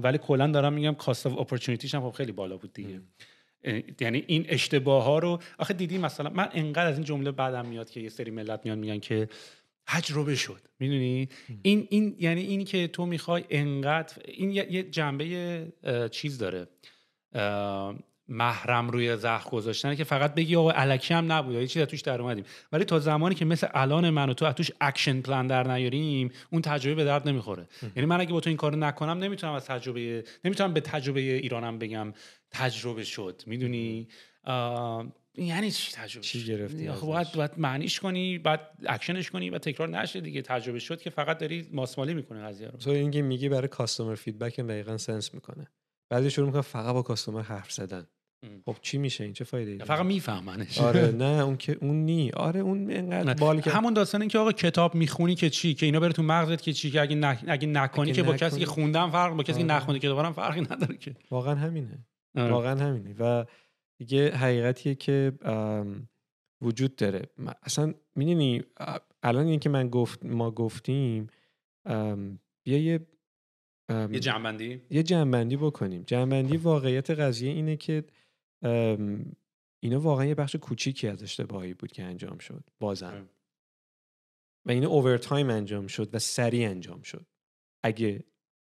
ولی 0.04 0.18
کلا 0.18 0.48
دارم 0.48 0.74
میگم 0.74 0.94
cost 0.94 1.26
of 1.26 1.38
opportunity 1.38 1.87
ش 1.87 1.96
هم 1.96 2.02
خب 2.02 2.18
خیلی 2.18 2.32
بالا 2.32 2.58
بود 2.58 2.74
دیگه. 2.74 3.02
یعنی 4.00 4.24
این 4.28 4.46
اشتباه 4.50 5.04
ها 5.04 5.20
رو 5.20 5.40
آخه 5.58 5.74
دیدی 5.74 5.98
مثلا 5.98 6.30
من 6.30 6.50
انقدر 6.54 6.88
از 6.88 6.96
این 6.96 7.04
جمله 7.04 7.32
بعدم 7.32 7.66
میاد 7.66 7.90
که 7.90 8.00
یه 8.00 8.10
سری 8.10 8.32
ملت 8.32 8.62
میان 8.64 8.80
میگن 8.80 9.00
که 9.00 9.30
تجربه 9.88 10.36
شد. 10.36 10.62
می‌دونی؟ 10.80 11.30
این 11.62 11.88
این 11.90 12.16
یعنی 12.20 12.42
اینی 12.42 12.64
که 12.64 12.88
تو 12.88 13.06
می‌خوای 13.06 13.44
انقدر 13.50 14.14
این 14.26 14.52
یه 14.52 14.84
جنبه 14.84 15.68
چیز 16.12 16.38
داره. 16.38 16.68
مرهم 18.28 18.90
روی 18.90 19.18
زخم 19.18 19.50
گذاشتن 19.50 19.96
که 19.96 20.04
فقط 20.04 20.36
بگی 20.36 20.56
آقا 20.56 20.72
الکی 20.72 21.14
هم 21.14 21.32
نبود. 21.32 21.56
یه 21.56 21.68
چیزی 21.68 21.86
توش 21.86 22.02
در 22.02 22.22
اومدیم. 22.22 22.46
ولی 22.72 22.84
تا 22.84 23.00
زمانی 23.00 23.36
که 23.36 23.46
مثل 23.46 23.68
الان 23.74 24.10
من 24.10 24.30
و 24.30 24.34
تو 24.34 24.54
توش 24.54 24.72
action 24.82 25.22
plan 25.22 25.48
در 25.48 25.68
نیاریم 25.68 26.32
اون 26.52 26.62
تجربه 26.62 26.96
به 26.96 27.04
درد 27.04 27.28
نمی‌خوره. 27.28 27.68
یعنی 27.96 28.06
من 28.06 28.22
اگه 28.22 28.32
با 28.32 28.40
تو 28.40 28.50
این 28.50 28.58
کارو 28.58 28.76
نکنم 28.78 29.18
نمی‌تونم 29.24 29.54
از 29.54 29.66
تجربه 29.66 30.24
نمی‌تونم 30.46 30.74
به 30.74 30.82
تجربه 30.82 31.20
ایرانم 31.20 31.80
بگم 31.80 32.14
تجربه 32.52 33.04
شد. 33.04 33.42
می‌دونی؟ 33.46 34.08
یعنی 35.38 35.72
چی 35.72 35.92
تجربه 35.92 36.26
چی 36.26 36.46
گرفتی 36.46 36.92
خب 36.92 37.08
باید, 37.08 37.28
باید 37.36 37.52
معنیش 37.58 38.00
کنی 38.00 38.38
بعد 38.38 38.60
اکشنش 38.86 39.30
کنی 39.30 39.50
و 39.50 39.58
تکرار 39.58 39.90
نشه 39.90 40.22
دیگه. 40.22 40.42
تجربه 40.42 40.80
شد 40.80 41.02
که 41.02 41.10
فقط 41.10 41.38
داری 41.38 41.70
ماسمالی 41.72 42.14
می‌کنه 42.14 42.44
قضیه 42.44 42.68
رو. 42.68 42.78
تو 42.78 42.90
اینکه 42.90 43.22
میگی 43.22 43.50
برای 43.50 43.68
customer 43.68 44.16
feedback 44.16 44.60
دقیقا 44.60 44.98
sense 44.98 45.34
می‌کنه. 45.34 45.68
بعدی 46.10 46.30
شروع 46.30 46.48
می‌کنه 46.48 46.62
فقط 46.62 46.94
با 46.94 47.02
customer 47.02 47.42
حرف 47.42 47.72
زدن. 47.72 48.08
خب 48.66 48.76
چی 48.82 48.98
میشه؟ 48.98 49.24
این 49.24 49.34
چه 49.34 49.44
فایده 49.44 49.72
ای 49.72 49.80
فقط 49.80 50.06
میفهمنش. 50.06 50.78
آره 50.78 51.12
نه 51.22 51.44
اون 51.44 51.58
که 51.58 51.78
اون 51.82 52.06
نی. 52.06 52.32
آره 52.32 52.60
اون 52.60 52.90
اینقدر 52.92 53.34
بال 53.34 53.62
که 53.62 53.72
همون 53.72 53.94
داستان 53.94 54.22
این 54.22 54.30
که 54.30 54.40
آقا 54.40 54.52
کتاب 54.52 54.96
می‌خونی 54.96 55.36
که 55.36 55.50
چی؟ 55.50 55.74
که 55.74 55.86
اینا 55.86 56.00
بره 56.00 56.14
تو 56.14 56.24
مغزت 56.24 56.62
که 56.62 56.74
چی؟ 56.74 56.92
که 56.92 57.02
اگه 57.02 57.16
ن... 57.16 57.38
اگه 57.48 57.68
نکنی 57.68 58.12
که 58.12 58.24
با 58.24 58.34
کسی 58.34 58.60
که 58.60 58.66
خوندم 58.66 59.12
فرق 59.12 59.34
با 59.36 59.44
کسی 59.44 59.60
که 59.60 59.66
نخونده 59.66 60.00
کتابم 60.00 60.32
فرقی 60.32 60.62
نداره 60.62 60.98
که. 60.98 61.16
واقعا 61.32 61.56
همینه. 61.56 62.06
آره. 62.36 62.52
واقعا 62.52 62.80
همینه. 62.80 63.16
و 63.20 63.46
دیگه 63.98 64.32
حقیقتیه 64.32 64.96
که 64.96 65.32
وجود 66.62 66.96
داره. 66.96 67.22
اصلا 67.64 67.94
می‌دونی 68.16 68.64
الان 69.24 69.46
این 69.48 69.60
که 69.60 69.70
من 69.70 69.90
گفت 69.90 70.26
ما 70.26 70.52
گفتیم 70.52 71.28
بیا 72.64 72.78
یه 72.78 73.00
یه 74.12 74.20
جنبندی؟ 74.20 74.82
یه 74.90 75.04
جنبندی 75.04 75.58
بکنیم. 75.58 76.04
جنبندی 76.08 76.58
واقعیت 76.58 77.12
قضیه 77.12 77.52
اینه 77.52 77.76
که 77.76 78.04
اینا 79.80 80.00
واقعا 80.00 80.26
یه 80.26 80.36
بخش 80.36 80.56
کوچیکی 80.56 81.08
از 81.08 81.24
اشتباهی 81.24 81.74
بود 81.74 81.92
که 81.92 82.04
انجام 82.04 82.38
شد 82.38 82.64
بازم. 82.80 83.30
و 84.66 84.72
این 84.72 84.86
اوورتایم 84.86 85.50
انجام 85.50 85.88
شد 85.88 86.16
و 86.16 86.20
سریع 86.20 86.70
انجام 86.70 87.02
شد. 87.02 87.26
اگه 87.84 88.24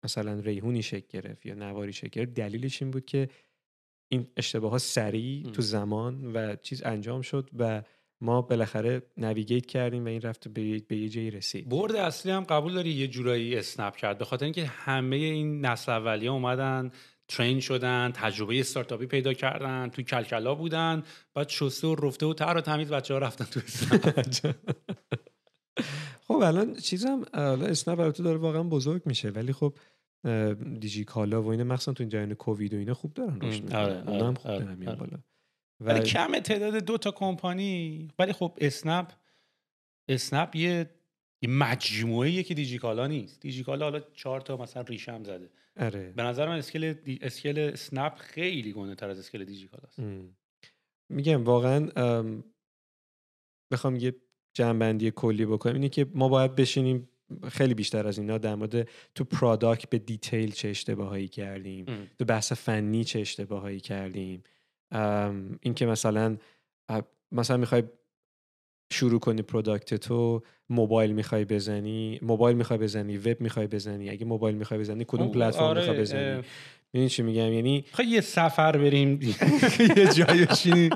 مثلا 0.04 0.40
ریحونی 0.40 0.84
شکل 0.84 1.08
گرفت 1.10 1.46
یا 1.46 1.56
نواری 1.56 1.94
شکل 1.94 2.10
گرفت 2.10 2.34
دلیلش 2.34 2.82
این 2.82 2.92
بود 2.92 3.06
که 3.06 3.30
این 4.12 4.28
اشتباه 4.38 4.72
ها 4.72 4.78
سریع 4.78 5.52
تو 5.52 5.62
زمان 5.62 6.34
و 6.34 6.56
چیز 6.56 6.84
انجام 6.84 7.22
شد 7.22 7.50
و 7.60 7.84
ما 8.22 8.42
بالاخره 8.42 9.02
نویگیت 9.18 9.66
کردیم 9.66 10.06
و 10.06 10.08
این 10.08 10.22
رفت 10.22 10.48
به, 10.48 10.80
به 10.80 10.98
یه 10.98 11.10
جایی 11.10 11.32
رسید. 11.32 11.70
برد 11.70 11.96
اصلی 11.96 12.32
هم 12.32 12.44
قبول 12.44 12.74
داری 12.74 12.90
یه 12.90 13.08
جورایی 13.08 13.56
اسنپ 13.56 13.96
کرد؟ 13.96 14.18
به 14.18 14.26
خاطر 14.26 14.46
اینکه 14.46 14.66
همه 14.66 15.16
این 15.16 15.66
نسل 15.66 15.92
اولیه 15.92 16.32
اومدن 16.32 16.92
ترین 17.30 17.60
شدن 17.60 18.12
تجربه 18.12 18.60
استارتاپی 18.60 19.06
پیدا 19.06 19.34
کردن 19.34 19.90
توی 19.90 20.04
کلکلا 20.04 20.56
بودن 20.56 21.04
بعد 21.34 21.50
شسته 21.50 21.88
و 21.88 21.96
رفته 21.96 22.26
و 22.26 22.34
تر 22.34 22.58
و 22.58 22.62
تمیز 22.62 22.92
بچه 22.92 23.14
ها 23.14 23.20
رفتن 23.20 23.46
تو 23.46 23.60
خب 26.28 26.34
الان 26.34 26.76
چیزم 26.76 27.26
الان 27.34 27.70
اسنپ 27.70 28.00
البته 28.00 28.24
داره 28.24 28.38
واقعا 28.38 28.64
بزرگ 28.64 29.02
میشه 29.06 29.30
ولی 29.30 29.54
خب 29.54 29.74
دیجی 30.80 31.04
کالا 31.04 31.44
و 31.44 31.48
اینا 31.48 31.64
مخصوصا 31.64 31.94
تو 31.94 32.04
جریان 32.04 32.34
کووید 32.34 32.74
و 32.74 32.78
اینا 32.78 32.94
خوب 32.94 33.14
دارن 33.14 33.42
رشد 33.42 33.64
می‌کنن. 33.64 33.80
آره، 33.80 34.04
آره، 34.04 34.26
هم 34.26 34.34
خوب 34.34 34.52
آره، 34.52 34.60
دارن 34.60 34.78
میان 34.78 34.96
بالا. 34.96 35.18
ولی 35.80 36.00
کم 36.00 36.40
تعداد 36.40 36.76
دو 36.76 36.98
تا 36.98 37.12
کمپانی 37.12 38.08
ولی 38.20 38.34
خب 38.34 38.58
اسنپ 38.62 39.12
اسنپ 40.10 40.56
یه 40.56 40.90
یه 41.42 41.50
مجموعه 41.50 42.44
که 42.44 42.54
دیجیکالا 42.54 43.08
نیست. 43.08 43.42
دیجیکالا 43.42 43.86
حالا 43.86 44.00
چهار 44.14 44.42
تا 44.42 44.58
مثلا 44.58 44.82
ریشه 44.82 45.12
هم 45.12 45.24
زده. 45.24 45.50
آره. 45.78 46.14
به 46.16 46.24
نظر 46.24 46.48
من 46.48 46.58
اسکل 46.58 46.94
دی... 46.94 47.20
اسکل 47.22 47.70
اسنپ 47.74 48.16
خیلی 48.16 48.72
گونه 48.72 48.96
تر 48.96 49.10
از 49.10 49.20
اسکل 49.20 49.44
دیجیکالاست 49.44 50.00
میگم 51.10 51.44
واقعا 51.44 51.90
بخوام 53.72 53.96
یه 53.96 54.16
جنبندی 54.54 55.12
کلی 55.12 55.46
بکنیم 55.46 55.76
اینه 55.76 55.90
که 55.90 56.06
ما 56.14 56.30
باید 56.30 56.56
بشینیم 56.56 57.10
خیلی 57.52 57.74
بیشتر 57.74 58.08
از 58.08 58.20
اینا 58.20 58.38
در 58.38 58.56
مورد 58.56 58.90
تو 59.16 59.24
product 59.24 59.90
به 59.90 60.00
detail 60.00 60.52
چه 60.52 60.70
اشتباهایی 60.70 61.28
کردیم 61.28 61.86
تو 62.20 62.26
بحث 62.26 62.52
فنی 62.52 63.04
چه 63.04 63.20
اشتباهایی 63.20 63.80
کردیم. 63.80 64.44
اینکه 65.62 65.86
مثلا 65.86 66.38
مثلا 67.32 67.58
می‌خوای 67.58 67.84
شروع 68.91 69.20
کنی 69.20 69.41
product 69.41 69.94
تو 69.94 70.44
موبایل 70.70 71.11
می‌خوای 71.11 71.45
بزنی 71.45 72.20
موبایل 72.22 72.57
می‌خوای 72.57 72.80
بزنی 72.80 73.18
وب 73.18 73.41
می‌خوای 73.41 73.68
بزنی. 73.68 74.10
اگه 74.10 74.26
موبایل 74.26 74.56
می‌خوای 74.56 74.80
بزنی 74.80 75.06
کدوم 75.07 75.32
پلتفرم 75.32 75.64
آره 75.64 75.80
می‌خوای 75.82 75.99
بزنی؟ 75.99 76.41
می‌دونی 76.94 77.10
چی 77.10 77.24
میگم؟ 77.24 77.53
یعنی 77.53 77.86
خب 77.91 78.03
یه 78.03 78.22
سفر 78.22 78.78
بریم 78.78 79.20
یه 79.98 80.14
جایی 80.14 80.45
بشینیم 80.45 80.90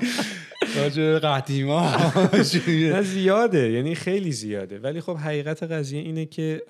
راجع 0.76 1.18
قدیما. 1.18 1.96
زیاده. 3.02 3.70
یعنی 3.70 3.94
خیلی 3.94 4.32
زیاده. 4.32 4.78
ولی 4.78 5.00
خب 5.00 5.16
حقیقت 5.16 5.62
قضیه 5.62 6.00
اینه 6.00 6.26
که 6.26 6.62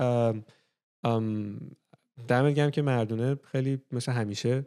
دمت 2.29 2.55
گم 2.55 2.71
که 2.71 2.83
مردونه 2.83 3.37
خیلی 3.53 3.79
مثل 3.93 4.13
همیشه 4.13 4.65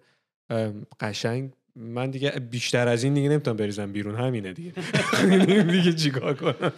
قشنگ 0.99 1.51
من 1.79 2.11
دیگه 2.11 2.29
بیشتر 2.29 2.87
از 2.87 3.03
این 3.03 3.13
دیگه 3.13 3.29
نمی‌تونم 3.29 3.57
بریزم 3.57 3.91
بیرون 3.91 4.15
همینه 4.15 4.53
دیگه. 4.53 4.73
دیگه 5.71 5.93
چیکار 5.93 6.33
کنم؟ 6.33 6.71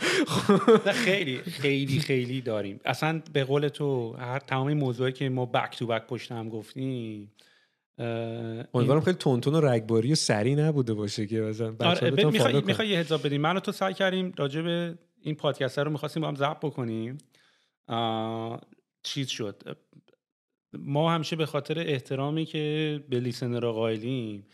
خیلی 0.91 1.37
خیلی 1.37 1.99
خیلی 1.99 2.41
داریم. 2.41 2.79
اصلا 2.85 3.21
به 3.33 3.43
قول 3.43 3.67
تو 3.67 4.13
هر 4.13 4.39
تمامی 4.39 4.73
موضوعی 4.73 5.11
که 5.11 5.29
ما 5.29 5.45
بک 5.45 5.77
تو 5.77 5.87
بک 5.87 6.07
پشت 6.07 6.31
هم 6.31 6.49
گفتیم 6.49 7.31
امیدوارم 8.73 9.01
خیلی 9.01 9.17
تونتون 9.17 9.55
و 9.55 9.61
رگباری 9.61 10.11
و 10.11 10.15
سری 10.15 10.55
نبوده 10.55 10.93
باشه 10.93 11.27
که 11.27 11.41
مثلا 11.41 11.75
آره 11.79 12.25
می‌خوای 12.25 12.61
می‌خوای 12.61 12.87
یه 12.87 12.99
حساب 12.99 13.25
بدیم. 13.25 13.41
من 13.41 13.59
تو 13.59 13.71
سعی 13.71 13.93
کردیم 13.93 14.33
راجع 14.37 14.61
به 14.61 14.97
این 15.21 15.35
پادکست 15.35 15.79
رو 15.79 15.91
می‌خواستیم 15.91 16.21
با 16.21 16.27
هم 16.27 16.35
ضبط 16.35 16.57
بکنیم. 16.57 17.17
چیز 19.03 19.27
شد. 19.27 19.77
ما 20.73 21.13
همیشه 21.13 21.35
به 21.35 21.45
خاطر 21.45 21.79
احترامی 21.79 22.45
که 22.45 23.03
به 23.09 23.19
لیسنر 23.19 23.59
قائلیم 23.71 24.45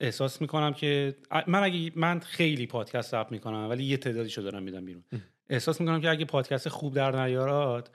احساس 0.00 0.40
می‌کنم 0.40 0.72
که 0.72 1.16
من 1.46 1.64
اگه 1.64 1.92
من 1.96 2.20
خیلی 2.20 2.66
پادکست 2.66 3.10
ضبط 3.10 3.32
می‌کنم 3.32 3.66
ولی 3.70 3.84
یه 3.84 3.96
تعدادیشو 3.96 4.42
دارم 4.42 4.62
میدم 4.62 4.84
بیرون. 4.84 5.04
احساس 5.48 5.80
می‌کنم 5.80 6.00
که 6.00 6.10
اگه 6.10 6.24
پادکست 6.24 6.68
خوب 6.68 6.94
در 6.94 7.24
نیارات 7.24 7.90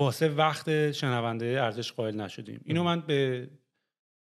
واسه 0.00 0.28
وقت 0.28 0.92
شنونده 0.92 1.46
ارزش 1.46 1.92
قائل 1.92 2.16
نشدیم. 2.20 2.60
اینو 2.64 2.84
من 2.84 3.00
به 3.00 3.50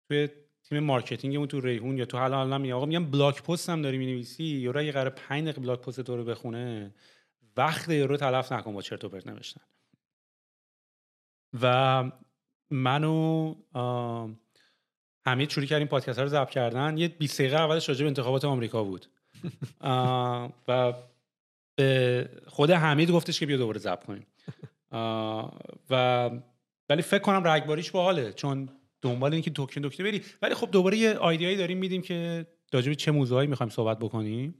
توی 0.08 0.28
تیم 0.62 0.78
marketing 0.78 1.31
مون 1.31 1.48
تو 1.48 1.60
ریحون 1.60 1.98
یا 1.98 2.04
تو 2.04 2.18
حالا 2.18 2.36
حالا 2.36 2.58
میگم 2.58 2.74
آقا 2.74 2.86
میگم 2.86 3.10
blog 3.10 3.42
post 3.42 3.70
هم 3.70 3.82
داری 3.82 3.98
می‌نویسی 3.98 4.44
یا 4.44 4.72
اگه 4.72 4.92
قرار 4.92 5.10
5 5.10 5.42
دقیقه 5.42 5.60
blog 5.60 5.80
post 5.80 6.00
تو 6.00 6.16
رو 6.16 6.24
بخونه 6.24 6.94
وقت 7.56 7.90
رو 7.90 8.16
تلف 8.16 8.52
نکن 8.52 8.74
با 8.74 8.82
چرت 8.82 9.04
و 9.04 9.08
پرت 9.08 9.26
نوشتن. 9.26 9.60
و 11.62 12.12
منو 12.72 13.54
حمید 15.26 15.50
شروع 15.50 15.66
کردیم 15.66 15.88
پادکست 15.88 16.18
ها 16.18 16.24
رو 16.24 16.30
ضبط 16.30 16.50
کردن. 16.50 16.98
یه 16.98 17.08
20 17.08 17.40
دقیقه 17.40 17.56
اولش 17.56 17.88
راجع 17.88 18.02
به 18.02 18.08
انتخابات 18.08 18.44
آمریکا 18.44 18.84
بود. 18.84 19.06
و 20.68 20.92
به 21.76 22.28
خود 22.46 22.70
حمید 22.70 23.10
گفتش 23.10 23.40
که 23.40 23.46
بیا 23.46 23.56
دوباره 23.56 23.78
ضبط 23.78 24.04
کنیم. 24.04 24.26
و 25.90 26.30
ولی 26.88 27.02
فکر 27.02 27.22
کنم 27.22 27.46
رگباریش 27.46 27.90
باحاله 27.90 28.32
چون 28.32 28.68
دنبال 29.02 29.32
اینکه 29.32 29.52
دکتر 29.56 29.80
دکتر 29.80 30.04
بری. 30.04 30.22
ولی 30.42 30.54
خب 30.54 30.70
دوباره 30.70 30.96
یه 30.96 31.14
آیدیایی 31.14 31.56
داریم 31.56 31.78
میدیم 31.78 32.02
که 32.02 32.46
راجع 32.72 32.94
چه 32.94 33.10
موضوعایی 33.10 33.48
می‌خوایم 33.48 33.70
صحبت 33.70 33.98
بکنیم. 33.98 34.54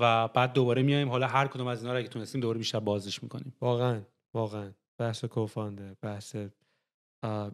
و 0.00 0.28
بعد 0.28 0.52
دوباره 0.52 0.82
میایم 0.82 1.08
حالا 1.08 1.26
هر 1.26 1.46
کدوم 1.46 1.66
از 1.66 1.80
اینا 1.80 1.92
رو 1.92 1.98
اگه 1.98 2.08
تونستیم 2.08 2.40
دوباره 2.40 2.58
بیشتر 2.58 2.80
بازش 2.80 3.22
می‌کنیم. 3.22 3.54
واقعا 3.60 4.02
واقعا. 4.34 4.72
بحث 4.98 5.24
کوفانده 5.24 5.96
بحث 6.02 6.36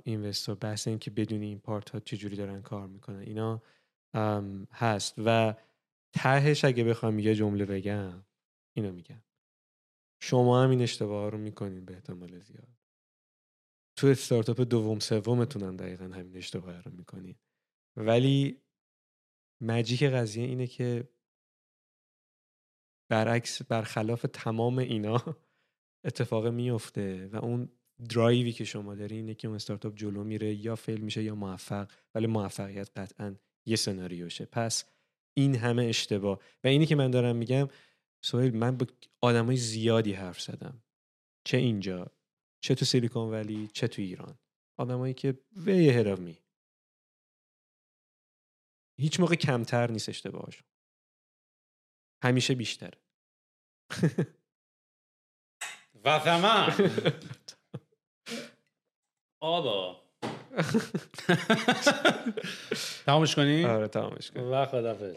اینوستور 0.05 0.55
بحث 0.55 0.89
این 0.89 0.99
که 0.99 1.11
بدونی 1.11 1.47
این 1.47 1.59
پارت 1.59 1.91
ها 1.91 2.01
چجوری 2.01 2.37
دارن 2.37 2.63
کار 2.63 2.87
می‌کنن. 2.87 3.19
اینا 3.19 3.63
هست 4.73 5.15
و 5.25 5.55
تهش 6.15 6.65
اگه 6.65 6.85
بخوام 6.85 7.19
یه 7.19 7.35
جمله 7.35 7.65
بگم 7.65 8.25
اینو 8.77 8.93
میگم. 8.93 9.23
شما 10.23 10.63
هم 10.63 10.71
این 10.71 10.83
اشتباه 10.83 11.31
رو 11.31 11.39
می‌کنین 11.39 11.85
به 11.85 11.95
احتمال 11.95 12.39
زیاد. 12.39 12.69
تو 13.99 14.07
استارتاپ 14.07 14.61
دوم 14.61 14.99
سومتونم 14.99 15.77
دقیقا 15.77 16.05
همین 16.05 16.37
اشتباه 16.37 16.81
رو 16.81 16.93
می‌کنین. 16.93 17.37
ولی 17.97 18.63
مجیک 19.63 20.03
قضیه 20.03 20.45
اینه 20.45 20.67
که 20.67 21.09
برعکس 23.11 23.63
برخلاف 23.63 24.27
تمام 24.33 24.79
اینا 24.79 25.37
اتفاق 26.05 26.47
میفته 26.47 27.27
و 27.27 27.37
اون 27.37 27.69
درایوی 28.09 28.53
که 28.53 28.65
شما 28.65 28.95
داری 28.95 29.17
اینه 29.17 29.35
که 29.35 29.49
اون 29.49 29.55
استارتاپ 29.55 29.95
جلو 29.95 30.25
میره 30.25 30.55
یا 30.55 30.77
فیل 30.77 31.01
میشه 31.01 31.23
یا 31.23 31.35
موفق 31.35 31.91
ولی 32.15 32.27
موفقیت 32.27 32.99
قطعا 32.99 33.37
یه 33.67 33.77
سناریوشه. 33.77 34.45
پس 34.45 34.85
این 35.35 35.57
همه 35.57 35.85
اشتباه. 35.85 36.41
و 36.65 36.69
اینی 36.69 36.87
که 36.87 36.97
من 36.97 37.11
دارم 37.11 37.37
میگم 37.37 37.69
سوهیل 38.23 38.57
من 38.57 38.77
با 38.77 38.87
آدمای 39.21 39.57
زیادی 39.57 40.13
حرف 40.13 40.41
زدم. 40.41 40.83
چه 41.45 41.57
اینجا 41.57 42.13
چه 42.61 42.75
تو 42.75 42.85
سیلیکون 42.85 43.31
ولی 43.31 43.71
چه 43.73 43.89
تو 43.89 44.03
ایران. 44.03 44.39
آدمایی 44.79 45.15
که 45.15 45.39
وی 45.57 45.91
هرامی 45.91 46.39
هیچ 49.01 49.21
موقع 49.21 49.35
کمتر 49.35 49.91
نیست 49.91 50.09
اشتباهش 50.09 50.63
همیشه 52.23 52.55
بیشتر 52.55 52.95
تمام 56.19 56.73
آبا. 59.41 59.97
تمامش 63.07 63.35
کنی؟ 63.35 63.65
آره 63.65 63.89
تمامش 63.89 64.31
کنی 64.31 64.43
و 64.43 64.67
خدافز 64.67 65.17